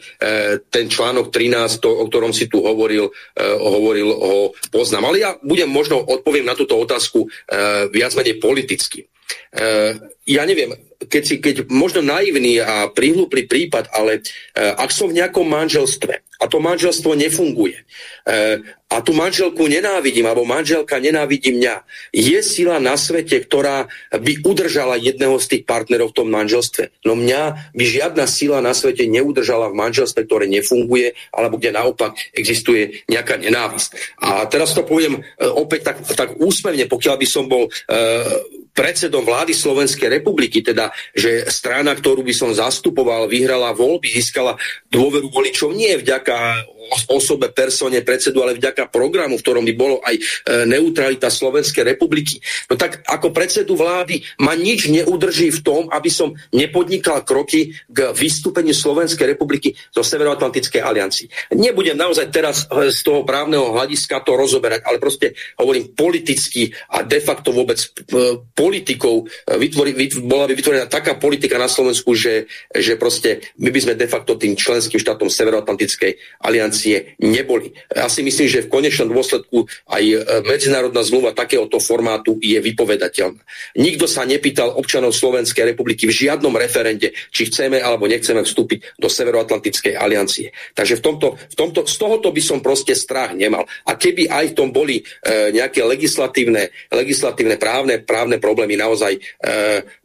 ten 0.74 0.90
článok 0.90 1.30
13, 1.30 1.78
to, 1.78 1.94
o 1.94 2.10
ktorom 2.10 2.34
si 2.34 2.50
tu 2.50 2.66
hovoril, 2.66 3.14
e, 3.38 3.44
hovoril 3.46 4.10
ho 4.10 4.58
poznám. 4.74 5.14
Ale 5.14 5.22
ja 5.22 5.38
budem 5.46 5.70
možno 5.70 6.02
odpoviem 6.02 6.50
na 6.50 6.58
túto 6.58 6.74
otázku 6.82 7.30
e, 7.30 7.94
viac 7.94 8.18
menej 8.18 8.42
politicky. 8.42 9.06
E, 9.54 9.68
ja 10.26 10.44
neviem, 10.48 10.74
keď, 11.08 11.24
si, 11.24 11.36
keď 11.42 11.56
možno 11.72 12.06
naivný 12.06 12.62
a 12.62 12.90
prihlúplý 12.92 13.50
prípad, 13.50 13.90
ale 13.94 14.22
e, 14.22 14.62
ak 14.62 14.94
som 14.94 15.10
v 15.10 15.18
nejakom 15.24 15.48
manželstve 15.48 16.22
a 16.42 16.46
to 16.50 16.58
manželstvo 16.58 17.14
nefunguje 17.14 17.82
e, 18.26 18.62
a 18.92 19.00
tú 19.00 19.16
manželku 19.16 19.72
nenávidím, 19.72 20.28
alebo 20.28 20.44
manželka 20.44 21.00
nenávidí 21.00 21.56
mňa, 21.56 21.88
je 22.12 22.40
sila 22.44 22.76
na 22.84 23.00
svete, 23.00 23.40
ktorá 23.40 23.88
by 24.12 24.44
udržala 24.44 25.00
jedného 25.00 25.40
z 25.40 25.48
tých 25.48 25.64
partnerov 25.64 26.12
v 26.12 26.18
tom 26.20 26.28
manželstve. 26.28 26.92
No 27.08 27.16
mňa 27.16 27.72
by 27.72 27.84
žiadna 27.88 28.28
sila 28.28 28.60
na 28.60 28.76
svete 28.76 29.08
neudržala 29.08 29.72
v 29.72 29.80
manželstve, 29.80 30.28
ktoré 30.28 30.52
nefunguje, 30.52 31.16
alebo 31.32 31.56
kde 31.56 31.72
naopak 31.72 32.20
existuje 32.36 33.08
nejaká 33.08 33.40
nenávisť. 33.40 34.20
A 34.20 34.44
teraz 34.52 34.76
to 34.76 34.84
poviem 34.84 35.24
e, 35.24 35.48
opäť 35.48 35.96
tak, 35.96 35.98
tak 36.04 36.30
úsmevne, 36.36 36.84
pokiaľ 36.92 37.16
by 37.16 37.28
som 37.32 37.48
bol 37.48 37.72
e, 37.72 37.98
predsedom 38.76 39.24
vlády 39.24 39.56
Slovenskej 39.56 40.12
republiky, 40.20 40.60
teda 40.60 40.91
že 41.16 41.48
strana, 41.50 41.96
ktorú 41.96 42.24
by 42.26 42.34
som 42.36 42.52
zastupoval, 42.52 43.28
vyhrala 43.28 43.76
voľby, 43.76 44.12
získala 44.12 44.58
dôveru 44.92 45.32
voličov. 45.32 45.74
Nie 45.76 46.00
vďaka 46.00 46.66
osobe, 47.08 47.54
persone, 47.54 48.02
predsedu, 48.02 48.42
ale 48.42 48.58
vďaka 48.58 48.90
programu, 48.90 49.38
v 49.38 49.44
ktorom 49.46 49.64
by 49.64 49.74
bolo 49.78 50.02
aj 50.02 50.16
e, 50.18 50.22
neutralita 50.68 51.30
Slovenskej 51.30 51.86
republiky. 51.86 52.42
No 52.68 52.76
tak 52.76 53.06
ako 53.06 53.30
predsedu 53.30 53.78
vlády 53.78 54.22
ma 54.42 54.58
nič 54.58 54.90
neudrží 54.90 55.54
v 55.54 55.64
tom, 55.64 55.82
aby 55.94 56.10
som 56.10 56.34
nepodnikal 56.52 57.22
kroky 57.22 57.72
k 57.88 58.12
vystúpeniu 58.18 58.74
Slovenskej 58.74 59.38
republiky 59.38 59.78
zo 59.94 60.02
Severoatlantickej 60.02 60.82
aliancii. 60.82 61.54
Nebudem 61.56 61.96
naozaj 61.96 62.34
teraz 62.34 62.66
e, 62.68 62.90
z 62.90 63.00
toho 63.06 63.24
právneho 63.24 63.72
hľadiska 63.72 64.26
to 64.26 64.34
rozoberať, 64.36 64.82
ale 64.84 64.98
proste 64.98 65.38
hovorím 65.62 65.94
politicky 65.94 66.74
a 66.92 67.06
de 67.06 67.22
facto 67.22 67.54
vôbec 67.54 67.78
e, 67.78 67.88
politikou 68.52 69.24
vytvori, 69.46 69.92
bola 70.26 70.50
by 70.50 70.54
vytvorená 70.58 70.86
taká 70.90 71.16
politika 71.16 71.62
na 71.62 71.70
Slovensku, 71.70 72.18
že, 72.18 72.50
že 72.74 72.98
proste 72.98 73.54
my 73.62 73.70
by 73.70 73.80
sme 73.80 73.94
de 73.96 74.08
facto 74.10 74.36
tým 74.36 74.58
členským 74.58 74.98
štátom 74.98 75.30
Severoatlantickej 75.30 76.42
aliancie 76.42 76.71
sankcie 76.72 77.20
neboli. 77.20 77.76
Ja 77.92 78.08
si 78.08 78.24
myslím, 78.24 78.48
že 78.48 78.64
v 78.64 78.72
konečnom 78.72 79.12
dôsledku 79.12 79.68
aj 79.92 80.04
e, 80.08 80.16
medzinárodná 80.48 81.04
zmluva 81.04 81.36
takéhoto 81.36 81.84
formátu 81.84 82.40
je 82.40 82.56
vypovedateľná. 82.64 83.44
Nikto 83.76 84.08
sa 84.08 84.24
nepýtal 84.24 84.72
občanov 84.80 85.12
Slovenskej 85.12 85.76
republiky 85.76 86.08
v 86.08 86.16
žiadnom 86.16 86.56
referende, 86.56 87.12
či 87.36 87.52
chceme 87.52 87.84
alebo 87.84 88.08
nechceme 88.08 88.48
vstúpiť 88.48 88.96
do 88.96 89.12
Severoatlantickej 89.12 90.00
aliancie. 90.00 90.56
Takže 90.72 90.96
v 90.96 91.02
tomto, 91.04 91.28
v 91.36 91.56
tomto, 91.60 91.84
z 91.84 91.96
tohoto 92.00 92.32
by 92.32 92.40
som 92.40 92.64
proste 92.64 92.96
strach 92.96 93.36
nemal. 93.36 93.68
A 93.84 94.00
keby 94.00 94.32
aj 94.32 94.56
v 94.56 94.56
tom 94.56 94.72
boli 94.72 95.04
e, 95.04 95.52
nejaké 95.52 95.84
legislatívne, 95.84 96.72
legislatívne 96.88 97.60
právne, 97.60 98.00
právne 98.00 98.40
problémy, 98.40 98.80
naozaj 98.80 99.20
e, 99.20 99.20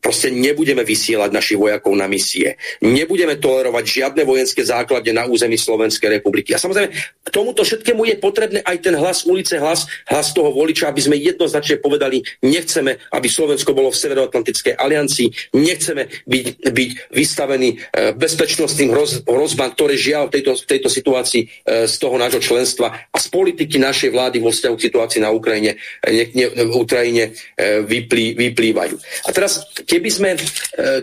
proste 0.02 0.34
nebudeme 0.34 0.82
vysielať 0.82 1.30
našich 1.30 1.58
vojakov 1.62 1.94
na 1.94 2.10
misie. 2.10 2.58
Nebudeme 2.82 3.38
tolerovať 3.38 3.84
žiadne 3.86 4.22
vojenské 4.26 4.66
základne 4.66 5.14
na 5.14 5.30
území 5.30 5.54
Slovenskej 5.54 6.18
republiky. 6.18 6.55
Ja 6.56 6.64
samozrejme, 6.64 6.88
k 6.96 7.28
tomuto 7.28 7.68
všetkému 7.68 8.08
je 8.08 8.16
potrebné 8.16 8.64
aj 8.64 8.80
ten 8.80 8.96
hlas 8.96 9.28
ulice, 9.28 9.60
hlas, 9.60 9.84
hlas 10.08 10.32
toho 10.32 10.48
voliča, 10.56 10.88
aby 10.88 11.04
sme 11.04 11.20
jednoznačne 11.20 11.84
povedali, 11.84 12.24
nechceme, 12.40 12.96
aby 13.12 13.28
Slovensko 13.28 13.76
bolo 13.76 13.92
v 13.92 14.00
Severoatlantickej 14.00 14.80
aliancii, 14.80 15.52
nechceme 15.52 16.08
byť, 16.24 16.46
byť 16.72 16.90
vystavení 17.12 17.76
e, 17.76 18.16
bezpečnostným 18.16 18.88
hroz, 18.88 19.28
hrozbám, 19.28 19.76
ktoré 19.76 20.00
žiaľ 20.00 20.32
v 20.32 20.40
tejto, 20.40 20.56
v 20.56 20.64
tejto 20.64 20.88
situácii 20.88 21.42
e, 21.44 21.46
z 21.84 21.94
toho 22.00 22.16
nášho 22.16 22.40
členstva 22.40 23.04
a 23.12 23.16
z 23.20 23.26
politiky 23.28 23.76
našej 23.76 24.16
vlády 24.16 24.40
vo 24.40 24.48
vzťahu 24.48 24.74
k 24.80 24.86
situácii 24.88 25.20
na 25.20 25.28
Ukrajine, 25.28 25.76
e, 26.00 26.08
ne, 26.08 26.24
ne, 26.32 26.46
Ukrajine 26.72 27.36
vyplý, 27.84 28.32
vyplývajú. 28.32 28.96
A 28.96 29.30
teraz, 29.36 29.60
keby 29.84 30.08
sme, 30.08 30.30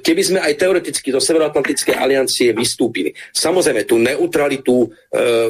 keby 0.01 0.21
sme 0.25 0.39
aj 0.41 0.57
teoreticky 0.57 1.13
do 1.13 1.21
Severoatlantickej 1.21 1.93
aliancie 1.93 2.57
vystúpili, 2.57 3.13
samozrejme 3.37 3.85
tú 3.85 4.01
neutralitu 4.01 4.89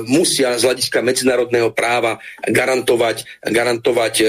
musia 0.04 0.60
z 0.60 0.68
hľadiska 0.68 1.00
medzinárodného 1.00 1.72
práva 1.72 2.20
garantovať, 2.44 3.24
garantovať 3.48 4.14
e, 4.20 4.26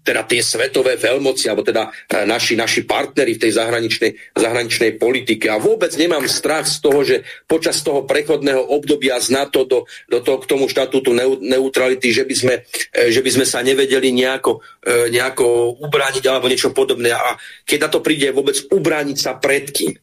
teda 0.00 0.24
tie 0.24 0.40
svetové 0.40 0.96
veľmoci, 0.96 1.44
alebo 1.52 1.60
teda 1.60 1.92
e, 2.08 2.24
naši, 2.24 2.56
naši 2.56 2.88
partnery 2.88 3.36
v 3.36 3.42
tej 3.44 3.52
zahraničnej, 3.60 4.12
zahraničnej 4.32 4.96
politike. 4.96 5.52
A 5.52 5.60
vôbec 5.60 5.92
nemám 6.00 6.24
strach 6.24 6.64
z 6.64 6.80
toho, 6.80 7.04
že 7.04 7.20
počas 7.44 7.84
toho 7.84 8.08
prechodného 8.08 8.64
obdobia 8.72 9.20
z 9.20 9.36
NATO 9.36 9.68
do, 9.68 9.84
do 10.08 10.18
toho, 10.24 10.40
k 10.40 10.48
tomu 10.48 10.64
štatútu 10.72 11.12
neutrality, 11.44 12.08
že 12.08 12.24
by 12.24 12.34
sme, 12.34 12.54
e, 12.96 13.12
že 13.12 13.20
by 13.20 13.30
sme 13.30 13.46
sa 13.46 13.60
nevedeli 13.60 14.08
nejako, 14.12 14.64
nejako 15.12 15.78
ubrániť 15.84 16.24
alebo 16.26 16.48
niečo 16.48 16.72
podobné. 16.72 17.12
A 17.12 17.36
keď 17.68 17.78
na 17.86 17.90
to 17.92 18.00
príde 18.00 18.32
vôbec 18.32 18.56
ubrániť 18.72 19.18
sa 19.20 19.36
pred 19.36 19.68
kým. 19.68 19.94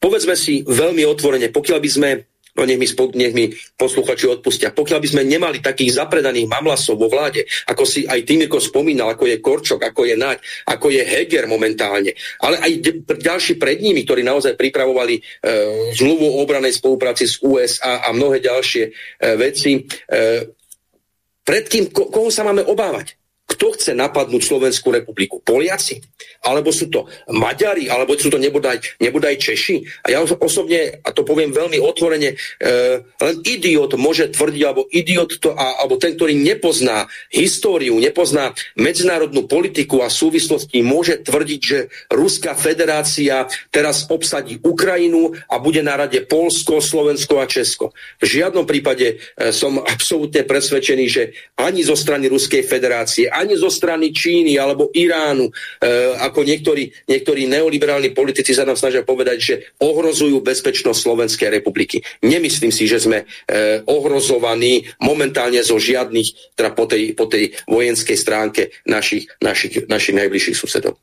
Povedzme 0.00 0.36
si 0.36 0.60
veľmi 0.64 1.00
otvorene, 1.08 1.48
pokiaľ 1.48 1.78
by 1.80 1.90
sme 1.92 2.10
no 2.54 2.62
nech 2.62 2.78
mi, 2.78 2.86
nech 3.18 3.34
mi 3.34 3.44
posluchači 3.74 4.30
odpustia. 4.30 4.70
Pokiaľ 4.70 4.98
by 5.02 5.08
sme 5.10 5.22
nemali 5.26 5.58
takých 5.58 5.98
zapredaných 5.98 6.46
mamlasov 6.46 6.94
vo 6.94 7.10
vláde, 7.10 7.42
ako 7.66 7.82
si 7.82 8.06
aj 8.06 8.22
Týmiko 8.22 8.62
spomínal, 8.62 9.10
ako 9.10 9.26
je 9.26 9.42
Korčok, 9.42 9.82
ako 9.82 10.06
je 10.06 10.14
Naď, 10.14 10.38
ako 10.70 10.86
je 10.94 11.02
Heger 11.02 11.50
momentálne, 11.50 12.14
ale 12.38 12.56
aj 12.62 12.72
ďalší 13.18 13.58
pred 13.58 13.82
nimi, 13.82 14.06
ktorí 14.06 14.22
naozaj 14.22 14.54
pripravovali 14.54 15.14
e, 15.18 15.22
zmluvu 15.98 16.26
o 16.30 16.40
obranej 16.46 16.78
spolupráci 16.78 17.26
s 17.26 17.42
USA 17.42 18.06
a 18.06 18.14
mnohé 18.14 18.38
ďalšie 18.38 18.84
e, 18.86 18.90
veci. 19.34 19.82
E, 19.82 20.18
pred 21.44 21.64
kým, 21.68 21.90
ko, 21.90 22.08
koho 22.08 22.30
sa 22.30 22.46
máme 22.46 22.62
obávať? 22.64 23.23
Kto 23.54 23.70
chce 23.78 23.94
napadnúť 23.94 24.42
Slovenskú 24.42 24.90
republiku? 24.90 25.38
Poliaci? 25.38 26.02
Alebo 26.42 26.74
sú 26.74 26.90
to 26.90 27.06
Maďari? 27.30 27.86
Alebo 27.86 28.18
sú 28.18 28.26
to 28.34 28.42
nebodaj, 28.42 28.82
nebodaj 28.98 29.38
Češi? 29.38 30.02
A 30.02 30.10
ja 30.10 30.18
osobne, 30.24 30.98
a 30.98 31.08
to 31.14 31.22
poviem 31.22 31.54
veľmi 31.54 31.78
otvorene, 31.78 32.34
e, 32.34 32.36
len 33.06 33.36
idiot 33.46 33.94
môže 33.94 34.34
tvrdiť, 34.34 34.62
alebo 34.66 34.90
idiot 34.90 35.38
to, 35.38 35.54
a, 35.54 35.84
alebo 35.84 36.00
ten, 36.00 36.18
ktorý 36.18 36.34
nepozná 36.34 37.06
históriu, 37.30 37.94
nepozná 38.02 38.50
medzinárodnú 38.74 39.46
politiku 39.46 40.02
a 40.02 40.10
súvislosti, 40.10 40.82
môže 40.82 41.22
tvrdiť, 41.22 41.60
že 41.60 41.78
Ruská 42.10 42.56
federácia 42.58 43.46
teraz 43.70 44.08
obsadí 44.08 44.58
Ukrajinu 44.64 45.36
a 45.46 45.60
bude 45.60 45.84
na 45.84 45.94
rade 45.94 46.24
Polsko, 46.24 46.80
Slovensko 46.80 47.38
a 47.38 47.46
Česko. 47.46 47.92
V 48.18 48.26
žiadnom 48.26 48.64
prípade 48.64 49.20
e, 49.38 49.54
som 49.54 49.78
absolútne 49.78 50.42
presvedčený, 50.48 51.04
že 51.06 51.22
ani 51.60 51.84
zo 51.84 51.94
strany 51.94 52.26
Ruskej 52.32 52.64
federácie, 52.64 53.28
ani 53.28 53.43
zo 53.52 53.68
strany 53.68 54.08
Číny 54.08 54.56
alebo 54.56 54.88
Iránu, 54.96 55.52
e, 55.52 55.52
ako 56.24 56.40
niektorí, 56.40 56.88
niektorí 57.04 57.44
neoliberálni 57.44 58.16
politici 58.16 58.56
sa 58.56 58.64
nám 58.64 58.80
snažia 58.80 59.04
povedať, 59.04 59.38
že 59.38 59.54
ohrozujú 59.84 60.40
bezpečnosť 60.40 60.96
Slovenskej 60.96 61.52
republiky. 61.60 62.00
Nemyslím 62.24 62.72
si, 62.72 62.88
že 62.88 63.04
sme 63.04 63.28
e, 63.44 63.84
ohrozovaní 63.84 64.88
momentálne 65.04 65.60
zo 65.60 65.76
žiadnych, 65.76 66.56
teda 66.56 66.72
po 66.72 66.88
tej, 66.88 67.12
po 67.12 67.28
tej 67.28 67.52
vojenskej 67.68 68.16
stránke 68.16 68.72
našich, 68.88 69.28
našich, 69.44 69.84
našich 69.84 70.16
najbližších 70.16 70.56
susedov. 70.56 70.96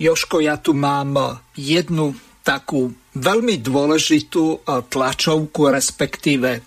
Joško, 0.00 0.40
ja 0.40 0.56
tu 0.56 0.72
mám 0.72 1.40
jednu 1.56 2.16
takú 2.46 2.94
veľmi 3.18 3.58
dôležitú 3.58 4.44
e, 4.54 4.58
tlačovku, 4.86 5.72
respektíve 5.72 6.50
e, 6.56 6.60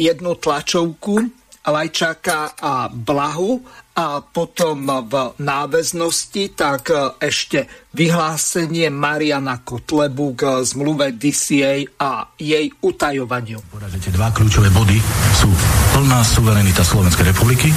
jednu 0.00 0.32
tlačovku 0.40 1.20
Lajčáka 1.60 2.56
a 2.56 2.88
Blahu 2.88 3.60
a 3.96 4.22
potom 4.22 4.86
v 4.86 5.14
náväznosti 5.42 6.54
tak 6.54 6.94
ešte 7.18 7.66
vyhlásenie 7.90 8.86
Mariana 8.88 9.60
Kotlebu 9.66 10.38
k 10.38 10.62
zmluve 10.62 11.10
DCA 11.18 11.82
a 11.98 12.30
jej 12.38 12.70
utajovaniu. 12.70 13.58
Tie 13.98 14.14
dva 14.14 14.30
kľúčové 14.30 14.70
body 14.70 14.98
sú 15.34 15.50
plná 15.98 16.22
suverenita 16.22 16.86
Slovenskej 16.86 17.34
republiky 17.34 17.74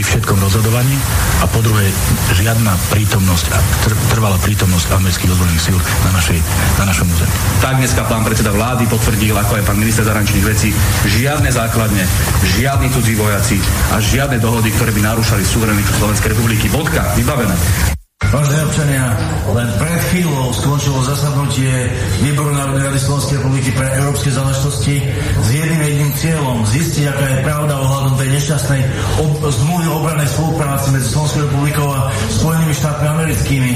pri 0.00 0.16
všetkom 0.16 0.40
rozhodovaní 0.40 0.96
a 1.44 1.46
po 1.52 1.60
druhé 1.60 1.84
žiadna 2.32 2.72
prítomnosť 2.88 3.52
a 3.52 3.60
trvalá 4.08 4.40
prítomnosť 4.40 4.96
amerických 4.96 5.28
ozbrojených 5.28 5.60
síl 5.60 5.76
na, 5.76 6.10
našej, 6.16 6.40
na 6.80 6.88
našom 6.88 7.04
území. 7.04 7.28
Tak 7.60 7.76
dneska 7.76 8.08
pán 8.08 8.24
predseda 8.24 8.48
vlády 8.48 8.88
potvrdil, 8.88 9.36
ako 9.36 9.60
aj 9.60 9.64
pán 9.68 9.76
minister 9.76 10.08
zahraničných 10.08 10.48
vecí, 10.48 10.72
žiadne 11.04 11.52
základne, 11.52 12.08
žiadni 12.56 12.88
cudzí 12.88 13.12
vojaci 13.12 13.60
a 13.92 14.00
žiadne 14.00 14.40
dohody, 14.40 14.72
ktoré 14.72 14.88
by 14.96 15.04
narúšali 15.04 15.44
suverenitu 15.44 15.92
Slovenskej 15.92 16.32
republiky. 16.32 16.72
Bodka, 16.72 17.04
vybavené. 17.20 17.99
Vážení 18.28 18.60
občania, 18.68 19.16
len 19.56 19.64
pred 19.80 20.00
chvíľou 20.12 20.52
skončilo 20.52 21.00
zasadnutie 21.08 21.72
Výboru 22.20 22.52
Národnej 22.52 22.92
rady 22.92 23.00
Slovenskej 23.00 23.40
republiky 23.40 23.72
pre 23.72 23.88
európske 23.96 24.28
záležitosti 24.28 25.00
s 25.40 25.48
jedným 25.48 25.80
jedným 25.80 26.10
cieľom 26.20 26.60
zistiť, 26.68 27.08
aká 27.08 27.26
je 27.26 27.38
pravda 27.48 27.80
ohľadom 27.80 28.20
tej 28.20 28.28
nešťastnej 28.36 28.80
ob- 29.24 29.40
zmluvy 29.40 29.86
obranej 29.88 30.28
spolupráci 30.36 30.86
medzi 30.92 31.08
Slovenskou 31.10 31.40
republikou 31.48 31.88
a 31.90 32.12
Spojenými 32.28 32.74
štátmi 32.76 33.06
americkými. 33.08 33.72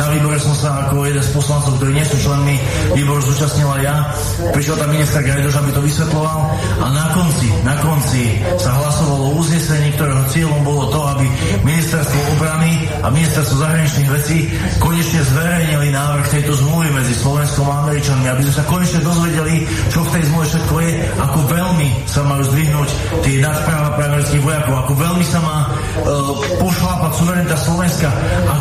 Na 0.00 0.08
výbore 0.08 0.40
som 0.40 0.56
sa 0.56 0.88
ako 0.88 1.06
jeden 1.06 1.22
z 1.22 1.30
poslancov, 1.36 1.76
ktorí 1.76 1.92
nie 1.92 2.06
sú 2.08 2.16
členmi 2.16 2.56
výboru, 2.96 3.20
zúčastnila 3.22 3.76
ja. 3.84 4.08
Prišiel 4.56 4.80
tam 4.80 4.88
minister 4.88 5.20
Gajdoš, 5.20 5.54
aby 5.60 5.70
to 5.76 5.84
vysvetloval 5.84 6.38
a 6.80 6.86
na 6.90 7.06
konci, 7.12 7.48
na 7.62 7.76
konci 7.84 8.40
sa 8.56 8.72
hlasovalo 8.72 9.30
o 9.30 9.36
uznesení, 9.38 9.94
ktorého 9.94 10.24
cieľom 10.32 10.64
bolo 10.64 10.90
to, 10.90 11.00
aby 11.12 11.28
ministerstvo 11.62 12.18
obrany 12.40 12.88
a 12.98 13.06
ministerstvo 13.12 13.60
zahraničných 13.62 13.81
zahraničných 13.82 14.14
vecí 14.14 14.38
konečne 14.78 15.26
zverejnili 15.26 15.90
návrh 15.90 16.26
tejto 16.30 16.54
zmluvy 16.54 16.88
medzi 16.94 17.18
Slovenskom 17.18 17.66
a 17.66 17.82
Američanmi, 17.82 18.30
aby 18.30 18.42
sme 18.46 18.54
sa 18.54 18.64
konečne 18.70 19.00
dozvedeli, 19.02 19.66
čo 19.90 20.06
v 20.06 20.12
tej 20.14 20.22
zmluve 20.30 20.46
všetko 20.46 20.74
je, 20.86 20.90
ako 21.18 21.38
veľmi 21.50 21.88
sa 22.06 22.22
majú 22.22 22.42
zdvihnúť 22.46 22.88
tie 23.26 23.42
nadpráva 23.42 23.98
pre 23.98 24.04
amerických 24.06 24.44
vojakov, 24.46 24.74
ako 24.86 24.92
veľmi 24.94 25.26
sa 25.26 25.40
má 25.42 25.58
uh, 25.66 25.72
pošlápať 26.62 27.12
suverenita 27.18 27.56
Slovenska, 27.58 28.08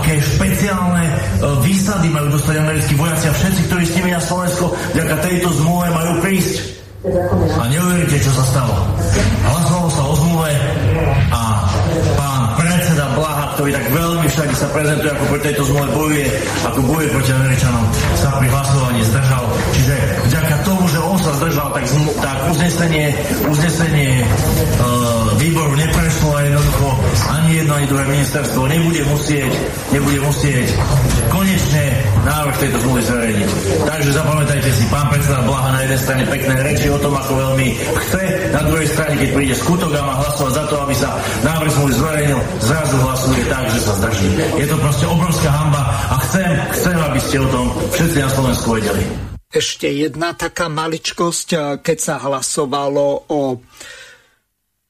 aké 0.02 0.14
špeciálne 0.18 1.06
uh, 1.06 1.14
výsady 1.62 2.10
majú 2.10 2.28
dostať 2.34 2.56
americkí 2.58 2.94
vojaci 2.98 3.26
a 3.30 3.38
všetci, 3.38 3.62
ktorí 3.70 3.84
s 3.86 3.96
nimi 4.02 4.10
na 4.18 4.22
Slovensko 4.26 4.74
vďaka 4.98 5.16
tejto 5.22 5.54
zmluve 5.62 5.88
majú 5.94 6.18
prísť. 6.26 6.82
A 7.62 7.66
neuveríte, 7.70 8.18
čo 8.22 8.30
sa 8.30 8.46
stalo. 8.46 8.78
Hlasovalo 9.46 9.90
sa 9.90 10.04
o 10.06 10.14
zmluve 10.18 10.54
a 11.34 11.42
ktorý 13.56 13.70
tak 13.76 13.86
veľmi 13.92 14.28
všade 14.28 14.56
sa 14.56 14.68
prezentuje, 14.72 15.12
ako 15.12 15.26
pri 15.32 15.40
tejto 15.44 15.62
zmluve 15.68 15.90
bojuje, 15.94 16.26
ako 16.64 16.80
bojuje 16.88 17.08
proti 17.12 17.32
Američanom, 17.36 17.86
sa 18.18 18.30
pri 18.40 18.48
hlasovaní 18.48 19.02
zdržal. 19.06 19.46
Čiže 19.76 19.96
vďaka 20.32 20.56
tomu, 20.64 20.81
sa 21.22 21.34
zdržal, 21.38 21.70
tak, 21.74 21.86
tak 22.22 22.38
uznesenie, 22.50 23.06
uznesenie 23.46 24.12
e, 24.22 24.26
výboru 25.38 25.74
neprešlo 25.78 26.30
a 26.34 26.42
jednoducho 26.46 26.88
ani 27.30 27.50
jedno, 27.62 27.74
ani 27.78 27.88
druhé 27.88 28.06
ministerstvo 28.10 28.62
nebude 28.68 29.02
musieť, 29.10 29.52
nebude 29.94 30.20
musieť 30.26 30.68
konečne 31.30 31.84
návrh 32.26 32.56
tejto 32.58 32.78
zmluvy 32.86 33.02
zverejniť. 33.06 33.50
Takže 33.86 34.10
zapamätajte 34.14 34.70
si, 34.74 34.84
pán 34.90 35.08
predseda 35.10 35.42
Blaha 35.46 35.70
na 35.74 35.80
jednej 35.86 36.02
strane 36.02 36.24
pekné 36.30 36.56
reči 36.62 36.88
o 36.90 37.02
tom, 37.02 37.14
ako 37.18 37.32
veľmi 37.38 37.68
chce, 38.08 38.24
na 38.52 38.62
druhej 38.68 38.88
strane, 38.90 39.16
keď 39.18 39.30
príde 39.34 39.56
skutok 39.58 39.92
a 39.98 40.02
má 40.06 40.14
hlasovať 40.22 40.54
za 40.54 40.64
to, 40.70 40.76
aby 40.86 40.96
sa 40.98 41.10
návrh 41.42 41.72
zmluvy 41.78 41.94
zverejnil, 41.98 42.40
zrazu 42.62 42.96
hlasuje 43.02 43.42
tak, 43.50 43.66
že 43.74 43.80
sa 43.82 43.94
zdrží. 44.02 44.30
Je 44.58 44.68
to 44.70 44.78
proste 44.78 45.06
obrovská 45.06 45.50
hamba 45.50 45.82
a 46.12 46.16
chcem, 46.30 46.52
chcem, 46.78 46.98
aby 46.98 47.20
ste 47.22 47.38
o 47.42 47.48
tom 47.50 47.66
všetci 47.94 48.18
na 48.22 48.30
Slovensku 48.30 48.68
vedeli. 48.78 49.32
Ešte 49.52 49.92
jedna 49.92 50.32
taká 50.32 50.72
maličkosť, 50.72 51.80
keď 51.84 51.98
sa 52.00 52.16
hlasovalo 52.24 53.28
o 53.28 53.60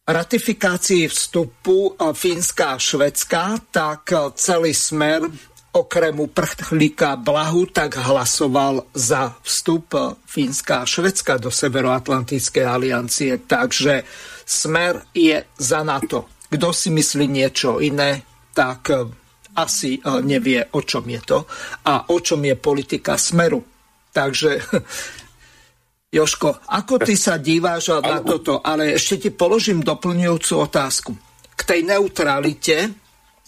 ratifikácii 0.06 1.10
vstupu 1.10 1.98
Fínska 1.98 2.78
a 2.78 2.82
Švedska, 2.82 3.58
tak 3.74 4.14
celý 4.38 4.78
smer 4.78 5.26
okrem 5.72 6.20
uprchlíka 6.20 7.16
Blahu, 7.16 7.66
tak 7.72 7.96
hlasoval 7.96 8.92
za 8.92 9.34
vstup 9.44 9.96
Fínska 10.28 10.84
a 10.84 10.90
Švedska 10.90 11.40
do 11.40 11.48
Severoatlantickej 11.48 12.66
aliancie. 12.68 13.40
Takže 13.40 14.04
smer 14.44 15.08
je 15.16 15.48
za 15.56 15.82
NATO. 15.84 16.28
Kto 16.52 16.76
si 16.76 16.92
myslí 16.92 17.32
niečo 17.32 17.80
iné, 17.80 18.28
tak 18.52 18.92
eh, 18.92 19.08
asi 19.56 19.96
eh, 19.96 20.20
nevie, 20.20 20.60
o 20.76 20.84
čom 20.84 21.08
je 21.08 21.22
to 21.24 21.40
a 21.88 22.12
o 22.12 22.20
čom 22.20 22.44
je 22.44 22.56
politika 22.60 23.16
smeru. 23.16 23.71
Takže 24.12 24.60
Joško, 26.16 26.68
ako 26.68 27.00
ty 27.08 27.16
sa 27.16 27.40
díváš 27.40 27.96
na 28.04 28.20
toto? 28.20 28.60
Ale 28.60 29.00
ešte 29.00 29.28
ti 29.28 29.30
položím 29.32 29.80
doplňujúcu 29.80 30.54
otázku. 30.60 31.12
K 31.56 31.62
tej 31.64 31.88
neutralite, 31.88 32.92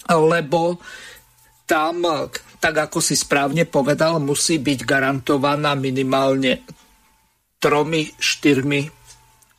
lebo 0.07 0.79
tam, 1.67 2.07
tak 2.63 2.75
ako 2.87 3.03
si 3.03 3.19
správne 3.19 3.67
povedal, 3.67 4.23
musí 4.23 4.63
byť 4.63 4.79
garantovaná 4.87 5.75
minimálne 5.75 6.63
tromi, 7.59 8.07
štyrmi 8.15 9.03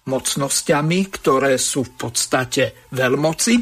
mocnosťami, 0.04 0.98
ktoré 1.08 1.56
sú 1.56 1.88
v 1.88 1.92
podstate 1.96 2.88
veľmoci. 2.92 3.54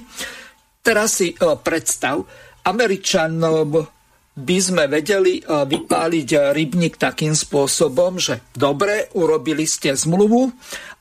Teraz 0.82 1.23
si 1.23 1.31
e, 1.31 1.36
predstav, 1.62 2.19
Američanom 2.66 4.02
by 4.33 4.59
sme 4.59 4.85
vedeli 4.89 5.39
e, 5.39 5.43
vypáliť 5.45 6.57
rybník 6.57 6.97
takým 6.97 7.37
spôsobom, 7.37 8.17
že 8.17 8.41
dobre, 8.57 9.13
urobili 9.13 9.69
ste 9.69 9.93
zmluvu 9.93 10.49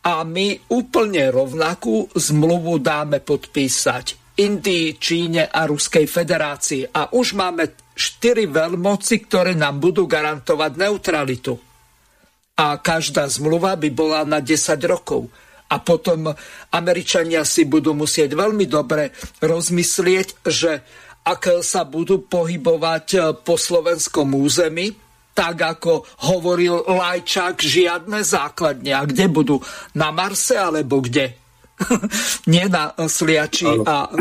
a 0.03 0.27
my 0.27 0.67
úplne 0.73 1.31
rovnakú 1.31 2.11
zmluvu 2.11 2.83
dáme 2.83 3.23
podpísať 3.23 4.35
Indii, 4.41 4.97
Číne 4.97 5.47
a 5.47 5.69
Ruskej 5.69 6.09
federácii. 6.09 6.89
A 6.91 7.13
už 7.13 7.37
máme 7.37 7.77
štyri 7.93 8.49
veľmoci, 8.49 9.27
ktoré 9.29 9.53
nám 9.53 9.77
budú 9.77 10.09
garantovať 10.09 10.71
neutralitu. 10.79 11.53
A 12.57 12.81
každá 12.81 13.29
zmluva 13.29 13.77
by 13.77 13.89
bola 13.93 14.25
na 14.25 14.41
10 14.41 14.75
rokov. 14.89 15.29
A 15.71 15.79
potom 15.79 16.27
Američania 16.73 17.47
si 17.47 17.63
budú 17.63 17.95
musieť 17.95 18.35
veľmi 18.35 18.67
dobre 18.67 19.15
rozmyslieť, 19.39 20.43
že 20.43 20.83
ak 21.21 21.61
sa 21.61 21.85
budú 21.85 22.25
pohybovať 22.25 23.37
po 23.45 23.53
slovenskom 23.53 24.33
území, 24.33 24.89
tak 25.31 25.63
ako 25.63 26.03
hovoril 26.27 26.83
Lajčák, 26.89 27.55
žiadne 27.61 28.19
základne. 28.25 28.91
A 28.91 29.07
kde 29.07 29.31
budú? 29.31 29.63
Na 29.95 30.11
Marse 30.11 30.59
alebo 30.59 30.99
kde? 30.99 31.37
Nie 32.51 32.67
na 32.67 32.93
Sliači 32.93 33.69
a 33.85 34.11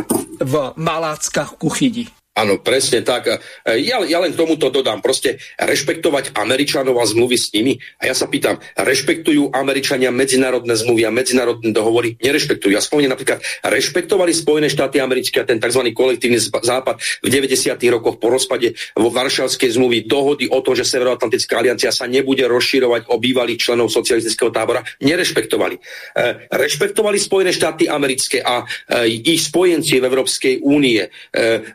v 0.40 0.55
Maláckach 0.77 1.60
Kuchydi. 1.60 2.19
Áno, 2.31 2.62
presne 2.62 3.02
tak. 3.02 3.43
Ja, 3.66 3.98
ja 4.07 4.19
len 4.23 4.39
tomuto 4.39 4.70
dodám, 4.70 5.02
proste 5.02 5.43
rešpektovať 5.59 6.39
Američanov 6.39 6.94
a 7.02 7.05
zmluvy 7.05 7.35
s 7.35 7.51
nimi. 7.51 7.74
A 7.98 8.07
ja 8.07 8.15
sa 8.15 8.31
pýtam, 8.31 8.62
rešpektujú 8.78 9.51
Američania 9.51 10.15
medzinárodné 10.15 10.78
zmluvy 10.78 11.02
a 11.05 11.11
medzinárodné 11.11 11.74
dohovory? 11.74 12.15
Nerešpektujú. 12.23 12.70
Ja 12.70 12.78
spomeniem 12.78 13.19
napríklad, 13.19 13.43
rešpektovali 13.66 14.31
Spojené 14.31 14.70
štáty 14.70 15.02
americké 15.02 15.43
a 15.43 15.44
ten 15.44 15.59
tzv. 15.59 15.90
kolektívny 15.90 16.39
západ 16.39 17.02
v 17.02 17.28
90. 17.35 17.74
rokoch 17.90 18.23
po 18.23 18.31
rozpade 18.31 18.78
vo 18.94 19.11
Varšavskej 19.11 19.74
zmluvy 19.74 20.07
dohody 20.07 20.47
o 20.47 20.62
tom, 20.62 20.78
že 20.78 20.86
Severoatlantická 20.86 21.59
aliancia 21.59 21.90
sa 21.90 22.07
nebude 22.07 22.47
rozširovať 22.47 23.11
o 23.11 23.19
bývalých 23.19 23.59
členov 23.59 23.90
socialistického 23.90 24.55
tábora. 24.55 24.86
Nerešpektovali. 25.02 25.77
E, 26.15 26.47
rešpektovali 26.47 27.19
Spojené 27.19 27.51
štáty 27.51 27.90
americké 27.90 28.39
a 28.39 28.62
e, 28.62 29.19
ich 29.19 29.51
spojenci 29.51 29.98
v 29.98 30.07
Európskej 30.07 30.62
únie. 30.62 31.11
E, 31.35 31.74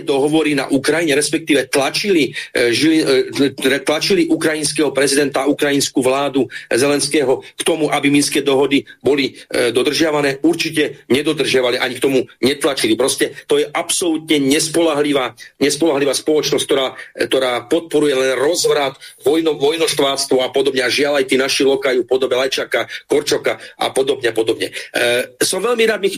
dohovory 0.00 0.54
na 0.54 0.70
Ukrajine, 0.70 1.12
respektíve 1.18 1.66
tlačili, 1.68 2.32
e, 2.54 2.72
žili, 2.72 3.02
e, 3.02 3.80
tlačili 3.82 4.30
ukrajinského 4.30 4.94
prezidenta 4.94 5.44
ukrajinskú 5.44 6.00
vládu 6.00 6.48
Zelenského 6.70 7.42
k 7.42 7.62
tomu, 7.66 7.90
aby 7.90 8.08
minské 8.08 8.40
dohody 8.40 8.88
boli 9.02 9.34
e, 9.50 9.70
dodržiavané. 9.74 10.40
Určite 10.40 11.04
nedodržiavali, 11.12 11.76
ani 11.76 11.98
k 11.98 12.04
tomu 12.04 12.20
netlačili. 12.40 12.94
Proste 12.94 13.34
to 13.44 13.58
je 13.60 13.66
absolútne 13.66 14.40
nespolahlivá, 14.40 15.36
nespolahlivá 15.60 16.14
spoločnosť, 16.14 16.64
ktorá, 16.64 16.86
ktorá 17.28 17.52
podporuje 17.66 18.14
len 18.14 18.32
rozvrat, 18.38 18.96
vojno, 19.26 19.58
vojnoštvárstvo 19.58 20.40
a 20.40 20.48
podobne. 20.54 20.86
A 20.86 20.92
žiaľ 20.92 21.20
aj 21.20 21.26
tí 21.28 21.36
naši 21.36 21.66
lokajú 21.66 22.06
podobe 22.06 22.38
Lajčaka, 22.38 22.86
Korčoka 23.10 23.58
a 23.76 23.90
podobne 23.90 24.36
podobne. 24.36 24.68
E, 24.70 25.40
som 25.40 25.64
veľmi 25.64 25.84
rád, 25.88 26.04
e, 26.04 26.10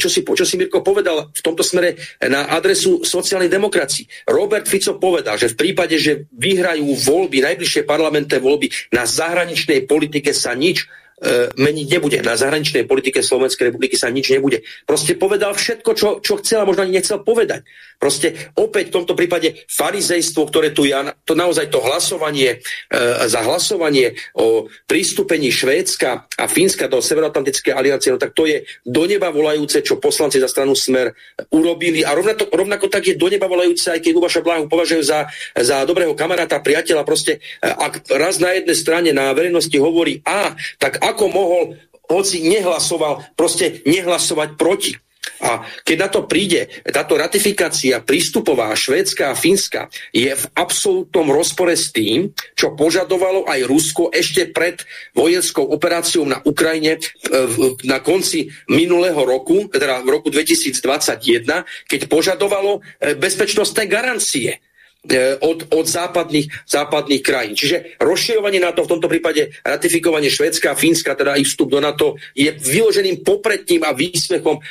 čo, 0.00 0.08
si, 0.08 0.24
čo 0.24 0.44
si 0.48 0.56
Mirko 0.56 0.80
povedal 0.80 1.28
v 1.28 1.40
tomto 1.44 1.60
smere 1.60 1.96
na 2.24 2.48
adresu 2.48 2.93
sociálnej 3.02 3.50
demokracii. 3.50 4.30
Robert 4.30 4.70
Fico 4.70 4.94
povedal, 5.00 5.34
že 5.34 5.50
v 5.50 5.58
prípade, 5.58 5.98
že 5.98 6.30
vyhrajú 6.30 6.94
voľby, 7.02 7.42
najbližšie 7.42 7.82
parlamentné 7.88 8.38
voľby, 8.38 8.70
na 8.94 9.08
zahraničnej 9.08 9.88
politike 9.90 10.30
sa 10.30 10.54
nič 10.54 10.84
e, 10.84 11.50
meniť 11.56 11.86
nebude. 11.90 12.18
Na 12.22 12.38
zahraničnej 12.38 12.86
politike 12.86 13.24
Slovenskej 13.24 13.72
republiky 13.72 13.98
sa 13.98 14.12
nič 14.12 14.30
nebude. 14.30 14.62
Proste 14.84 15.18
povedal 15.18 15.56
všetko, 15.56 15.90
čo, 15.96 16.08
čo 16.20 16.38
chcel 16.38 16.62
a 16.62 16.68
možno 16.68 16.86
ani 16.86 17.00
nechcel 17.00 17.24
povedať. 17.24 17.66
Proste 17.98 18.52
opäť 18.58 18.90
v 18.90 18.94
tomto 19.00 19.14
prípade 19.16 19.64
farizejstvo, 19.70 20.46
ktoré 20.48 20.76
tu 20.76 20.84
je, 20.84 20.94
to 21.24 21.32
naozaj 21.32 21.72
to 21.72 21.80
hlasovanie 21.80 22.58
e, 22.58 22.98
za 23.24 23.40
hlasovanie 23.46 24.18
o 24.36 24.68
pristúpení 24.84 25.48
Švédska 25.48 26.28
a 26.28 26.44
Fínska 26.44 26.90
do 26.90 27.00
Severoatlantickej 27.00 27.72
aliancie, 27.72 28.12
no 28.12 28.20
tak 28.20 28.36
to 28.36 28.44
je 28.44 28.66
do 28.84 29.08
neba 29.08 29.32
volajúce, 29.32 29.80
čo 29.80 30.02
poslanci 30.02 30.38
za 30.42 30.50
stranu 30.50 30.76
Smer 30.76 31.14
urobili 31.54 32.04
a 32.04 32.12
rovnako, 32.12 32.52
rovnako 32.52 32.86
tak 32.92 33.08
je 33.08 33.18
do 33.18 33.30
neba 33.32 33.48
volajúce, 33.48 33.88
aj 33.90 34.00
keď 34.04 34.12
Lubaša 34.14 34.44
Bláhu 34.44 34.68
považujú 34.68 35.02
za, 35.02 35.30
za 35.56 35.82
dobrého 35.88 36.12
kamaráta, 36.12 36.60
priateľa, 36.60 37.08
proste 37.08 37.40
e, 37.60 37.66
ak 37.66 38.10
raz 38.14 38.36
na 38.42 38.52
jednej 38.52 38.76
strane 38.76 39.10
na 39.16 39.32
verejnosti 39.32 39.74
hovorí 39.80 40.20
A, 40.28 40.52
tak 40.76 41.00
ako 41.00 41.24
mohol 41.32 41.62
hoci 42.08 42.44
nehlasoval, 42.44 43.24
proste 43.32 43.80
nehlasovať 43.88 44.60
proti. 44.60 44.92
A 45.44 45.64
keď 45.84 45.96
na 45.98 46.08
to 46.08 46.20
príde, 46.24 46.68
táto 46.88 47.16
ratifikácia 47.18 48.00
prístupová 48.00 48.72
švédska 48.72 49.32
a 49.32 49.38
fínska 49.38 49.92
je 50.10 50.32
v 50.32 50.44
absolútnom 50.56 51.28
rozpore 51.32 51.74
s 51.76 51.92
tým, 51.92 52.32
čo 52.54 52.72
požadovalo 52.76 53.44
aj 53.48 53.60
Rusko 53.68 54.12
ešte 54.12 54.48
pred 54.50 54.80
vojenskou 55.12 55.64
operáciou 55.68 56.24
na 56.24 56.40
Ukrajine 56.44 57.00
na 57.84 57.98
konci 58.00 58.50
minulého 58.68 59.18
roku, 59.24 59.68
teda 59.68 60.02
v 60.04 60.08
roku 60.08 60.28
2021, 60.30 61.64
keď 61.88 62.00
požadovalo 62.08 62.80
e, 63.00 63.14
bezpečnostné 63.16 63.86
garancie. 63.88 64.58
E, 64.58 64.73
od, 65.44 65.68
od 65.68 65.86
západných, 65.86 66.48
západných 66.64 67.22
krajín. 67.22 67.54
Čiže 67.54 68.00
rozširovanie 68.00 68.58
NATO, 68.60 68.88
v 68.88 68.92
tomto 68.96 69.08
prípade 69.08 69.52
ratifikovanie 69.60 70.32
Švedska 70.32 70.72
a 70.72 70.78
Fínska, 70.78 71.12
teda 71.12 71.36
ich 71.36 71.48
vstup 71.48 71.76
do 71.76 71.80
NATO, 71.80 72.16
je 72.32 72.48
vyloženým 72.48 73.20
popredným 73.20 73.84
a 73.84 73.92
výsmechom 73.92 74.56
e, 74.56 74.62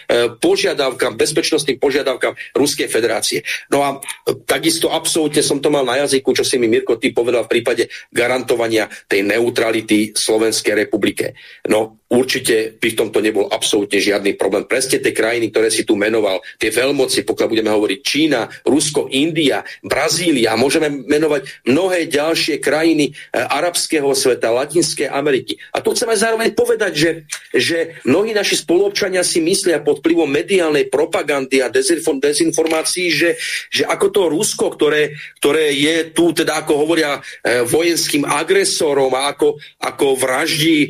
požiadavkám, 0.42 1.14
bezpečnostným 1.14 1.78
požiadavkám 1.78 2.34
Ruskej 2.58 2.90
federácie. 2.90 3.46
No 3.70 3.86
a 3.86 3.90
e, 3.98 4.34
takisto 4.44 4.90
absolútne 4.90 5.46
som 5.46 5.62
to 5.62 5.70
mal 5.70 5.86
na 5.86 6.02
jazyku, 6.02 6.34
čo 6.34 6.42
si 6.42 6.58
mi 6.58 6.66
Mirko 6.66 6.98
ty 6.98 7.14
povedal 7.14 7.46
v 7.46 7.54
prípade 7.60 7.84
garantovania 8.10 8.90
tej 9.06 9.22
neutrality 9.22 10.18
Slovenskej 10.18 10.74
republike. 10.88 11.38
No 11.70 12.04
určite 12.14 12.78
by 12.78 12.88
v 12.94 13.00
tomto 13.00 13.20
nebol 13.20 13.50
absolútne 13.50 13.98
žiadny 13.98 14.38
problém. 14.38 14.70
Presne 14.70 15.02
tie 15.02 15.10
krajiny, 15.10 15.50
ktoré 15.50 15.74
si 15.74 15.82
tu 15.82 15.98
menoval, 15.98 16.46
tie 16.62 16.70
veľmoci, 16.70 17.26
pokiaľ 17.26 17.48
budeme 17.50 17.74
hovoriť 17.74 18.00
Čína, 18.06 18.46
Rusko, 18.70 19.10
India, 19.10 19.66
Brazília, 19.82 20.23
Brazília, 20.24 20.56
môžeme 20.56 20.88
menovať 20.88 21.68
mnohé 21.68 22.08
ďalšie 22.08 22.64
krajiny 22.64 23.12
e, 23.12 23.44
arabského 23.44 24.08
sveta, 24.16 24.56
Latinskej 24.56 25.12
Ameriky. 25.12 25.60
A 25.76 25.84
tu 25.84 25.92
chceme 25.92 26.16
zároveň 26.16 26.56
povedať, 26.56 26.96
že, 26.96 27.10
že 27.52 27.78
mnohí 28.08 28.32
naši 28.32 28.64
spoluobčania 28.64 29.20
si 29.28 29.44
myslia 29.44 29.84
pod 29.84 30.00
vplyvom 30.00 30.32
mediálnej 30.32 30.88
propagandy 30.88 31.60
a 31.60 31.68
dezinformácií, 31.68 33.12
že, 33.12 33.36
že 33.68 33.84
ako 33.84 34.06
to 34.16 34.22
Rusko, 34.32 34.72
ktoré, 34.72 35.12
ktoré 35.44 35.76
je 35.76 36.16
tu, 36.16 36.32
teda 36.32 36.64
ako 36.64 36.88
hovoria, 36.88 37.20
e, 37.44 37.68
vojenským 37.68 38.24
agresorom 38.24 39.12
a 39.20 39.36
ako, 39.36 39.60
ako 39.84 40.16
vraždí 40.24 40.88
e, 40.88 40.90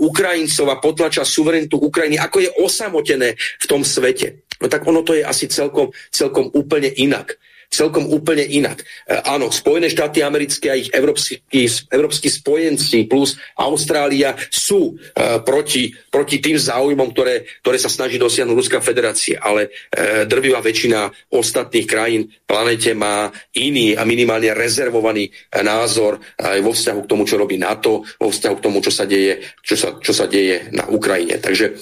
Ukrajincov 0.00 0.72
a 0.72 0.80
potlača 0.80 1.28
suverenitu 1.28 1.76
Ukrajiny, 1.76 2.16
ako 2.16 2.48
je 2.48 2.50
osamotené 2.64 3.36
v 3.36 3.64
tom 3.68 3.84
svete. 3.84 4.40
No 4.56 4.72
tak 4.72 4.88
ono 4.88 5.04
to 5.04 5.12
je 5.12 5.20
asi 5.20 5.52
celkom, 5.52 5.92
celkom 6.08 6.48
úplne 6.56 6.88
inak 6.88 7.36
celkom 7.70 8.10
úplne 8.10 8.42
inak. 8.42 8.82
E, 8.82 9.14
áno, 9.22 9.54
Spojené 9.54 9.86
štáty 9.86 10.26
americké 10.26 10.74
a 10.74 10.76
ich 10.76 10.90
európsky, 10.90 11.38
európsky 11.86 12.26
spojenci 12.26 13.06
plus 13.06 13.38
Austrália 13.54 14.34
sú 14.50 14.98
e, 14.98 15.38
proti, 15.46 15.94
proti 16.10 16.42
tým 16.42 16.58
záujmom, 16.58 17.14
ktoré, 17.14 17.46
ktoré 17.62 17.78
sa 17.78 17.86
snaží 17.86 18.18
dosiahnuť 18.18 18.58
Ruská 18.58 18.82
federácia, 18.82 19.38
ale 19.38 19.70
e, 19.88 20.26
drvivá 20.26 20.58
väčšina 20.58 21.30
ostatných 21.30 21.86
krajín 21.86 22.26
planete 22.42 22.90
má 22.98 23.30
iný 23.54 23.94
a 23.94 24.02
minimálne 24.02 24.50
rezervovaný 24.50 25.30
názor 25.62 26.18
aj 26.42 26.58
vo 26.58 26.74
vzťahu 26.74 27.00
k 27.06 27.10
tomu, 27.10 27.22
čo 27.22 27.38
robí 27.38 27.54
NATO, 27.54 28.02
vo 28.18 28.34
vzťahu 28.34 28.54
k 28.58 28.64
tomu, 28.66 28.82
čo 28.82 28.90
sa 28.90 29.06
deje, 29.06 29.38
čo 29.62 29.78
sa, 29.78 29.94
čo 30.02 30.10
sa 30.10 30.26
deje 30.26 30.74
na 30.74 30.90
Ukrajine. 30.90 31.38
Takže 31.38 31.78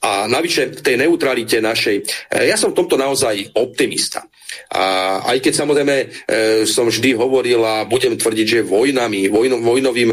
a 0.00 0.24
navyše 0.24 0.72
k 0.72 0.80
tej 0.80 0.96
neutralite 0.96 1.60
našej, 1.60 1.96
ja 2.48 2.56
som 2.56 2.72
v 2.72 2.78
tomto 2.80 2.96
naozaj 2.96 3.52
optimista. 3.60 4.24
A 4.72 4.84
aj 5.28 5.38
keď 5.44 5.52
samozrejme 5.52 5.96
e, 6.00 6.06
som 6.64 6.88
vždy 6.88 7.12
hovoril 7.16 7.60
a 7.60 7.84
budem 7.84 8.16
tvrdiť, 8.16 8.46
že 8.46 8.60
vojnami, 8.64 9.28
vojno, 9.28 9.60
vojnovým, 9.60 10.10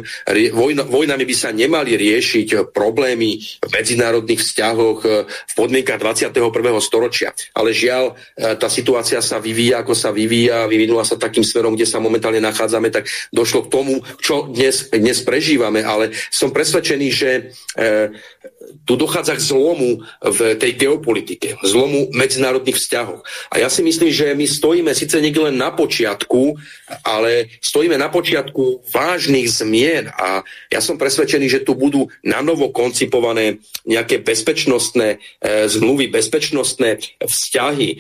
vojno, 0.52 0.82
vojnami 0.88 1.24
by 1.24 1.36
sa 1.36 1.50
nemali 1.56 1.96
riešiť 1.96 2.72
problémy 2.76 3.40
v 3.64 3.70
medzinárodných 3.72 4.42
vzťahoch 4.44 5.00
e, 5.04 5.10
v 5.26 5.54
podmienkach 5.56 6.00
21. 6.00 6.44
storočia. 6.84 7.32
Ale 7.56 7.72
žiaľ, 7.72 8.20
e, 8.36 8.56
tá 8.60 8.68
situácia 8.68 9.24
sa 9.24 9.40
vyvíja, 9.40 9.84
ako 9.84 9.96
sa 9.96 10.12
vyvíja, 10.12 10.68
vyvinula 10.68 11.08
sa 11.08 11.16
takým 11.16 11.44
smerom, 11.44 11.76
kde 11.76 11.88
sa 11.88 12.04
momentálne 12.04 12.44
nachádzame, 12.44 12.92
tak 12.92 13.08
došlo 13.32 13.68
k 13.68 13.72
tomu, 13.72 13.94
čo 14.20 14.52
dnes, 14.52 14.92
dnes 14.92 15.24
prežívame. 15.24 15.84
Ale 15.84 16.12
som 16.30 16.52
presvedčený, 16.52 17.08
že 17.12 17.30
e, 17.80 18.14
tu 18.86 18.94
dochádza 18.96 19.36
k 19.36 19.46
zlomu 19.46 20.02
v 20.22 20.40
tej 20.56 20.72
geopolitike, 20.78 21.58
zlomu 21.66 22.10
medzinárodných 22.14 22.78
vzťahov. 22.78 23.26
A 23.50 23.62
ja 23.62 23.70
si 23.70 23.82
myslím, 23.82 24.10
že 24.10 24.34
my 24.34 24.46
stojíme 24.46 24.92
síce 24.94 25.18
niekde 25.22 25.50
len 25.50 25.58
na 25.58 25.74
počiatku, 25.74 26.58
ale 27.06 27.50
stojíme 27.62 27.98
na 27.98 28.10
počiatku 28.10 28.86
vážnych 28.90 29.50
zmien 29.50 30.10
a 30.14 30.46
ja 30.70 30.80
som 30.82 30.98
presvedčený, 30.98 31.50
že 31.50 31.64
tu 31.66 31.74
budú 31.74 32.10
na 32.22 32.42
novo 32.42 32.70
koncipované 32.70 33.62
nejaké 33.86 34.22
bezpečnostné 34.22 35.18
e, 35.18 35.68
zmluvy, 35.70 36.10
bezpečnostné 36.10 37.02
vzťahy, 37.22 37.90
e, 37.94 37.98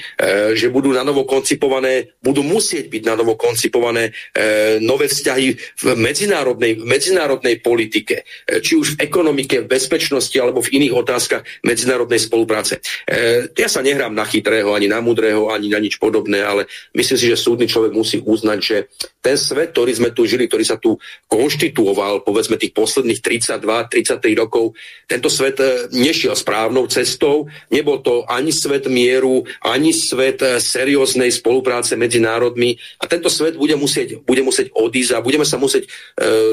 že 0.54 0.70
budú 0.70 0.94
na 0.94 1.02
novo 1.02 1.26
koncipované, 1.26 2.14
budú 2.22 2.46
musieť 2.46 2.90
byť 2.90 3.04
na 3.06 3.14
novo 3.18 3.34
koncipované 3.38 4.10
e, 4.10 4.78
nové 4.82 5.10
vzťahy 5.10 5.48
v 5.58 5.86
medzinárodnej, 5.98 6.78
v 6.78 6.86
medzinárodnej 6.86 7.62
politike, 7.62 8.26
e, 8.46 8.62
či 8.62 8.78
už 8.78 8.98
v 8.98 9.06
ekonomike, 9.06 9.66
v 9.66 9.72
bezpečnosti 9.72 10.29
alebo 10.38 10.62
v 10.62 10.78
iných 10.78 10.94
otázkach 10.94 11.42
medzinárodnej 11.66 12.22
spolupráce. 12.22 12.78
E, 13.10 13.50
ja 13.58 13.66
sa 13.66 13.82
nehrám 13.82 14.14
na 14.14 14.28
chytrého, 14.30 14.78
ani 14.78 14.86
na 14.86 15.02
mudrého, 15.02 15.50
ani 15.50 15.74
na 15.74 15.82
nič 15.82 15.98
podobné, 15.98 16.46
ale 16.46 16.70
myslím 16.94 17.18
si, 17.18 17.26
že 17.26 17.40
súdny 17.40 17.66
človek 17.66 17.96
musí 17.96 18.22
uznať, 18.22 18.60
že 18.62 18.78
ten 19.20 19.36
svet, 19.36 19.76
ktorý 19.76 19.92
sme 19.92 20.10
tu 20.16 20.24
žili, 20.24 20.48
ktorý 20.48 20.64
sa 20.64 20.80
tu 20.80 20.96
konštituoval, 21.28 22.24
povedzme 22.24 22.56
tých 22.56 22.72
posledných 22.72 23.20
32-33 23.20 24.16
rokov, 24.40 24.78
tento 25.10 25.28
svet 25.28 25.60
e, 25.60 25.92
nešiel 25.92 26.38
správnou 26.38 26.88
cestou, 26.88 27.50
nebol 27.68 28.00
to 28.00 28.24
ani 28.28 28.54
svet 28.56 28.88
mieru, 28.88 29.44
ani 29.60 29.92
svet 29.92 30.40
e, 30.40 30.60
serióznej 30.60 31.32
spolupráce 31.36 32.00
medzi 32.00 32.24
národmi 32.24 32.80
a 33.00 33.08
tento 33.08 33.28
svet 33.28 33.60
bude 33.60 33.76
musieť, 33.76 34.24
bude 34.24 34.44
musieť 34.44 34.72
odísť 34.72 35.12
a 35.16 35.24
budeme 35.24 35.44
sa 35.44 35.60
musieť 35.60 35.88
e, 35.88 35.90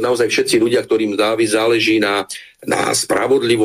naozaj 0.02 0.26
všetci 0.26 0.56
ľudia, 0.58 0.82
ktorým 0.82 1.14
dávi 1.14 1.46
záleží 1.46 2.02
na, 2.02 2.26
na 2.66 2.90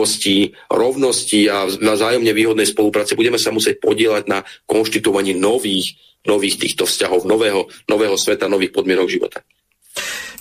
spravodlivosti, 0.02 0.54
rovnosti 0.70 1.42
a 1.50 1.70
na 1.80 1.94
zájomne 1.96 2.34
výhodnej 2.34 2.66
spolupráce, 2.66 3.14
budeme 3.14 3.38
sa 3.38 3.54
musieť 3.54 3.78
podielať 3.78 4.24
na 4.28 4.40
konštitovaní 4.66 5.38
nových, 5.38 5.98
nových 6.26 6.58
týchto 6.58 6.90
vzťahov, 6.90 7.26
nového, 7.26 7.70
nového 7.90 8.18
sveta, 8.18 8.50
nových 8.50 8.74
podmienok 8.74 9.08
života. 9.10 9.40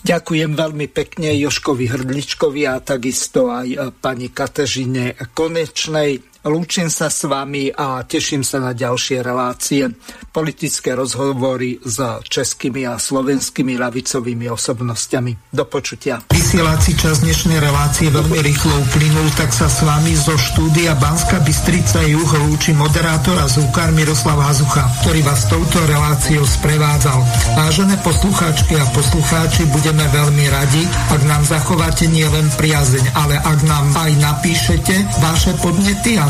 Ďakujem 0.01 0.57
veľmi 0.57 0.87
pekne 0.89 1.29
Joškovi 1.37 1.93
Hrdličkovi 1.93 2.65
a 2.65 2.81
takisto 2.81 3.53
aj 3.53 3.69
e, 3.69 3.79
pani 3.93 4.33
Katežine 4.33 5.13
Konečnej. 5.37 6.30
Lúčim 6.41 6.89
sa 6.89 7.13
s 7.13 7.29
vami 7.29 7.69
a 7.69 8.01
teším 8.09 8.41
sa 8.41 8.65
na 8.65 8.73
ďalšie 8.73 9.21
relácie, 9.21 9.93
politické 10.33 10.97
rozhovory 10.97 11.77
s 11.85 12.01
českými 12.25 12.89
a 12.89 12.97
slovenskými 12.97 13.77
lavicovými 13.77 14.49
osobnostiami. 14.49 15.53
Do 15.53 15.69
počutia. 15.69 16.25
Vysielací 16.33 16.97
čas 16.97 17.21
dnešnej 17.21 17.61
relácie 17.61 18.09
veľmi 18.09 18.41
rýchlo 18.41 18.73
uplynul, 18.73 19.29
tak 19.37 19.53
sa 19.53 19.69
s 19.69 19.85
vami 19.85 20.17
zo 20.17 20.33
štúdia 20.41 20.97
Banska 20.97 21.45
Bystrica 21.45 22.01
Juh 22.09 22.33
lúči 22.49 22.73
moderátor 22.73 23.37
a 23.37 23.45
zúkar 23.45 23.93
Miroslav 23.93 24.41
Hazucha, 24.41 24.89
ktorý 25.05 25.21
vás 25.21 25.45
touto 25.45 25.77
reláciou 25.93 26.49
sprevádzal. 26.49 27.21
Vážené 27.53 28.01
poslucháčky 28.01 28.81
a 28.81 28.89
poslucháči, 28.97 29.69
budeme 29.69 30.09
veľmi 30.09 30.49
radi, 30.49 30.89
ak 31.13 31.21
nám 31.29 31.45
zachováte 31.45 32.09
nielen 32.09 32.49
priazeň, 32.57 33.13
ale 33.13 33.37
ak 33.37 33.59
nám 33.69 33.93
aj 33.93 34.13
napíšete 34.25 35.21
vaše 35.21 35.53
podnety 35.61 36.17
a 36.17 36.30